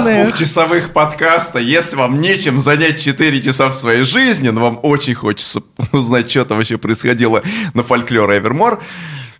два 0.05 0.23
двухчасовых 0.25 0.93
подкаста. 0.93 1.59
Если 1.59 1.95
вам 1.95 2.19
нечем 2.21 2.59
занять 2.61 2.99
4 3.01 3.41
часа 3.41 3.69
в 3.69 3.73
своей 3.73 4.03
жизни, 4.03 4.49
но 4.49 4.61
вам 4.61 4.79
очень 4.83 5.15
хочется 5.15 5.61
узнать, 5.91 6.29
что 6.29 6.43
там 6.45 6.57
вообще 6.57 6.77
происходило 6.77 7.41
на 7.73 7.83
фольклоре 7.83 8.37
Эвермор, 8.39 8.83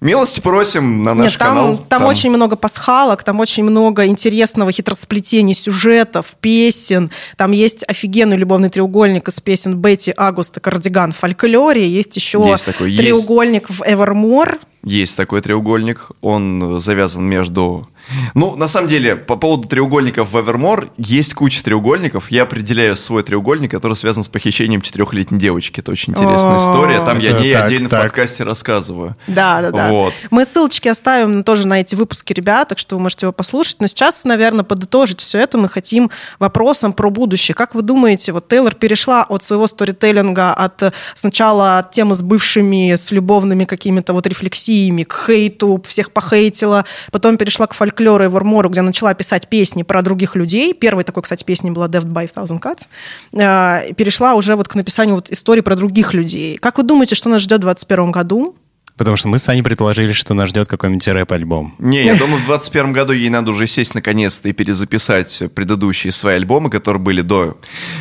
милости 0.02 0.40
просим 0.40 1.04
на 1.04 1.14
наш 1.14 1.32
Нет, 1.32 1.40
там, 1.40 1.48
канал. 1.50 1.86
там, 1.90 2.06
очень 2.06 2.30
много 2.30 2.56
пасхалок, 2.56 3.24
там 3.24 3.40
очень 3.40 3.64
много 3.64 4.06
интересного 4.06 4.72
хитросплетения 4.72 5.54
сюжетов, 5.54 6.36
песен. 6.40 7.12
Там 7.36 7.52
есть 7.52 7.84
офигенный 7.88 8.38
любовный 8.38 8.70
треугольник 8.70 9.28
из 9.28 9.40
песен 9.42 9.76
Бетти, 9.78 10.14
Август 10.16 10.58
и 10.58 10.60
Кардиган 10.60 11.12
фольклоре. 11.12 11.88
Есть 11.88 12.16
еще 12.16 12.44
Есть 12.48 12.66
такой, 12.66 12.92
есть. 12.92 13.02
треугольник 13.04 13.70
в 13.70 13.82
Evermore. 13.82 14.60
Есть 14.88 15.18
такой 15.18 15.42
треугольник, 15.42 16.12
он 16.22 16.80
завязан 16.80 17.26
между... 17.26 17.88
Ну, 18.36 18.56
на 18.56 18.70
самом 18.70 18.88
деле, 18.88 19.18
по 19.18 19.36
поводу 19.36 19.68
треугольников 19.68 20.32
в 20.32 20.38
Evermore, 20.38 20.90
есть 20.98 21.34
куча 21.34 21.62
треугольников. 21.62 22.32
Я 22.32 22.44
определяю 22.44 22.96
свой 22.96 23.22
треугольник, 23.22 23.70
который 23.70 23.96
связан 23.96 24.24
с 24.24 24.30
похищением 24.30 24.80
четырехлетней 24.80 25.38
девочки. 25.38 25.82
Это 25.82 25.92
очень 25.92 26.14
интересная 26.14 26.56
история. 26.56 27.04
Там 27.04 27.20
я 27.20 27.34
не 27.34 27.52
так, 27.52 27.66
отдельно 27.66 27.90
в 27.90 27.92
подкасте 27.92 28.44
рассказываю. 28.44 29.18
Да, 29.28 29.62
да, 29.62 29.72
да. 29.72 29.90
Вот. 29.90 30.14
Мы 30.32 30.46
ссылочки 30.46 30.88
оставим 30.88 31.44
тоже 31.44 31.68
на 31.68 31.82
эти 31.82 31.96
выпуски 31.96 32.32
ребят, 32.32 32.70
так 32.70 32.80
что 32.80 32.96
вы 32.96 33.02
можете 33.02 33.26
его 33.26 33.34
послушать. 33.34 33.82
Но 33.82 33.88
сейчас, 33.88 34.24
наверное, 34.24 34.64
подытожить 34.64 35.20
все 35.20 35.40
это 35.40 35.58
мы 35.58 35.68
хотим 35.68 36.10
вопросом 36.40 36.94
про 36.94 37.10
будущее. 37.10 37.56
Как 37.56 37.76
вы 37.76 37.82
думаете, 37.82 38.32
вот 38.32 38.48
Тейлор 38.48 38.74
перешла 38.74 39.24
от 39.24 39.44
своего 39.44 39.68
сторителлинга, 39.68 40.54
от 40.54 40.94
сначала 41.14 41.80
от 41.80 41.92
темы 41.92 42.16
с 42.16 42.22
бывшими, 42.22 42.96
с 42.96 43.12
любовными 43.12 43.66
какими-то 43.66 44.14
вот 44.14 44.26
рефлексиями, 44.28 44.77
к 45.08 45.26
хейту, 45.26 45.82
всех 45.86 46.12
похейтила, 46.12 46.86
потом 47.12 47.38
перешла 47.38 47.68
к 47.68 47.74
фольклору 47.74 48.26
и 48.26 48.28
вармору, 48.28 48.70
где 48.70 48.82
начала 48.82 49.14
писать 49.14 49.48
песни 49.48 49.84
про 49.84 50.02
других 50.02 50.36
людей. 50.36 50.74
Первой 50.74 51.04
такой, 51.04 51.24
кстати, 51.24 51.44
песней 51.44 51.72
была 51.72 51.88
Death 51.88 52.06
by 52.06 52.30
Thousand 52.34 52.62
Cuts. 52.62 52.88
Э, 53.34 53.94
перешла 53.94 54.36
уже 54.36 54.56
вот 54.56 54.68
к 54.68 54.76
написанию 54.76 55.16
вот 55.16 55.32
историй 55.32 55.64
про 55.64 55.76
других 55.76 56.14
людей. 56.14 56.58
Как 56.58 56.78
вы 56.78 56.84
думаете, 56.84 57.16
что 57.16 57.30
нас 57.30 57.42
ждет 57.42 57.60
в 57.60 57.68
2021 57.68 58.12
году? 58.12 58.56
Потому 58.98 59.16
что 59.16 59.28
мы 59.28 59.38
с 59.38 59.48
Аней 59.50 59.62
предположили, 59.62 60.12
что 60.12 60.34
нас 60.34 60.50
ждет 60.50 60.68
какой-нибудь 60.68 61.08
рэп-альбом. 61.08 61.76
Не, 61.80 62.04
я 62.06 62.16
думаю, 62.20 62.42
в 62.42 62.46
21 62.46 62.94
году 62.94 63.14
ей 63.14 63.30
надо 63.30 63.52
уже 63.52 63.68
сесть 63.68 63.94
наконец-то 63.96 64.50
и 64.50 64.54
перезаписать 64.54 65.44
предыдущие 65.54 66.12
свои 66.12 66.36
альбомы, 66.36 66.70
которые 66.70 67.02
были 67.02 67.22
до 67.22 67.58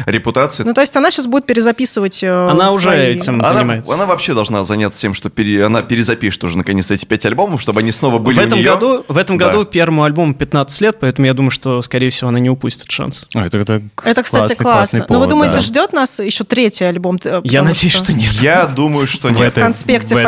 репутации. 0.07 0.62
Ну, 0.64 0.72
то 0.74 0.80
есть 0.80 0.97
она 0.97 1.11
сейчас 1.11 1.26
будет 1.26 1.47
перезаписывать 1.47 2.22
э, 2.22 2.49
Она 2.49 2.72
уже 2.72 2.84
свои- 2.84 3.14
этим 3.14 3.40
она, 3.40 3.53
занимается. 3.53 3.94
она 3.94 4.07
вообще 4.07 4.34
должна 4.34 4.64
заняться 4.64 5.01
тем, 5.01 5.14
что 5.14 5.28
пере- 5.30 5.64
она 5.64 5.82
перезапишет 5.82 6.42
уже 6.44 6.57
наконец-то 6.59 6.94
эти 6.94 7.05
пять 7.05 7.26
альбомов, 7.26 7.61
чтобы 7.61 7.80
они 7.80 7.92
снова 7.92 8.18
были 8.18 8.36
в 8.36 8.38
у 8.38 8.42
этом, 8.42 8.59
нее. 8.59 8.70
году, 8.72 9.05
в 9.09 9.16
этом 9.18 9.38
Да. 9.38 9.49
году 9.51 9.64
первому 9.64 10.05
альбому 10.05 10.34
15 10.34 10.80
лет, 10.80 10.97
поэтому 11.01 11.26
я 11.26 11.34
думаю, 11.34 11.51
что, 11.51 11.82
скорее 11.82 12.11
всего, 12.11 12.28
она 12.28 12.38
не 12.38 12.51
упустит 12.51 12.90
шанс. 12.90 13.26
О, 13.34 13.40
это, 13.40 13.59
это, 13.59 13.82
Это, 14.05 14.22
кстати, 14.22 14.55
классный, 14.55 14.57
классный 14.57 14.57
классно. 14.57 14.99
Но 15.11 15.18
вы 15.18 15.24
повод, 15.26 15.28
думаете, 15.28 15.55
да. 15.57 15.61
ждет 15.61 15.92
нас 15.92 16.20
еще 16.20 16.44
третий 16.44 16.84
альбом? 16.84 17.18
Э, 17.24 17.40
Я 17.44 17.62
надеюсь, 17.62 17.92
что 17.94 18.12
нет. 18.12 18.32
Я 18.32 18.66
думаю, 18.66 19.07
что 19.07 19.28
В 19.28 19.32
нет. 19.32 19.53
В 19.57 19.61
конспекте 19.61 20.14
в 20.14 20.22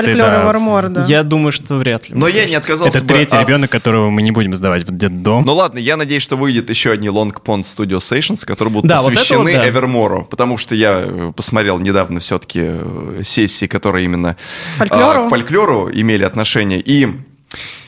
фольклора 0.59 0.89
да. 0.89 1.05
Я 1.07 1.23
думаю, 1.23 1.53
что 1.53 1.77
вряд 1.77 2.09
ли. 2.09 2.15
Но 2.17 2.29
я 2.29 2.45
не 2.47 2.55
отказался 2.55 2.99
Это 2.99 3.07
бы 3.07 3.15
третий 3.15 3.37
от- 3.37 3.47
ребенок, 3.49 3.71
которого 3.71 4.11
мы 4.11 4.23
не 4.23 4.31
будем 4.31 4.55
сдавать 4.57 4.85
в 4.85 4.97
детдом. 4.97 5.45
Ну 5.45 5.55
ладно, 5.55 5.79
я 5.79 5.97
надеюсь, 5.97 6.23
что 6.23 6.37
выйдет 6.37 6.71
еще 6.71 6.91
одни 6.93 7.09
Long 7.09 7.33
Pond 7.33 7.63
Studio 7.63 7.99
Sessions, 7.99 8.45
которые 8.47 8.73
будут 8.73 8.89
Да, 8.89 8.97
посвящены 8.97 9.39
вот 9.43 9.53
да. 9.53 9.69
Эвермору, 9.69 10.25
потому 10.25 10.57
что 10.57 10.75
я 10.75 11.03
э, 11.05 11.33
посмотрел 11.35 11.79
недавно 11.79 12.21
все-таки 12.21 12.61
э, 12.65 13.23
сессии, 13.25 13.67
которые 13.67 14.05
именно 14.05 14.37
Фольклору? 14.77 15.21
а, 15.23 15.27
к 15.27 15.29
фольклору 15.29 15.91
имели 15.93 16.25
отношение. 16.25 16.81
И, 16.81 17.09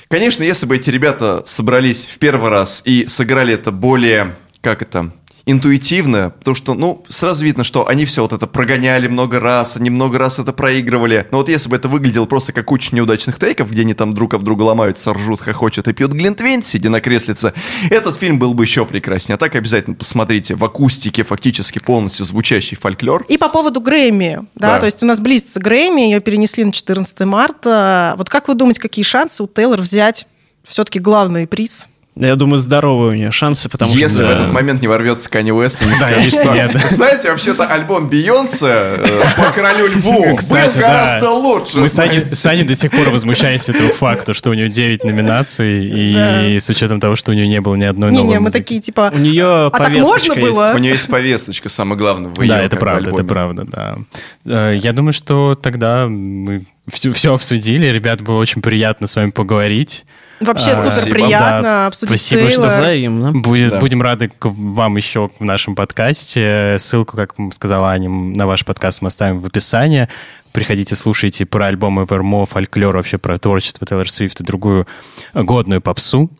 конечно, 0.08 0.42
если 0.42 0.66
бы 0.66 0.76
эти 0.76 0.90
ребята 0.90 1.42
собрались 1.46 2.06
в 2.06 2.18
первый 2.18 2.50
раз 2.50 2.82
и 2.84 3.06
сыграли 3.06 3.54
это 3.54 3.70
более, 3.72 4.34
как 4.60 4.82
это, 4.82 5.10
интуитивно, 5.50 6.30
потому 6.38 6.54
что, 6.54 6.74
ну, 6.74 7.04
сразу 7.08 7.44
видно, 7.44 7.64
что 7.64 7.86
они 7.88 8.04
все 8.04 8.22
вот 8.22 8.32
это 8.32 8.46
прогоняли 8.46 9.06
много 9.08 9.40
раз, 9.40 9.76
они 9.76 9.90
много 9.90 10.18
раз 10.18 10.38
это 10.38 10.52
проигрывали. 10.52 11.26
Но 11.30 11.38
вот 11.38 11.48
если 11.48 11.68
бы 11.68 11.76
это 11.76 11.88
выглядело 11.88 12.26
просто 12.26 12.52
как 12.52 12.66
куча 12.66 12.94
неудачных 12.94 13.38
тейков, 13.38 13.70
где 13.70 13.82
они 13.82 13.94
там 13.94 14.12
друг 14.12 14.34
об 14.34 14.44
друга 14.44 14.62
ломаются, 14.62 15.12
ржут, 15.12 15.40
хохочут 15.40 15.88
и 15.88 15.92
пьют 15.92 16.12
глинтвейн, 16.12 16.62
сидя 16.62 16.90
на 16.90 17.00
креслице, 17.00 17.52
этот 17.90 18.16
фильм 18.16 18.38
был 18.38 18.54
бы 18.54 18.64
еще 18.64 18.84
прекраснее. 18.86 19.34
А 19.34 19.38
так 19.38 19.54
обязательно 19.54 19.96
посмотрите 19.96 20.54
в 20.54 20.64
акустике 20.64 21.22
фактически 21.24 21.78
полностью 21.78 22.24
звучащий 22.24 22.76
фольклор. 22.76 23.24
И 23.28 23.36
по 23.38 23.48
поводу 23.48 23.80
Грэмми, 23.80 24.40
да, 24.54 24.74
Да. 24.74 24.78
то 24.80 24.86
есть 24.86 25.02
у 25.02 25.06
нас 25.06 25.20
близится 25.20 25.60
Грэмми, 25.60 26.02
ее 26.02 26.20
перенесли 26.20 26.64
на 26.64 26.72
14 26.72 27.20
марта. 27.26 28.14
Вот 28.16 28.28
как 28.28 28.48
вы 28.48 28.54
думаете, 28.54 28.80
какие 28.80 29.04
шансы 29.04 29.42
у 29.42 29.46
Тейлор 29.48 29.80
взять 29.80 30.26
все-таки 30.64 30.98
главный 30.98 31.46
приз? 31.46 31.88
Я 32.20 32.36
думаю, 32.36 32.58
здоровые 32.58 33.12
у 33.12 33.14
нее 33.14 33.30
шансы, 33.30 33.68
потому 33.68 33.92
Если 33.94 34.22
что... 34.22 34.26
в 34.26 34.30
этот 34.30 34.52
момент 34.52 34.82
не 34.82 34.88
ворвется 34.88 35.30
Канни 35.30 35.50
Уэст 35.50 35.80
и 35.80 35.84
не 35.86 35.90
Да, 35.92 35.96
скажет, 35.96 36.22
если 36.22 36.42
что... 36.42 36.54
нет. 36.54 36.70
Знаете, 36.90 37.30
вообще-то 37.30 37.64
альбом 37.64 38.08
Бейонсе 38.08 38.66
э, 38.66 39.22
по 39.36 39.52
королю 39.52 39.86
льву 39.86 40.36
Кстати, 40.36 40.74
был 40.74 40.82
да. 40.82 40.88
гораздо 40.88 41.30
лучше. 41.30 41.80
Мы 41.80 41.88
с 41.88 41.98
Аней, 41.98 42.18
знаете. 42.18 42.36
с 42.36 42.46
Аней 42.46 42.64
до 42.64 42.74
сих 42.74 42.90
пор 42.90 43.08
возмущаемся 43.10 43.72
этому 43.72 43.90
факту, 43.90 44.34
что 44.34 44.50
у 44.50 44.54
нее 44.54 44.68
9 44.68 45.04
номинаций, 45.04 45.86
и 45.86 46.58
с 46.60 46.68
учетом 46.68 47.00
того, 47.00 47.16
что 47.16 47.32
у 47.32 47.34
нее 47.34 47.48
не 47.48 47.60
было 47.60 47.74
ни 47.74 47.84
одной 47.84 48.10
новой 48.10 48.24
Не-не, 48.24 48.40
мы 48.40 48.50
такие 48.50 48.80
типа... 48.80 49.10
У 49.14 49.18
нее 49.18 49.66
А 49.66 49.70
так 49.70 49.90
можно 49.90 50.34
было? 50.36 50.72
У 50.74 50.78
нее 50.78 50.92
есть 50.92 51.08
повесточка, 51.08 51.68
самое 51.68 51.98
главное, 51.98 52.30
в 52.30 52.40
её, 52.40 52.52
Да, 52.52 52.62
это 52.62 52.76
правда, 52.76 53.10
это 53.10 53.24
правда, 53.24 53.64
да. 53.64 53.96
Э, 54.44 54.76
Я 54.76 54.92
думаю, 54.92 55.12
что 55.12 55.54
тогда 55.54 56.06
мы 56.06 56.66
все, 56.92 57.12
все 57.12 57.34
обсудили. 57.34 57.86
Ребят, 57.86 58.22
было 58.22 58.38
очень 58.38 58.62
приятно 58.62 59.06
с 59.06 59.16
вами 59.16 59.30
поговорить. 59.30 60.04
Вообще 60.40 60.70
А, 60.70 60.90
супер 60.90 61.12
приятно 61.12 61.62
Да, 61.62 61.86
обсудить 61.86 62.18
спасибо, 62.18 62.50
что 62.50 62.62
Тейлор. 62.62 62.76
Взаимно. 62.76 63.32
Будет, 63.32 63.70
Да. 63.72 63.76
Будем 63.76 64.00
рады 64.00 64.28
к 64.28 64.46
вам 64.46 64.96
еще 64.96 65.28
в 65.38 65.44
нашем 65.44 65.74
подкасте. 65.74 66.76
Ссылку, 66.78 67.16
как 67.16 67.34
сказала 67.52 67.90
Аня, 67.90 68.08
на 68.08 68.46
ваш 68.46 68.64
подкаст 68.64 69.02
мы 69.02 69.08
оставим 69.08 69.40
в 69.40 69.46
описании. 69.46 70.08
Приходите, 70.52 70.96
слушайте 70.96 71.46
про 71.46 71.66
альбомы 71.66 72.06
Вермо, 72.08 72.44
фольклор, 72.44 72.96
вообще 72.96 73.18
про 73.18 73.38
творчество 73.38 73.86
Тейлор 73.86 74.10
Свифт 74.10 74.40
и 74.40 74.44
другую 74.44 74.86
годную 75.32 75.80
попсу. 75.80 76.30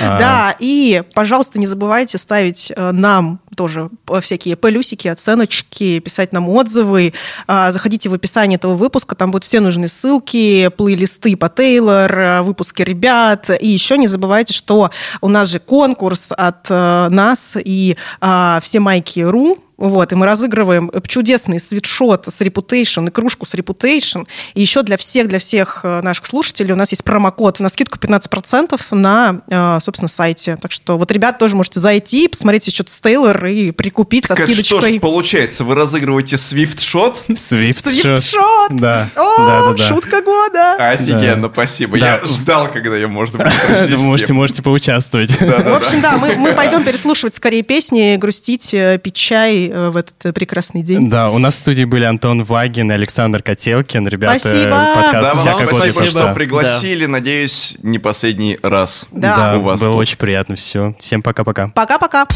А, 0.00 0.18
Да, 0.18 0.56
и, 0.58 1.02
пожалуйста, 1.14 1.58
не 1.58 1.66
забывайте 1.66 2.16
ставить 2.18 2.72
э, 2.74 2.90
нам 2.92 3.40
тоже 3.56 3.90
э, 4.08 4.20
всякие 4.20 4.56
плюсики, 4.56 5.08
оценочки, 5.08 5.98
писать 5.98 6.32
нам 6.32 6.48
отзывы. 6.48 7.12
А, 7.46 7.72
Заходите 7.72 8.08
в 8.08 8.14
описание 8.14 8.56
этого 8.56 8.76
выпуска, 8.76 9.14
там 9.14 9.30
будут 9.30 9.44
все 9.44 9.60
нужные 9.60 9.88
ссылки, 9.88 10.68
плейлисты 10.68 11.36
по 11.36 11.48
Тейлор, 11.48 12.18
э, 12.18 12.42
выпуски 12.42 12.82
ребят. 12.82 13.50
И 13.60 13.68
еще 13.68 13.98
не 13.98 14.06
забывайте, 14.06 14.54
что 14.54 14.90
у 15.20 15.28
нас 15.28 15.50
же 15.50 15.58
конкурс 15.58 16.32
от 16.36 16.66
э, 16.70 17.08
нас 17.10 17.56
и 17.62 17.96
а, 18.20 18.60
все 18.62 18.80
майки.ру, 18.80 19.58
вот, 19.80 20.12
и 20.12 20.14
мы 20.14 20.26
разыгрываем 20.26 20.90
чудесный 21.06 21.58
свитшот 21.58 22.26
с 22.26 22.42
Reputation 22.42 23.08
и 23.08 23.10
кружку 23.10 23.46
с 23.46 23.54
Reputation. 23.54 24.26
И 24.54 24.60
еще 24.60 24.82
для 24.82 24.96
всех, 24.96 25.28
для 25.28 25.38
всех 25.38 25.80
э, 25.82 26.02
наших 26.02 26.26
слушателей 26.26 26.72
у 26.72 26.76
нас 26.76 26.90
есть 26.92 27.02
промокод 27.02 27.60
на 27.60 27.70
скидку 27.70 27.98
15% 27.98 28.78
на, 28.92 29.40
э, 29.48 29.78
собственно, 29.80 30.08
сайте. 30.08 30.56
Так 30.60 30.70
что 30.70 30.98
вот, 30.98 31.10
ребят, 31.10 31.38
тоже 31.38 31.56
можете 31.56 31.80
зайти, 31.80 32.28
посмотреть 32.28 32.72
что-то 32.72 32.92
с 32.92 33.00
Тейлор 33.00 33.46
и 33.46 33.70
прикупить 33.70 34.26
со 34.26 34.34
Так 34.34 34.44
что 34.50 34.52
скидочкой. 34.52 34.98
ж 34.98 35.00
получается, 35.00 35.64
вы 35.64 35.74
разыгрываете 35.74 36.36
свифт-шот? 36.36 37.24
Свифт 37.34 37.86
Свитшот! 37.88 38.72
Да, 38.72 39.08
О, 39.16 39.38
да, 39.38 39.60
да, 39.62 39.72
да. 39.72 39.88
шутка 39.88 40.20
года! 40.20 40.76
Офигенно, 40.90 41.48
спасибо. 41.50 41.98
Да. 41.98 42.20
Я 42.20 42.26
ждал, 42.26 42.68
когда 42.68 42.96
ее 42.96 43.06
можно 43.06 43.38
будет 43.38 43.98
можете, 43.98 44.32
можете 44.32 44.62
поучаствовать. 44.62 45.30
В 45.40 45.74
общем, 45.74 46.00
да, 46.02 46.18
мы, 46.18 46.34
мы 46.36 46.52
пойдем 46.52 46.84
переслушивать 46.84 47.34
скорее 47.34 47.62
песни, 47.62 48.16
грустить, 48.16 48.74
э, 48.74 48.98
пить 49.02 49.14
чай 49.14 49.69
э, 49.70 49.90
в 49.90 49.96
этот 49.96 50.26
э, 50.26 50.32
прекрасный 50.32 50.82
день. 50.82 51.08
Да, 51.08 51.30
у 51.30 51.38
нас 51.38 51.54
в 51.54 51.58
студии 51.58 51.84
были 51.84 52.04
Антон 52.04 52.44
Вагин 52.44 52.90
и 52.90 52.94
Александр 52.94 53.42
Котелкин. 53.42 54.06
Ребята, 54.08 54.38
Спасибо. 54.38 54.86
подкаст 54.94 55.12
Да, 55.12 55.34
вам 55.34 55.38
«Всякая 55.38 55.64
спасибо, 55.64 55.94
год 55.98 56.04
что 56.08 56.18
попса». 56.20 56.34
пригласили. 56.34 57.06
Надеюсь, 57.06 57.76
не 57.82 57.98
последний 57.98 58.58
раз. 58.62 59.06
Да. 59.10 59.36
Да, 59.52 59.58
у 59.58 59.62
вас 59.62 59.80
было 59.80 59.92
тут. 59.92 60.00
очень 60.00 60.16
приятно. 60.18 60.54
Все. 60.56 60.94
Всем 60.98 61.22
пока-пока. 61.22 61.68
Пока-пока. 61.68 62.26